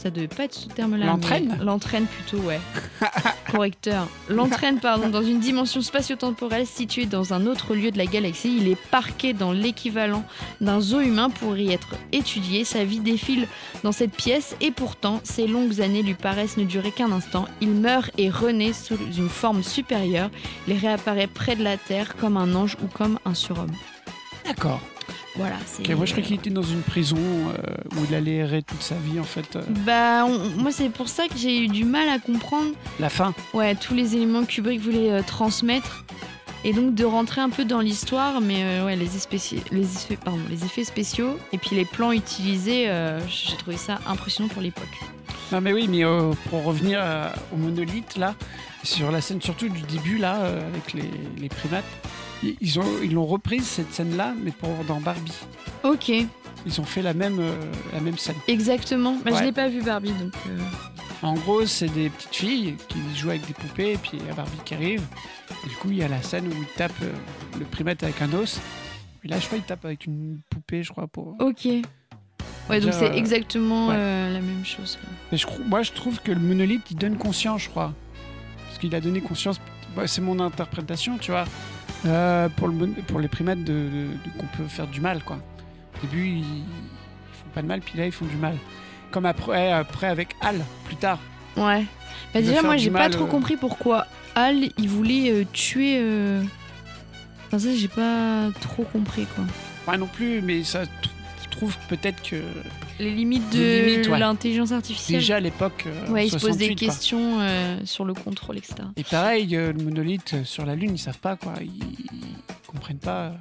ça 0.02 0.10
devait 0.10 0.26
pas 0.26 0.44
être 0.44 0.54
ce 0.54 0.66
terme-là. 0.66 1.06
L'entraîne 1.06 1.58
L'entraîne 1.62 2.06
plutôt, 2.06 2.42
ouais. 2.44 2.60
Correcteur. 3.52 4.08
L'entraîne, 4.28 4.80
pardon, 4.80 5.08
dans 5.08 5.22
une 5.22 5.38
dimension 5.38 5.80
spatio-temporelle 5.80 6.66
située 6.66 7.06
dans 7.06 7.32
un 7.32 7.46
autre 7.46 7.74
lieu 7.74 7.92
de 7.92 7.98
la 7.98 8.06
galaxie. 8.06 8.56
Il 8.56 8.66
est 8.66 8.80
parqué 8.90 9.32
dans 9.32 9.52
l'équivalent 9.52 10.24
d'un 10.60 10.80
zoo 10.80 11.00
humain 11.00 11.30
pour 11.30 11.56
y 11.56 11.72
être 11.72 11.94
étudié. 12.10 12.64
Sa 12.64 12.84
vie 12.84 12.98
défile 12.98 13.46
dans 13.84 13.92
cette 13.92 14.12
pièce 14.12 14.56
et 14.60 14.72
pourtant, 14.72 15.20
ses 15.22 15.46
longues 15.46 15.80
années 15.80 16.02
lui 16.02 16.14
paraissent 16.14 16.56
ne 16.56 16.64
durer 16.64 16.90
qu'un 16.90 17.12
instant. 17.12 17.46
Il 17.60 17.70
meurt 17.70 18.10
et 18.18 18.28
renaît 18.28 18.72
sous 18.72 18.96
une 19.16 19.28
forme 19.28 19.62
supérieure. 19.62 20.30
Il 20.66 20.74
réapparaît 20.74 21.28
près 21.28 21.54
de 21.54 21.62
la 21.62 21.76
Terre 21.76 22.16
comme 22.16 22.36
un 22.36 22.56
ange 22.56 22.76
ou 22.82 22.88
comme 22.88 23.20
un 23.24 23.34
surhomme. 23.34 23.70
D'accord. 24.44 24.80
Voilà, 25.36 25.56
c'est. 25.66 25.82
Ok, 25.82 25.96
moi, 25.96 26.06
je 26.06 26.12
croyais 26.12 26.26
qu'il 26.26 26.36
était 26.36 26.50
dans 26.50 26.62
une 26.62 26.82
prison 26.82 27.16
euh, 27.18 27.74
où 27.96 28.04
il 28.08 28.14
allait 28.14 28.36
errer 28.36 28.62
toute 28.62 28.82
sa 28.82 28.94
vie, 28.96 29.18
en 29.18 29.24
fait. 29.24 29.56
euh, 29.56 29.62
Bah, 29.86 30.24
on- 30.26 30.60
moi, 30.60 30.70
c'est 30.72 30.88
pour 30.90 31.08
ça 31.08 31.28
que 31.28 31.36
j'ai 31.36 31.58
eu 31.64 31.68
du 31.68 31.84
mal 31.84 32.08
à 32.08 32.18
comprendre 32.18 32.72
la 33.00 33.08
fin. 33.08 33.34
ouais, 33.54 33.74
tous 33.74 33.94
les 33.94 34.14
éléments 34.16 34.42
que 34.44 34.52
Kubrick 34.52 34.80
voulait 34.80 35.10
euh, 35.10 35.22
transmettre. 35.26 36.04
Et 36.64 36.72
donc 36.72 36.94
de 36.94 37.04
rentrer 37.04 37.40
un 37.40 37.50
peu 37.50 37.64
dans 37.64 37.80
l'histoire, 37.80 38.40
mais 38.40 38.80
ouais, 38.82 38.94
les, 38.94 39.16
effets, 39.16 40.16
pardon, 40.24 40.38
les 40.48 40.64
effets 40.64 40.84
spéciaux 40.84 41.36
et 41.52 41.58
puis 41.58 41.74
les 41.74 41.84
plans 41.84 42.12
utilisés, 42.12 42.88
j'ai 43.26 43.56
trouvé 43.56 43.76
ça 43.76 43.98
impressionnant 44.06 44.48
pour 44.48 44.62
l'époque. 44.62 44.86
Non, 45.50 45.60
mais 45.60 45.72
oui, 45.72 45.88
mais 45.88 46.02
pour 46.50 46.62
revenir 46.62 47.00
au 47.52 47.56
monolithe, 47.56 48.16
là, 48.16 48.36
sur 48.84 49.10
la 49.10 49.20
scène 49.20 49.42
surtout 49.42 49.68
du 49.68 49.80
début, 49.82 50.18
là, 50.18 50.34
avec 50.36 50.92
les, 50.94 51.10
les 51.36 51.48
primates, 51.48 51.84
ils 52.60 52.78
ont 52.80 52.84
ils 53.02 53.12
l'ont 53.14 53.26
reprise, 53.26 53.64
cette 53.66 53.92
scène-là, 53.92 54.34
mais 54.42 54.50
pour, 54.50 54.70
dans 54.88 55.00
Barbie. 55.00 55.32
Ok, 55.84 56.08
Ils 56.64 56.80
ont 56.80 56.84
fait 56.84 57.02
la 57.02 57.12
même, 57.14 57.38
euh, 57.40 57.54
la 57.92 58.00
même 58.00 58.18
scène. 58.18 58.36
exactement. 58.48 59.14
Bah, 59.24 59.30
Je 59.32 59.34
Ouais. 59.36 59.44
l'ai 59.46 59.52
pas 59.52 59.68
vu 59.68 59.82
Barbie, 59.82 60.12
donc. 60.12 60.32
euh, 60.48 60.58
En 61.22 61.34
gros, 61.34 61.66
c'est 61.66 61.88
des 61.88 62.08
petites 62.10 62.34
filles 62.34 62.74
qui 62.88 62.98
jouent 63.16 63.30
avec 63.30 63.46
des 63.46 63.54
poupées, 63.54 63.92
et 63.92 63.96
puis 63.96 64.12
il 64.14 64.26
y 64.26 64.30
a 64.30 64.34
Barbie 64.34 64.58
qui 64.64 64.74
arrive. 64.74 65.02
Et 65.64 65.68
du 65.68 65.74
coup, 65.76 65.88
il 65.90 65.96
y 65.98 66.02
a 66.02 66.08
la 66.08 66.22
scène 66.22 66.46
où 66.48 66.52
ils 66.52 66.66
tapent 66.76 66.92
euh, 67.02 67.12
le 67.58 67.64
primate 67.64 68.02
avec 68.02 68.20
un 68.22 68.32
os. 68.32 68.60
Et 69.24 69.28
là, 69.28 69.38
je 69.38 69.46
crois 69.46 69.58
qu'ils 69.58 69.66
tapent 69.66 69.84
avec 69.84 70.06
une 70.06 70.40
poupée, 70.50 70.82
je 70.82 70.90
crois. 70.90 71.06
Pour... 71.06 71.36
Ok. 71.40 71.66
Ouais, 72.70 72.80
donc 72.80 72.92
c'est 72.92 73.10
euh, 73.10 73.14
exactement 73.14 73.88
ouais. 73.88 73.94
euh, 73.96 74.32
la 74.32 74.40
même 74.40 74.64
chose. 74.64 74.98
quoi. 75.00 75.08
Mais 75.32 75.38
je, 75.38 75.46
moi, 75.66 75.82
je 75.82 75.92
trouve 75.92 76.20
que 76.20 76.30
le 76.32 76.40
monolithe, 76.40 76.90
il 76.90 76.96
donne 76.96 77.16
conscience, 77.16 77.62
je 77.62 77.68
crois. 77.70 77.92
Parce 78.66 78.78
qu'il 78.78 78.94
a 78.94 79.00
donné 79.00 79.20
conscience, 79.20 79.60
bah, 79.96 80.06
c'est 80.06 80.20
mon 80.22 80.38
interprétation, 80.40 81.18
tu 81.18 81.30
vois, 81.32 81.44
euh, 82.06 82.48
pour, 82.48 82.68
le, 82.68 82.86
pour 83.06 83.20
les 83.20 83.28
primates, 83.28 83.62
de, 83.64 83.72
de- 83.72 83.88
de- 83.88 84.38
qu'on 84.38 84.46
peut 84.56 84.66
faire 84.68 84.86
du 84.86 85.00
mal, 85.00 85.22
quoi. 85.22 85.38
Au 86.02 86.06
début, 86.06 86.26
ils, 86.26 86.38
ils 86.38 86.64
font 87.32 87.50
pas 87.54 87.62
de 87.62 87.66
mal, 87.66 87.80
puis 87.80 87.98
là, 87.98 88.06
ils 88.06 88.12
font 88.12 88.26
du 88.26 88.36
mal. 88.36 88.56
Comme 89.10 89.26
après, 89.26 89.70
après 89.72 90.06
avec 90.08 90.34
Al, 90.40 90.60
plus 90.86 90.96
tard. 90.96 91.18
Ouais. 91.56 91.84
Bah, 92.34 92.40
Il 92.40 92.46
déjà, 92.46 92.62
moi, 92.62 92.76
j'ai 92.76 92.90
pas 92.90 93.10
trop 93.10 93.24
euh. 93.24 93.28
compris 93.28 93.56
pourquoi 93.56 94.06
Al, 94.34 94.56
il 94.78 94.88
voulait 94.88 95.30
euh, 95.30 95.44
tuer. 95.52 96.00
Enfin, 97.46 97.58
ça, 97.58 97.68
j'ai 97.74 97.88
pas 97.88 98.48
trop 98.60 98.84
compris, 98.84 99.26
quoi. 99.34 99.44
Moi 99.86 99.96
non 99.98 100.06
plus, 100.06 100.40
mais 100.40 100.62
ça, 100.64 100.82
trouve 101.52 101.76
peut-être 101.88 102.22
que 102.22 102.42
Les 102.98 103.10
limites 103.14 103.48
de 103.50 104.08
ouais. 104.10 104.18
l'intelligence 104.18 104.72
artificielle. 104.72 105.20
déjà 105.20 105.36
à 105.36 105.40
l'époque. 105.40 105.84
euh, 105.86 106.08
ouais, 106.10 106.26
ils 106.26 106.30
se 106.30 106.36
posent 106.36 106.56
des 106.56 106.66
68, 106.66 106.76
quoi. 106.78 106.86
questions 106.88 107.40
euh, 107.40 107.78
sur 107.84 108.04
le 108.04 108.14
contrôle, 108.14 108.58
etc. 108.58 108.74
Et 108.96 109.04
pareil, 109.04 109.54
euh, 109.56 109.72
le 109.72 109.84
monolithe 109.84 110.44
sur 110.44 110.66
la 110.66 110.74
Lune, 110.74 110.92
ils 110.94 110.98
savent 110.98 111.18
pas, 111.20 111.36
quoi. 111.36 111.54
Ils, 111.60 111.70
ils 112.12 112.66
comprennent 112.66 112.98
pas 112.98 113.32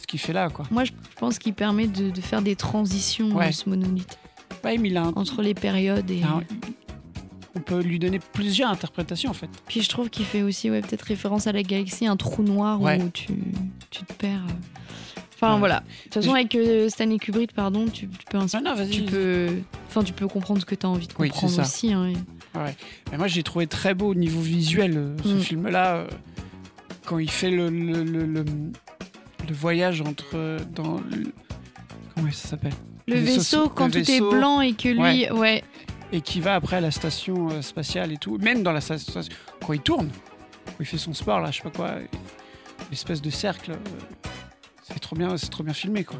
ce 0.00 0.06
qu'il 0.06 0.18
fait 0.20 0.32
là, 0.32 0.48
quoi. 0.48 0.64
Moi, 0.70 0.84
je 0.84 0.92
pense 1.18 1.38
qu'il 1.38 1.52
permet 1.54 1.86
de, 1.86 2.10
de 2.10 2.20
faire 2.20 2.42
des 2.42 2.56
transitions, 2.56 3.28
Ouais. 3.36 3.52
ce 3.52 3.68
monolithe, 3.68 4.18
Ouais, 4.64 4.76
mais 4.78 4.88
il 4.88 4.96
a 4.96 5.02
un- 5.04 5.12
entre 5.16 5.42
les 5.42 5.54
périodes. 5.54 6.10
Et... 6.10 6.16
il 6.18 6.24
a 6.24 6.28
un- 6.28 6.42
on 7.56 7.60
peut 7.60 7.80
lui 7.82 7.98
donner 7.98 8.20
plusieurs 8.32 8.70
interprétations, 8.70 9.30
en 9.30 9.34
fait. 9.34 9.50
Puis 9.66 9.82
je 9.82 9.88
trouve 9.88 10.08
qu'il 10.08 10.24
fait 10.24 10.42
aussi 10.42 10.70
ouais, 10.70 10.80
peut-être 10.82 11.02
référence 11.02 11.46
à 11.48 11.52
la 11.52 11.62
galaxie, 11.64 12.06
un 12.06 12.16
trou 12.16 12.42
noir 12.44 12.80
où 12.80 12.86
tu, 13.12 13.26
tu 13.90 14.04
te 14.04 14.12
perds. 14.12 14.44
Enfin 15.42 15.54
Ouais. 15.54 15.58
voilà. 15.60 15.80
De 15.80 15.84
toute 16.04 16.14
façon, 16.14 16.34
avec 16.34 16.54
euh, 16.54 16.88
Stanley 16.88 17.18
Kubrick, 17.18 17.52
pardon, 17.54 17.86
tu, 17.86 18.06
tu 18.08 18.24
peux 18.30 18.36
Non, 18.38 18.46
tu 18.46 18.56
enfin, 19.88 20.02
tu 20.04 20.12
peux 20.12 20.28
comprendre 20.28 20.60
ce 20.60 20.66
que 20.66 20.74
tu 20.74 20.84
as 20.84 20.88
envie 20.88 21.06
de 21.06 21.12
Oui, 21.18 21.28
c'est 21.28 21.32
comprendre 21.32 21.54
ça. 21.54 21.62
aussi. 21.62 21.92
hein, 21.92 22.06
et- 22.08 22.16
Mais 23.10 23.16
moi, 23.18 23.26
j'ai 23.28 23.42
trouvé 23.42 23.66
très 23.66 23.94
beau 23.94 24.08
au 24.08 24.14
niveau 24.14 24.40
visuel 24.40 24.96
euh, 24.96 25.16
ce 25.24 25.28
Mm. 25.34 25.40
film-là. 25.40 25.94
euh, 25.96 26.06
quand 27.06 27.18
il 27.18 27.30
fait 27.30 27.50
le, 27.50 27.68
le, 27.70 28.04
le, 28.04 28.24
le- 28.26 28.44
le 28.44 29.54
voyage 29.54 30.00
entre. 30.02 30.58
dans 30.74 30.96
le- 31.10 31.32
Comment 32.14 32.30
ça 32.32 32.48
s'appelle? 32.48 32.72
Le 33.08 33.16
vaisseau, 33.16 33.68
quand 33.68 33.86
le 33.86 33.92
tout 33.92 33.98
vaisseau. 33.98 34.28
est 34.32 34.36
blanc 34.38 34.60
et 34.60 34.74
que 34.74 34.88
lui, 34.88 35.30
ouais, 35.30 35.64
Et 36.12 36.20
qui 36.20 36.40
va 36.40 36.54
après 36.56 36.76
à 36.76 36.80
la 36.80 36.90
station 36.90 37.48
euh, 37.50 37.62
spatiale 37.62 38.12
et 38.12 38.16
tout. 38.18 38.36
Même 38.38 38.62
dans 38.62 38.72
la 38.72 38.80
station. 38.80 39.20
Quand 39.64 39.72
il 39.72 39.80
tourne, 39.80 40.08
quand 40.66 40.74
il 40.80 40.86
fait 40.86 40.98
son 40.98 41.14
sport, 41.14 41.40
là, 41.40 41.50
je 41.50 41.56
sais 41.58 41.62
pas 41.62 41.70
quoi. 41.70 41.90
L'espèce 42.90 43.22
de 43.22 43.30
cercle. 43.30 43.72
C'est 44.92 45.00
trop 45.00 45.16
bien, 45.16 45.36
c'est 45.36 45.48
trop 45.50 45.62
bien 45.62 45.74
filmé, 45.74 46.04
quoi. 46.04 46.18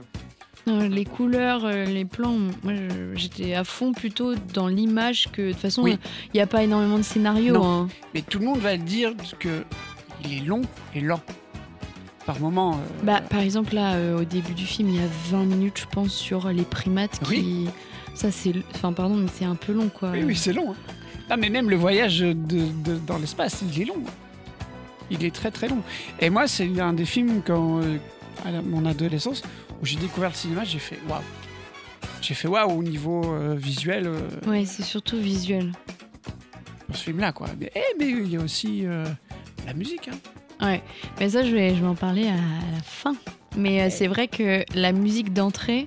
les 0.66 1.04
couleurs, 1.04 1.64
euh, 1.64 1.84
les 1.84 2.04
plans, 2.04 2.36
moi 2.62 2.72
j'étais 3.14 3.54
à 3.54 3.64
fond 3.64 3.92
plutôt 3.92 4.34
dans 4.54 4.68
l'image 4.68 5.28
que 5.32 5.42
de 5.42 5.52
toute 5.52 5.60
façon, 5.60 5.82
Oui. 5.82 5.98
il 6.26 6.36
n'y 6.36 6.40
a 6.40 6.46
pas 6.46 6.62
énormément 6.62 6.98
de 6.98 7.02
scénario. 7.02 7.62
Hein. 7.62 7.88
Mais 8.14 8.22
tout 8.22 8.38
le 8.38 8.44
monde 8.46 8.58
va 8.60 8.76
dire 8.76 9.12
que 9.38 9.64
il 10.24 10.34
est 10.38 10.44
long 10.44 10.62
et 10.94 11.00
lent. 11.00 11.20
Par 12.26 12.38
moment. 12.38 12.74
euh, 12.74 12.76
Bah, 13.04 13.20
par 13.22 13.40
exemple, 13.40 13.74
là, 13.74 13.94
euh, 13.94 14.20
au 14.20 14.24
début 14.24 14.52
du 14.52 14.66
film, 14.66 14.90
il 14.90 14.96
y 14.96 14.98
a 15.02 15.08
20 15.30 15.44
minutes, 15.46 15.78
je 15.80 15.86
pense, 15.90 16.12
sur 16.12 16.48
les 16.50 16.62
primates 16.64 17.18
qui. 17.24 17.66
Ça, 18.14 18.30
c'est. 18.30 18.52
Enfin, 18.74 18.92
pardon, 18.92 19.16
mais 19.16 19.28
c'est 19.32 19.46
un 19.46 19.54
peu 19.54 19.72
long, 19.72 19.88
quoi. 19.88 20.10
Oui, 20.10 20.22
oui, 20.24 20.36
c'est 20.36 20.52
long. 20.52 20.72
hein. 20.72 20.92
Non, 21.30 21.36
mais 21.38 21.48
même 21.48 21.70
le 21.70 21.76
voyage 21.76 22.20
de, 22.20 22.34
de- 22.34 22.98
dans 23.06 23.16
l'espace, 23.16 23.62
il 23.74 23.80
est 23.82 23.84
long. 23.86 24.02
Il 25.10 25.24
est 25.24 25.34
très 25.34 25.50
très 25.50 25.68
long. 25.68 25.80
Et 26.20 26.28
moi, 26.28 26.46
c'est 26.46 26.78
un 26.78 26.92
des 26.92 27.06
films 27.06 27.40
quand, 27.44 27.80
euh, 27.80 27.96
à 28.44 28.50
la- 28.50 28.62
mon 28.62 28.84
adolescence, 28.86 29.42
où 29.82 29.86
j'ai 29.86 29.96
découvert 29.96 30.30
le 30.30 30.34
cinéma, 30.36 30.64
j'ai 30.64 30.78
fait 30.78 30.98
waouh. 31.08 31.20
J'ai 32.22 32.34
fait 32.34 32.48
waouh 32.48 32.70
au 32.78 32.82
niveau 32.82 33.22
euh, 33.34 33.54
visuel 33.56 34.06
euh, 34.06 34.20
Ouais, 34.46 34.64
c'est 34.66 34.82
surtout 34.82 35.18
visuel. 35.18 35.72
pour 36.86 36.96
ce 36.96 37.04
film-là, 37.04 37.32
quoi. 37.32 37.48
Mais, 37.58 37.70
eh, 37.74 37.80
mais 37.98 38.08
il 38.08 38.30
y 38.30 38.36
a 38.36 38.40
aussi 38.40 38.86
euh, 38.86 39.04
la 39.66 39.74
musique. 39.74 40.08
hein. 40.08 40.66
Ouais. 40.66 40.82
Mais 41.18 41.30
ça, 41.30 41.42
je 41.44 41.52
vais, 41.54 41.74
je 41.74 41.80
vais 41.80 41.86
en 41.86 41.94
parler 41.94 42.26
à, 42.28 42.32
à 42.34 42.72
la 42.76 42.82
fin. 42.82 43.14
Mais 43.56 43.82
euh, 43.82 43.88
c'est 43.90 44.06
vrai 44.06 44.28
que 44.28 44.64
la 44.74 44.92
musique 44.92 45.32
d'entrée, 45.32 45.86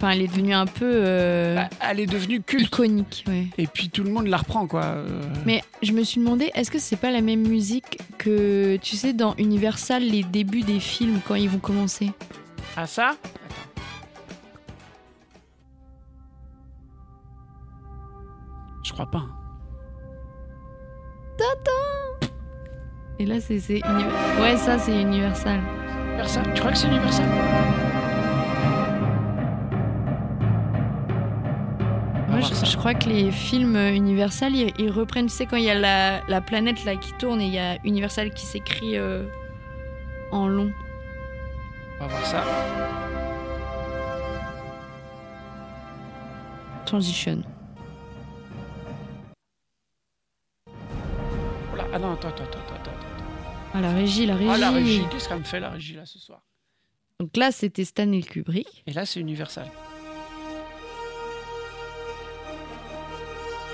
enfin, 0.00 0.10
elle 0.12 0.22
est 0.22 0.28
devenue 0.28 0.54
un 0.54 0.64
peu 0.66 0.90
euh, 0.90 1.56
Bah, 1.56 1.68
elle 1.88 2.00
est 2.00 2.06
devenue 2.06 2.40
culte. 2.40 2.66
iconique, 2.66 3.24
ouais. 3.28 3.46
Et 3.58 3.66
puis 3.66 3.90
tout 3.90 4.02
le 4.02 4.10
monde 4.10 4.26
la 4.28 4.38
reprend, 4.38 4.66
quoi. 4.66 4.84
euh. 4.84 5.22
Mais 5.44 5.62
je 5.82 5.92
me 5.92 6.02
suis 6.02 6.20
demandé, 6.20 6.50
est-ce 6.54 6.70
que 6.70 6.78
c'est 6.78 6.96
pas 6.96 7.10
la 7.10 7.20
même 7.20 7.46
musique 7.46 7.98
que, 8.18 8.76
tu 8.76 8.96
sais, 8.96 9.12
dans 9.12 9.34
Universal, 9.36 10.02
les 10.02 10.22
débuts 10.22 10.62
des 10.62 10.80
films, 10.80 11.20
quand 11.26 11.34
ils 11.34 11.48
vont 11.50 11.58
commencer? 11.58 12.12
Ah, 12.76 12.86
ça? 12.86 13.12
Je 18.82 18.92
crois 18.92 19.10
pas. 19.10 19.18
hein. 19.18 19.36
Et 23.18 23.26
là, 23.26 23.36
c'est 23.40 23.60
Ouais, 24.40 24.56
ça, 24.56 24.78
c'est 24.78 24.98
Universal. 25.00 25.60
Universal. 26.08 26.42
Tu 26.54 26.60
crois 26.60 26.72
que 26.72 26.78
c'est 26.78 26.88
Universal? 26.88 27.26
Moi, 32.40 32.48
je, 32.64 32.76
crois 32.78 32.94
que 32.94 33.06
les 33.06 33.30
films 33.30 33.76
Universal, 33.76 34.56
ils, 34.56 34.72
ils 34.78 34.90
reprennent, 34.90 35.26
tu 35.26 35.34
sais, 35.34 35.44
quand 35.44 35.58
il 35.58 35.64
y 35.64 35.70
a 35.70 35.74
la, 35.74 36.22
la 36.26 36.40
planète 36.40 36.84
là 36.86 36.96
qui 36.96 37.12
tourne 37.12 37.38
et 37.40 37.46
il 37.46 37.52
y 37.52 37.58
a 37.58 37.76
Universal 37.84 38.32
qui 38.32 38.46
s'écrit 38.46 38.96
euh, 38.96 39.26
en 40.32 40.48
long. 40.48 40.72
On 42.00 42.06
va 42.06 42.08
voir 42.08 42.24
ça. 42.24 42.44
Transition. 46.86 47.42
Oh 50.66 51.76
là, 51.76 51.84
Ah 51.92 51.98
non, 51.98 52.14
attends, 52.14 52.28
attends, 52.28 52.44
attends, 52.44 52.58
attends. 52.58 52.74
attends. 52.74 52.90
Ah, 53.74 53.80
la 53.82 53.92
régie, 53.92 54.24
la 54.24 54.36
régie. 54.36 54.50
Ah, 54.50 54.56
la 54.56 54.70
régie, 54.70 55.02
qu'est-ce 55.10 55.28
qu'elle 55.28 55.38
me 55.40 55.44
fait 55.44 55.60
la 55.60 55.68
régie 55.68 55.94
là 55.94 56.06
ce 56.06 56.18
soir? 56.18 56.40
Donc 57.20 57.36
là, 57.36 57.52
c'était 57.52 57.84
Stanley 57.84 58.22
Kubrick. 58.22 58.82
Et 58.86 58.94
là, 58.94 59.04
c'est 59.04 59.20
Universal. 59.20 59.70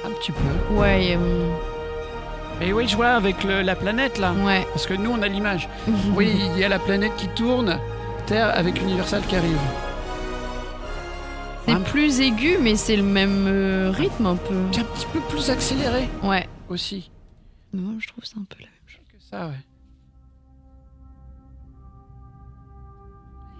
Un 0.06 0.10
petit 0.12 0.32
peu. 0.32 0.74
Ouais, 0.74 1.16
euh, 1.16 1.50
Mais 2.60 2.72
oui, 2.72 2.86
je 2.88 2.96
vois 2.96 3.08
avec 3.10 3.42
le- 3.44 3.62
la 3.62 3.74
planète 3.76 4.18
là. 4.18 4.32
ouais. 4.32 4.66
Parce 4.72 4.86
que 4.86 4.94
nous, 4.94 5.10
on 5.10 5.20
a 5.22 5.26
l'image. 5.28 5.68
Oui, 6.14 6.32
il 6.54 6.58
y 6.58 6.64
a 6.64 6.68
la 6.68 6.78
planète 6.78 7.14
qui 7.16 7.28
tourne, 7.28 7.78
Terre 8.26 8.50
avec 8.56 8.80
Universal 8.80 9.22
qui 9.26 9.36
arrive. 9.36 9.58
C'est 11.66 11.72
Un- 11.72 11.80
plus 11.80 12.20
aigu, 12.20 12.58
mais 12.62 12.76
c'est 12.76 12.96
le 12.96 13.02
même 13.02 13.46
euh, 13.48 13.90
rythme 13.90 14.26
un 14.26 14.36
peu. 14.36 14.54
Puis 14.70 14.80
un 14.80 14.84
petit 14.84 15.06
peu 15.12 15.20
plus 15.20 15.50
accéléré 15.50 16.08
Ouais. 16.22 16.48
aussi. 16.68 17.10
Moi, 17.74 17.94
je 17.98 18.06
trouve 18.06 18.24
c'est 18.24 18.38
un 18.38 18.44
peu 18.48 18.56
la 18.60 18.66
même 18.66 18.86
chose. 18.86 19.04
que 19.12 19.22
ça, 19.28 19.48
ouais. 19.48 19.64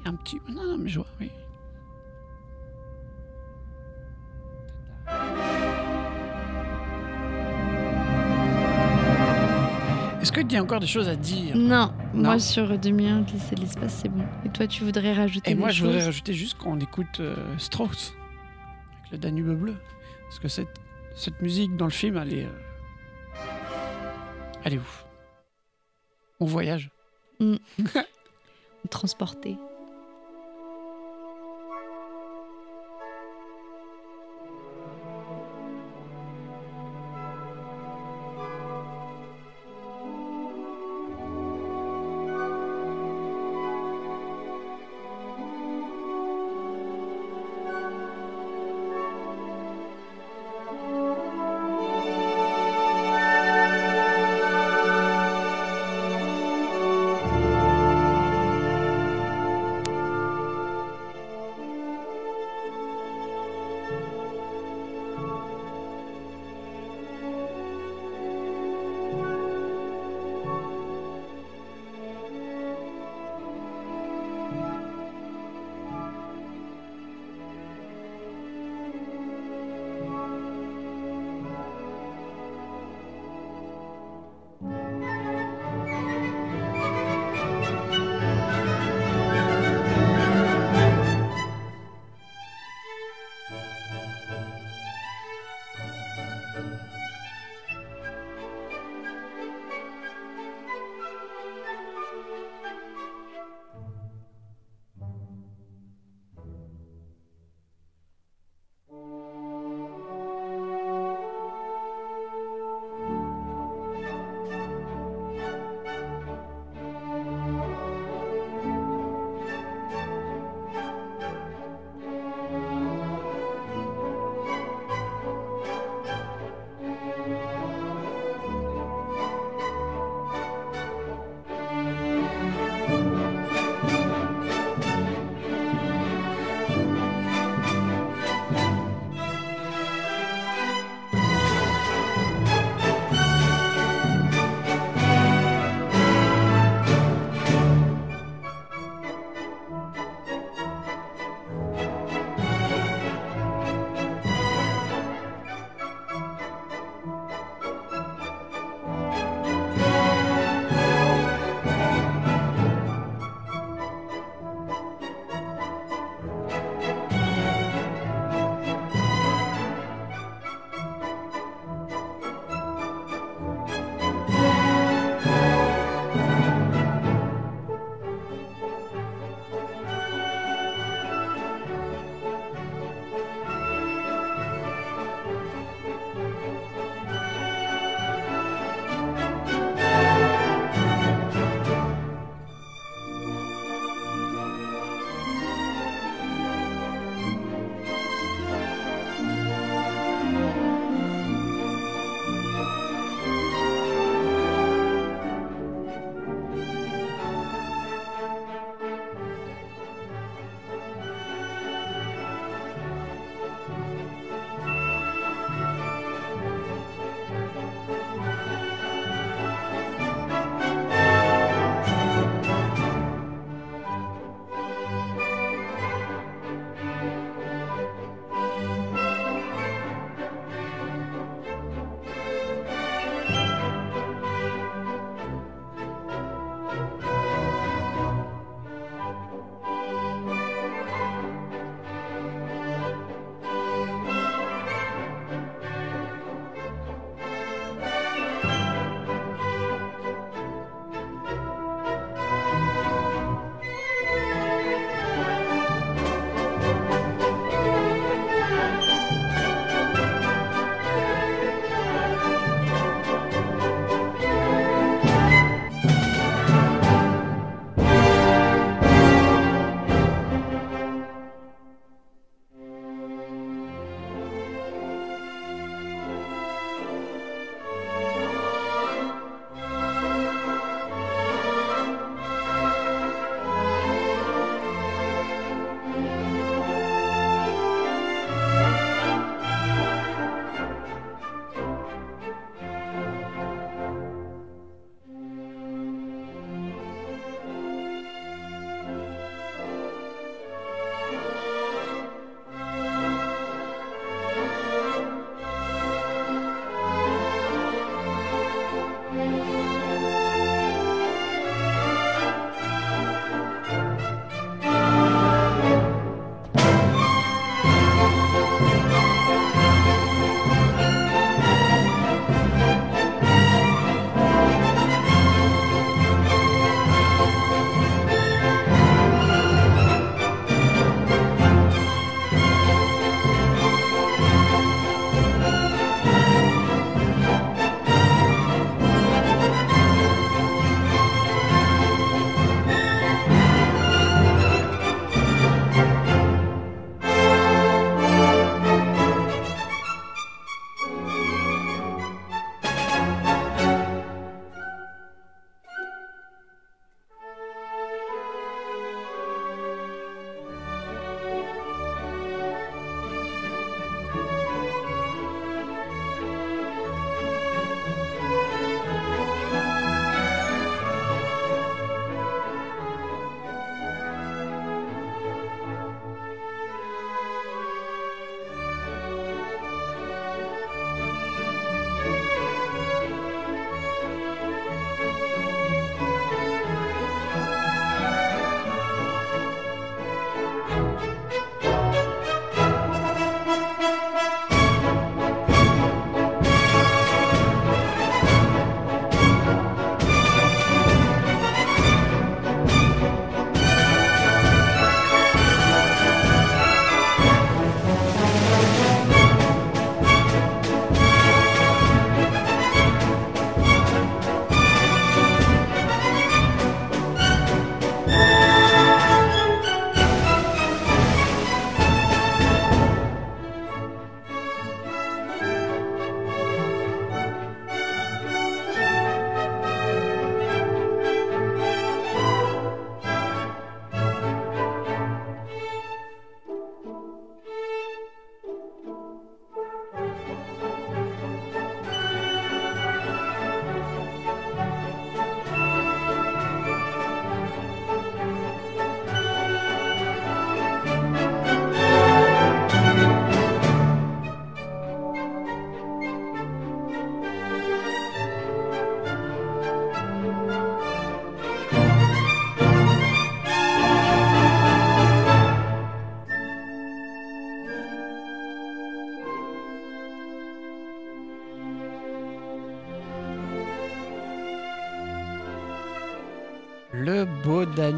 Il 0.01 0.05
y 0.05 0.09
a 0.09 0.12
un 0.12 0.14
petit. 0.14 0.40
Non, 0.49 0.62
non, 0.64 0.78
mais 0.78 0.88
je 0.88 1.01
vois, 1.01 1.09
oui. 1.20 1.30
Que 10.32 10.40
tu 10.40 10.56
as 10.56 10.62
encore 10.62 10.80
des 10.80 10.86
choses 10.86 11.08
à 11.08 11.16
dire? 11.16 11.56
Non, 11.56 11.92
Non. 12.14 12.22
moi 12.24 12.38
sur 12.38 12.78
2001, 12.78 13.20
Odyssée 13.20 13.54
de 13.54 13.60
l'espace, 13.60 14.00
c'est 14.02 14.08
bon. 14.08 14.24
Et 14.44 14.48
toi, 14.48 14.66
tu 14.66 14.84
voudrais 14.84 15.12
rajouter 15.12 15.50
Et 15.50 15.54
des 15.54 15.60
moi, 15.60 15.70
je 15.70 15.84
voudrais 15.84 16.04
rajouter 16.04 16.32
juste 16.32 16.56
qu'on 16.58 16.78
écoute 16.80 17.20
euh, 17.20 17.36
Strauss 17.58 18.14
avec 19.00 19.12
le 19.12 19.18
Danube 19.18 19.58
bleu. 19.58 19.74
Parce 20.24 20.38
que 20.38 20.48
cette, 20.48 20.80
cette 21.14 21.40
musique 21.42 21.76
dans 21.76 21.84
le 21.86 21.90
film, 21.92 22.16
elle 22.16 22.32
est. 22.34 22.44
euh, 22.44 22.48
Elle 24.64 24.74
est 24.74 24.78
ouf. 24.78 25.06
On 26.40 26.46
voyage. 26.46 26.90
transporter. 28.90 29.52
beau 29.52 29.76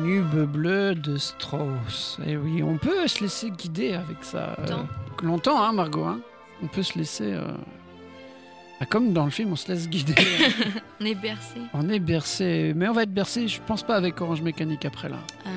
Danube 0.09 0.47
bleu 0.51 0.95
de 0.95 1.19
Strauss. 1.19 2.19
Et 2.27 2.37
oui, 2.39 2.63
on 2.63 2.79
peut 2.79 3.07
se 3.07 3.21
laisser 3.21 3.51
guider 3.51 3.93
avec 3.93 4.17
ça. 4.25 4.57
euh, 4.59 4.67
Longtemps. 4.67 4.87
longtemps, 5.23 5.63
hein, 5.63 5.73
Margot. 5.73 6.05
hein. 6.05 6.21
on 6.63 6.67
peut 6.67 6.83
se 6.83 6.97
laisser. 6.99 7.31
euh, 7.35 7.47
ah, 8.81 8.87
comme 8.87 9.13
dans 9.13 9.27
le 9.27 9.31
film, 9.31 9.53
on 9.53 9.57
se 9.57 9.69
laisse 9.71 9.87
guider. 9.89 10.15
On 11.01 11.05
est 11.05 11.15
bercé. 11.15 11.61
on 11.75 11.89
est 11.91 11.99
bercé. 11.99 12.73
Mais 12.75 12.89
on 12.89 12.93
va 12.93 13.03
être 13.03 13.13
bercé, 13.13 13.49
je 13.49 13.61
pense 13.67 13.83
pas 13.83 13.97
avec 13.97 14.19
Orange 14.21 14.41
Mécanique 14.41 14.85
après 14.87 15.09
là. 15.11 15.19
Alors. 15.45 15.55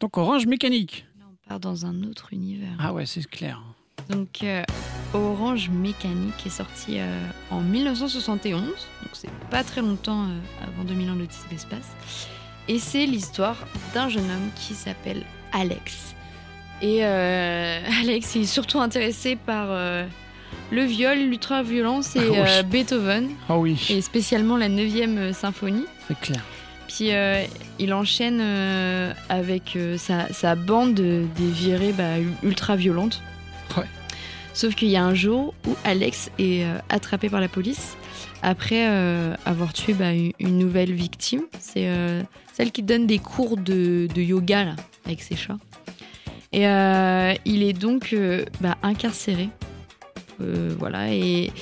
Donc 0.00 0.16
Orange 0.16 0.46
Mécanique. 0.46 1.06
Là, 1.18 1.24
on 1.30 1.48
part 1.48 1.60
dans 1.60 1.86
un 1.86 2.02
autre 2.04 2.32
univers. 2.32 2.76
Ah 2.78 2.92
ouais, 2.92 3.06
c'est 3.06 3.26
clair. 3.28 3.62
Donc, 4.08 4.38
euh, 4.42 4.62
Orange 5.12 5.70
Mécanique 5.70 6.46
est 6.46 6.50
sorti 6.50 6.98
euh, 6.98 7.20
en 7.50 7.60
1971, 7.60 8.60
donc 8.62 8.70
c'est 9.12 9.30
pas 9.50 9.64
très 9.64 9.80
longtemps 9.80 10.24
euh, 10.24 10.38
avant 10.68 10.84
2000 10.84 11.10
ans 11.10 11.14
l'Odyssée 11.14 11.46
de 11.48 11.54
l'espace. 11.54 11.88
Et 12.68 12.78
c'est 12.78 13.06
l'histoire 13.06 13.56
d'un 13.92 14.08
jeune 14.08 14.24
homme 14.30 14.50
qui 14.54 14.74
s'appelle 14.74 15.24
Alex. 15.52 16.14
Et 16.80 17.04
euh, 17.04 17.80
Alex 18.02 18.36
il 18.36 18.42
est 18.42 18.46
surtout 18.46 18.78
intéressé 18.80 19.34
par 19.34 19.68
le 20.70 20.82
viol, 20.84 21.18
l'ultra-violence 21.18 22.14
et 22.14 22.20
Ah 22.20 22.60
oui. 22.62 22.68
Beethoven, 22.70 23.30
Ah 23.48 23.58
oui, 23.58 23.84
et 23.90 24.00
spécialement 24.02 24.56
la 24.56 24.68
9e 24.68 25.32
symphonie. 25.32 25.86
c'est 26.06 26.18
clair. 26.20 26.40
Puis 26.86 27.12
euh, 27.12 27.44
il 27.80 27.92
enchaîne 27.94 28.40
euh, 28.40 29.12
avec 29.28 29.74
euh, 29.76 29.96
sa, 29.96 30.32
sa 30.32 30.54
bande 30.56 30.94
de- 30.94 31.24
des 31.36 31.46
virées 31.48 31.92
bah, 31.92 32.18
ultra 32.42 32.74
violentes. 32.76 33.22
Ouais. 33.76 33.84
Sauf 34.52 34.74
qu'il 34.74 34.88
y 34.88 34.96
a 34.96 35.04
un 35.04 35.14
jour 35.14 35.54
où 35.66 35.76
Alex 35.84 36.30
est 36.38 36.64
euh, 36.64 36.78
attrapé 36.88 37.28
par 37.28 37.40
la 37.40 37.48
police 37.48 37.96
après 38.42 38.88
euh, 38.88 39.34
avoir 39.44 39.72
tué 39.72 39.94
bah, 39.94 40.12
une, 40.12 40.58
nouvelle 40.58 40.92
victime. 40.92 41.42
C'est 41.58 41.88
euh, 41.88 42.22
celle 42.52 42.72
qui 42.72 42.82
donne 42.82 43.06
des 43.06 43.18
cours 43.18 43.56
de, 43.56 44.08
yoga 44.16 44.74
avec 45.04 45.22
ses 45.22 45.36
chats. 45.36 45.58
Et 46.52 46.64
il 47.44 47.62
est 47.62 47.72
donc 47.72 48.14
bah, 48.60 48.76
incarcéré. 48.82 49.50
Voilà, 50.38 51.12
et, 51.12 51.52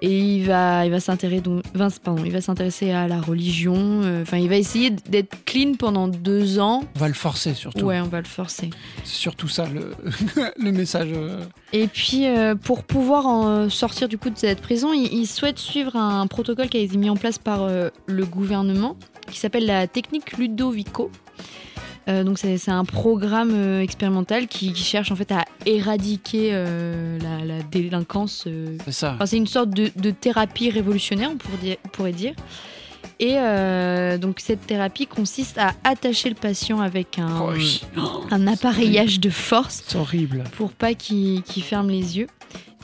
et 0.00 0.18
il 0.18 0.44
va, 0.46 0.84
il 0.86 0.90
va 0.90 1.00
s'intéresser 1.00 1.40
donc, 1.42 1.62
pardon, 2.02 2.22
il 2.24 2.30
va 2.32 2.40
s'intéresser 2.40 2.90
à 2.92 3.08
la 3.08 3.20
religion. 3.20 3.74
euh, 4.04 4.22
Enfin, 4.22 4.36
il 4.38 4.48
va 4.48 4.56
essayer 4.56 4.90
d'être 4.90 5.44
clean 5.44 5.74
pendant 5.78 6.08
deux 6.08 6.58
ans. 6.58 6.84
On 6.96 6.98
va 6.98 7.08
le 7.08 7.14
forcer 7.14 7.54
surtout. 7.54 7.84
Ouais, 7.86 8.00
on 8.00 8.08
va 8.08 8.18
le 8.20 8.26
forcer. 8.26 8.70
C'est 9.04 9.16
surtout 9.16 9.48
ça 9.48 9.66
le, 9.66 9.92
le 10.58 10.72
message. 10.72 11.08
euh. 11.12 11.40
Et 11.72 11.86
puis, 11.88 12.26
euh, 12.26 12.54
pour 12.54 12.84
pouvoir 12.84 13.26
en 13.26 13.68
sortir 13.70 14.08
du 14.08 14.18
coup 14.18 14.30
de 14.30 14.38
cette 14.38 14.60
prison, 14.60 14.92
il, 14.92 15.12
il 15.12 15.26
souhaite 15.26 15.58
suivre 15.58 15.96
un 15.96 16.26
protocole 16.26 16.68
qui 16.68 16.76
a 16.76 16.80
été 16.80 16.96
mis 16.96 17.10
en 17.10 17.16
place 17.16 17.38
par 17.38 17.62
euh, 17.62 17.88
le 18.06 18.24
gouvernement, 18.24 18.96
qui 19.30 19.38
s'appelle 19.38 19.66
la 19.66 19.86
technique 19.86 20.36
Ludovico. 20.38 21.10
Euh, 22.08 22.24
donc, 22.24 22.38
c'est 22.38 22.68
un 22.70 22.84
programme 22.84 23.52
euh, 23.54 23.82
expérimental 23.82 24.46
qui, 24.46 24.72
qui 24.72 24.82
cherche 24.82 25.12
en 25.12 25.16
fait 25.16 25.30
à 25.30 25.44
éradiquer 25.66 26.50
euh, 26.52 27.18
la, 27.20 27.44
la 27.44 27.62
délinquance. 27.62 28.46
C'est 28.84 28.92
ça. 28.92 29.12
Enfin, 29.14 29.26
c'est 29.26 29.36
une 29.36 29.46
sorte 29.46 29.70
de, 29.70 29.90
de 29.94 30.10
thérapie 30.10 30.70
révolutionnaire, 30.70 31.30
on 31.32 31.36
pourrait 31.36 31.58
dire. 31.58 31.76
on 31.84 31.88
pourrait 31.88 32.12
dire. 32.12 32.34
Et 33.20 33.34
donc 34.20 34.38
cette 34.38 34.64
thérapie 34.66 35.08
consiste 35.08 35.58
à 35.58 35.72
attacher 35.82 36.28
le 36.28 36.36
patient 36.36 36.80
avec 36.80 37.18
un, 37.18 37.40
Oh 37.42 37.50
oui. 37.52 37.82
un 38.30 38.46
appareillage 38.46 39.18
de 39.18 39.28
force 39.28 39.82
C'est 39.88 39.98
horrible. 39.98 40.44
pour 40.56 40.70
pas 40.70 40.94
qu'il 40.94 41.42
ferme 41.62 41.90
les 41.90 42.16
yeux. 42.18 42.28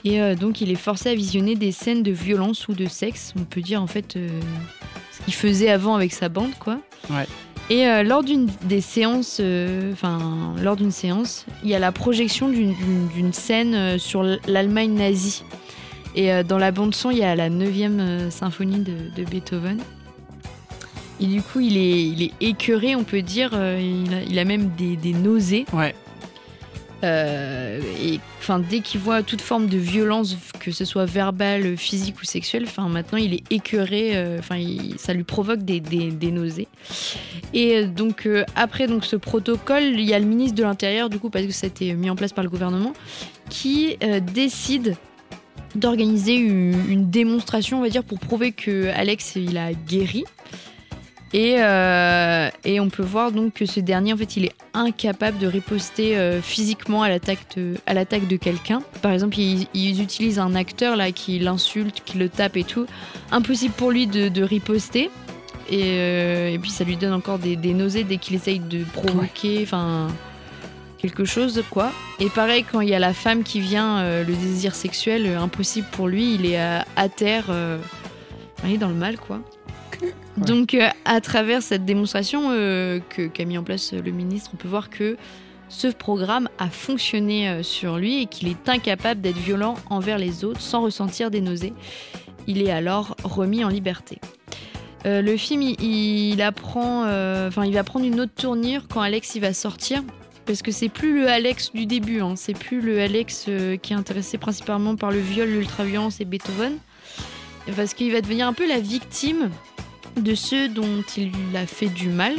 Et 0.05 0.19
donc 0.35 0.61
il 0.61 0.73
est 0.73 0.77
forcé 0.77 1.11
à 1.11 1.15
visionner 1.15 1.55
des 1.55 1.71
scènes 1.71 2.03
de 2.03 2.11
violence 2.11 2.67
ou 2.67 2.73
de 2.75 2.87
sexe. 2.87 3.33
On 3.39 3.45
peut 3.45 3.61
dire 3.61 3.81
en 3.81 3.87
fait 3.87 4.15
ce 4.15 5.25
qu'il 5.25 5.35
faisait 5.35 5.71
avant 5.71 5.95
avec 5.95 6.13
sa 6.13 6.29
bande, 6.29 6.55
quoi. 6.59 6.81
Ouais. 7.11 7.27
Et 7.71 7.87
euh, 7.87 8.03
lors 8.03 8.23
d'une 8.23 8.49
des 8.65 8.81
séances, 8.81 9.39
euh, 9.41 9.93
enfin 9.93 10.55
lors 10.63 10.77
d'une 10.77 10.91
séance, 10.91 11.47
il 11.63 11.71
y 11.71 11.75
a 11.75 11.79
la 11.79 11.93
projection 11.93 12.49
d'une- 12.49 13.33
scène 13.33 13.75
euh, 13.75 13.99
sur 13.99 14.23
l'Allemagne 14.47 14.93
nazie. 14.93 15.45
Et 16.17 16.45
dans 16.45 16.59
la 16.59 16.71
bande 16.71 16.95
son, 16.95 17.11
il 17.11 17.19
y 17.19 17.25
a 17.25 17.35
la 17.35 17.51
9e 17.51 18.31
symphonie 18.31 18.79
de, 18.79 19.25
Beethoven. 19.25 19.81
Et 21.21 21.27
du 21.27 21.43
coup, 21.43 21.59
il 21.59 21.77
est, 21.77 22.31
écœuré, 22.41 22.95
on 22.95 23.03
peut 23.03 23.21
dire. 23.21 23.51
il, 23.53 24.15
a, 24.15 24.23
il 24.23 24.39
a 24.39 24.45
même 24.45 24.71
des, 24.79 24.95
des 24.95 25.13
nausées. 25.13 25.67
Ouais. 25.73 25.93
Euh, 27.05 27.81
et 28.03 28.19
enfin, 28.39 28.59
dès 28.59 28.81
qu'il 28.81 29.01
voit 29.01 29.23
toute 29.23 29.43
forme 29.43 29.67
de 29.67 29.77
violence, 29.77 30.37
que 30.59 30.71
ce 30.71 30.85
soit 30.85 31.05
verbale, 31.05 31.77
physique 31.77 32.21
ou 32.21 32.25
sexuelle, 32.25 32.65
enfin, 32.67 32.89
maintenant 32.89 33.19
il 33.19 33.35
est 33.35 33.53
écœuré. 33.53 34.13
euh, 34.15 34.39
Enfin, 34.39 34.59
ça 34.97 35.13
lui 35.13 35.25
provoque 35.25 35.61
des, 35.63 35.81
nausées. 36.31 36.69
Et 37.53 37.77
euh, 37.77 37.87
donc 37.87 38.29
après 38.57 38.87
donc 38.87 39.05
ce 39.05 39.17
protocole, 39.17 39.83
il 39.83 40.03
y 40.03 40.15
a 40.15 40.19
le 40.19 40.25
ministre 40.25 40.57
de 40.57 40.63
l'Intérieur 40.63 41.11
du 41.11 41.19
coup 41.19 41.31
parce 41.31 41.45
que 41.47 41.53
ça 41.53 41.67
a 41.67 41.69
été 41.69 41.93
mis 41.95 42.11
en 42.11 42.17
place 42.17 42.33
par 42.33 42.43
le 42.43 42.51
gouvernement, 42.51 42.95
qui 43.51 43.97
décide 44.33 44.97
d'organiser 45.75 46.35
une, 46.35 46.75
une 46.89 47.11
démonstration, 47.11 47.79
on 47.79 47.83
va 47.83 47.89
dire, 47.89 48.05
pour 48.05 48.19
prouver 48.19 48.53
que 48.53 48.89
Alex 48.95 49.37
il 49.37 49.59
a 49.59 49.73
guéri. 49.73 50.25
Et, 51.35 51.57
euh, 51.59 52.49
et 52.65 52.79
on 52.79 52.89
peut 52.89 53.03
voir 53.03 53.33
donc 53.33 53.55
que 53.55 53.67
ce 53.67 53.81
dernier, 53.81 54.13
en 54.13 54.17
fait, 54.17 54.37
il 54.37 54.45
est 54.45 54.55
incapable 54.73 55.37
de 55.39 55.49
riposter 55.49 56.17
euh, 56.17 56.41
physiquement 56.41 57.03
à 57.03 57.09
l'attaque 57.09 57.57
de, 57.57 57.75
à 57.87 57.93
l'attaque 57.93 58.29
de 58.29 58.37
quelqu'un. 58.37 58.83
Par 59.03 59.11
exemple, 59.11 59.37
ils, 59.41 59.67
ils 59.75 60.01
utilisent 60.01 60.39
un 60.39 60.55
acteur 60.55 60.95
là 60.95 61.11
qui 61.11 61.41
l'insulte, 61.41 62.03
qui 62.05 62.19
le 62.19 62.29
tape 62.29 62.57
et 62.57 62.63
tout. 62.63 62.87
Impossible 63.33 63.75
pour 63.77 63.91
lui 63.91 64.07
de, 64.07 64.29
de 64.29 64.43
riposter. 64.45 65.11
Et, 65.71 65.99
euh, 65.99 66.51
et 66.51 66.59
puis 66.59 66.71
ça 66.71 66.85
lui 66.85 66.97
donne 66.97 67.15
encore 67.15 67.41
des, 67.41 67.57
des 67.57 67.75
nausées 67.75 68.05
dès 68.05 68.19
qu'il 68.19 68.37
essaye 68.37 68.61
de 68.61 68.85
provoquer, 68.85 69.61
enfin 69.63 70.09
quelque 70.99 71.25
chose 71.25 71.65
quoi. 71.71 71.91
Et 72.21 72.29
pareil 72.29 72.65
quand 72.71 72.81
il 72.81 72.91
y 72.91 72.95
a 72.95 72.99
la 72.99 73.15
femme 73.15 73.43
qui 73.43 73.61
vient, 73.61 73.99
euh, 73.99 74.25
le 74.25 74.35
désir 74.35 74.75
sexuel, 74.75 75.27
euh, 75.27 75.41
impossible 75.41 75.87
pour 75.91 76.07
lui, 76.07 76.35
il 76.35 76.47
est 76.47 76.59
à, 76.61 76.85
à 76.97 77.09
terre, 77.09 77.47
euh, 77.49 77.79
il 78.65 78.75
est 78.75 78.79
dans 78.79 78.89
le 78.89 78.95
mal 78.95 79.17
quoi. 79.17 79.41
Donc 80.37 80.75
euh, 80.75 80.89
à 81.05 81.21
travers 81.21 81.63
cette 81.63 81.85
démonstration 81.85 82.49
euh, 82.51 83.01
qu'a 83.09 83.45
mis 83.45 83.57
en 83.57 83.63
place 83.63 83.93
le 83.93 84.11
ministre, 84.11 84.51
on 84.55 84.57
peut 84.57 84.69
voir 84.69 84.91
que 84.91 85.17
ce 85.69 85.89
programme 85.89 86.49
a 86.59 86.69
fonctionné 86.69 87.49
euh, 87.49 87.63
sur 87.63 87.99
lui 87.99 88.23
et 88.23 88.27
qu'il 88.27 88.49
est 88.49 88.69
incapable 88.69 89.21
d'être 89.21 89.39
violent 89.39 89.77
envers 89.91 90.19
les 90.19 90.45
autres 90.45 90.61
sans 90.61 90.83
ressentir 90.83 91.31
des 91.31 91.41
nausées. 91.41 91.73
Il 92.47 92.63
est 92.63 92.71
alors 92.71 93.17
remis 93.23 93.65
en 93.65 93.69
liberté. 93.69 94.19
Le 95.07 95.37
film, 95.37 95.61
il, 95.61 96.41
apprend, 96.41 97.03
enfin, 97.03 97.67
il 97.67 97.75
va 97.75 97.85
prendre 97.85 98.07
une 98.07 98.21
autre 98.21 98.33
tournure 98.35 98.85
quand 98.89 99.03
Alex 99.03 99.37
va 99.37 99.53
sortir, 99.53 100.03
parce 100.47 100.63
que 100.63 100.71
c'est 100.71 100.89
plus 100.89 101.21
le 101.21 101.29
Alex 101.29 101.73
du 101.73 101.85
début, 101.85 102.23
hein. 102.23 102.37
c'est 102.37 102.57
plus 102.57 102.81
le 102.81 103.03
Alex 103.03 103.51
qui 103.83 103.93
est 103.93 103.97
intéressé 103.97 104.39
principalement 104.39 104.97
par 104.97 105.11
le 105.11 105.19
viol, 105.19 105.47
l'ultraviolence 105.47 106.23
et 106.23 106.25
Beethoven, 106.25 106.79
parce 107.77 107.93
qu'il 107.93 108.13
va 108.13 108.23
devenir 108.23 108.49
un 108.49 108.55
peu 108.55 108.67
la 108.67 108.81
victime 108.81 109.51
de 110.17 110.35
ceux 110.35 110.69
dont 110.69 111.03
il 111.17 111.33
a 111.57 111.67
fait 111.67 111.89
du 111.89 112.09
mal. 112.09 112.35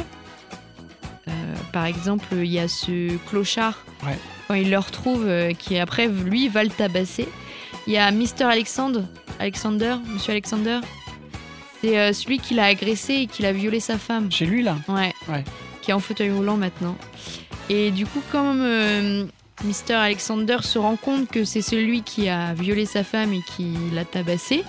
Euh, 1.28 1.32
par 1.72 1.84
exemple, 1.86 2.26
il 2.32 2.46
y 2.46 2.58
a 2.58 2.68
ce 2.68 3.16
clochard, 3.28 3.84
Ouais. 4.06 4.16
quand 4.48 4.54
il 4.54 4.70
le 4.70 4.78
retrouve, 4.78 5.24
euh, 5.26 5.52
qui 5.52 5.78
après, 5.78 6.06
lui, 6.08 6.48
va 6.48 6.62
le 6.64 6.70
tabasser. 6.70 7.28
Il 7.86 7.92
y 7.92 7.98
a 7.98 8.10
Mr. 8.10 8.44
Alexandre, 8.44 9.04
Alexander, 9.38 9.96
Monsieur 10.06 10.32
Alexander. 10.32 10.80
C'est 11.80 11.98
euh, 11.98 12.12
celui 12.12 12.38
qui 12.38 12.54
l'a 12.54 12.66
agressé 12.66 13.14
et 13.14 13.26
qui 13.26 13.42
l'a 13.42 13.52
violé 13.52 13.80
sa 13.80 13.98
femme. 13.98 14.30
Chez 14.32 14.46
lui 14.46 14.62
là. 14.62 14.76
Ouais. 14.88 15.12
Ouais. 15.28 15.44
Qui 15.82 15.90
est 15.90 15.94
en 15.94 16.00
fauteuil 16.00 16.30
roulant 16.30 16.56
maintenant. 16.56 16.96
Et 17.68 17.90
du 17.90 18.06
coup, 18.06 18.22
comme 18.32 18.62
Mr. 19.64 19.94
Alexander 19.94 20.58
se 20.62 20.78
rend 20.78 20.96
compte 20.96 21.28
que 21.28 21.44
c'est 21.44 21.62
celui 21.62 22.02
qui 22.02 22.28
a 22.28 22.54
violé 22.54 22.86
sa 22.86 23.02
femme 23.04 23.32
et 23.32 23.40
qui 23.56 23.66
l'a 23.92 24.04
tabassé, 24.04 24.64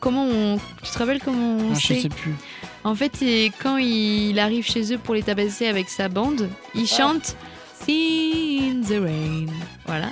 comment 0.00 0.24
on. 0.26 0.58
Tu 0.82 0.90
te 0.90 0.98
rappelles 0.98 1.20
comment 1.24 1.56
on 1.58 1.72
Ah, 1.72 1.78
je 1.78 1.86
sait 1.86 2.00
sais 2.00 2.08
plus. 2.08 2.34
En 2.84 2.94
fait, 2.94 3.12
quand 3.62 3.76
il 3.78 4.38
arrive 4.38 4.64
chez 4.66 4.92
eux 4.94 4.98
pour 4.98 5.14
les 5.14 5.22
tabasser 5.22 5.66
avec 5.66 5.88
sa 5.88 6.08
bande, 6.08 6.48
il 6.74 6.86
chante 6.86 7.36
See 7.84 8.70
in 8.72 8.80
the 8.82 9.00
rain. 9.00 9.46
Voilà. 9.86 10.08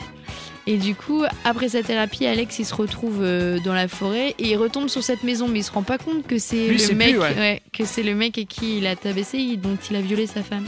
Et 0.69 0.79
du 0.79 0.95
coup, 0.97 1.23
après 1.45 1.69
sa 1.69 1.83
thérapie, 1.85 2.27
Alex 2.27 2.59
il 2.59 2.65
se 2.65 2.75
retrouve 2.75 3.19
euh, 3.23 3.59
dans 3.65 3.73
la 3.73 3.87
forêt 3.87 4.35
et 4.39 4.51
il 4.51 4.57
retombe 4.57 4.89
sur 4.89 5.03
cette 5.05 5.23
maison, 5.23 5.47
mais 5.47 5.61
il 5.61 5.63
se 5.63 5.71
rend 5.71 5.83
pas 5.85 5.97
compte 5.99 6.27
que 6.27 6.39
c'est 6.39 6.67
Lui, 6.67 6.73
le 6.73 6.79
c'est 6.79 6.95
mec, 6.95 7.11
plus, 7.11 7.19
ouais. 7.21 7.63
que 7.73 7.85
c'est 7.85 8.03
le 8.03 8.17
mec 8.17 8.33
qui 8.49 8.79
il 8.79 8.87
a 8.89 8.97
tabassé, 8.97 9.39
et 9.39 9.57
dont 9.57 9.77
il 9.89 9.95
a 9.97 10.01
violé 10.01 10.27
sa 10.27 10.43
femme. 10.43 10.65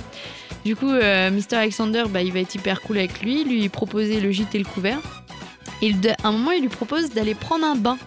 Du 0.65 0.77
coup, 0.77 0.89
euh, 0.91 1.31
Mr 1.33 1.57
Alexander, 1.57 2.05
bah, 2.09 2.23
il 2.23 2.33
va 2.33 2.39
être 2.41 2.55
hyper 2.55 2.81
cool 2.83 2.99
avec 2.99 3.23
lui, 3.23 3.43
lui 3.43 3.69
proposer 3.69 4.21
le 4.21 4.31
gîte 4.31 4.55
et 4.55 4.59
le 4.59 4.65
couvert. 4.65 5.01
Et 5.83 5.93
de- 5.93 6.11
à 6.11 6.29
un 6.29 6.33
moment, 6.33 6.53
il 6.53 6.63
lui 6.63 6.69
propose 6.69 7.11
d'aller 7.11 7.35
prendre 7.35 7.65
un 7.65 7.75
bain. 7.77 7.99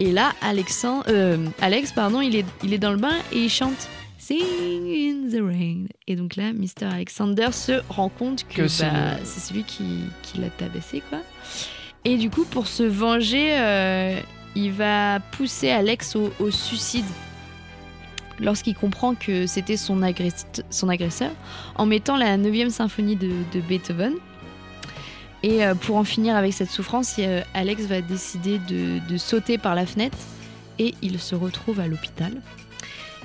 Et 0.00 0.10
là, 0.12 0.32
Alexandre, 0.42 1.04
euh, 1.08 1.46
Alex, 1.60 1.92
pardon, 1.92 2.20
il 2.20 2.34
est, 2.36 2.44
il 2.62 2.72
est 2.74 2.78
dans 2.78 2.90
le 2.90 2.96
bain 2.98 3.14
et 3.32 3.44
il 3.44 3.50
chante 3.50 3.88
Sing 4.18 4.40
in 4.42 5.28
the 5.30 5.40
rain. 5.42 5.84
Et 6.08 6.16
donc 6.16 6.36
là, 6.36 6.52
Mr. 6.52 6.86
Alexander 6.92 7.48
se 7.52 7.82
rend 7.90 8.08
compte 8.08 8.44
que, 8.48 8.62
Que 8.62 8.68
c'est 8.68 8.84
bah, 8.90 9.16
c'est 9.22 9.40
celui 9.40 9.64
qui, 9.64 9.84
qui 10.22 10.38
l'a 10.38 10.48
tabassé, 10.50 11.02
quoi. 11.10 11.18
Et 12.04 12.16
du 12.16 12.30
coup, 12.30 12.44
pour 12.44 12.66
se 12.66 12.82
venger, 12.82 13.56
euh, 13.58 14.18
il 14.56 14.72
va 14.72 15.20
pousser 15.20 15.70
Alex 15.70 16.16
au, 16.16 16.32
au 16.40 16.50
suicide 16.50 17.04
lorsqu'il 18.40 18.74
comprend 18.74 19.14
que 19.14 19.46
c'était 19.46 19.76
son, 19.76 20.00
agress- 20.02 20.62
son 20.70 20.88
agresseur, 20.88 21.30
en 21.76 21.86
mettant 21.86 22.16
la 22.16 22.36
9e 22.36 22.70
symphonie 22.70 23.16
de, 23.16 23.30
de 23.52 23.60
Beethoven. 23.60 24.14
Et 25.44 25.62
euh, 25.62 25.74
pour 25.74 25.96
en 25.96 26.04
finir 26.04 26.36
avec 26.36 26.54
cette 26.54 26.70
souffrance, 26.70 27.16
euh, 27.18 27.42
Alex 27.52 27.82
va 27.82 28.00
décider 28.00 28.58
de, 28.58 29.18
sauter 29.18 29.58
par 29.58 29.74
la 29.74 29.84
fenêtre 29.84 30.16
et 30.78 30.94
il 31.02 31.20
se 31.20 31.34
retrouve 31.34 31.80
à 31.80 31.86
l'hôpital. 31.86 32.40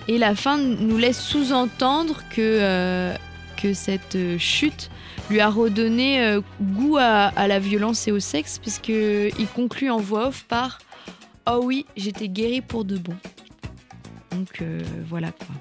Et 0.09 0.17
la 0.17 0.35
fin 0.35 0.57
nous 0.57 0.97
laisse 0.97 1.17
sous-entendre 1.17 2.21
que, 2.29 2.41
euh, 2.41 3.15
que 3.55 3.73
cette 3.73 4.17
chute 4.37 4.91
lui 5.29 5.39
a 5.39 5.49
redonné 5.49 6.39
goût 6.61 6.97
à, 6.97 7.47
la 7.47 7.59
violence 7.59 8.05
et 8.09 8.11
au 8.11 8.19
sexe, 8.19 8.59
puisqu'il 8.59 9.47
conclut 9.55 9.89
en 9.89 9.99
voix 9.99 10.27
off 10.27 10.43
par 10.43 10.79
Oh 11.49 11.61
oui, 11.63 11.85
j'étais 11.95 12.27
guéri 12.27 12.59
pour 12.59 12.83
de 12.83 12.97
bon. 12.97 13.15
Donc 14.31 14.61
voilà 15.07 15.31
quoi. 15.31 15.55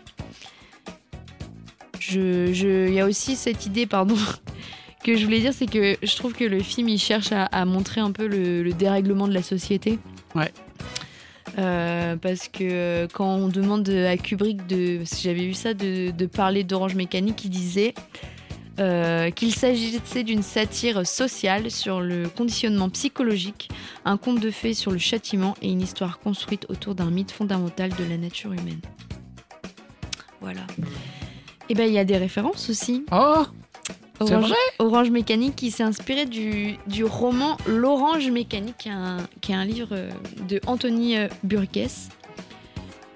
Il 2.10 2.92
y 2.92 3.00
a 3.00 3.06
aussi 3.06 3.36
cette 3.36 3.66
idée, 3.66 3.86
pardon, 3.86 4.16
que 5.08 5.16
je 5.16 5.24
voulais 5.24 5.40
dire, 5.40 5.54
c'est 5.54 5.64
que 5.66 5.96
je 6.02 6.16
trouve 6.16 6.34
que 6.34 6.44
le 6.44 6.60
film 6.60 6.86
il 6.90 6.98
cherche 6.98 7.32
à, 7.32 7.46
à 7.46 7.64
montrer 7.64 8.02
un 8.02 8.12
peu 8.12 8.26
le, 8.26 8.62
le 8.62 8.72
dérèglement 8.74 9.26
de 9.26 9.32
la 9.32 9.42
société. 9.42 9.98
Ouais. 10.34 10.52
Euh, 11.58 12.16
parce 12.16 12.48
que 12.48 12.58
euh, 12.60 13.06
quand 13.10 13.36
on 13.36 13.48
demande 13.48 13.88
à 13.88 14.18
Kubrick 14.18 14.66
de, 14.66 15.00
si 15.04 15.22
j'avais 15.22 15.46
vu 15.46 15.54
ça, 15.54 15.72
de, 15.72 16.10
de 16.10 16.26
parler 16.26 16.62
d'Orange 16.62 16.94
Mécanique, 16.94 17.42
il 17.46 17.48
disait 17.48 17.94
euh, 18.80 19.30
qu'il 19.30 19.54
s'agissait 19.54 20.24
d'une 20.24 20.42
satire 20.42 21.06
sociale 21.06 21.70
sur 21.70 22.02
le 22.02 22.28
conditionnement 22.28 22.90
psychologique, 22.90 23.70
un 24.04 24.18
conte 24.18 24.40
de 24.40 24.50
fées 24.50 24.74
sur 24.74 24.90
le 24.90 24.98
châtiment 24.98 25.56
et 25.62 25.70
une 25.70 25.80
histoire 25.80 26.18
construite 26.18 26.66
autour 26.68 26.94
d'un 26.94 27.10
mythe 27.10 27.30
fondamental 27.30 27.90
de 27.98 28.04
la 28.04 28.18
nature 28.18 28.52
humaine. 28.52 28.82
Voilà. 30.42 30.66
Et 31.70 31.74
ben 31.74 31.88
il 31.88 31.94
y 31.94 31.98
a 31.98 32.04
des 32.04 32.18
références 32.18 32.68
aussi. 32.68 33.06
Oh 33.10 33.46
Orange, 34.78 35.10
Mécanique 35.10 35.56
qui 35.56 35.70
s'est 35.70 35.82
inspiré 35.82 36.26
du, 36.26 36.76
du 36.86 37.04
roman 37.04 37.56
L'Orange 37.66 38.30
Mécanique, 38.30 38.76
qui 38.78 38.88
est 38.88 38.92
un, 38.92 39.18
qui 39.40 39.52
est 39.52 39.54
un 39.54 39.64
livre 39.64 39.88
euh, 39.92 40.10
de 40.48 40.60
Anthony 40.66 41.16
euh, 41.16 41.28
Burgess. 41.44 42.08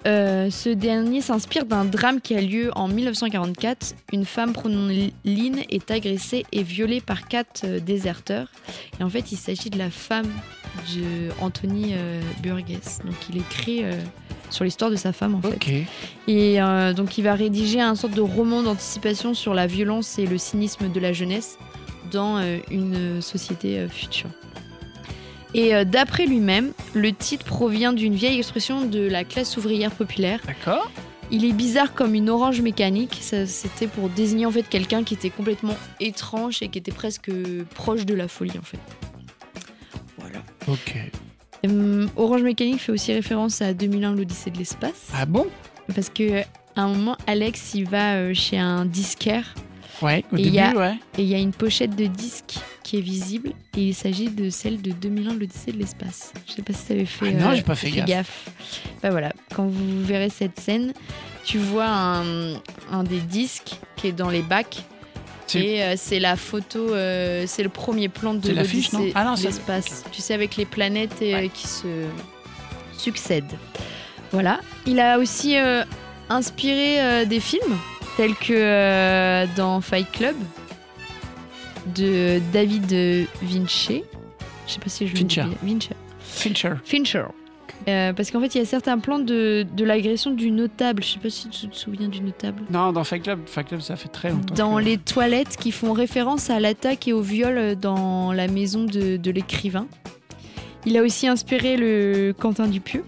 Euh, 0.06 0.50
ce 0.50 0.68
dernier 0.68 1.20
s'inspire 1.20 1.64
d'un 1.64 1.84
drame 1.84 2.20
qui 2.20 2.34
a 2.34 2.40
lieu 2.40 2.70
en 2.74 2.88
1944. 2.88 3.94
Une 4.12 4.24
femme 4.24 4.52
prénommée 4.52 5.12
Lynn 5.24 5.60
est 5.70 5.90
agressée 5.90 6.44
et 6.52 6.62
violée 6.62 7.00
par 7.00 7.28
quatre 7.28 7.62
euh, 7.64 7.80
déserteurs. 7.80 8.48
Et 8.98 9.04
en 9.04 9.10
fait, 9.10 9.32
il 9.32 9.36
s'agit 9.36 9.70
de 9.70 9.78
la 9.78 9.90
femme 9.90 10.30
de 10.94 11.30
Anthony 11.40 11.92
euh, 11.92 12.20
Burgess. 12.42 13.00
Donc, 13.04 13.14
il 13.30 13.38
écrit 13.38 13.84
sur 14.52 14.64
l'histoire 14.64 14.90
de 14.90 14.96
sa 14.96 15.12
femme, 15.12 15.34
en 15.34 15.42
fait. 15.42 15.86
Et 16.28 16.60
euh, 16.60 16.92
donc 16.92 17.18
il 17.18 17.24
va 17.24 17.34
rédiger 17.34 17.80
un 17.80 17.94
sorte 17.94 18.14
de 18.14 18.20
roman 18.20 18.62
d'anticipation 18.62 19.34
sur 19.34 19.54
la 19.54 19.66
violence 19.66 20.18
et 20.18 20.26
le 20.26 20.38
cynisme 20.38 20.90
de 20.90 21.00
la 21.00 21.12
jeunesse 21.12 21.58
dans 22.12 22.38
euh, 22.38 22.58
une 22.70 23.20
société 23.20 23.78
euh, 23.78 23.88
future. 23.88 24.30
Et 25.54 25.74
euh, 25.74 25.84
d'après 25.84 26.26
lui-même, 26.26 26.72
le 26.94 27.12
titre 27.12 27.44
provient 27.44 27.92
d'une 27.92 28.14
vieille 28.14 28.38
expression 28.38 28.86
de 28.86 29.00
la 29.00 29.24
classe 29.24 29.56
ouvrière 29.56 29.90
populaire. 29.90 30.40
D'accord. 30.46 30.90
Il 31.30 31.44
est 31.44 31.52
bizarre 31.52 31.94
comme 31.94 32.14
une 32.14 32.28
orange 32.28 32.60
mécanique. 32.60 33.18
C'était 33.22 33.86
pour 33.86 34.10
désigner 34.10 34.44
en 34.44 34.50
fait 34.50 34.64
quelqu'un 34.64 35.02
qui 35.02 35.14
était 35.14 35.30
complètement 35.30 35.76
étrange 35.98 36.62
et 36.62 36.68
qui 36.68 36.78
était 36.78 36.92
presque 36.92 37.30
proche 37.74 38.04
de 38.04 38.14
la 38.14 38.28
folie 38.28 38.58
en 38.58 38.62
fait. 38.62 38.78
Voilà. 40.18 40.40
Ok. 40.68 40.94
Hum, 41.64 42.08
orange 42.16 42.42
mécanique 42.42 42.80
fait 42.80 42.92
aussi 42.92 43.12
référence 43.12 43.62
à 43.62 43.72
2001 43.72 44.14
l'Odyssée 44.14 44.50
de 44.50 44.58
l'espace. 44.58 45.08
Ah 45.14 45.26
bon? 45.26 45.46
Parce 45.94 46.08
que 46.10 46.40
à 46.74 46.82
un 46.82 46.88
moment, 46.88 47.16
Alex, 47.26 47.74
il 47.74 47.88
va 47.88 48.14
euh, 48.14 48.34
chez 48.34 48.58
un 48.58 48.84
disquaire 48.84 49.54
Ouais, 50.00 50.24
au 50.32 50.36
Et 50.36 50.42
début, 50.42 50.56
y 50.56 50.60
a- 50.60 50.72
ouais. 50.74 50.94
et 51.16 51.22
il 51.22 51.28
y 51.28 51.34
a 51.34 51.38
une 51.38 51.52
pochette 51.52 51.94
de 51.94 52.06
disque 52.06 52.54
qui 52.82 52.96
est 52.98 53.00
visible 53.00 53.50
et 53.76 53.82
il 53.88 53.94
s'agit 53.94 54.28
de 54.28 54.50
celle 54.50 54.82
de 54.82 54.90
2001 54.90 55.34
l'Odyssée 55.34 55.70
de 55.70 55.78
l'espace. 55.78 56.32
Je 56.48 56.54
sais 56.54 56.62
pas 56.62 56.72
si 56.72 56.86
ça 56.86 56.94
avait 56.94 57.04
fait. 57.04 57.36
Ah 57.38 57.44
non, 57.50 57.54
j'ai 57.54 57.62
pas 57.62 57.76
fait 57.76 57.90
gaffe. 57.92 58.48
Bah 59.00 59.10
voilà, 59.10 59.32
quand 59.54 59.66
vous 59.66 60.02
verrez 60.04 60.30
cette 60.30 60.58
scène, 60.58 60.92
tu 61.44 61.58
vois 61.58 61.86
un, 61.88 62.54
un 62.90 63.04
des 63.04 63.20
disques 63.20 63.76
qui 63.94 64.08
est 64.08 64.12
dans 64.12 64.30
les 64.30 64.42
bacs. 64.42 64.82
Et 65.54 65.82
euh, 65.82 65.94
c'est 65.96 66.18
la 66.18 66.36
photo, 66.36 66.92
euh, 66.94 67.44
c'est 67.46 67.62
le 67.62 67.68
premier 67.68 68.08
plan 68.08 68.32
de 68.34 68.50
l'affiche, 68.52 68.92
non 68.92 69.04
Ah 69.14 69.24
non, 69.24 69.36
c'est- 69.36 69.46
l'espace. 69.48 70.04
Tu 70.12 70.22
sais, 70.22 70.32
avec 70.34 70.56
les 70.56 70.64
planètes 70.64 71.16
euh, 71.22 71.34
Ouais. 71.34 71.48
qui 71.52 71.66
se 71.66 71.86
succèdent. 72.96 73.52
Voilà. 74.30 74.60
Il 74.86 74.98
a 75.00 75.18
aussi 75.18 75.56
inspiré 76.30 77.26
des 77.26 77.40
films 77.40 77.76
tels 78.16 78.34
que 78.34 79.44
dans 79.56 79.80
Fight 79.82 80.10
Club 80.10 80.36
de 81.94 82.40
David 82.52 83.26
Vinci. 83.42 84.04
Je 84.66 84.72
sais 84.72 84.80
pas 84.80 84.88
si 84.88 85.06
je 85.06 85.14
le 85.14 85.20
dis 85.24 85.34
Fincher. 85.34 85.48
Fincher. 85.62 85.94
Fincher. 86.20 86.74
Fincher. 86.84 87.24
Euh, 87.88 88.12
parce 88.12 88.30
qu'en 88.30 88.40
fait, 88.40 88.54
il 88.54 88.58
y 88.58 88.60
a 88.60 88.64
certains 88.64 88.98
plans 88.98 89.18
de, 89.18 89.66
de 89.74 89.84
l'agression 89.84 90.30
du 90.30 90.50
notable. 90.50 91.02
Je 91.02 91.12
sais 91.14 91.18
pas 91.18 91.30
si 91.30 91.48
tu 91.48 91.68
te 91.68 91.76
souviens 91.76 92.08
du 92.08 92.20
notable. 92.20 92.62
Non, 92.70 92.92
dans 92.92 93.04
Fight 93.04 93.22
Club, 93.22 93.40
Fight 93.46 93.66
Club, 93.68 93.80
ça 93.80 93.96
fait 93.96 94.08
très 94.08 94.30
longtemps. 94.30 94.54
Dans 94.54 94.76
que- 94.76 94.82
les 94.82 94.98
toilettes 94.98 95.56
qui 95.56 95.72
font 95.72 95.92
référence 95.92 96.50
à 96.50 96.60
l'attaque 96.60 97.08
et 97.08 97.12
au 97.12 97.20
viol 97.22 97.76
dans 97.76 98.32
la 98.32 98.46
maison 98.48 98.84
de, 98.84 99.16
de 99.16 99.30
l'écrivain. 99.30 99.86
Il 100.86 100.96
a 100.96 101.02
aussi 101.02 101.28
inspiré 101.28 101.76
le 101.76 102.32
Quentin 102.38 102.66
Dupieux 102.66 103.04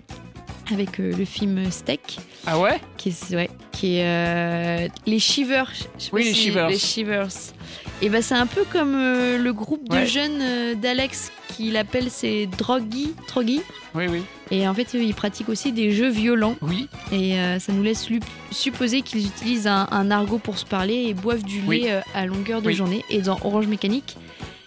avec 0.73 0.99
euh, 1.01 1.12
le 1.16 1.24
film 1.24 1.70
Steak, 1.70 2.19
Ah 2.47 2.59
ouais? 2.59 2.81
Qui 2.97 3.11
est, 3.11 3.35
ouais, 3.35 3.51
qui 3.73 3.97
est 3.99 4.05
euh, 4.07 4.89
les 5.07 5.19
Shivers. 5.19 5.70
Je 5.99 6.05
sais 6.05 6.11
pas 6.11 6.16
Oui, 6.16 6.24
les 6.24 6.32
si- 6.32 6.41
Shivers. 6.43 6.69
Les 6.69 6.78
Shivers. 6.78 7.28
Et 8.03 8.09
bah, 8.09 8.23
c'est 8.23 8.35
un 8.35 8.47
peu 8.47 8.65
comme 8.73 8.95
euh, 8.97 9.39
le 9.39 9.53
groupe 9.53 9.89
de 9.89 9.95
Ouais. 9.95 10.07
jeunes 10.07 10.78
d'Alex 10.81 11.31
qu'il 11.49 11.77
appelle 11.77 12.11
ses 12.11 12.47
Droggy. 12.47 13.15
Droggy. 13.28 13.61
Oui, 13.95 14.07
oui. 14.11 14.23
Et 14.51 14.66
en 14.66 14.74
fait, 14.74 14.95
ils 14.95 15.15
pratiquent 15.15 15.49
aussi 15.49 15.70
des 15.73 15.91
jeux 15.93 16.09
violents. 16.11 16.57
Oui. 16.62 16.89
Et 17.12 17.36
ça 17.61 17.73
nous 17.73 17.82
laisse 17.82 18.09
supposer 18.51 19.03
qu'ils 19.03 19.27
utilisent 19.27 19.66
un, 19.69 19.86
un 19.91 20.11
argot 20.11 20.39
pour 20.39 20.59
se 20.59 20.65
parler 20.65 21.05
et 21.09 21.15
boivent 21.15 21.45
du 21.45 21.61
lait 21.61 21.65
Oui. 21.66 21.86
à 22.15 22.27
longueur 22.27 22.61
de 22.61 22.66
Oui. 22.69 22.74
journée. 22.74 23.05
Et 23.09 23.23
dans 23.23 23.39
Orange 23.45 23.69
Mécanique, 23.69 24.16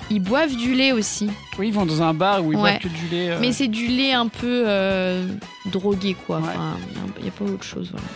ils 0.10 0.20
boivent 0.22 0.56
du 0.56 0.74
lait 0.74 0.92
aussi. 0.92 1.30
Oui, 1.60 1.68
ils 1.70 1.74
vont 1.74 1.86
dans 1.86 2.02
un 2.02 2.14
bar 2.14 2.44
où 2.46 2.52
ils 2.52 2.56
Ouais. 2.56 2.80
boivent 2.80 2.80
que 2.80 2.88
du 2.88 3.08
lait. 3.12 3.30
euh, 3.32 3.38
Mais 3.42 3.52
c'est 3.52 3.68
du 3.68 3.88
lait 3.88 4.14
un 4.14 4.28
peu 4.28 4.64
euh, 4.68 5.26
drogué, 5.66 6.16
quoi. 6.26 6.38
Ouais. 6.38 6.44
Enfin, 6.50 6.78
il 7.18 7.24
n'y 7.24 7.30
a, 7.30 7.32
pas 7.32 7.46
autre 7.46 7.64
chose, 7.64 7.90
voilà. 7.92 8.08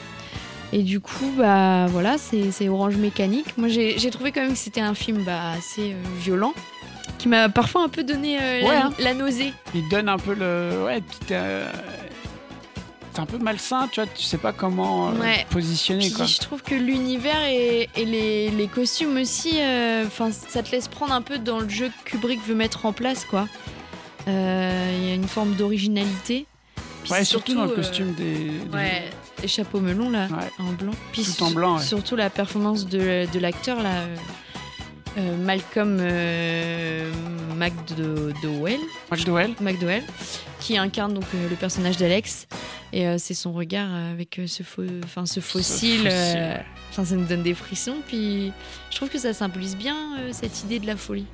Et 0.73 0.83
du 0.83 0.99
coup, 1.01 1.29
bah 1.37 1.87
voilà, 1.87 2.15
c'est 2.17 2.69
Orange 2.69 2.95
Mécanique. 2.95 3.57
Moi, 3.57 3.67
j'ai 3.67 4.09
trouvé 4.09 4.31
quand 4.31 4.41
même 4.41 4.53
que 4.53 4.57
c'était 4.57 4.79
un 4.81 4.93
film 4.93 5.23
bah, 5.25 5.51
assez 5.57 5.91
euh, 5.91 5.95
violent, 6.21 6.53
qui 7.17 7.27
m'a 7.27 7.49
parfois 7.49 7.83
un 7.83 7.89
peu 7.89 8.03
donné 8.03 8.37
Ouais, 8.37 8.61
la, 8.63 8.85
hein. 8.85 8.93
la 8.99 9.13
nausée. 9.13 9.53
Ils 9.75 9.87
donnent 9.89 10.07
un 10.09 10.17
peu 10.17 10.33
le. 10.33 10.83
Ouais, 10.85 11.01
petite, 11.01 11.25
C'est 11.27 11.35
un 13.19 13.25
peu 13.25 13.37
malsain, 13.37 13.87
tu 13.91 13.99
vois, 14.01 14.09
tu 14.13 14.23
sais 14.23 14.37
pas 14.37 14.53
comment 14.53 15.09
euh, 15.09 15.13
Ouais. 15.19 15.45
positionner, 15.49 16.05
Puis 16.07 16.13
quoi. 16.13 16.25
je 16.25 16.37
trouve 16.39 16.61
que 16.63 16.75
l'univers 16.75 17.41
et, 17.47 17.89
et 17.95 18.05
les, 18.05 18.49
les 18.49 18.67
costumes 18.67 19.17
aussi, 19.17 19.53
euh, 19.59 20.05
enfin, 20.07 20.29
ça 20.31 20.63
te 20.63 20.71
laisse 20.71 20.87
prendre 20.87 21.13
un 21.13 21.21
peu 21.21 21.37
dans 21.39 21.59
le 21.59 21.69
jeu 21.69 21.89
que 22.05 22.11
Kubrick 22.11 22.39
veut 22.45 22.55
mettre 22.55 22.85
en 22.85 22.93
place, 22.93 23.25
quoi. 23.25 23.47
Euh, 24.27 24.97
Il 25.01 25.07
y 25.07 25.11
a 25.11 25.15
une 25.15 25.27
forme 25.27 25.55
d'originalité. 25.55 26.45
Ouais, 27.09 27.17
c'est 27.19 27.25
surtout, 27.25 27.55
dans 27.55 27.65
le 27.65 27.71
costume 27.71 28.13
des. 28.13 28.35
des- 28.35 28.51
Ouais, 28.77 29.09
les 29.41 29.47
chapeaux 29.47 29.79
melons 29.79 30.09
là, 30.11 30.27
Ouais. 30.27 30.51
en 30.59 30.71
blanc. 30.73 30.91
Puis 31.11 31.23
Tout 31.23 31.43
en 31.43 31.51
blanc, 31.51 31.77
ouais. 31.77 31.83
Surtout 31.83 32.15
la 32.15 32.29
performance 32.29 32.85
de, 32.85 33.25
de 33.31 33.39
l'acteur 33.39 33.81
là, 33.81 34.03
euh, 35.17 35.37
Malcolm 35.37 35.97
euh, 35.99 37.11
McDowell, 37.57 38.79
McDowell. 39.11 39.51
McDowell, 39.61 40.03
qui 40.59 40.77
incarne 40.77 41.13
donc 41.13 41.25
euh, 41.35 41.49
le 41.49 41.55
personnage 41.55 41.97
d'Alex. 41.97 42.47
Et 42.93 43.07
euh, 43.07 43.15
c'est 43.17 43.33
son 43.33 43.53
regard 43.53 43.89
avec 44.11 44.39
ce, 44.47 44.63
faux, 44.63 44.83
enfin, 45.03 45.25
ce 45.25 45.39
fossile. 45.39 46.03
ouais. 46.03 46.61
Enfin, 46.89 47.05
ça 47.05 47.15
nous 47.15 47.25
donne 47.25 47.43
des 47.43 47.53
frissons. 47.53 47.97
Puis 48.07 48.51
je 48.89 48.95
trouve 48.95 49.09
que 49.09 49.17
ça 49.19 49.33
symbolise 49.33 49.77
bien 49.77 49.95
cette 50.31 50.63
idée 50.63 50.79
de 50.79 50.87
la 50.87 50.97
folie. 50.97 51.25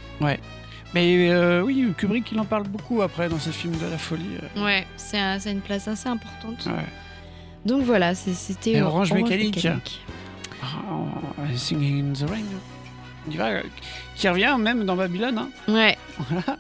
Mais 0.94 1.30
euh, 1.30 1.62
oui, 1.64 1.86
Kubrick, 1.98 2.32
il 2.32 2.40
en 2.40 2.46
parle 2.46 2.64
beaucoup 2.68 3.02
après 3.02 3.28
dans 3.28 3.40
ses 3.40 3.52
films 3.52 3.76
de 3.78 3.86
la 3.88 3.98
folie. 3.98 4.38
Ouais, 4.56 4.86
c'est 4.96 5.18
un- 5.20 5.40
une 5.40 5.60
place 5.62 5.88
assez 5.88 6.08
importante. 6.08 6.66
ouais. 6.68 6.86
Donc 7.66 7.84
voilà, 7.84 8.16
c'était 8.16 8.82
Orange 8.82 9.12
Mécanique. 9.12 9.56
Mécanique. 9.58 10.00
Ah, 10.64 10.78
Singing 11.56 12.10
in 12.10 12.14
the 12.14 12.30
Rain. 12.30 12.44
Qui 14.16 14.28
revient 14.30 14.56
même 14.60 14.86
dans 14.86 14.96
Babylone. 14.96 15.38
Hein. 15.38 15.50
Ouais, 15.68 15.98
Voilà. 16.30 16.58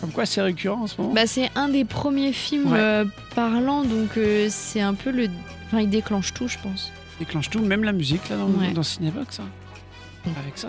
Comme 0.00 0.12
quoi, 0.12 0.26
c'est 0.26 0.40
récurrent 0.42 0.82
en 0.82 0.86
ce 0.86 1.00
moment. 1.00 1.12
Bah, 1.12 1.26
c'est 1.26 1.50
un 1.56 1.68
des 1.68 1.84
premiers 1.84 2.32
films 2.32 2.70
Ouais. 2.72 2.78
euh, 2.78 3.04
parlants, 3.34 3.82
donc 3.82 4.16
euh, 4.16 4.46
c'est 4.48 4.80
un 4.80 4.94
peu 4.94 5.10
le. 5.10 5.28
Enfin, 5.66 5.80
il 5.80 5.90
déclenche 5.90 6.32
tout, 6.34 6.46
je 6.46 6.56
pense. 6.58 6.92
Il 7.16 7.24
déclenche 7.26 7.50
tout, 7.50 7.58
même 7.60 7.82
la 7.82 7.92
musique 7.92 8.28
là 8.28 8.36
dans, 8.36 8.46
Ouais. 8.46 8.70
dans 8.70 8.82
hein. 8.82 9.48
Avec 10.40 10.56
ça. 10.56 10.68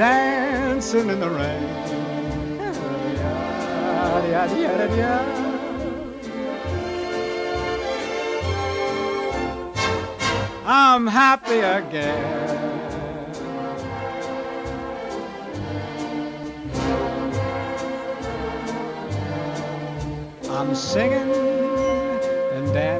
dancing 0.00 1.10
in 1.10 1.20
the 1.20 1.28
rain. 1.28 1.68
I'm 10.64 11.06
happy 11.06 11.58
again. 11.58 12.56
I'm 20.48 20.74
singing 20.74 21.30
and 22.54 22.72
dancing 22.72 22.99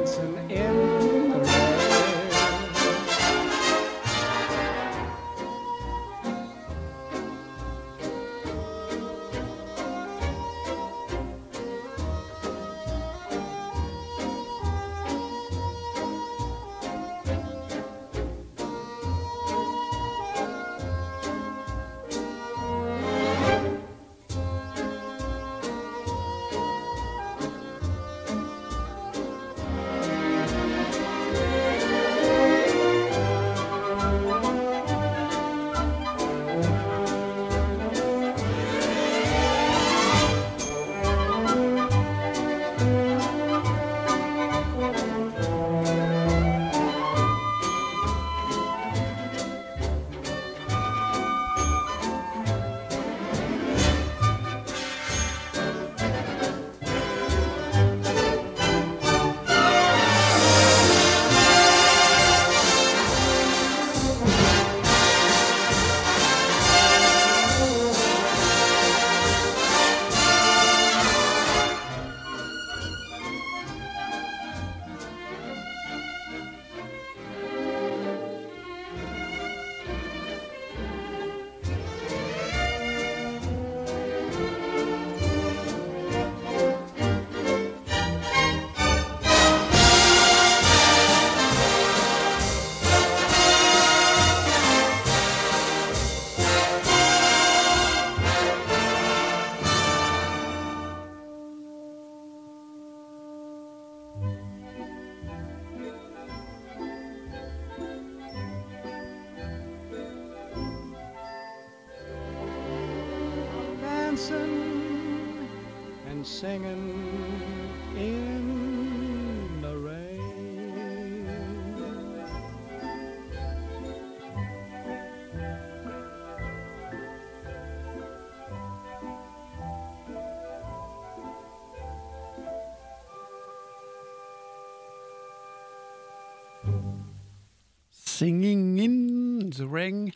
Singing 138.21 138.77
in 138.79 139.49
the 139.49 139.65
Rain. 139.67 140.11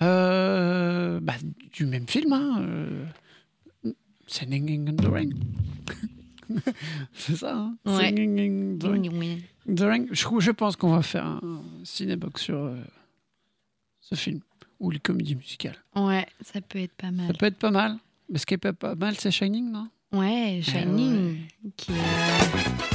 Euh, 0.00 1.20
bah, 1.20 1.34
du 1.74 1.84
même 1.84 2.08
film, 2.08 2.32
hein. 2.32 2.62
euh, 2.62 3.04
Singing 4.26 4.88
in 4.88 4.96
the 4.96 5.06
Rain. 5.06 5.28
C'est 7.12 7.36
ça, 7.36 7.54
hein 7.54 7.76
Ouais. 7.84 8.08
Singing 8.08 8.40
in 8.40 8.78
the 8.78 8.84
Rain. 8.84 9.40
The 9.76 9.80
Rain. 9.80 10.06
Je, 10.10 10.26
je 10.38 10.50
pense 10.52 10.76
qu'on 10.76 10.92
va 10.92 11.02
faire 11.02 11.26
un 11.26 11.62
cinébox 11.84 12.44
sur 12.44 12.56
euh, 12.56 12.76
ce 14.00 14.14
film. 14.14 14.40
Ou 14.80 14.90
les 14.90 14.98
comédies 14.98 15.36
musicales. 15.36 15.76
Ouais, 15.94 16.26
ça 16.40 16.62
peut 16.62 16.78
être 16.78 16.94
pas 16.94 17.10
mal. 17.10 17.26
Ça 17.26 17.34
peut 17.34 17.46
être 17.46 17.58
pas 17.58 17.70
mal. 17.70 17.98
Mais 18.30 18.38
ce 18.38 18.46
qui 18.46 18.54
est 18.54 18.72
pas, 18.72 18.94
mal, 18.94 19.16
c'est 19.18 19.30
Shining, 19.30 19.70
non? 19.70 19.88
Ouais, 20.12 20.62
Shining. 20.62 21.40
Qui 21.76 21.92
est... 21.92 22.93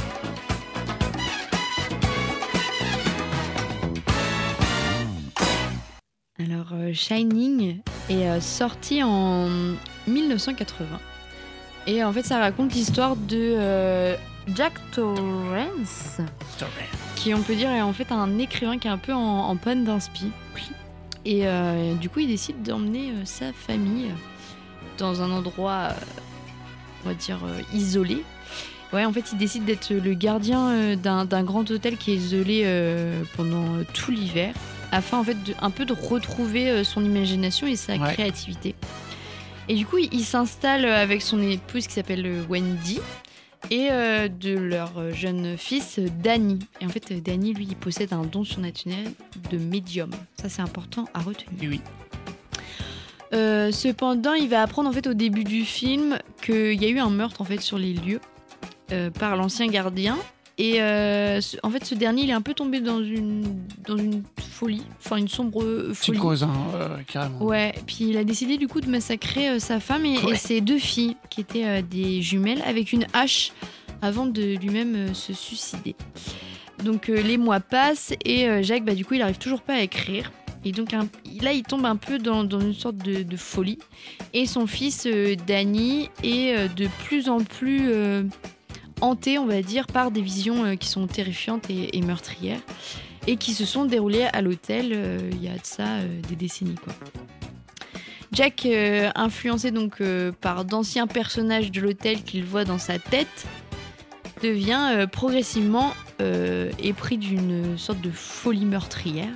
Alors, 6.48 6.68
euh, 6.72 6.92
Shining 6.94 7.80
est 8.08 8.28
euh, 8.28 8.40
sorti 8.40 9.02
en 9.02 9.48
1980. 10.06 10.86
Et 11.86 12.02
en 12.04 12.12
fait, 12.12 12.22
ça 12.22 12.38
raconte 12.38 12.74
l'histoire 12.74 13.16
de 13.16 13.36
euh, 13.58 14.16
Jack 14.54 14.74
Torrance, 14.92 16.18
qui, 17.16 17.34
on 17.34 17.42
peut 17.42 17.54
dire, 17.54 17.70
est 17.70 17.82
en 17.82 17.92
fait 17.92 18.12
un 18.12 18.38
écrivain 18.38 18.78
qui 18.78 18.88
est 18.88 18.90
un 18.90 18.98
peu 18.98 19.12
en, 19.12 19.48
en 19.48 19.56
panne 19.56 19.84
d'inspi. 19.84 20.30
Et 21.26 21.46
euh, 21.46 21.94
du 21.94 22.08
coup, 22.08 22.20
il 22.20 22.28
décide 22.28 22.62
d'emmener 22.62 23.10
euh, 23.10 23.24
sa 23.24 23.52
famille 23.52 24.10
dans 24.96 25.20
un 25.22 25.30
endroit, 25.30 25.88
on 27.04 27.08
va 27.08 27.14
dire, 27.14 27.38
isolé. 27.74 28.24
Ouais, 28.92 29.04
en 29.04 29.12
fait, 29.12 29.32
il 29.32 29.38
décide 29.38 29.64
d'être 29.64 29.90
le 29.92 30.14
gardien 30.14 30.96
d'un 30.96 31.42
grand 31.42 31.70
hôtel 31.70 31.96
qui 31.96 32.12
est 32.12 32.16
isolé 32.16 32.66
pendant 33.36 33.84
tout 33.94 34.10
l'hiver, 34.10 34.52
afin 34.92 35.18
en 35.18 35.24
fait 35.24 35.42
de, 35.44 35.54
un 35.60 35.70
peu 35.70 35.84
de 35.84 35.92
retrouver 35.92 36.70
euh, 36.70 36.84
son 36.84 37.04
imagination 37.04 37.66
et 37.66 37.76
sa 37.76 37.94
Ouais. 37.96 38.12
créativité. 38.12 38.74
Et 39.68 39.74
du 39.74 39.86
coup, 39.86 39.98
il, 39.98 40.24
s'installe 40.24 40.84
avec 40.84 41.22
son 41.22 41.40
épouse 41.42 41.86
qui 41.86 41.94
s'appelle 41.94 42.26
euh, 42.26 42.42
Wendy 42.48 42.98
et 43.70 43.88
euh, 43.92 44.26
de 44.28 44.56
leur 44.58 44.98
euh, 44.98 45.12
jeune 45.12 45.56
fils 45.56 45.98
euh, 45.98 46.08
Danny. 46.22 46.58
Et 46.80 46.86
en 46.86 46.88
fait, 46.88 47.12
euh, 47.12 47.20
Danny, 47.20 47.52
lui, 47.54 47.66
il 47.68 47.76
possède 47.76 48.12
un 48.12 48.22
don 48.24 48.42
surnaturel 48.42 49.12
de 49.50 49.58
médium. 49.58 50.10
Ça, 50.40 50.48
c'est 50.48 50.62
important 50.62 51.04
à 51.14 51.20
retenir. 51.20 51.62
Et 51.62 51.68
oui. 51.68 51.80
Euh, 53.32 53.70
cependant, 53.70 54.34
il 54.34 54.48
va 54.48 54.62
apprendre 54.62 54.88
en 54.88 54.92
fait 54.92 55.06
au 55.06 55.14
début 55.14 55.44
du 55.44 55.64
film 55.64 56.18
qu'il 56.42 56.82
y 56.82 56.84
a 56.86 56.88
eu 56.88 56.98
un 56.98 57.10
meurtre 57.10 57.40
en 57.40 57.44
fait 57.44 57.60
sur 57.60 57.78
les 57.78 57.92
lieux 57.92 58.20
euh, 58.90 59.10
par 59.10 59.36
l'ancien 59.36 59.68
gardien. 59.68 60.18
Et 60.62 60.82
euh, 60.82 61.40
ce- 61.40 61.56
en 61.62 61.70
fait, 61.70 61.84
ce 61.86 61.94
dernier, 61.94 62.24
il 62.24 62.28
est 62.30 62.34
un 62.34 62.42
peu 62.42 62.52
tombé 62.52 62.80
dans 62.80 63.02
une, 63.02 63.42
dans 63.88 63.96
une 63.96 64.22
folie, 64.52 64.82
enfin 64.98 65.16
une 65.16 65.28
sombre 65.28 65.62
folie. 65.94 66.18
Psychose, 66.18 66.42
hein, 66.42 66.52
euh, 66.74 66.96
carrément. 67.06 67.42
Ouais, 67.42 67.72
puis 67.86 68.08
il 68.10 68.16
a 68.18 68.24
décidé 68.24 68.58
du 68.58 68.68
coup 68.68 68.82
de 68.82 68.90
massacrer 68.90 69.48
euh, 69.48 69.58
sa 69.58 69.80
femme 69.80 70.04
et, 70.04 70.18
ses 70.36 70.60
deux 70.60 70.78
filles, 70.78 71.16
qui 71.30 71.40
étaient 71.40 71.64
euh, 71.64 71.80
des 71.82 72.20
jumelles, 72.20 72.62
avec 72.66 72.92
une 72.92 73.06
hache 73.14 73.52
avant 74.02 74.26
de 74.26 74.56
lui-même 74.58 74.94
euh, 74.96 75.14
se 75.14 75.32
suicider. 75.32 75.94
Donc 76.84 77.08
euh, 77.08 77.22
les 77.22 77.38
mois 77.38 77.60
passent 77.60 78.12
et 78.24 78.46
euh, 78.46 78.62
Jacques, 78.62 78.84
bah, 78.84 78.94
du 78.94 79.04
coup, 79.06 79.14
il 79.14 79.22
arrive 79.22 79.38
toujours 79.38 79.62
pas 79.62 79.74
à 79.76 79.80
écrire. 79.80 80.30
Et 80.66 80.72
donc 80.72 80.92
un- 80.92 81.08
là, 81.40 81.54
il 81.54 81.62
tombe 81.62 81.86
un 81.86 81.96
peu 81.96 82.18
dans, 82.18 82.44
dans 82.44 82.60
une 82.60 82.74
sorte 82.74 82.96
de, 82.98 83.22
de 83.22 83.36
folie. 83.38 83.78
Et 84.34 84.44
son 84.44 84.66
fils, 84.66 85.06
euh, 85.06 85.36
Danny, 85.46 86.10
est 86.22 86.54
euh, 86.54 86.68
de 86.68 86.86
plus 87.06 87.30
en 87.30 87.38
plus 87.40 87.88
euh, 87.90 88.24
hanté, 89.00 89.38
on 89.38 89.46
va 89.46 89.62
dire, 89.62 89.86
par 89.86 90.10
des 90.10 90.22
visions 90.22 90.64
euh, 90.64 90.74
qui 90.74 90.88
sont 90.88 91.06
terrifiantes 91.06 91.68
et, 91.70 92.00
meurtrières. 92.02 92.60
Et 93.26 93.36
qui 93.36 93.52
se 93.52 93.66
sont 93.66 93.84
déroulées 93.84 94.26
à 94.32 94.40
l'hôtel 94.40 94.92
euh, 94.94 95.18
il 95.32 95.42
y 95.42 95.48
a 95.48 95.52
de 95.52 95.64
ça 95.64 95.86
euh, 95.86 96.20
des 96.28 96.36
décennies. 96.36 96.76
Jack, 98.32 98.66
influencé 99.16 99.72
donc 99.72 100.00
par 100.40 100.64
d'anciens 100.64 101.08
personnages 101.08 101.72
de 101.72 101.80
l'hôtel 101.80 102.22
qu'il 102.22 102.44
voit 102.44 102.64
dans 102.64 102.78
sa 102.78 103.00
tête, 103.00 103.44
devient 104.40 105.08
progressivement 105.10 105.92
épris 106.78 107.18
d'une 107.18 107.76
sorte 107.76 108.00
de 108.00 108.10
folie 108.12 108.66
meurtrière. 108.66 109.32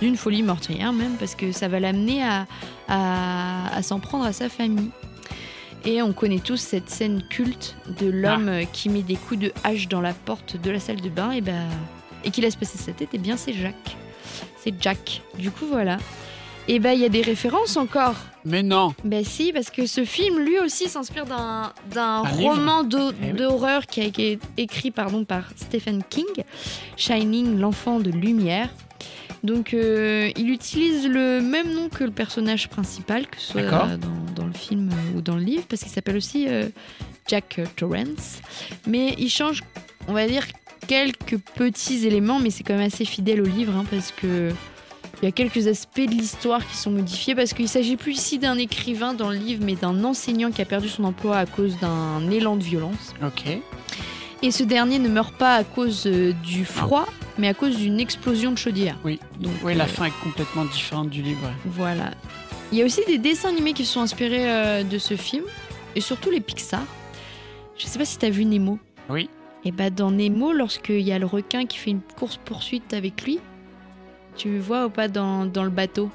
D'une 0.00 0.16
folie 0.16 0.42
meurtrière 0.42 0.94
même, 0.94 1.16
parce 1.18 1.34
que 1.34 1.52
ça 1.52 1.68
va 1.68 1.80
l'amener 1.80 2.24
à 2.88 3.82
s'en 3.82 4.00
prendre 4.00 4.24
à 4.24 4.32
sa 4.32 4.48
famille. 4.48 4.90
Et 5.86 6.00
on 6.00 6.12
connaît 6.12 6.38
tous 6.38 6.56
cette 6.56 6.88
scène 6.88 7.22
culte 7.28 7.76
de 8.00 8.06
l'homme 8.08 8.48
euh, 8.48 8.64
qui 8.64 8.88
met 8.88 9.02
des 9.02 9.16
coups 9.16 9.40
de 9.40 9.52
hache 9.64 9.86
dans 9.88 10.00
la 10.00 10.14
porte 10.14 10.56
de 10.60 10.70
la 10.70 10.80
salle 10.80 11.00
de 11.00 11.10
bain 11.10 11.32
et, 11.32 11.40
bah, 11.42 11.52
et 12.24 12.30
qui 12.30 12.40
laisse 12.40 12.56
passer 12.56 12.78
sa 12.78 12.92
tête. 12.92 13.10
Et 13.12 13.18
bien 13.18 13.36
c'est 13.36 13.52
Jack. 13.52 13.74
C'est 14.58 14.72
Jack. 14.80 15.20
Du 15.38 15.50
coup 15.50 15.66
voilà. 15.66 15.98
Et 16.66 16.78
bah 16.78 16.94
il 16.94 17.00
y 17.00 17.04
a 17.04 17.10
des 17.10 17.20
références 17.20 17.76
encore 17.76 18.14
Mais 18.46 18.62
non 18.62 18.94
ben 19.04 19.22
si, 19.22 19.52
parce 19.52 19.68
que 19.68 19.84
ce 19.84 20.06
film, 20.06 20.38
lui 20.38 20.58
aussi, 20.60 20.88
s'inspire 20.88 21.26
d'un 21.26 21.72
roman 22.22 22.82
Eh 22.90 23.26
oui. 23.26 23.32
d'horreur 23.34 23.86
qui 23.86 24.00
a 24.00 24.04
été 24.04 24.38
écrit 24.56 24.90
pardon, 24.90 25.26
par 25.26 25.50
Stephen 25.56 26.02
King, 26.08 26.24
Shining, 26.96 27.58
l'enfant 27.58 28.00
de 28.00 28.10
lumière. 28.10 28.70
Donc 29.44 29.74
euh, 29.74 30.30
il 30.36 30.48
utilise 30.50 31.06
le 31.06 31.40
même 31.40 31.72
nom 31.72 31.90
que 31.90 32.02
le 32.02 32.10
personnage 32.10 32.68
principal, 32.68 33.26
que 33.26 33.38
ce 33.38 33.52
soit 33.52 33.98
dans 34.34 34.46
le 34.46 34.52
film 34.54 34.88
euh, 34.90 35.18
ou 35.18 35.20
dans 35.20 35.36
le 35.36 35.42
livre, 35.42 35.64
parce 35.68 35.82
qu'il 35.82 35.92
s'appelle 35.92 36.16
aussi 36.16 36.48
euh, 36.48 36.68
Jack 37.28 37.60
Torrance. 37.76 38.40
Mais 38.86 39.14
il 39.18 39.28
change, 39.28 39.62
on 40.08 40.14
va 40.14 40.26
dire, 40.26 40.46
quelques 40.88 41.36
petits 41.54 42.06
éléments, 42.06 42.40
mais 42.40 42.48
c'est 42.48 42.64
quand 42.64 42.74
même 42.74 42.86
assez 42.86 43.04
fidèle 43.04 43.42
au 43.42 43.44
livre, 43.44 43.74
hein, 43.76 43.84
parce 43.90 44.12
que 44.12 44.50
il 45.22 45.26
y 45.26 45.28
a 45.28 45.32
quelques 45.32 45.68
aspects 45.68 46.00
de 46.00 46.10
l'histoire 46.10 46.66
qui 46.66 46.76
sont 46.76 46.90
modifiés 46.90 47.34
parce 47.34 47.52
qu'il 47.52 47.68
s'agit 47.68 47.96
plus 47.96 48.12
ici 48.12 48.38
d'un 48.38 48.58
écrivain 48.58 49.14
dans 49.14 49.30
le 49.30 49.36
livre, 49.36 49.62
mais 49.64 49.74
d'un 49.74 50.04
enseignant 50.04 50.50
qui 50.50 50.62
a 50.62 50.64
perdu 50.64 50.88
son 50.88 51.04
emploi 51.04 51.36
à 51.36 51.46
cause 51.46 51.78
d'un 51.78 52.30
élan 52.30 52.56
de 52.56 52.64
violence. 52.64 53.14
Ok. 53.22 53.58
Et 54.42 54.50
ce 54.50 54.62
dernier 54.62 54.98
ne 54.98 55.08
meurt 55.08 55.34
pas 55.34 55.56
à 55.56 55.64
cause 55.64 56.06
euh, 56.06 56.32
du 56.44 56.64
froid, 56.64 57.06
mais 57.38 57.48
à 57.48 57.54
cause 57.54 57.76
d'une 57.76 57.98
explosion 57.98 58.52
de 58.52 58.58
chaudière. 58.58 58.96
Oui. 59.04 59.18
Donc, 59.40 59.52
Oui, 59.62 59.74
la 59.74 59.84
euh, 59.84 59.86
fin 59.86 60.06
est 60.06 60.22
complètement 60.22 60.64
différente 60.66 61.08
du 61.08 61.22
livre. 61.22 61.50
Voilà. 61.64 62.10
Il 62.72 62.78
y 62.78 62.82
a 62.82 62.84
aussi 62.84 63.00
des 63.06 63.18
dessins 63.18 63.48
animés 63.48 63.72
qui 63.72 63.84
sont 63.84 64.00
inspirés 64.00 64.50
euh, 64.50 64.82
de 64.82 64.98
ce 64.98 65.16
film, 65.16 65.44
et 65.94 66.00
surtout 66.00 66.30
les 66.30 66.40
Pixar. 66.40 66.82
Je 67.76 67.86
sais 67.86 67.98
pas 67.98 68.04
si 68.04 68.18
tu 68.18 68.26
as 68.26 68.30
vu 68.30 68.44
Nemo. 68.44 68.78
Oui. 69.08 69.30
Et 69.64 69.72
bah 69.72 69.88
dans 69.88 70.10
Nemo, 70.10 70.52
lorsqu'il 70.52 71.00
y 71.00 71.12
a 71.12 71.18
le 71.18 71.26
requin 71.26 71.64
qui 71.64 71.78
fait 71.78 71.90
une 71.90 72.02
course-poursuite 72.18 72.92
avec 72.92 73.22
lui, 73.22 73.38
tu 74.36 74.58
vois 74.58 74.86
ou 74.86 74.90
pas 74.90 75.08
dans, 75.08 75.46
dans 75.46 75.64
le 75.64 75.70
bateau? 75.70 76.10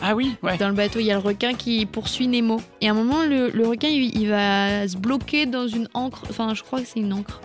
Ah 0.00 0.14
oui, 0.14 0.36
ouais. 0.42 0.56
Dans 0.56 0.68
le 0.68 0.74
bateau, 0.74 1.00
il 1.00 1.06
y 1.06 1.10
a 1.10 1.14
le 1.14 1.20
requin 1.20 1.54
qui 1.54 1.84
poursuit 1.86 2.28
Nemo. 2.28 2.60
Et 2.80 2.88
à 2.88 2.92
un 2.92 2.94
moment, 2.94 3.24
le, 3.24 3.50
le 3.50 3.66
requin, 3.66 3.88
il, 3.88 4.18
il 4.18 4.28
va 4.28 4.86
se 4.88 4.96
bloquer 4.96 5.46
dans 5.46 5.66
une 5.66 5.88
encre. 5.94 6.22
Enfin, 6.30 6.54
je 6.54 6.62
crois 6.62 6.80
que 6.80 6.86
c'est 6.86 7.00
une 7.00 7.12
encre. 7.12 7.40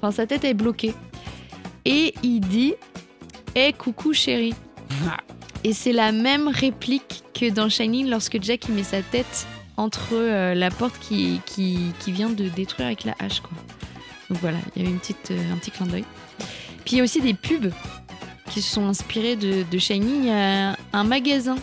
Enfin, 0.00 0.10
sa 0.12 0.26
tête 0.26 0.44
est 0.44 0.54
bloquée. 0.54 0.94
Et 1.84 2.14
il 2.22 2.40
dit 2.40 2.74
Hé, 3.54 3.72
coucou 3.72 4.12
chérie. 4.12 4.54
Ah. 5.08 5.16
Et 5.64 5.72
c'est 5.72 5.92
la 5.92 6.12
même 6.12 6.48
réplique 6.48 7.24
que 7.34 7.50
dans 7.50 7.68
Shining 7.68 8.08
lorsque 8.08 8.40
Jack 8.42 8.66
il 8.68 8.74
met 8.74 8.84
sa 8.84 9.02
tête 9.02 9.46
entre 9.76 10.10
euh, 10.14 10.54
la 10.54 10.70
porte 10.70 10.98
qui, 11.00 11.40
qui, 11.46 11.92
qui 12.00 12.12
vient 12.12 12.30
de 12.30 12.48
détruire 12.48 12.86
avec 12.86 13.04
la 13.04 13.14
hache. 13.18 13.40
Quoi. 13.40 13.52
Donc 14.30 14.38
voilà, 14.40 14.58
il 14.76 14.82
y 14.82 14.84
a 14.86 14.88
eu 14.88 14.92
une 14.92 14.98
petite, 14.98 15.30
euh, 15.30 15.52
un 15.52 15.56
petit 15.56 15.70
clin 15.70 15.86
d'œil. 15.86 16.04
Puis 16.84 16.94
il 16.94 16.96
y 16.98 17.00
a 17.00 17.04
aussi 17.04 17.20
des 17.20 17.34
pubs 17.34 17.72
qui 18.50 18.62
se 18.62 18.72
sont 18.74 18.86
inspirés 18.86 19.36
de, 19.36 19.64
de 19.70 19.78
Shining. 19.78 20.22
Il 20.22 20.28
y 20.28 20.30
a 20.30 20.76
un 20.92 21.04
magasin, 21.04 21.56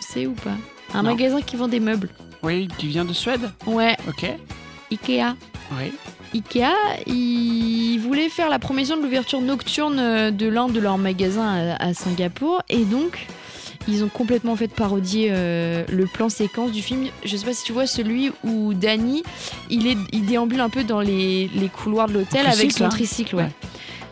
tu 0.00 0.02
sais 0.12 0.26
ou 0.26 0.32
pas? 0.32 0.56
Un 0.92 1.02
Non. 1.02 1.10
magasin 1.10 1.40
qui 1.40 1.56
vend 1.56 1.68
des 1.68 1.80
meubles. 1.80 2.10
Oui, 2.42 2.68
qui 2.78 2.86
vient 2.88 3.04
de 3.04 3.12
Suède? 3.12 3.50
Ouais, 3.66 3.96
Ok. 4.08 4.26
Ikea. 4.92 5.34
Oui. 5.72 5.92
Ikea, 6.34 6.74
ils 7.06 7.98
voulaient 7.98 8.28
faire 8.28 8.48
la 8.48 8.58
promotion 8.58 8.96
de 8.96 9.02
l'ouverture 9.02 9.40
nocturne 9.40 9.98
euh, 9.98 10.30
de 10.30 10.46
l'un 10.46 10.68
de 10.68 10.80
leurs 10.80 10.98
magasins 10.98 11.76
à, 11.78 11.88
à 11.88 11.94
Singapour 11.94 12.62
et 12.68 12.84
donc 12.84 13.26
ils 13.86 14.02
ont 14.02 14.08
complètement 14.08 14.56
fait 14.56 14.68
parodier 14.68 15.28
euh, 15.30 15.84
le 15.90 16.06
plan 16.06 16.28
séquence 16.28 16.72
du 16.72 16.82
film. 16.82 17.06
Je 17.24 17.36
sais 17.36 17.44
pas 17.44 17.52
si 17.52 17.64
tu 17.64 17.72
vois 17.72 17.86
celui 17.86 18.32
où 18.42 18.74
Danny, 18.74 19.22
il, 19.70 19.86
est, 19.86 19.96
il 20.12 20.26
déambule 20.26 20.60
un 20.60 20.70
peu 20.70 20.84
dans 20.84 21.00
les, 21.00 21.50
les 21.54 21.68
couloirs 21.68 22.08
de 22.08 22.14
l'hôtel 22.14 22.46
avec 22.46 22.56
tricycle, 22.56 22.78
son 22.78 22.84
hein 22.84 22.88
tricycle, 22.88 23.36
ouais. 23.36 23.42
Ouais. 23.42 23.50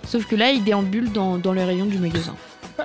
Sauf 0.06 0.26
que 0.26 0.36
là, 0.36 0.50
il 0.50 0.62
déambule 0.62 1.10
dans, 1.10 1.38
dans 1.38 1.52
les 1.52 1.64
rayons 1.64 1.86
du 1.86 1.98
magasin. 1.98 2.34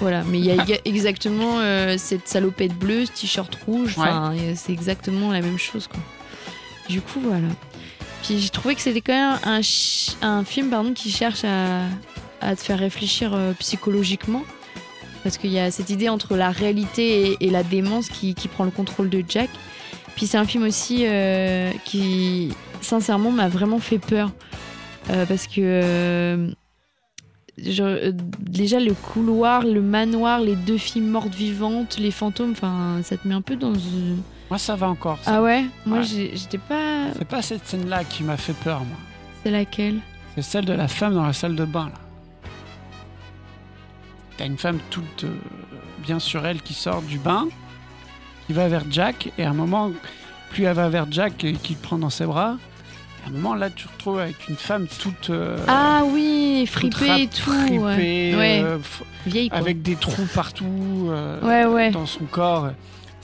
Voilà, 0.00 0.22
mais 0.22 0.38
il 0.38 0.44
y 0.44 0.52
a 0.52 0.78
exactement 0.84 1.58
euh, 1.58 1.96
cette 1.98 2.28
salopette 2.28 2.72
bleue, 2.72 3.04
ce 3.04 3.10
t-shirt 3.10 3.52
rouge, 3.66 3.96
enfin, 3.98 4.32
c'est 4.54 4.72
exactement 4.72 5.32
la 5.32 5.40
même 5.40 5.58
chose, 5.58 5.88
quoi. 5.88 5.98
Du 6.88 7.00
coup, 7.00 7.18
voilà. 7.20 7.48
Puis 8.22 8.38
j'ai 8.38 8.48
trouvé 8.48 8.74
que 8.74 8.80
c'était 8.80 9.00
quand 9.00 9.12
même 9.12 9.62
un, 10.22 10.44
film 10.44 10.70
pardon, 10.70 10.92
qui 10.92 11.10
cherche 11.10 11.44
à, 11.44 12.54
te 12.54 12.60
faire 12.60 12.78
réfléchir 12.78 13.34
euh, 13.34 13.52
psychologiquement. 13.58 14.42
Parce 15.22 15.36
qu'il 15.36 15.50
y 15.50 15.58
a 15.58 15.70
cette 15.70 15.90
idée 15.90 16.08
entre 16.08 16.36
la 16.36 16.50
réalité 16.50 17.36
et, 17.40 17.50
la 17.50 17.62
démence 17.62 18.08
qui, 18.08 18.34
prend 18.52 18.64
le 18.64 18.70
contrôle 18.70 19.10
de 19.10 19.22
Jack. 19.28 19.50
Puis 20.14 20.26
c'est 20.26 20.38
un 20.38 20.44
film 20.44 20.64
aussi 20.64 21.04
euh, 21.06 21.70
qui, 21.84 22.52
sincèrement, 22.80 23.30
m'a 23.30 23.48
vraiment 23.48 23.78
fait 23.78 23.98
peur. 23.98 24.30
Euh, 25.10 25.26
parce 25.26 25.46
que 25.46 26.52
déjà 27.56 28.78
le 28.78 28.94
couloir, 28.94 29.64
le 29.64 29.80
manoir, 29.82 30.40
les 30.40 30.54
deux 30.54 30.78
filles 30.78 31.02
mortes 31.02 31.34
vivantes, 31.34 31.98
les 31.98 32.10
fantômes, 32.10 32.54
ça 32.54 33.16
te 33.16 33.26
met 33.26 33.34
un 33.34 33.42
peu 33.42 33.56
dans 33.56 33.74
une... 33.74 34.22
Moi, 34.50 34.58
ça 34.58 34.76
va 34.76 34.88
encore. 34.88 35.18
ça. 35.22 35.36
Ah 35.36 35.42
ouais? 35.42 35.64
Moi 35.84 35.98
Ouais. 35.98 36.04
j'étais 36.04 36.58
pas... 36.58 37.06
C'est 37.16 37.26
pas 37.28 37.42
cette 37.42 37.66
scène-là 37.66 38.04
qui 38.04 38.22
m'a 38.22 38.36
fait 38.36 38.54
peur, 38.54 38.80
moi. 38.80 38.96
C'est 39.44 39.50
laquelle? 39.50 39.98
C'est 40.34 40.42
celle 40.42 40.64
de 40.64 40.72
la 40.72 40.88
femme 40.88 41.14
dans 41.14 41.24
la 41.26 41.32
salle 41.32 41.54
de 41.56 41.64
bain, 41.64 41.86
là. 41.86 42.48
T'as 44.36 44.46
une 44.46 44.56
femme 44.58 44.78
toute 44.90 45.24
euh, 45.24 45.34
bien 45.98 46.18
sur 46.20 46.46
elle 46.46 46.62
qui 46.62 46.72
sort 46.74 47.02
du 47.02 47.18
bain, 47.18 47.48
qui 48.46 48.52
va 48.52 48.68
vers 48.68 48.84
Jack, 48.88 49.32
et 49.36 49.42
à 49.44 49.50
un 49.50 49.54
moment, 49.54 49.90
plus 50.50 50.64
elle 50.64 50.74
va 50.76 50.88
vers 50.88 51.06
Jack 51.10 51.42
et 51.44 51.54
qu'il 51.54 51.76
le 51.76 51.82
prend 51.82 51.98
dans 51.98 52.10
ses 52.10 52.24
bras, 52.24 52.56
à 53.26 53.28
un 53.28 53.32
moment, 53.32 53.54
là, 53.56 53.68
tu 53.68 53.86
te 53.86 53.92
retrouves 53.92 54.20
avec 54.20 54.48
une 54.48 54.54
femme 54.56 54.86
toute. 54.86 55.30
euh, 55.30 55.58
Ah 55.66 56.02
oui, 56.06 56.64
fripée 56.70 57.22
et 57.22 57.26
tout. 57.26 57.50
fripée, 57.50 58.34
ouais. 58.36 58.62
Euh, 58.64 58.78
Vieille 59.26 59.48
quoi. 59.50 59.58
avec 59.58 59.82
des 59.82 59.96
trous 59.96 60.28
partout 60.32 61.08
euh, 61.10 61.40
Ouais, 61.42 61.66
ouais. 61.66 61.90
dans 61.90 62.06
son 62.06 62.24
corps. 62.24 62.70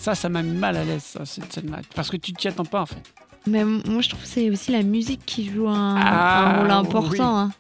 Ça, 0.05 0.15
ça 0.15 0.29
m'a 0.29 0.43
mis 0.43 0.59
mal 0.59 0.77
à 0.77 0.85
l'aise, 0.85 1.03
ça, 1.03 1.25
cette 1.25 1.51
scène-là. 1.51 1.79
Parce 1.95 2.11
que 2.11 2.19
tu 2.19 2.35
t'y 2.35 2.49
attends 2.49 2.67
pas, 2.67 2.83
en 2.83 2.87
fait. 2.87 3.03
Mais 3.47 3.65
moi 3.65 4.03
je 4.03 4.11
trouve 4.11 4.21
que 4.21 4.27
c'est 4.29 4.51
aussi 4.51 4.71
la 4.71 4.83
musique 4.83 5.21
qui 5.25 5.49
joue 5.51 5.67
un, 5.67 5.97
Ah, 5.99 6.51
un 6.51 6.59
rôle 6.59 6.67
oui. 6.67 6.73
important. 6.73 7.39
hein, 7.39 7.53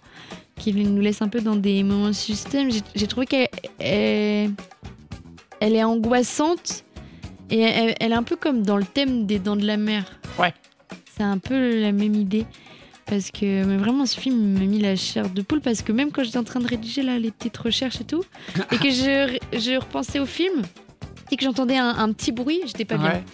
qui 0.59 0.75
nous 0.75 1.01
laisse 1.01 1.23
un 1.23 1.29
peu 1.29 1.41
dans 1.41 1.57
des 1.57 1.83
moments 1.83 2.09
de 2.09 2.13
système. 2.13 2.71
J'ai- 2.71 2.83
J'ai 2.95 3.07
trouvé 3.07 3.25
qu'elle 3.27 3.49
elle, 3.79 4.51
elle 5.61 5.75
est 5.75 5.85
angoissante 5.85 6.85
et 7.51 7.61
elle, 7.61 7.95
elle 7.99 8.13
est 8.13 8.15
un 8.15 8.23
peu 8.23 8.37
comme 8.37 8.63
dans 8.63 8.77
le 8.77 8.85
thème 8.85 9.25
des 9.25 9.39
Dents 9.39 9.57
de 9.57 9.67
la 9.67 9.77
Mer. 9.79 10.05
Ouais. 10.39 10.53
C'est 11.17 11.23
un 11.25 11.39
peu 11.39 11.81
la 11.81 11.93
même 11.93 12.15
idée. 12.15 12.45
Parce 13.07 13.31
que 13.31 13.65
mais 13.65 13.77
vraiment 13.79 14.05
ce 14.07 14.19
film 14.21 14.59
m'a 14.59 14.65
mis 14.67 14.81
la 14.81 14.97
chair 14.97 15.29
de 15.31 15.41
poule 15.43 15.61
parce 15.63 15.81
que 15.83 15.93
même 15.93 16.11
quand 16.13 16.25
j'étais 16.25 16.39
en 16.39 16.45
train 16.45 16.61
de 16.61 16.67
rédiger 16.67 17.03
là, 17.03 17.19
les 17.19 17.31
petites 17.31 17.57
recherches 17.57 18.01
et 18.01 18.05
tout 18.05 18.25
et 18.73 18.77
que 18.79 18.91
je, 18.91 19.39
je 19.53 19.79
repensais 19.79 20.19
au 20.21 20.27
film 20.27 20.63
et 21.31 21.37
que 21.37 21.45
j'entendais 21.45 21.77
un, 21.77 21.89
un 21.89 22.13
petit 22.13 22.33
bruit, 22.33 22.61
j'étais 22.67 22.85
pas 22.85 22.97
bien. 22.97 23.13
Ouais. 23.13 23.25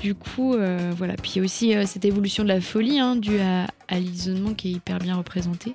Du 0.00 0.14
coup, 0.14 0.54
euh, 0.54 0.92
voilà. 0.96 1.14
Puis 1.14 1.32
il 1.34 1.38
y 1.38 1.40
a 1.40 1.44
aussi 1.44 1.74
euh, 1.74 1.84
cette 1.86 2.04
évolution 2.04 2.42
de 2.42 2.48
la 2.48 2.60
folie 2.60 2.98
hein, 3.00 3.16
due 3.16 3.40
à, 3.40 3.66
à 3.88 3.98
l'isolement 3.98 4.52
qui 4.52 4.68
est 4.68 4.72
hyper 4.72 4.98
bien 4.98 5.16
représenté. 5.16 5.74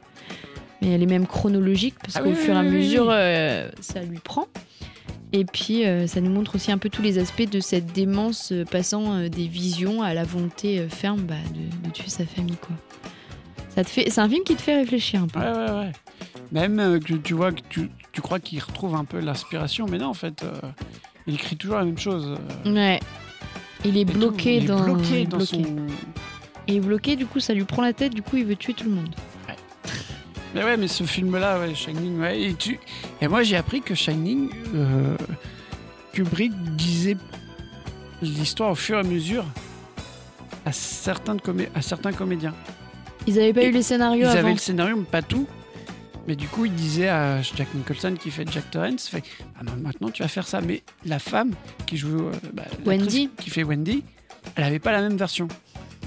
Mais 0.82 0.90
elle 0.92 1.04
est 1.04 1.08
même 1.08 1.28
chronologique 1.28 1.96
parce 2.02 2.16
Ah 2.18 2.22
qu'au 2.22 2.30
oui, 2.30 2.36
fur 2.36 2.54
et 2.54 2.58
à 2.58 2.62
oui, 2.62 2.70
mesure, 2.70 3.06
oui. 3.08 3.14
euh, 3.14 3.70
ça 3.82 4.02
lui 4.02 4.20
prend. 4.20 4.48
Et 5.34 5.46
puis, 5.46 5.86
euh, 5.86 6.08
ça 6.08 6.22
nous 6.22 6.30
montre 6.30 6.56
aussi 6.56 6.72
un 6.72 6.78
peu 6.78 6.90
tous 6.90 7.02
les 7.02 7.18
aspects 7.18 7.50
de 7.50 7.60
cette 7.60 7.94
démence 7.94 8.52
passant 8.70 9.28
des 9.28 9.48
visions 9.48 10.02
à 10.04 10.14
la 10.14 10.24
volonté 10.24 10.86
ferme 10.90 11.22
bah, 11.22 11.36
de, 11.54 11.88
de 11.88 11.94
tuer 11.94 12.10
sa 12.10 12.26
famille, 12.26 12.58
quoi. 12.58 12.76
Ça 13.70 13.84
te 13.86 13.90
fait, 13.90 14.10
c'est 14.10 14.20
un 14.20 14.28
film 14.28 14.44
qui 14.44 14.56
te 14.56 14.62
fait 14.62 14.76
réfléchir 14.76 15.24
un 15.24 15.28
peu. 15.28 15.40
Ouais, 15.40 15.46
ouais, 15.52 15.72
ouais. 15.72 15.92
Même 16.52 17.00
que 17.00 17.14
tu 17.14 17.34
vois 17.34 17.54
que 17.54 17.62
tu, 17.70 17.90
tu 18.12 18.20
crois 18.22 18.40
qu'il 18.40 18.60
retrouve 18.60 18.96
un 18.96 19.06
peu 19.06 19.20
l'inspiration, 19.20 19.86
mais 19.90 19.98
non, 19.98 20.08
en 20.08 20.14
fait, 20.14 20.44
il 21.28 21.36
écrit 21.36 21.56
toujours 21.58 21.78
la 21.78 21.86
même 21.86 21.98
chose. 21.98 22.38
euh, 22.66 22.74
Ouais. 22.74 23.00
Il 23.86 23.98
est 23.98 24.06
tout. 24.06 24.14
bloqué 24.14 24.58
il 24.58 24.64
est 24.64 24.68
dans. 24.68 24.84
bloqué 24.84 25.10
il 25.12 25.16
est 25.22 25.26
dans 25.26 25.38
bloqué. 25.38 25.64
son. 25.64 25.76
Il 26.68 26.76
est 26.76 26.80
bloqué, 26.80 27.16
du 27.16 27.26
coup, 27.26 27.40
ça 27.40 27.54
lui 27.54 27.64
prend 27.64 27.82
la 27.82 27.94
tête, 27.94 28.14
du 28.14 28.22
coup, 28.22 28.38
il 28.38 28.46
veut 28.46 28.56
tuer 28.56 28.74
tout 28.74 28.86
le 28.86 28.92
monde. 28.96 29.10
Mais 30.54 30.64
ouais, 30.64 30.78
mais 30.78 30.88
ce 30.88 31.04
film-là, 31.04 31.60
ouais, 31.60 31.74
Shining, 31.74 32.20
ouais. 32.20 32.42
Et, 32.42 32.54
tu... 32.54 32.80
et 33.22 33.28
moi, 33.28 33.42
j'ai 33.42 33.56
appris 33.56 33.82
que 33.82 33.96
Shining, 33.96 34.50
euh, 34.76 35.16
Kubrick 36.14 36.52
disait 36.76 37.16
l'histoire 38.22 38.72
au 38.72 38.76
fur 38.76 38.98
et 38.98 39.00
à 39.00 39.04
mesure 39.04 39.46
à 40.66 40.72
certains, 40.72 41.38
comé- 41.38 41.70
à 41.74 41.82
certains 41.82 42.12
comédiens. 42.12 42.54
Ils 43.26 43.40
avaient 43.40 43.54
pas 43.54 43.62
Et 43.64 43.68
eu 43.70 43.72
les 43.72 43.82
scénarios 43.82 44.24
Ils 44.24 44.26
avant. 44.28 44.40
avaient 44.40 44.52
le 44.54 44.58
scénario, 44.60 44.96
mais 44.98 45.04
pas 45.06 45.22
tout. 45.22 45.48
Mais 46.28 46.36
du 46.36 46.48
coup, 46.48 46.66
il 46.66 46.74
disait 46.74 47.10
à 47.10 47.42
Jack 47.42 47.74
Nicholson 47.74 48.16
qui 48.20 48.30
fait 48.32 48.50
Jack 48.52 48.70
Torrance, 48.72 49.08
fait, 49.08 49.24
ah, 49.60 49.64
maintenant 49.78 50.10
tu 50.10 50.22
vas 50.22 50.28
faire 50.28 50.48
ça. 50.48 50.62
Mais 50.62 50.84
la 51.06 51.20
femme 51.20 51.52
qui 51.86 51.98
joue 51.98 52.28
euh, 52.28 52.34
bah, 52.54 52.64
Wendy. 52.86 53.30
qui 53.38 53.50
fait 53.50 53.64
Wendy, 53.64 54.04
elle 54.56 54.64
avait 54.66 54.80
pas 54.80 54.92
la 54.92 55.02
même 55.02 55.18
version. 55.18 55.48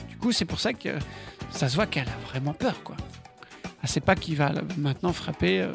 Du 0.08 0.16
coup, 0.16 0.32
c'est 0.32 0.44
pour 0.44 0.60
ça 0.60 0.72
que 0.72 0.90
ça 1.50 1.68
se 1.68 1.74
voit 1.74 1.86
qu'elle 1.86 2.08
a 2.08 2.28
vraiment 2.28 2.52
peur, 2.52 2.82
quoi. 2.84 2.96
Elle 3.82 3.88
sait 3.88 4.00
pas 4.00 4.14
qui 4.14 4.34
va 4.34 4.52
maintenant 4.78 5.12
frapper 5.12 5.60
euh, 5.60 5.72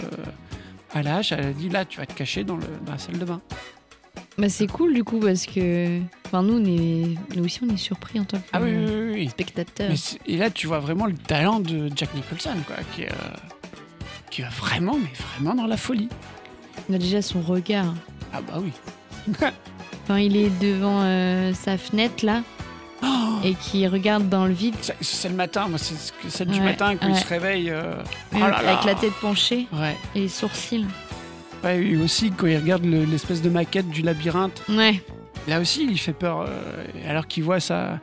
à 0.94 1.04
la 1.04 1.18
hache. 1.18 1.32
Elle 1.32 1.46
a 1.46 1.54
dit 1.54 1.70
là, 1.70 1.86
tu 1.86 2.00
vas 2.00 2.06
te 2.06 2.14
cacher 2.14 2.44
dans, 2.44 2.56
le, 2.56 2.66
dans 2.86 2.94
la 2.94 2.98
salle 2.98 3.20
de 3.20 3.26
bain. 3.26 3.42
Bah, 4.38 4.50
c'est 4.50 4.68
cool, 4.68 4.94
du 4.94 5.04
coup, 5.04 5.20
parce 5.20 5.46
que. 5.46 6.00
Enfin, 6.26 6.44
nous, 6.44 6.60
on 6.60 6.66
est... 6.66 7.16
nous 7.36 7.44
aussi, 7.44 7.60
on 7.64 7.74
est 7.74 7.78
surpris 7.78 8.20
en 8.20 8.24
tant 8.24 8.38
que 8.38 8.44
Ah 8.54 8.62
oui, 8.62 8.72
oui, 8.74 8.86
oui. 8.86 9.12
oui. 9.14 9.30
spectateur. 9.30 9.90
Mais 9.90 9.96
et 10.32 10.38
là, 10.38 10.50
tu 10.50 10.68
vois 10.68 10.80
vraiment 10.80 11.08
le 11.08 11.16
talent 11.16 11.60
de 11.60 11.90
Jack 11.96 12.14
Nicholson, 12.16 12.56
quoi, 12.66 12.78
qui, 12.94 13.04
est, 13.04 13.12
euh, 13.12 13.36
qui 14.30 14.42
va 14.42 14.50
vraiment, 14.50 14.98
mais 14.98 15.10
vraiment 15.38 15.56
dans 15.56 15.68
la 15.68 15.78
folie. 15.78 16.10
On 16.90 16.94
a 16.94 16.98
déjà 16.98 17.22
son 17.22 17.42
regard. 17.42 17.94
Ah 18.34 18.42
bah 18.42 18.60
oui. 18.62 18.72
Quand 20.08 20.16
il 20.16 20.36
est 20.38 20.50
devant 20.60 21.02
euh, 21.02 21.54
sa 21.54 21.78
fenêtre, 21.78 22.26
là, 22.26 22.42
Oh 23.02 23.06
et 23.44 23.54
qui 23.54 23.88
regarde 23.88 24.28
dans 24.28 24.46
le 24.46 24.52
vide, 24.54 24.76
C'est- 25.02 25.30
le 25.30 25.36
matin, 25.36 25.68
moi, 25.70 25.78
c'est 25.78 25.96
celle 26.30 26.48
du 26.50 26.60
Ouais, 26.60 26.66
matin 26.66 26.98
quand 26.98 27.08
il 27.08 27.16
se 27.16 27.28
réveille. 27.28 27.70
euh, 27.70 27.94
oh 28.34 28.36
avec 28.36 28.42
là 28.42 28.50
là. 28.62 28.72
avec 28.72 28.84
la 28.86 28.96
tête 28.96 29.14
penchée 29.22 29.68
Ouais. 29.72 29.96
et 30.16 30.22
les 30.22 30.28
sourcils. 30.28 30.86
ouais. 31.64 31.82
Et 31.86 31.96
aussi 31.98 32.32
quand 32.32 32.48
il 32.48 32.58
regarde 32.58 32.84
le- 32.84 33.06
l'espèce 33.06 33.42
de 33.42 33.50
maquette 33.50 33.88
du 33.90 34.02
labyrinthe, 34.02 34.62
Ouais. 34.68 35.02
là 35.48 35.62
aussi 35.62 35.86
il 35.90 35.98
fait 35.98 36.12
peur, 36.14 36.42
euh, 36.42 36.84
alors 37.08 37.26
qu'il 37.28 37.44
voit 37.44 37.62
sa, 37.62 38.00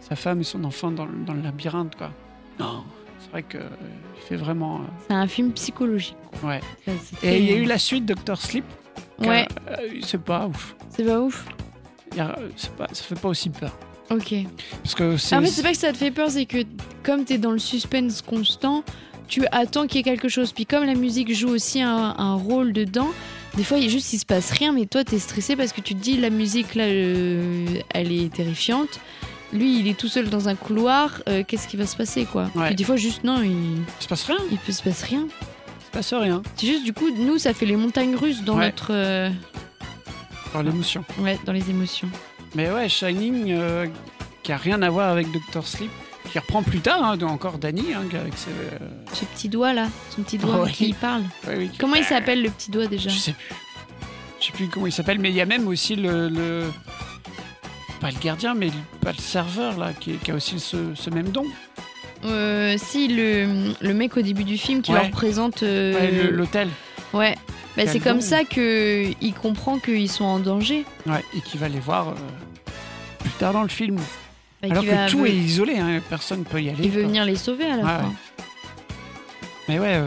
sa, 0.00 0.16
femme 0.16 0.40
et 0.40 0.44
son 0.44 0.64
enfant 0.64 0.90
dans, 0.90 1.04
le- 1.06 1.24
dans 1.24 1.34
le 1.34 1.42
labyrinthe, 1.42 1.94
quoi. 1.96 2.10
Non, 2.58 2.82
c'est 3.20 3.30
vrai 3.30 3.42
que 3.44 3.58
fait 4.30 4.36
vraiment. 4.36 4.76
euh, 4.76 4.84
C'est 5.08 5.14
un 5.14 5.26
film 5.26 5.52
psychologique. 5.52 6.16
Ouais. 6.42 6.60
Ça, 6.86 6.92
c'est 7.20 7.26
Et 7.28 7.38
il 7.40 7.44
y 7.50 7.52
a 7.52 7.56
eu 7.56 7.64
la 7.64 7.78
suite 7.78 8.06
Doctor 8.06 8.40
Sleep. 8.40 8.64
Ouais, 9.18 9.46
euh, 9.68 9.76
c'est 10.02 10.22
pas 10.22 10.46
ouf. 10.46 10.74
c'est 10.88 11.04
pas 11.04 11.20
ouf. 11.20 11.44
A- 12.18 12.36
c'est 12.56 12.72
pas, 12.74 12.86
ça 12.92 13.02
fait 13.04 13.20
pas 13.20 13.28
aussi 13.28 13.50
peur. 13.50 13.72
Ok. 14.10 14.34
Parce 14.82 14.94
que 14.94 15.16
c'est. 15.18 15.36
En 15.36 15.40
fait, 15.42 15.46
c'est 15.48 15.62
pas 15.62 15.72
que 15.72 15.76
ça 15.76 15.92
te 15.92 15.96
fait 15.98 16.10
peur, 16.10 16.30
c'est 16.30 16.46
que 16.46 16.58
comme 17.02 17.24
t'es 17.24 17.38
dans 17.38 17.52
le 17.52 17.58
suspense 17.58 18.22
constant, 18.22 18.82
tu 19.28 19.44
attends 19.52 19.86
qu'il 19.86 19.98
y 19.98 20.00
ait 20.00 20.04
quelque 20.04 20.28
chose. 20.28 20.52
Puis 20.52 20.66
comme 20.66 20.84
la 20.84 20.94
musique 20.94 21.32
joue 21.34 21.50
aussi 21.50 21.80
un, 21.82 22.14
un 22.18 22.34
rôle 22.34 22.72
dedans, 22.72 23.08
des 23.56 23.62
fois, 23.62 23.78
il 23.78 23.88
juste 23.90 24.12
il 24.12 24.18
se 24.18 24.24
passe 24.26 24.50
rien, 24.52 24.72
mais 24.72 24.86
toi, 24.86 25.04
t'es 25.04 25.18
stressé 25.18 25.54
parce 25.54 25.72
que 25.72 25.80
tu 25.80 25.94
te 25.94 26.00
dis 26.00 26.16
la 26.16 26.30
musique 26.30 26.74
là, 26.74 26.84
euh, 26.84 27.66
elle 27.94 28.10
est 28.10 28.32
terrifiante. 28.32 28.98
Lui, 29.52 29.80
il 29.80 29.88
est 29.88 29.98
tout 29.98 30.08
seul 30.08 30.30
dans 30.30 30.48
un 30.48 30.54
couloir. 30.54 31.22
euh, 31.28 31.42
Qu'est-ce 31.46 31.66
qui 31.66 31.76
va 31.76 31.86
se 31.86 31.96
passer, 31.96 32.24
quoi 32.24 32.50
Ouais. 32.54 32.66
Puis 32.68 32.76
des 32.76 32.84
fois, 32.84 32.96
juste 32.96 33.24
non, 33.24 33.42
il, 33.42 33.50
Il 33.50 33.84
se 33.98 34.06
passe 34.08 34.24
rien. 34.24 34.36
il 34.50 34.58
peut 34.58 34.72
se 34.72 34.82
passer 34.82 35.06
rien. 35.06 35.26
Il 35.26 35.84
se 35.86 35.90
passe 35.90 36.12
rien. 36.14 36.42
C'est 36.56 36.66
juste 36.68 36.84
du 36.84 36.92
coup, 36.92 37.10
nous, 37.16 37.38
ça 37.38 37.52
fait 37.52 37.66
les 37.66 37.76
montagnes 37.76 38.14
russes 38.14 38.42
dans 38.44 38.56
Ouais. 38.58 38.66
notre, 38.66 38.88
euh, 38.92 39.28
Par 40.52 40.62
l'émotion. 40.62 41.04
ouais, 41.18 41.38
dans 41.44 41.52
les 41.52 41.68
émotions. 41.70 42.08
Mais 42.54 42.70
ouais, 42.70 42.88
Shining, 42.88 43.52
euh, 43.52 43.86
qui 44.42 44.52
a 44.52 44.56
rien 44.56 44.80
à 44.82 44.90
voir 44.90 45.08
avec 45.10 45.30
Doctor 45.32 45.66
Sleep, 45.66 45.90
qui 46.30 46.38
reprend 46.38 46.62
plus 46.62 46.80
tard, 46.80 47.02
hein, 47.04 47.18
encore 47.22 47.58
Danny, 47.58 47.92
hein, 47.94 48.02
avec 48.20 48.36
ses. 48.36 48.50
Ce 49.12 49.24
petit 49.24 49.48
doigt 49.48 49.72
là, 49.72 49.88
son 50.14 50.22
petit 50.22 50.38
doigt 50.38 50.68
qui 50.72 50.92
parle. 50.92 51.22
ouais, 51.48 51.56
oui, 51.56 51.68
qui- 51.70 51.78
Comment 51.78 51.96
il 51.96 52.04
s'appelle 52.04 52.42
le 52.42 52.50
petit 52.50 52.70
doigt 52.70 52.86
déjà 52.86 53.10
Je 53.10 53.18
sais 53.18 53.32
plus. 53.32 53.54
Je 54.40 54.46
sais 54.46 54.52
plus 54.52 54.68
comment 54.68 54.86
il 54.86 54.92
s'appelle, 54.92 55.18
mais 55.18 55.30
il 55.30 55.34
y 55.36 55.40
a 55.40 55.46
même 55.46 55.66
aussi 55.68 55.96
le, 55.96 56.28
le- 56.28 56.70
Pas 58.00 58.10
le 58.10 58.18
gardien, 58.18 58.54
mais 58.54 58.66
le- 58.66 58.98
pas 59.00 59.12
le 59.12 59.18
serveur, 59.18 59.76
là, 59.78 59.92
qui, 59.92 60.12
qui 60.14 60.30
a 60.30 60.34
aussi 60.34 60.58
ce, 60.58 60.94
ce 60.94 61.10
même 61.10 61.28
don. 61.30 61.44
Euh, 62.24 62.76
si 62.78 63.08
le, 63.08 63.72
le 63.80 63.94
mec 63.94 64.16
au 64.16 64.22
début 64.22 64.44
du 64.44 64.58
film 64.58 64.82
qui 64.82 64.92
Ouais. 64.92 65.00
leur 65.02 65.10
présente 65.10 65.62
euh, 65.62 65.94
Ouais, 65.94 66.30
l'hôtel. 66.30 66.68
ouais 67.14 67.34
bah, 67.76 67.84
c'est 67.86 68.00
comme 68.00 68.20
ça 68.20 68.44
que 68.44 69.06
il 69.22 69.32
comprend 69.32 69.78
qu'ils 69.78 70.10
sont 70.10 70.24
en 70.24 70.38
danger 70.38 70.84
Ouais, 71.06 71.24
et 71.34 71.40
qui 71.40 71.56
va 71.56 71.68
les 71.68 71.78
voir 71.78 72.08
euh, 72.08 72.12
plus 73.20 73.30
tard 73.38 73.52
dans 73.54 73.62
le 73.62 73.68
film. 73.70 73.96
Bah, 73.96 74.68
Alors 74.70 74.82
qu'il 74.82 74.90
que 74.92 75.10
tout 75.10 75.20
veut- 75.20 75.28
est 75.28 75.34
isolé, 75.36 75.78
hein, 75.78 76.00
personne 76.10 76.44
peut 76.44 76.60
y 76.60 76.68
aller. 76.68 76.78
il 76.82 76.90
veut 76.90 77.00
quoi. 77.02 77.08
venir 77.08 77.24
les 77.24 77.36
sauver 77.36 77.64
à 77.66 77.76
la 77.76 77.82
Ouais, 77.82 77.88
fin 77.88 78.02
ouais. 78.02 78.14
Mais 79.68 79.78
ouais, 79.78 80.00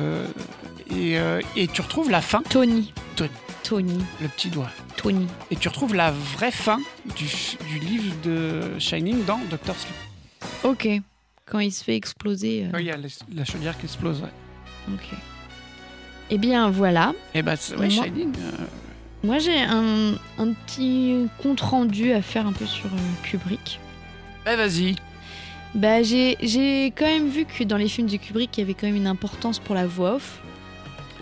et, 0.96 1.18
et 1.56 1.68
tu 1.68 1.82
retrouves 1.82 2.12
la 2.12 2.22
fin, 2.22 2.42
Tony 2.48 2.94
Tony. 3.16 3.30
Tony 3.64 4.00
le 4.22 4.28
petit 4.28 4.50
doigt. 4.50 4.70
Tony 4.98 5.28
Et 5.52 5.56
tu 5.56 5.68
retrouves 5.70 5.96
la 5.96 6.12
vraie 6.12 6.52
fin 6.52 6.80
du, 7.18 7.26
du 7.70 7.80
livre 7.80 8.14
de 8.24 8.78
Shining 8.80 9.24
dans 9.26 9.40
Doctor 9.50 9.76
Sleep. 9.76 9.96
ok 10.64 11.02
quand 11.46 11.60
il 11.60 11.72
se 11.72 11.84
fait 11.84 11.96
exploser 11.96 12.66
euh, 12.66 12.70
Quand 12.72 12.78
il 12.80 12.86
y 12.86 12.92
a 12.92 12.98
la 13.36 13.46
chaudière 13.46 13.78
qui 13.78 13.86
explose. 13.86 14.22
Ouais. 14.22 14.94
ok 14.94 15.18
eh 16.30 16.38
bien 16.38 16.70
voilà 16.70 17.14
bah, 17.44 17.56
c'est- 17.56 17.76
ouais, 17.76 17.90
Moi- 17.90 18.04
Shining. 18.06 18.34
euh, 18.40 18.52
moi 19.24 19.40
j'ai 19.40 19.60
un, 19.62 20.14
un 20.40 20.54
petit 20.54 21.28
compte 21.42 21.62
rendu 21.62 22.12
à 22.12 22.22
faire 22.22 22.48
un 22.48 22.54
peu 22.54 22.66
sur 22.66 22.88
euh, 22.88 22.98
Kubrick 23.24 23.80
bah, 24.46 24.56
vas-y. 24.58 24.96
Bah, 25.76 26.04
j'ai 26.04 26.38
j'ai 26.42 26.88
quand 26.88 27.06
même 27.06 27.30
vu 27.30 27.46
que 27.46 27.64
dans 27.64 27.78
les 27.78 27.88
films 27.88 28.08
de 28.08 28.18
Kubrick, 28.18 28.58
il 28.58 28.62
y 28.62 28.64
avait 28.64 28.74
quand 28.74 28.86
même 28.88 28.96
une 28.98 29.08
importance 29.08 29.58
pour 29.58 29.74
la 29.74 29.88
voix 29.88 30.16
off. 30.16 30.40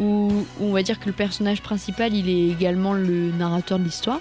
Où, 0.01 0.31
où 0.59 0.65
on 0.65 0.71
va 0.73 0.81
dire 0.83 0.99
que 0.99 1.05
le 1.05 1.11
personnage 1.13 1.61
principal, 1.61 2.13
il 2.15 2.27
est 2.27 2.49
également 2.49 2.93
le 2.93 3.31
narrateur 3.31 3.77
de 3.79 3.83
l'histoire. 3.83 4.19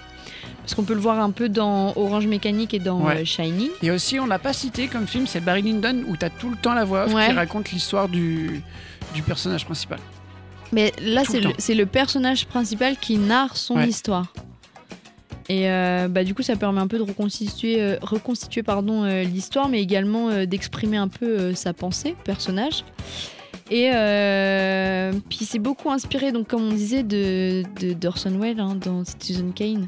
Parce 0.60 0.74
qu'on 0.74 0.84
peut 0.84 0.94
le 0.94 1.00
voir 1.00 1.18
un 1.20 1.30
peu 1.30 1.48
dans 1.48 1.92
Orange 1.96 2.26
Mécanique 2.26 2.74
et 2.74 2.78
dans 2.78 3.00
Ouais. 3.00 3.22
euh, 3.22 3.24
Shining. 3.24 3.70
Et 3.82 3.90
aussi, 3.90 4.20
on 4.20 4.26
l'a 4.26 4.38
pas 4.38 4.52
cité 4.52 4.86
comme 4.88 5.06
film, 5.06 5.26
c'est 5.26 5.40
Barry 5.40 5.62
Lyndon, 5.62 6.04
où 6.06 6.16
tu 6.16 6.24
as 6.24 6.30
tout 6.30 6.50
le 6.50 6.56
temps 6.56 6.74
la 6.74 6.84
voix 6.84 7.04
off 7.06 7.14
Ouais. 7.14 7.26
qui 7.28 7.32
raconte 7.32 7.72
l'histoire 7.72 8.08
du, 8.08 8.62
du 9.14 9.22
personnage 9.22 9.64
principal. 9.64 9.98
Mais 10.72 10.92
là, 11.02 11.22
c'est 11.58 11.74
le 11.74 11.86
personnage 11.86 12.46
principal 12.46 12.96
qui 12.98 13.16
narre 13.16 13.56
son 13.56 13.76
Ouais. 13.76 13.88
histoire. 13.88 14.32
Et 15.48 15.68
euh, 15.68 16.06
bah, 16.08 16.22
du 16.22 16.32
coup, 16.34 16.42
ça 16.42 16.54
permet 16.54 16.80
un 16.80 16.86
peu 16.86 16.98
de 16.98 17.02
reconstituer, 17.02 17.82
euh, 17.82 17.96
reconstituer 18.02 18.62
pardon, 18.62 19.02
euh, 19.02 19.24
l'histoire, 19.24 19.68
mais 19.68 19.80
également 19.80 20.44
d'exprimer 20.44 20.96
un 20.98 21.08
peu 21.08 21.54
sa 21.54 21.72
pensée, 21.72 22.14
personnage. 22.22 22.84
Et 23.70 23.92
euh, 23.94 25.12
puis 25.28 25.44
c'est 25.44 25.60
beaucoup 25.60 25.90
inspiré, 25.90 26.32
donc 26.32 26.48
comme 26.48 26.62
on 26.62 26.72
disait, 26.72 27.04
de 27.04 27.62
d'Orson 27.94 28.36
Welles 28.36 28.58
hein, 28.58 28.74
dans 28.74 29.04
Citizen 29.04 29.52
Kane, 29.52 29.86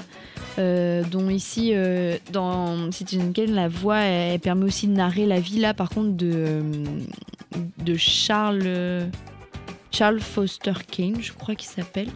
euh, 0.59 1.03
dont 1.11 1.29
ici, 1.29 1.73
euh, 1.75 2.17
dans 2.31 2.93
Citizen 2.93 3.33
Kane, 3.33 3.51
la 3.51 3.67
voix, 3.69 4.03
permet 4.41 4.65
aussi 4.65 4.87
de 4.87 4.93
narrer 4.93 5.27
la 5.27 5.41
vie, 5.41 5.59
là, 5.59 5.75
par 5.75 5.91
contre, 5.91 6.17
de, 6.17 6.31
euh, 6.33 7.97
Charles... 7.97 9.09
Charles 9.91 10.21
Foster 10.21 10.73
Kane, 10.91 11.21
je 11.21 11.35
crois 11.35 11.55
qu'il 11.55 11.69
s'appelle. 11.69 12.09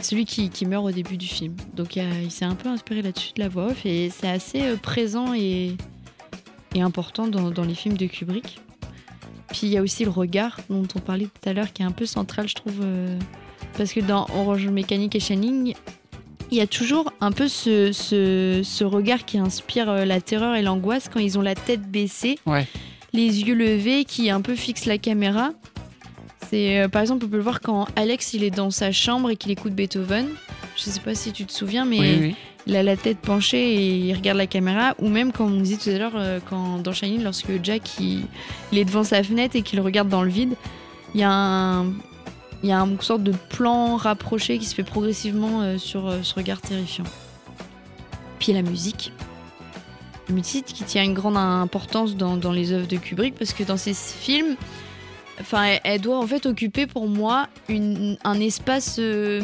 Celui 0.00 0.24
qui, 0.24 0.48
qui 0.48 0.64
meurt 0.64 0.86
au 0.86 0.90
début 0.90 1.18
du 1.18 1.26
film. 1.26 1.54
Donc 1.74 1.96
il, 1.96 2.30
s'est 2.30 2.46
un 2.46 2.54
peu 2.54 2.70
inspiré 2.70 3.02
là-dessus 3.02 3.34
de 3.34 3.42
la 3.42 3.50
voix 3.50 3.66
off 3.66 3.84
et 3.84 4.08
c'est 4.08 4.28
assez 4.28 4.74
présent 4.78 5.34
et, 5.34 5.76
important 6.76 7.28
dans 7.28 7.62
les 7.62 7.74
films 7.74 7.98
de 7.98 8.06
Kubrick. 8.06 8.58
Puis 9.56 9.68
il 9.68 9.72
y 9.72 9.78
a 9.78 9.82
aussi 9.82 10.02
le 10.04 10.10
regard 10.10 10.58
dont 10.68 10.82
on 10.96 10.98
parlait 10.98 11.26
tout 11.26 11.48
à 11.48 11.52
l'heure 11.52 11.72
qui 11.72 11.82
est 11.82 11.84
un 11.84 11.92
peu 11.92 12.06
central, 12.06 12.48
je 12.48 12.54
trouve. 12.56 12.80
euh, 12.82 13.16
parce 13.78 13.92
que 13.92 14.00
dans 14.00 14.26
Orange 14.34 14.66
Mécanique 14.66 15.14
et 15.14 15.20
Shining, 15.20 15.74
il 16.50 16.58
y 16.58 16.60
a 16.60 16.66
toujours 16.66 17.12
un 17.20 17.30
peu 17.30 17.46
ce, 17.46 17.92
ce- 17.92 18.62
ce 18.64 18.82
regard 18.82 19.24
qui 19.24 19.38
inspire 19.38 19.88
euh, 19.88 20.04
la 20.04 20.20
terreur 20.20 20.56
et 20.56 20.62
l'angoisse 20.62 21.08
quand 21.08 21.20
ils 21.20 21.38
ont 21.38 21.42
la 21.42 21.54
tête 21.54 21.82
baissée, 21.88 22.36
Ouais. 22.46 22.66
les 23.12 23.42
yeux 23.44 23.54
levés, 23.54 24.04
qui 24.04 24.28
un 24.28 24.40
peu 24.40 24.56
fixent 24.56 24.86
la 24.86 24.98
caméra. 24.98 25.50
C'est 26.50 26.80
euh, 26.80 26.88
par 26.88 27.02
exemple, 27.02 27.24
on 27.24 27.28
peut 27.28 27.36
le 27.36 27.42
voir 27.44 27.60
quand 27.60 27.86
Alex 27.94 28.34
il 28.34 28.42
est 28.42 28.50
dans 28.50 28.70
sa 28.72 28.90
chambre 28.90 29.30
et 29.30 29.36
qu'il 29.36 29.52
écoute 29.52 29.72
Beethoven. 29.72 30.26
Je 30.76 30.82
sais 30.82 31.00
pas 31.00 31.14
si 31.14 31.32
tu 31.32 31.44
te 31.44 31.52
souviens, 31.52 31.84
mais 31.84 31.98
Oui, 32.00 32.18
oui. 32.20 32.36
il 32.66 32.74
a 32.76 32.82
la 32.82 32.96
tête 32.96 33.18
penchée 33.18 33.74
et 33.74 33.96
il 34.08 34.14
regarde 34.14 34.38
la 34.38 34.46
caméra. 34.46 34.94
Ou 34.98 35.08
même 35.08 35.30
comme 35.32 35.54
on 35.56 35.60
disait 35.60 35.76
tout 35.76 35.90
à 35.90 35.98
l'heure, 35.98 36.16
euh, 36.16 36.40
quand 36.48 36.78
dans 36.78 36.92
Shining, 36.92 37.22
lorsque 37.22 37.62
Jack 37.62 37.82
il, 38.00 38.26
il 38.72 38.78
est 38.78 38.84
devant 38.84 39.04
sa 39.04 39.22
fenêtre 39.22 39.54
et 39.56 39.62
qu'il 39.62 39.80
regarde 39.80 40.08
dans 40.08 40.22
le 40.22 40.30
vide, 40.30 40.54
il 41.14 41.20
y 41.20 41.24
a 41.24 41.30
un, 41.30 41.84
il 42.62 42.68
y 42.70 42.72
a 42.72 42.78
une 42.80 43.00
sorte 43.00 43.22
de 43.22 43.32
plan 43.50 43.96
rapproché 43.96 44.58
qui 44.58 44.64
se 44.66 44.74
fait 44.74 44.82
progressivement 44.84 45.62
euh, 45.62 45.78
sur 45.78 46.08
euh, 46.08 46.18
ce 46.22 46.34
regard 46.34 46.60
terrifiant. 46.60 47.04
Puis 48.40 48.52
la 48.52 48.62
musique. 48.62 49.12
La 50.28 50.34
musique 50.34 50.64
qui 50.66 50.84
tient 50.84 51.04
une 51.04 51.14
grande 51.14 51.36
importance 51.36 52.16
dans, 52.16 52.36
dans 52.36 52.52
les 52.52 52.72
œuvres 52.72 52.88
de 52.88 52.96
Kubrick 52.96 53.34
parce 53.36 53.52
que 53.52 53.62
dans 53.62 53.76
ses 53.76 53.92
films, 53.94 54.56
enfin, 55.40 55.62
elle, 55.64 55.80
elle 55.84 56.00
doit 56.00 56.18
en 56.18 56.26
fait 56.26 56.46
occuper 56.46 56.86
pour 56.86 57.06
moi 57.08 57.46
une- 57.68 58.16
un 58.24 58.40
espace 58.40 58.96
euh, 58.98 59.42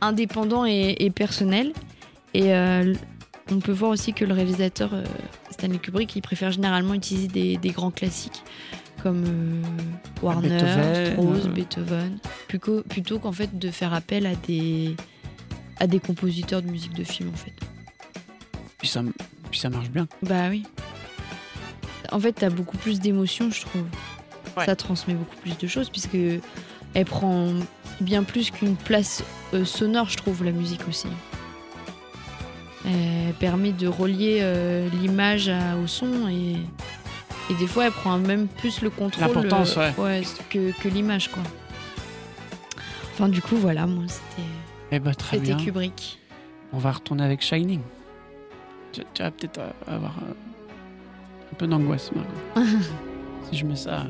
indépendant 0.00 0.64
et, 0.66 0.96
et 0.98 1.10
personnel. 1.10 1.72
Et 2.34 2.54
euh, 2.54 2.94
on 3.50 3.58
peut 3.58 3.72
voir 3.72 3.90
aussi 3.90 4.12
que 4.12 4.24
le 4.24 4.34
réalisateur 4.34 4.94
euh, 4.94 5.04
Stanley 5.50 5.78
Kubrick, 5.78 6.14
il 6.16 6.22
préfère 6.22 6.52
généralement 6.52 6.94
utiliser 6.94 7.28
des, 7.28 7.56
des 7.56 7.70
grands 7.70 7.90
classiques 7.90 8.42
comme 9.02 9.24
euh, 9.24 9.62
Warner, 10.22 10.48
Beethoven, 10.48 11.06
Strauss, 11.06 11.44
euh. 11.44 11.48
Beethoven, 11.48 12.18
plutôt, 12.48 12.82
plutôt 12.82 13.18
qu'en 13.18 13.32
fait 13.32 13.58
de 13.58 13.70
faire 13.70 13.94
appel 13.94 14.26
à 14.26 14.34
des 14.34 14.96
à 15.80 15.86
des 15.86 16.00
compositeurs 16.00 16.60
de 16.60 16.68
musique 16.68 16.94
de 16.94 17.04
film 17.04 17.30
en 17.32 17.36
fait. 17.36 17.54
Puis 18.78 18.88
ça, 18.88 19.02
puis 19.50 19.60
ça 19.60 19.70
marche 19.70 19.90
bien. 19.90 20.08
Bah 20.22 20.48
oui. 20.50 20.64
En 22.10 22.18
fait, 22.18 22.32
t'as 22.32 22.50
beaucoup 22.50 22.76
plus 22.76 22.98
d'émotions, 23.00 23.50
je 23.50 23.60
trouve. 23.60 23.84
Ouais. 24.56 24.66
Ça 24.66 24.74
transmet 24.74 25.14
beaucoup 25.14 25.36
plus 25.36 25.56
de 25.56 25.66
choses 25.68 25.90
puisque 25.90 26.16
elle 26.94 27.04
prend 27.04 27.52
bien 28.00 28.22
plus 28.22 28.50
qu'une 28.50 28.76
place 28.76 29.24
euh, 29.54 29.64
sonore, 29.64 30.08
je 30.08 30.16
trouve, 30.16 30.44
la 30.44 30.52
musique 30.52 30.86
aussi. 30.88 31.08
Elle 32.86 33.34
permet 33.34 33.72
de 33.72 33.86
relier 33.86 34.38
euh, 34.40 34.88
l'image 35.00 35.50
au 35.82 35.86
son 35.86 36.28
et, 36.28 36.56
et 37.50 37.54
des 37.58 37.66
fois, 37.66 37.86
elle 37.86 37.92
prend 37.92 38.18
même 38.18 38.46
plus 38.46 38.80
le 38.82 38.90
contrôle 38.90 39.26
L'importance, 39.34 39.76
euh, 39.76 39.90
ouais. 39.98 40.22
que, 40.48 40.70
que 40.80 40.88
l'image, 40.88 41.28
quoi. 41.28 41.42
Enfin, 43.12 43.28
du 43.28 43.42
coup, 43.42 43.56
voilà, 43.56 43.86
moi, 43.86 44.04
c'était 44.06 44.48
Eh 44.92 45.00
ben, 45.00 45.12
très 45.14 45.38
c'était 45.38 45.54
bien. 45.54 45.64
Kubrick. 45.64 46.18
On 46.72 46.78
va 46.78 46.92
retourner 46.92 47.24
avec 47.24 47.42
Shining. 47.42 47.80
Tu, 48.92 49.02
tu 49.12 49.22
vas 49.22 49.30
peut-être 49.30 49.60
avoir 49.86 50.14
un 50.18 51.54
peu 51.56 51.66
d'angoisse, 51.66 52.10
Margot. 52.14 52.68
si 53.50 53.58
je 53.58 53.66
mets 53.66 53.76
ça. 53.76 54.06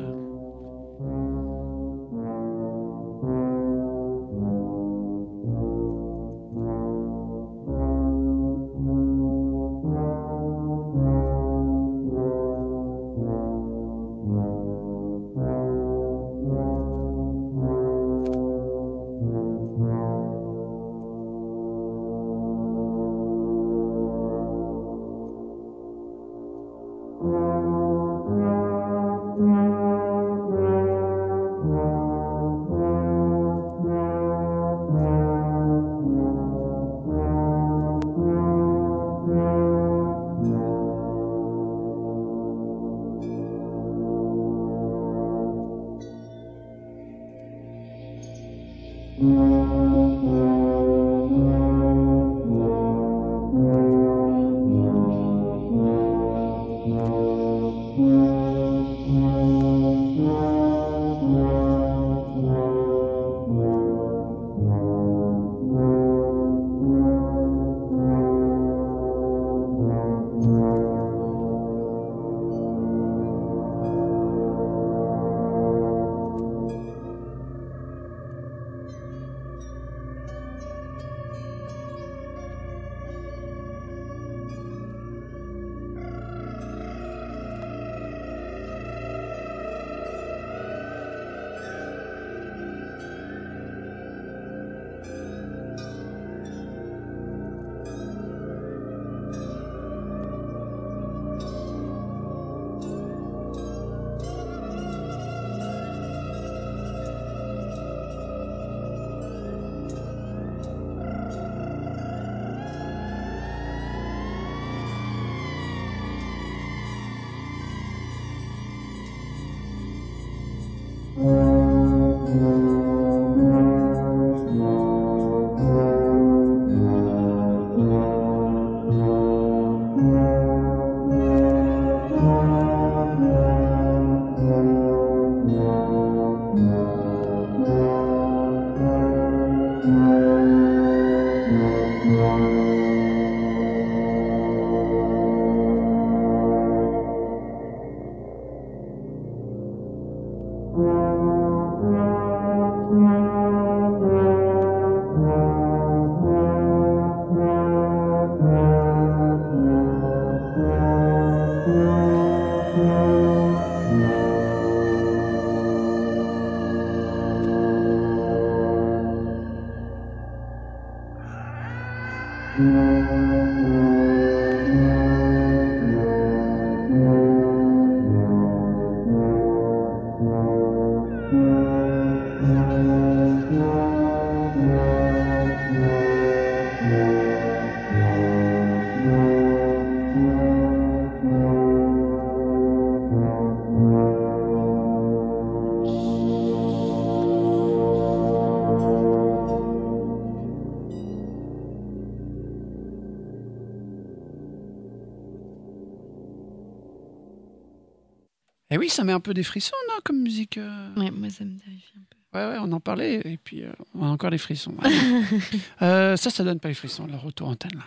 Eh 208.70 208.76
oui, 208.78 208.88
ça 208.88 209.02
met 209.04 209.12
un 209.12 209.20
peu 209.20 209.32
des 209.34 209.42
frissons, 209.42 209.74
non, 209.88 209.94
comme 210.04 210.20
musique. 210.20 210.58
euh. 210.58 210.94
Ouais, 210.96 211.10
moi, 211.10 211.30
ça 211.30 211.44
me 211.44 211.58
terrifie 211.58 211.94
un 211.96 212.02
peu. 212.10 212.38
Ouais, 212.38 212.46
ouais, 212.52 212.58
on 212.60 212.70
en 212.72 212.80
parlait, 212.80 213.22
et 213.24 213.38
puis 213.38 213.62
euh, 213.64 213.72
on 213.94 214.04
a 214.04 214.08
encore 214.08 214.30
les 214.30 214.38
frissons. 214.38 214.74
ouais. 214.82 214.90
Euh, 215.82 216.16
ça, 216.16 216.28
ça 216.30 216.44
donne 216.44 216.60
pas 216.60 216.68
les 216.68 216.74
frissons, 216.74 217.06
le 217.06 217.16
retour 217.16 217.48
antenne, 217.48 217.70
là. 217.74 217.84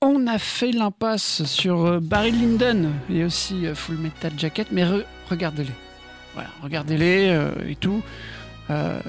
On 0.00 0.26
a 0.26 0.38
fait 0.38 0.72
l'impasse 0.72 1.44
sur 1.44 1.86
euh, 1.86 2.00
Barry 2.00 2.32
Lyndon 2.32 2.90
et 3.08 3.24
aussi 3.24 3.66
euh, 3.66 3.74
Full 3.74 3.96
Metal 3.98 4.32
Jacket, 4.36 4.68
mais 4.72 4.82
re- 4.84 5.04
regardez-les. 5.30 5.72
Voilà, 6.34 6.50
regardez-les 6.62 7.28
euh, 7.30 7.50
et 7.68 7.76
tout. 7.76 8.02
Euh, 8.70 9.00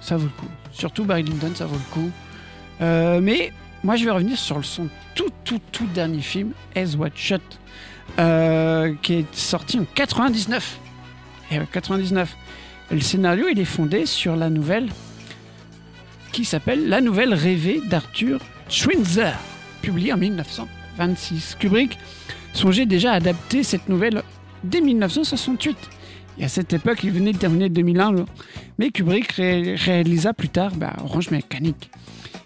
ça 0.00 0.16
vaut 0.16 0.24
le 0.24 0.30
coup. 0.40 0.48
Surtout 0.70 1.04
Barry 1.04 1.22
Lyndon, 1.22 1.52
ça 1.54 1.64
vaut 1.66 1.76
le 1.76 1.92
coup. 1.94 2.10
Euh, 2.82 3.20
mais 3.22 3.52
moi, 3.84 3.96
je 3.96 4.04
vais 4.04 4.10
revenir 4.10 4.38
sur 4.38 4.64
son 4.64 4.88
tout, 5.14 5.30
tout, 5.44 5.60
tout 5.72 5.86
dernier 5.94 6.20
film, 6.22 6.52
As 6.76 6.94
What 6.96 7.10
Shot, 7.14 7.36
euh, 8.18 8.94
qui 9.02 9.14
est 9.14 9.34
sorti 9.34 9.78
en 9.78 9.84
99. 9.94 10.78
Et 11.50 11.58
ouais, 11.58 11.66
99. 11.70 12.36
Et 12.90 12.94
le 12.94 13.00
scénario, 13.00 13.48
est 13.48 13.64
fondé 13.64 14.06
sur 14.06 14.36
la 14.36 14.50
nouvelle 14.50 14.88
qui 16.32 16.44
s'appelle 16.44 16.88
La 16.88 17.00
nouvelle 17.00 17.34
rêvée 17.34 17.80
d'Arthur 17.88 18.40
Schwinzer, 18.68 19.34
publiée 19.82 20.12
en 20.12 20.16
1926. 20.16 21.56
Kubrick 21.58 21.98
songeait 22.54 22.86
déjà 22.86 23.12
à 23.12 23.16
adapter 23.16 23.62
cette 23.62 23.88
nouvelle 23.88 24.22
dès 24.64 24.80
1968. 24.80 25.76
Et 26.38 26.44
à 26.44 26.48
cette 26.48 26.72
époque, 26.72 27.00
il 27.04 27.10
venait 27.12 27.32
de 27.32 27.38
terminer 27.38 27.68
2001, 27.68 28.24
mais 28.78 28.90
Kubrick 28.90 29.32
ré- 29.32 29.74
réalisa 29.74 30.32
plus 30.32 30.48
tard 30.48 30.72
bah, 30.74 30.94
Orange 31.04 31.30
Mécanique. 31.30 31.90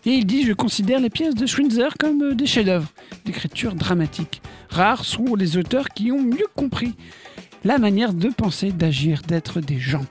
Et 0.07 0.13
il 0.13 0.25
dit 0.25 0.45
Je 0.45 0.53
considère 0.53 1.01
les 1.01 1.11
pièces 1.11 1.35
de 1.35 1.47
Schwinzer 1.47 1.95
comme 1.99 2.23
euh, 2.23 2.35
des 2.35 2.47
chefs-d'œuvre 2.47 2.89
d'écriture 3.25 3.75
dramatique. 3.75 4.41
Rares 4.71 5.05
sont 5.05 5.35
les 5.35 5.57
auteurs 5.57 5.89
qui 5.89 6.13
ont 6.13 6.23
mieux 6.23 6.47
compris 6.55 6.95
la 7.65 7.79
manière 7.79 8.15
de 8.15 8.29
penser, 8.29 8.71
d'agir, 8.71 9.23
d'être 9.27 9.61
des 9.61 9.81
gens, 9.81 10.05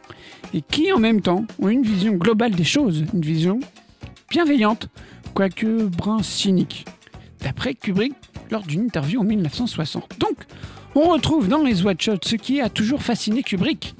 et 0.54 0.62
qui 0.62 0.92
en 0.92 1.00
même 1.00 1.22
temps 1.22 1.46
ont 1.62 1.70
une 1.70 1.84
vision 1.84 2.12
globale 2.16 2.52
des 2.52 2.66
choses, 2.66 3.06
une 3.14 3.22
vision 3.22 3.62
bienveillante, 4.30 4.90
quoique 5.34 5.86
brin 5.86 6.22
cynique, 6.22 6.86
d'après 7.40 7.74
Kubrick 7.74 8.14
lors 8.52 8.64
d'une 8.64 8.82
interview 8.82 9.22
en 9.22 9.24
1960. 9.24 10.20
Donc, 10.20 10.46
on 10.96 11.10
retrouve 11.10 11.48
dans 11.48 11.64
les 11.64 11.84
Watch 11.84 12.04
Shots 12.04 12.26
ce 12.26 12.36
qui 12.36 12.60
a 12.60 12.68
toujours 12.68 13.02
fasciné 13.02 13.44
Kubrick, 13.44 13.96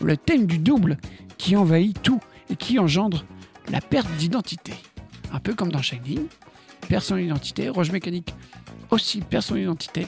le 0.00 0.16
thème 0.16 0.46
du 0.46 0.58
double 0.58 0.98
qui 1.38 1.56
envahit 1.56 2.00
tout 2.00 2.20
et 2.50 2.54
qui 2.54 2.78
engendre 2.78 3.24
la 3.68 3.80
perte 3.80 4.10
d'identité. 4.16 4.74
Un 5.32 5.38
peu 5.40 5.54
comme 5.54 5.72
dans 5.72 5.82
Shining, 5.82 6.26
perd 6.88 7.02
son 7.02 7.16
identité, 7.16 7.68
Roche 7.68 7.90
Mécanique 7.90 8.34
aussi 8.92 9.20
perd 9.20 9.42
son 9.42 9.56
identité. 9.56 10.06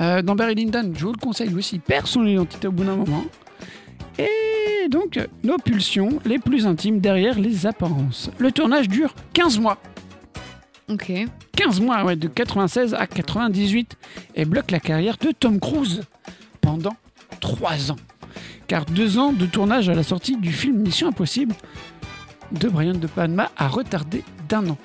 Euh, 0.00 0.20
dans 0.20 0.34
Barry 0.34 0.54
Lyndon, 0.54 0.92
je 0.94 1.04
vous 1.04 1.12
le 1.12 1.18
conseille 1.18 1.48
lui 1.48 1.58
aussi, 1.58 1.78
perd 1.78 2.06
son 2.06 2.26
identité 2.26 2.66
au 2.66 2.72
bout 2.72 2.84
d'un 2.84 2.96
moment. 2.96 3.24
Et 4.18 4.88
donc, 4.88 5.18
nos 5.44 5.58
pulsions 5.58 6.18
les 6.24 6.38
plus 6.38 6.66
intimes 6.66 7.00
derrière 7.00 7.38
les 7.38 7.66
apparences. 7.66 8.30
Le 8.38 8.50
tournage 8.52 8.88
dure 8.88 9.14
15 9.32 9.58
mois. 9.58 9.78
Ok. 10.88 11.12
15 11.56 11.80
mois, 11.80 12.04
ouais, 12.04 12.16
de 12.16 12.28
96 12.28 12.94
à 12.94 13.06
98, 13.06 13.96
et 14.34 14.44
bloque 14.44 14.70
la 14.70 14.80
carrière 14.80 15.16
de 15.16 15.32
Tom 15.32 15.58
Cruise 15.58 16.02
pendant 16.60 16.96
3 17.40 17.92
ans. 17.92 17.96
Car 18.66 18.84
deux 18.84 19.18
ans 19.18 19.32
de 19.32 19.46
tournage 19.46 19.88
à 19.88 19.94
la 19.94 20.02
sortie 20.02 20.36
du 20.36 20.52
film 20.52 20.78
Mission 20.78 21.08
Impossible 21.08 21.54
de 22.52 22.68
Brian 22.68 22.94
De 22.94 23.06
Palma 23.06 23.50
a 23.56 23.68
retardé 23.68 24.22
d'un 24.48 24.68
an. 24.68 24.78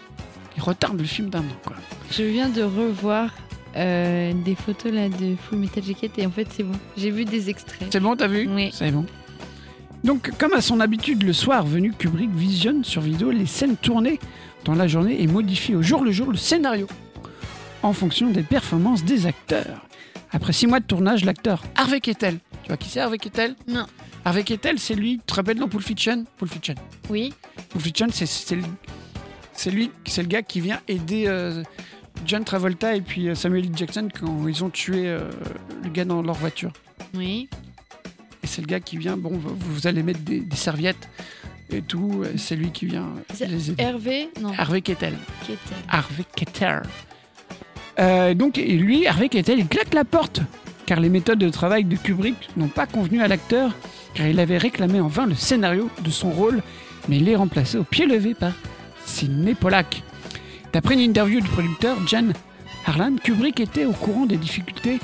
Il 0.57 0.63
retarde 0.63 0.99
le 0.99 1.05
film 1.05 1.29
d'un 1.29 1.39
an, 1.39 1.57
quoi. 1.65 1.75
Je 2.11 2.23
viens 2.23 2.49
de 2.49 2.61
revoir 2.61 3.31
euh, 3.75 4.33
des 4.33 4.55
photos 4.55 4.91
là 4.91 5.07
de 5.07 5.35
Full 5.35 5.59
Metal 5.59 5.83
Jacket 5.83 6.19
et 6.19 6.25
en 6.25 6.31
fait 6.31 6.47
c'est 6.51 6.63
bon. 6.63 6.77
J'ai 6.97 7.11
vu 7.11 7.25
des 7.25 7.49
extraits. 7.49 7.88
C'est 7.91 7.99
bon, 7.99 8.15
t'as 8.15 8.27
vu 8.27 8.49
Oui. 8.49 8.69
C'est 8.73 8.91
bon. 8.91 9.05
Donc, 10.03 10.31
comme 10.39 10.53
à 10.53 10.61
son 10.61 10.79
habitude, 10.79 11.23
le 11.23 11.31
soir 11.31 11.65
venu, 11.65 11.93
Kubrick 11.93 12.31
visionne 12.31 12.83
sur 12.83 13.01
vidéo 13.01 13.29
les 13.29 13.45
scènes 13.45 13.77
tournées 13.77 14.19
dans 14.65 14.73
la 14.73 14.88
journée 14.88 15.21
et 15.21 15.27
modifie 15.27 15.75
au 15.75 15.83
jour 15.83 16.03
le 16.03 16.11
jour 16.11 16.31
le 16.31 16.38
scénario 16.38 16.88
en 17.83 17.93
fonction 17.93 18.29
des 18.29 18.43
performances 18.43 19.03
des 19.03 19.25
acteurs. 19.25 19.85
Après 20.31 20.53
six 20.53 20.67
mois 20.67 20.79
de 20.79 20.85
tournage, 20.85 21.25
l'acteur 21.25 21.63
Harvey 21.75 21.99
Keitel, 21.99 22.39
tu 22.63 22.67
vois 22.67 22.77
qui 22.77 22.89
c'est 22.89 22.99
Harvey 22.99 23.17
Keitel? 23.17 23.55
Non. 23.67 23.85
Harvey 24.23 24.43
Keitel, 24.43 24.79
c'est 24.79 24.95
lui, 24.95 25.17
tu 25.17 25.25
te 25.25 25.33
rappelles 25.33 25.57
dans 25.57 25.67
Pulp 25.67 25.83
Fiction? 25.83 26.25
Pulp 26.38 26.51
Fiction. 26.51 26.75
Oui. 27.09 27.33
Pulp 27.69 27.83
Fiction, 27.83 28.07
c'est 28.11 28.25
c'est 28.25 28.55
le, 28.55 28.63
c'est 29.53 29.71
lui, 29.71 29.91
c'est 30.05 30.21
le 30.21 30.27
gars 30.27 30.41
qui 30.41 30.61
vient 30.61 30.79
aider 30.87 31.25
euh, 31.27 31.63
John 32.25 32.43
Travolta 32.43 32.95
et 32.95 33.01
puis 33.01 33.29
euh, 33.29 33.35
Samuel. 33.35 33.69
Jackson 33.75 34.07
quand 34.17 34.47
ils 34.47 34.63
ont 34.63 34.69
tué 34.69 35.07
euh, 35.07 35.29
le 35.83 35.89
gars 35.89 36.05
dans 36.05 36.21
leur 36.21 36.35
voiture. 36.35 36.71
Oui. 37.13 37.49
Et 38.43 38.47
c'est 38.47 38.61
le 38.61 38.67
gars 38.67 38.79
qui 38.79 38.97
vient, 38.97 39.17
bon, 39.17 39.31
vous, 39.37 39.87
allez 39.87 40.03
mettre 40.03 40.21
des, 40.21 40.39
des 40.39 40.55
serviettes 40.55 41.09
et 41.71 41.81
tout. 41.81 42.23
C'est 42.37 42.55
lui 42.55 42.71
qui 42.71 42.87
vient 42.87 43.09
C'est 43.33 43.47
les 43.47 43.69
aider. 43.69 43.83
Hervé? 43.83 44.29
Non. 44.41 44.51
Keitel. 44.51 45.13
Kettel. 45.45 45.77
Harvey 45.87 46.25
Keitel. 46.35 46.81
Euh, 47.99 48.33
donc, 48.33 48.57
et 48.57 48.77
lui, 48.77 49.07
Harvey 49.07 49.29
Keitel, 49.29 49.59
il 49.59 49.67
claque 49.67 49.93
la 49.93 50.05
porte, 50.05 50.41
car 50.85 50.99
les 50.99 51.09
méthodes 51.09 51.39
de 51.39 51.49
travail 51.49 51.83
de 51.83 51.95
Kubrick 51.95 52.49
n'ont 52.57 52.67
pas 52.67 52.85
convenu 52.85 53.21
à 53.21 53.27
l'acteur, 53.27 53.71
car 54.13 54.27
il 54.27 54.39
avait 54.39 54.57
réclamé 54.57 54.99
en 54.99 55.07
vain 55.07 55.25
le 55.27 55.35
scénario 55.35 55.89
de 56.03 56.09
son 56.09 56.31
rôle, 56.31 56.61
mais 57.07 57.17
il 57.17 57.29
est 57.29 57.35
remplacé 57.35 57.77
au 57.77 57.83
pied 57.83 58.05
levé 58.05 58.33
par 58.33 58.53
Sidney 59.11 59.53
Pollack. 59.53 60.03
D'après 60.71 60.93
une 60.93 61.01
interview 61.01 61.41
du 61.41 61.47
producteur 61.49 61.97
Jan 62.07 62.29
Harlan, 62.85 63.15
Kubrick 63.21 63.59
était 63.59 63.85
au 63.85 63.91
courant 63.91 64.25
des 64.25 64.38
difficultés 64.38 64.99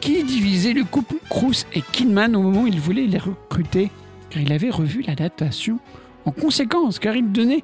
qui 0.00 0.22
divisaient 0.24 0.72
le 0.72 0.84
couple 0.84 1.14
Cruise 1.30 1.64
et 1.72 1.80
Kidman 1.80 2.34
au 2.36 2.42
moment 2.42 2.62
où 2.62 2.66
il 2.66 2.80
voulait 2.80 3.06
les 3.06 3.18
recruter, 3.18 3.90
car 4.30 4.42
il 4.42 4.52
avait 4.52 4.70
revu 4.70 5.02
l'adaptation 5.02 5.78
en 6.24 6.32
conséquence, 6.32 6.98
car 6.98 7.14
il 7.14 7.30
donnait 7.30 7.62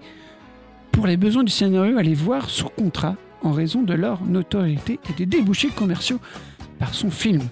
pour 0.93 1.07
les 1.07 1.17
besoins 1.17 1.43
du 1.43 1.53
scénario 1.53 1.99
à 1.99 2.03
les 2.03 2.15
voir 2.15 2.49
sous 2.49 2.69
contrat 2.69 3.17
en 3.43 3.51
raison 3.51 3.83
de 3.83 3.93
leur 3.93 4.23
notoriété 4.23 5.01
et 5.11 5.13
des 5.15 5.27
débouchés 5.27 5.69
commerciaux 5.69 6.21
par 6.79 6.95
son 6.95 7.11
film. 7.11 7.43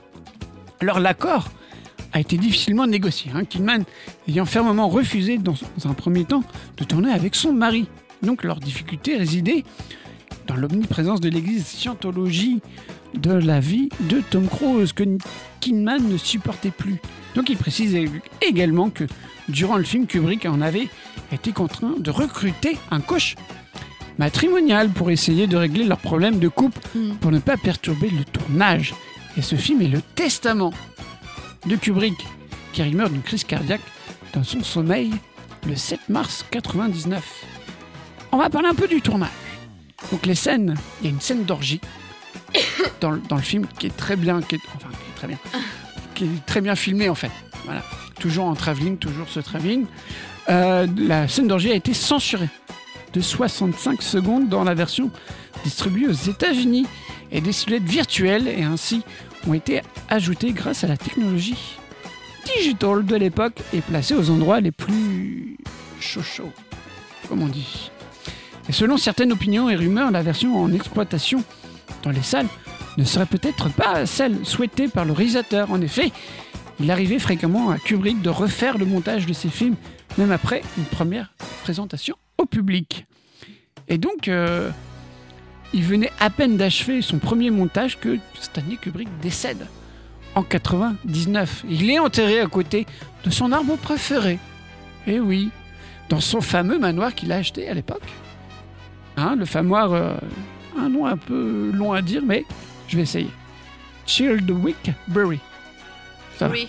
Alors 0.81 1.01
l'accord 1.01 1.48
a 2.12 2.20
été 2.20 2.39
difficilement 2.39 2.86
négocié, 2.86 3.32
hein, 3.35 3.44
Kidman 3.44 3.85
ayant 4.28 4.47
fermement 4.47 4.89
refusé 4.89 5.36
dans 5.36 5.57
un 5.85 5.94
premier 5.94 6.24
temps 6.24 6.44
de 6.77 6.85
tourner 6.85 7.12
avec 7.12 7.35
son 7.35 7.52
mari. 7.52 7.89
Donc 8.22 8.44
leur 8.44 8.60
difficulté 8.60 9.16
résidait 9.16 9.64
dans 10.47 10.56
l'omniprésence 10.56 11.20
de 11.20 11.28
l'église 11.28 11.66
scientologie 11.66 12.60
de 13.14 13.32
la 13.32 13.60
vie 13.60 13.88
de 14.01 14.20
Tom 14.30 14.47
Cruise 14.47 14.92
que 14.92 15.05
Kidman 15.60 16.09
ne 16.09 16.16
supportait 16.16 16.70
plus. 16.70 16.97
Donc 17.34 17.48
il 17.51 17.56
précise 17.56 17.97
également 18.40 18.90
que 18.90 19.05
durant 19.48 19.76
le 19.76 19.84
film, 19.84 20.06
Kubrick 20.06 20.47
en 20.47 20.60
avait 20.60 20.88
été 21.32 21.52
contraint 21.52 21.94
de 21.98 22.10
recruter 22.10 22.76
un 22.90 23.01
coach 23.01 23.36
matrimonial 24.18 24.90
pour 24.90 25.10
essayer 25.10 25.47
de 25.47 25.56
régler 25.56 25.84
leurs 25.84 25.98
problèmes 25.98 26.38
de 26.38 26.48
couple 26.48 26.78
Hmm. 26.94 27.14
pour 27.20 27.30
ne 27.30 27.38
pas 27.38 27.56
perturber 27.56 28.10
le 28.10 28.24
tournage. 28.24 28.94
Et 29.36 29.42
ce 29.42 29.55
film 29.55 29.80
est 29.80 29.88
le 29.88 30.02
testament 30.02 30.72
de 31.66 31.76
Kubrick, 31.76 32.16
car 32.72 32.86
il 32.86 32.97
meurt 32.97 33.12
d'une 33.12 33.22
crise 33.22 33.44
cardiaque 33.44 33.80
dans 34.34 34.42
son 34.42 34.62
sommeil 34.64 35.12
le 35.68 35.76
7 35.76 36.09
mars 36.09 36.44
99. 36.51 37.22
On 38.32 38.36
va 38.39 38.48
parler 38.48 38.69
un 38.69 38.74
peu 38.74 38.89
du 38.89 39.01
tournage. 39.01 39.31
Donc 40.11 40.24
les 40.27 40.35
scènes, 40.35 40.77
il 41.01 41.07
y 41.07 41.09
a 41.09 41.12
une 41.12 41.20
scène 41.20 41.44
d'orgie 41.44 41.81
dans, 43.01 43.11
le- 43.11 43.43
film 43.43 43.66
qui 43.78 43.86
est 43.86 43.97
très 43.97 44.16
bien, 44.16 44.40
qui 44.40 44.57
est, 44.57 44.61
très 45.16 45.27
bien, 45.27 45.39
qui 46.15 46.24
est 46.24 46.47
très 46.47 46.61
bien 46.61 46.74
filmée 46.74 47.09
en 47.09 47.15
fait. 47.15 47.31
Voilà, 47.65 47.82
toujours 48.19 48.47
en 48.47 48.55
travelling, 48.55 48.97
toujours 48.97 49.28
ce 49.28 49.40
travelling. 49.40 49.86
Euh, 50.48 50.86
la 50.97 51.28
scène 51.28 51.48
d'orgie 51.48 51.70
a 51.70 51.74
été 51.74 51.93
censurée 51.93 52.48
de 53.12 53.20
65 53.20 54.02
secondes 54.02 54.48
dans 54.48 54.65
la 54.65 54.74
version 54.74 55.11
distribuée 55.65 56.07
aux 56.07 56.12
États-Unis 56.12 56.86
et 57.32 57.40
des 57.40 57.52
silhouettes 57.52 57.82
virtuelles 57.85 58.48
et 58.48 58.62
ainsi 58.62 59.02
ont 59.47 59.55
été 59.55 59.82
ajoutées 60.09 60.52
grâce 60.52 60.85
à 60.85 60.86
la 60.86 60.97
technologie 60.97 61.77
digital 62.57 63.05
de 63.05 63.16
l'époque 63.16 63.61
et 63.73 63.81
placées 63.81 64.15
aux 64.15 64.31
endroits 64.31 64.61
les 64.61 64.73
plus 64.73 65.57
chauds, 66.01 66.52
comme 67.28 67.43
on 67.43 67.48
dit. 67.48 67.90
Et 68.70 68.72
selon 68.72 68.98
certaines 68.98 69.32
opinions 69.32 69.68
et 69.68 69.74
rumeurs, 69.74 70.12
la 70.12 70.22
version 70.22 70.56
en 70.62 70.72
exploitation 70.72 71.42
dans 72.05 72.12
les 72.12 72.22
salles 72.22 72.47
ne 72.98 73.02
serait 73.02 73.26
peut-être 73.26 73.68
pas 73.68 74.06
celle 74.06 74.47
souhaitée 74.47 74.86
par 74.86 75.05
le 75.05 75.10
réalisateur. 75.12 75.72
En 75.72 75.80
effet, 75.80 76.12
il 76.78 76.88
arrivait 76.92 77.18
fréquemment 77.18 77.70
à 77.70 77.78
Kubrick 77.78 78.22
de 78.22 78.30
refaire 78.30 78.78
le 78.78 78.84
montage 78.86 79.26
de 79.26 79.32
ses 79.32 79.48
films, 79.48 79.74
même 80.18 80.30
après 80.30 80.62
une 80.78 80.84
première 80.84 81.32
présentation 81.64 82.14
au 82.38 82.47
public. 82.47 83.06
Et 83.88 83.98
donc, 83.98 84.28
euh, 84.28 84.70
il 85.74 85.82
venait 85.82 86.12
à 86.20 86.30
peine 86.30 86.56
d'achever 86.56 87.02
son 87.02 87.18
premier 87.18 87.51
montage 87.51 87.98
que 87.98 88.18
Stanley 88.40 88.76
Kubrick 88.80 89.09
décède 89.20 89.66
en 90.36 90.44
99. 90.44 91.64
Il 91.68 91.90
est 91.90 91.98
enterré 91.98 92.38
à 92.38 92.47
côté 92.47 92.86
de 93.24 93.30
son 93.30 93.51
arbre 93.51 93.76
préféré. 93.78 94.38
Et 95.09 95.18
oui, 95.18 95.51
dans 96.09 96.20
son 96.20 96.40
fameux 96.40 96.78
manoir 96.78 97.16
qu'il 97.16 97.32
a 97.32 97.36
acheté 97.38 97.68
à 97.68 97.74
l'époque. 97.74 98.06
Hein, 99.20 99.36
le 99.36 99.44
famoir, 99.44 99.92
euh, 99.92 100.14
un 100.78 100.88
nom 100.88 101.05
un 101.06 101.16
peu 101.16 101.70
long 101.74 101.92
à 101.92 102.01
dire, 102.02 102.22
mais 102.24 102.44
je 102.88 102.97
vais 102.97 103.02
essayer. 103.02 103.30
Childwick 104.06 104.90
Bury. 105.09 105.38
Ça 106.38 106.48
va. 106.48 106.55
Oui. 106.55 106.68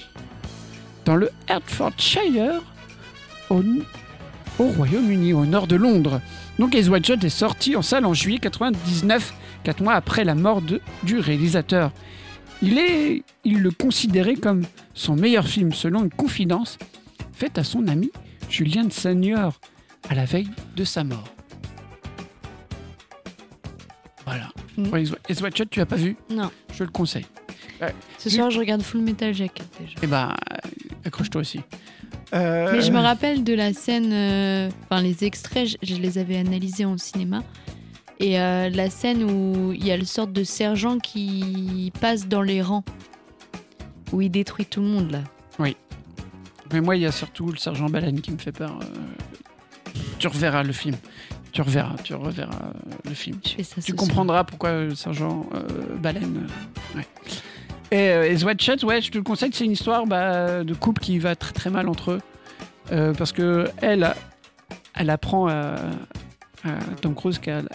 Dans 1.06 1.16
le 1.16 1.30
Hertfordshire, 1.48 2.62
au, 3.50 3.64
au 4.60 4.64
Royaume-Uni, 4.66 5.34
au 5.34 5.46
nord 5.46 5.68
de 5.68 5.76
Londres. 5.76 6.22
Donc 6.60 6.74
Wide 6.74 7.06
Shut 7.06 7.24
est 7.24 7.30
sorti 7.30 7.76
en 7.76 7.82
salle 7.82 8.06
en 8.06 8.14
juillet 8.14 8.38
99, 8.40 9.34
quatre 9.64 9.82
mois 9.82 9.94
après 9.94 10.24
la 10.24 10.36
mort 10.36 10.62
de- 10.62 10.82
du 11.04 11.18
réalisateur. 11.20 11.92
Il 12.62 12.78
est, 12.78 13.24
il 13.44 13.62
le 13.62 13.72
considérait 13.72 14.36
comme 14.36 14.62
son 14.94 15.16
meilleur 15.16 15.48
film 15.48 15.74
selon 15.74 16.04
une 16.04 16.12
confidence 16.12 16.78
faite 17.34 17.58
à 17.58 17.64
son 17.64 17.88
ami 17.88 18.12
Julien 18.50 18.88
Senior 18.92 19.60
à 20.10 20.14
la 20.16 20.26
veille 20.26 20.50
de 20.76 20.84
sa 20.84 21.04
mort. 21.04 21.24
Voilà. 24.32 24.50
Mm. 24.78 24.94
Wide 25.44 25.56
Shut, 25.56 25.70
tu 25.70 25.80
l'as 25.80 25.86
pas 25.86 25.96
vu? 25.96 26.16
Non. 26.30 26.50
Je 26.74 26.84
le 26.84 26.90
conseille. 26.90 27.26
Ce 28.20 28.30
soir, 28.30 28.52
je 28.52 28.60
regarde 28.60 28.82
Full 28.84 29.02
Metal 29.02 29.34
Jacket 29.34 29.68
déjà. 29.80 29.94
Eh 30.04 30.08
ben, 30.08 30.36
euh, 30.52 30.58
accroche-toi 31.06 31.42
aussi. 31.42 31.60
Euh, 32.34 32.70
Mais 32.72 32.82
je 32.82 32.92
me 32.92 33.00
rappelle 33.00 33.44
de 33.44 33.54
la 33.54 33.74
scène, 33.74 34.12
euh, 34.14 34.70
enfin 34.84 35.02
les 35.02 35.24
extraits, 35.26 35.68
je, 35.68 35.78
je 35.82 35.96
les 35.96 36.18
avais 36.20 36.38
analysés 36.38 36.86
en 36.86 36.98
cinéma. 36.98 37.44
Et 38.20 38.40
euh, 38.40 38.70
la 38.70 38.90
scène 38.92 39.24
où 39.24 39.74
il 39.74 39.84
y 39.86 39.92
a 39.92 39.98
le 39.98 40.06
sorte 40.06 40.32
de 40.32 40.44
sergent 40.44 41.00
qui 41.00 41.92
passe 42.00 42.28
dans 42.28 42.44
les 42.44 42.62
rangs, 42.62 42.84
où 44.14 44.22
il 44.22 44.30
détruit 44.30 44.66
tout 44.68 44.82
le 44.82 44.88
monde 44.88 45.12
là. 45.12 45.24
Mais 46.74 46.80
moi, 46.80 46.96
il 46.96 47.02
y 47.02 47.06
a 47.06 47.12
surtout 47.12 47.48
le 47.48 47.58
sergent 47.58 47.90
Baleine 47.90 48.22
qui 48.22 48.32
me 48.32 48.38
fait 48.38 48.54
peur. 48.54 48.80
euh, 48.82 49.92
Tu 50.20 50.28
reverras 50.28 50.64
le 50.64 50.72
film. 50.72 50.96
Tu 51.52 51.62
reverras, 51.62 51.96
tu 52.04 52.14
reverras 52.14 52.52
euh, 52.54 52.94
le 53.10 53.14
film. 53.14 53.40
Je 53.46 53.50
fais 53.56 53.64
ça. 53.64 53.82
Tu 53.82 53.94
comprendras 53.94 54.44
pourquoi 54.44 54.72
le 54.84 54.96
sergent 54.96 55.46
euh, 55.54 55.98
Baleine. 55.98 56.48
euh, 56.96 56.98
ouais. 56.98 57.08
Et, 57.92 58.34
et 58.34 58.38
The 58.38 58.44
White 58.44 58.84
ouais, 58.84 59.02
je 59.02 59.12
te 59.12 59.18
le 59.18 59.24
conseille, 59.24 59.52
c'est 59.54 59.66
une 59.66 59.74
histoire 59.74 60.06
bah, 60.06 60.64
de 60.64 60.74
couple 60.74 61.02
qui 61.02 61.20
va 61.20 61.36
très 61.36 61.52
très 61.52 61.70
mal 61.70 61.90
entre 61.90 62.12
eux. 62.12 62.22
Euh, 62.92 63.14
parce 63.14 63.32
que 63.32 63.70
elle, 63.82 64.14
elle 64.96 65.10
apprend 65.10 65.48
à, 65.48 65.76
à 66.64 66.72
Tom 67.02 67.16
Cruise 67.16 67.38
qu'elle 67.40 67.66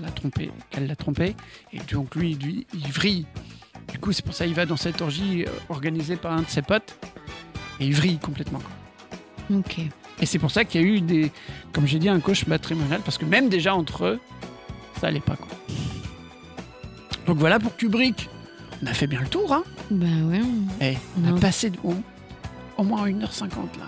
l'a 0.00 0.10
trompé, 0.10 0.50
qu'elle 0.70 0.86
l'a 0.86 0.96
trompé, 0.96 1.36
et 1.72 1.78
donc 1.92 2.14
lui, 2.14 2.34
lui, 2.34 2.66
il 2.72 2.88
vrille. 2.90 3.26
Du 3.92 3.98
coup, 3.98 4.12
c'est 4.12 4.24
pour 4.24 4.34
ça 4.34 4.46
qu'il 4.46 4.54
va 4.54 4.64
dans 4.66 4.76
cette 4.76 5.00
orgie 5.02 5.44
organisée 5.68 6.16
par 6.16 6.32
un 6.32 6.42
de 6.42 6.48
ses 6.48 6.62
potes, 6.62 6.96
et 7.78 7.86
il 7.86 7.94
vrille 7.94 8.18
complètement. 8.18 8.60
Ok. 9.52 9.80
Et 10.20 10.26
c'est 10.26 10.38
pour 10.38 10.50
ça 10.50 10.64
qu'il 10.64 10.80
y 10.80 10.84
a 10.84 10.86
eu 10.86 11.00
des, 11.00 11.32
comme 11.72 11.86
j'ai 11.86 11.98
dit, 11.98 12.08
un 12.08 12.20
coach 12.20 12.46
matrimonial, 12.46 13.00
parce 13.04 13.18
que 13.18 13.24
même 13.24 13.48
déjà 13.48 13.74
entre 13.74 14.04
eux, 14.04 14.20
ça 15.00 15.08
allait 15.08 15.20
pas 15.20 15.36
quoi. 15.36 15.48
Donc 17.26 17.38
voilà 17.38 17.58
pour 17.58 17.76
Kubrick. 17.76 18.28
On 18.82 18.86
a 18.86 18.94
fait 18.94 19.06
bien 19.06 19.20
le 19.20 19.28
tour, 19.28 19.52
hein 19.52 19.64
Bah 19.90 20.06
ouais, 20.28 20.40
on, 20.42 20.84
Eh, 20.84 20.96
on 21.22 21.36
a 21.36 21.40
passé 21.40 21.70
de- 21.70 21.78
au, 21.82 21.94
au 22.76 22.82
moins 22.84 23.06
1h50 23.08 23.48
là. 23.78 23.86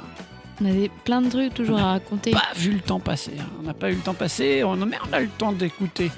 on 0.61 0.65
avait 0.65 0.91
plein 1.05 1.21
de 1.21 1.29
trucs 1.29 1.55
toujours 1.55 1.79
à 1.79 1.93
raconter. 1.93 2.31
Pas 2.31 2.49
vu 2.57 2.73
le 2.73 2.81
temps 2.81 3.01
passer. 3.01 3.33
hein. 3.39 3.45
On 3.61 3.63
n'a 3.63 3.75
pas 3.75 3.91
eu 3.91 3.95
le 3.95 4.01
temps 4.01 4.15
passer. 4.15 4.63
On 4.65 4.81
a, 4.81 4.87
mais 4.87 4.97
on 5.09 5.13
a 5.13 5.21
eu 5.21 5.25
le 5.27 5.31
temps 5.31 5.53
d'écouter 5.53 6.11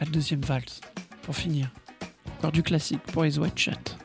la 0.00 0.06
deuxième 0.06 0.40
valse 0.42 0.80
pour 1.22 1.34
finir. 1.34 1.68
Encore 2.38 2.52
du 2.52 2.62
classique 2.62 3.00
pour 3.12 3.24
les 3.24 3.38
White. 3.38 3.96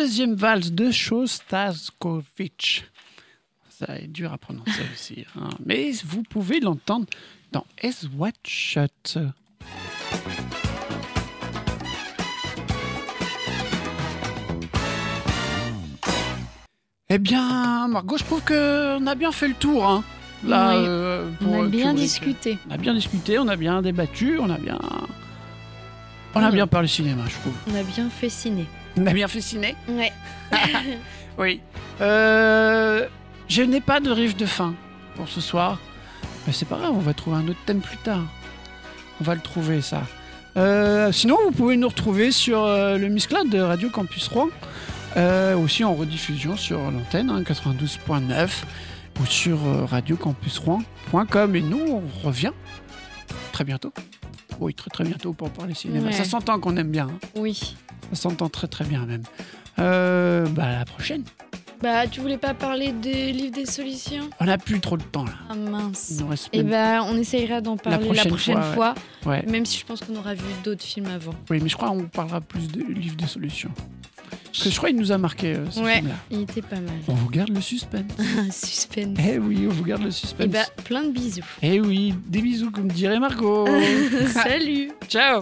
Deuxième 0.00 0.34
valse 0.34 0.72
de 0.72 0.90
Shostakovich. 0.90 2.84
Ça 3.68 3.98
est 3.98 4.06
dur 4.06 4.32
à 4.32 4.38
prononcer 4.38 4.82
aussi. 4.94 5.26
hein. 5.38 5.50
Mais 5.64 5.92
vous 6.06 6.22
pouvez 6.22 6.58
l'entendre 6.60 7.04
dans 7.52 7.66
S 7.78 8.06
What 8.16 8.30
Shut. 8.46 9.18
Eh 17.08 17.18
bien, 17.18 17.88
Margot, 17.88 18.16
je 18.18 18.24
trouve 18.24 18.42
qu'on 18.44 19.06
a 19.06 19.14
bien 19.14 19.32
fait 19.32 19.48
le 19.48 19.54
tour. 19.54 19.86
hein. 19.88 20.04
Là, 20.46 20.70
Oui, 20.78 20.84
euh, 20.86 21.30
On 21.40 21.44
pour, 21.44 21.54
a 21.56 21.58
euh, 21.64 21.68
bien 21.68 21.92
discuté. 21.92 22.58
On 22.68 22.72
a 22.74 22.76
bien 22.78 22.94
discuté, 22.94 23.38
on 23.38 23.48
a 23.48 23.56
bien 23.56 23.82
débattu, 23.82 24.38
on 24.38 24.48
a 24.48 24.56
bien. 24.58 24.78
On 26.34 26.42
a 26.42 26.50
bien 26.50 26.66
parlé 26.68 26.86
cinéma, 26.88 27.24
je 27.26 27.34
trouve. 27.40 27.52
On 27.70 27.74
a 27.74 27.82
bien 27.82 28.08
fait 28.08 28.28
ciné. 28.30 28.64
On 28.96 29.06
a 29.06 29.12
bien 29.12 29.28
fait 29.28 29.40
ciné 29.40 29.76
Ouais. 29.88 30.12
Oui. 31.38 31.60
Euh, 32.00 33.06
je 33.48 33.62
n'ai 33.62 33.80
pas 33.80 34.00
de 34.00 34.10
riff 34.10 34.36
de 34.36 34.46
fin 34.46 34.74
pour 35.16 35.28
ce 35.28 35.40
soir. 35.40 35.78
Mais 36.46 36.52
c'est 36.52 36.66
pas 36.66 36.76
grave, 36.78 36.92
on 36.94 36.98
va 37.00 37.14
trouver 37.14 37.36
un 37.38 37.48
autre 37.48 37.58
thème 37.66 37.80
plus 37.80 37.96
tard. 37.98 38.24
On 39.20 39.24
va 39.24 39.34
le 39.34 39.40
trouver, 39.40 39.80
ça. 39.80 40.02
Euh, 40.56 41.12
sinon, 41.12 41.36
vous 41.44 41.52
pouvez 41.52 41.76
nous 41.76 41.88
retrouver 41.88 42.30
sur 42.32 42.64
euh, 42.64 42.98
le 42.98 43.08
Miss 43.08 43.26
Cloud 43.26 43.48
de 43.48 43.60
Radio 43.60 43.88
Campus 43.90 44.28
Rouen. 44.28 44.48
Aussi 45.62 45.82
en 45.84 45.94
rediffusion 45.94 46.56
sur 46.56 46.78
l'antenne 46.90 47.30
hein, 47.30 47.42
92.9 47.42 48.48
ou 49.20 49.26
sur 49.26 49.58
radiocampusrouen.com. 49.90 51.56
Et 51.56 51.62
nous, 51.62 51.80
on 51.80 52.26
revient 52.26 52.52
très 53.52 53.64
bientôt. 53.64 53.92
Oui, 54.60 54.74
très 54.74 54.90
très 54.90 55.04
bientôt 55.04 55.32
pour 55.32 55.50
parler 55.50 55.74
cinéma. 55.74 56.06
Ouais. 56.08 56.12
Ça 56.12 56.24
s'entend 56.24 56.58
qu'on 56.60 56.76
aime 56.76 56.90
bien. 56.90 57.08
hein. 57.08 57.28
Oui. 57.34 57.76
Ça 58.12 58.16
s'entend 58.22 58.48
très 58.48 58.66
très 58.68 58.84
bien 58.84 59.06
même. 59.06 59.22
Euh, 59.78 60.46
bah, 60.48 60.64
à 60.64 60.78
la 60.80 60.84
prochaine. 60.84 61.22
Bah, 61.82 62.06
tu 62.06 62.20
voulais 62.20 62.36
pas 62.36 62.52
parler 62.52 62.92
des 62.92 63.32
livres 63.32 63.54
des 63.54 63.64
solutions? 63.64 64.28
On 64.38 64.44
n'a 64.44 64.58
plus 64.58 64.80
trop 64.80 64.98
de 64.98 65.02
temps 65.02 65.24
là. 65.24 65.32
Ah 65.48 65.54
mince. 65.54 66.08
Il 66.10 66.18
nous 66.20 66.28
reste 66.28 66.48
Et 66.52 66.62
même- 66.62 66.70
bah, 66.72 67.04
on 67.08 67.16
essayera 67.16 67.62
d'en 67.62 67.78
parler 67.78 67.98
la 67.98 68.04
prochaine 68.04 68.28
prochaine, 68.28 68.62
fois, 68.74 68.94
fois, 69.22 69.32
ouais. 69.32 69.42
même 69.46 69.64
si 69.64 69.78
je 69.78 69.86
pense 69.86 70.00
qu'on 70.00 70.14
aura 70.16 70.34
vu 70.34 70.44
d'autres 70.62 70.84
films 70.84 71.06
avant. 71.06 71.32
Oui, 71.48 71.58
mais 71.62 71.70
je 71.70 71.76
crois 71.76 71.88
qu'on 71.88 72.02
parlera 72.04 72.42
plus 72.42 72.68
de 72.68 72.82
livres 72.82 73.16
des 73.16 73.26
solutions. 73.26 73.70
Parce 74.52 74.64
que 74.64 74.70
je 74.70 74.76
crois 74.76 74.90
qu'il 74.90 74.98
nous 74.98 75.10
a 75.12 75.16
marqué 75.18 75.54
euh, 75.54 75.70
ce 75.70 75.80
Ouais. 75.80 75.96
film-là. 75.96 76.14
Il 76.30 76.40
était 76.42 76.60
pas 76.60 76.76
mal. 76.80 76.92
On 77.08 77.14
vous 77.14 77.30
garde 77.30 77.48
le 77.50 77.60
suspense. 77.62 78.02
Suspense. 78.50 79.16
eh 79.26 79.38
oui, 79.38 79.66
on 79.66 79.72
vous 79.72 79.84
garde 79.84 80.02
le 80.02 80.08
Et 80.08 80.12
suspense. 80.12 80.48
bah, 80.48 80.64
plein 80.84 81.04
de 81.04 81.12
bisous. 81.12 81.40
Eh 81.62 81.80
oui, 81.80 82.14
des 82.26 82.42
bisous 82.42 82.70
comme 82.72 82.88
dirait 82.88 83.18
Margot. 83.20 83.66
Salut 84.34 84.90
Ciao 85.08 85.40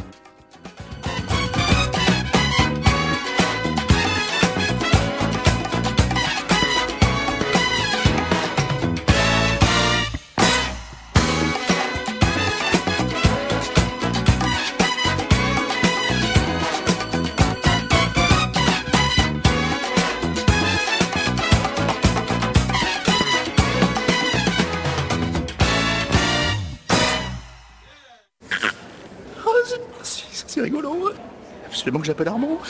Absolument 31.88 32.00
que 32.00 32.06
j'appelle 32.06 32.28
Armand. 32.28 32.58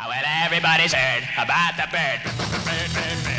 Ah, 0.00 0.06
about. 1.36 3.37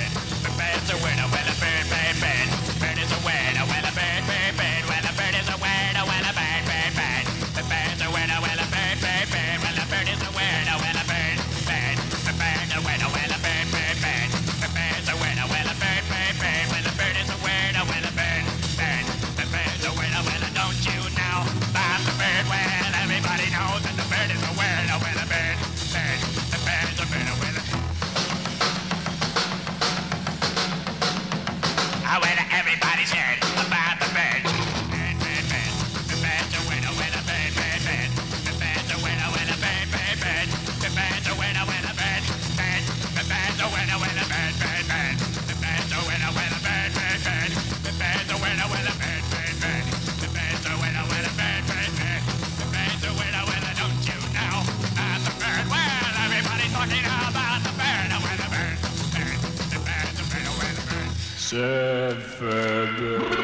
Bird. 61.51 63.39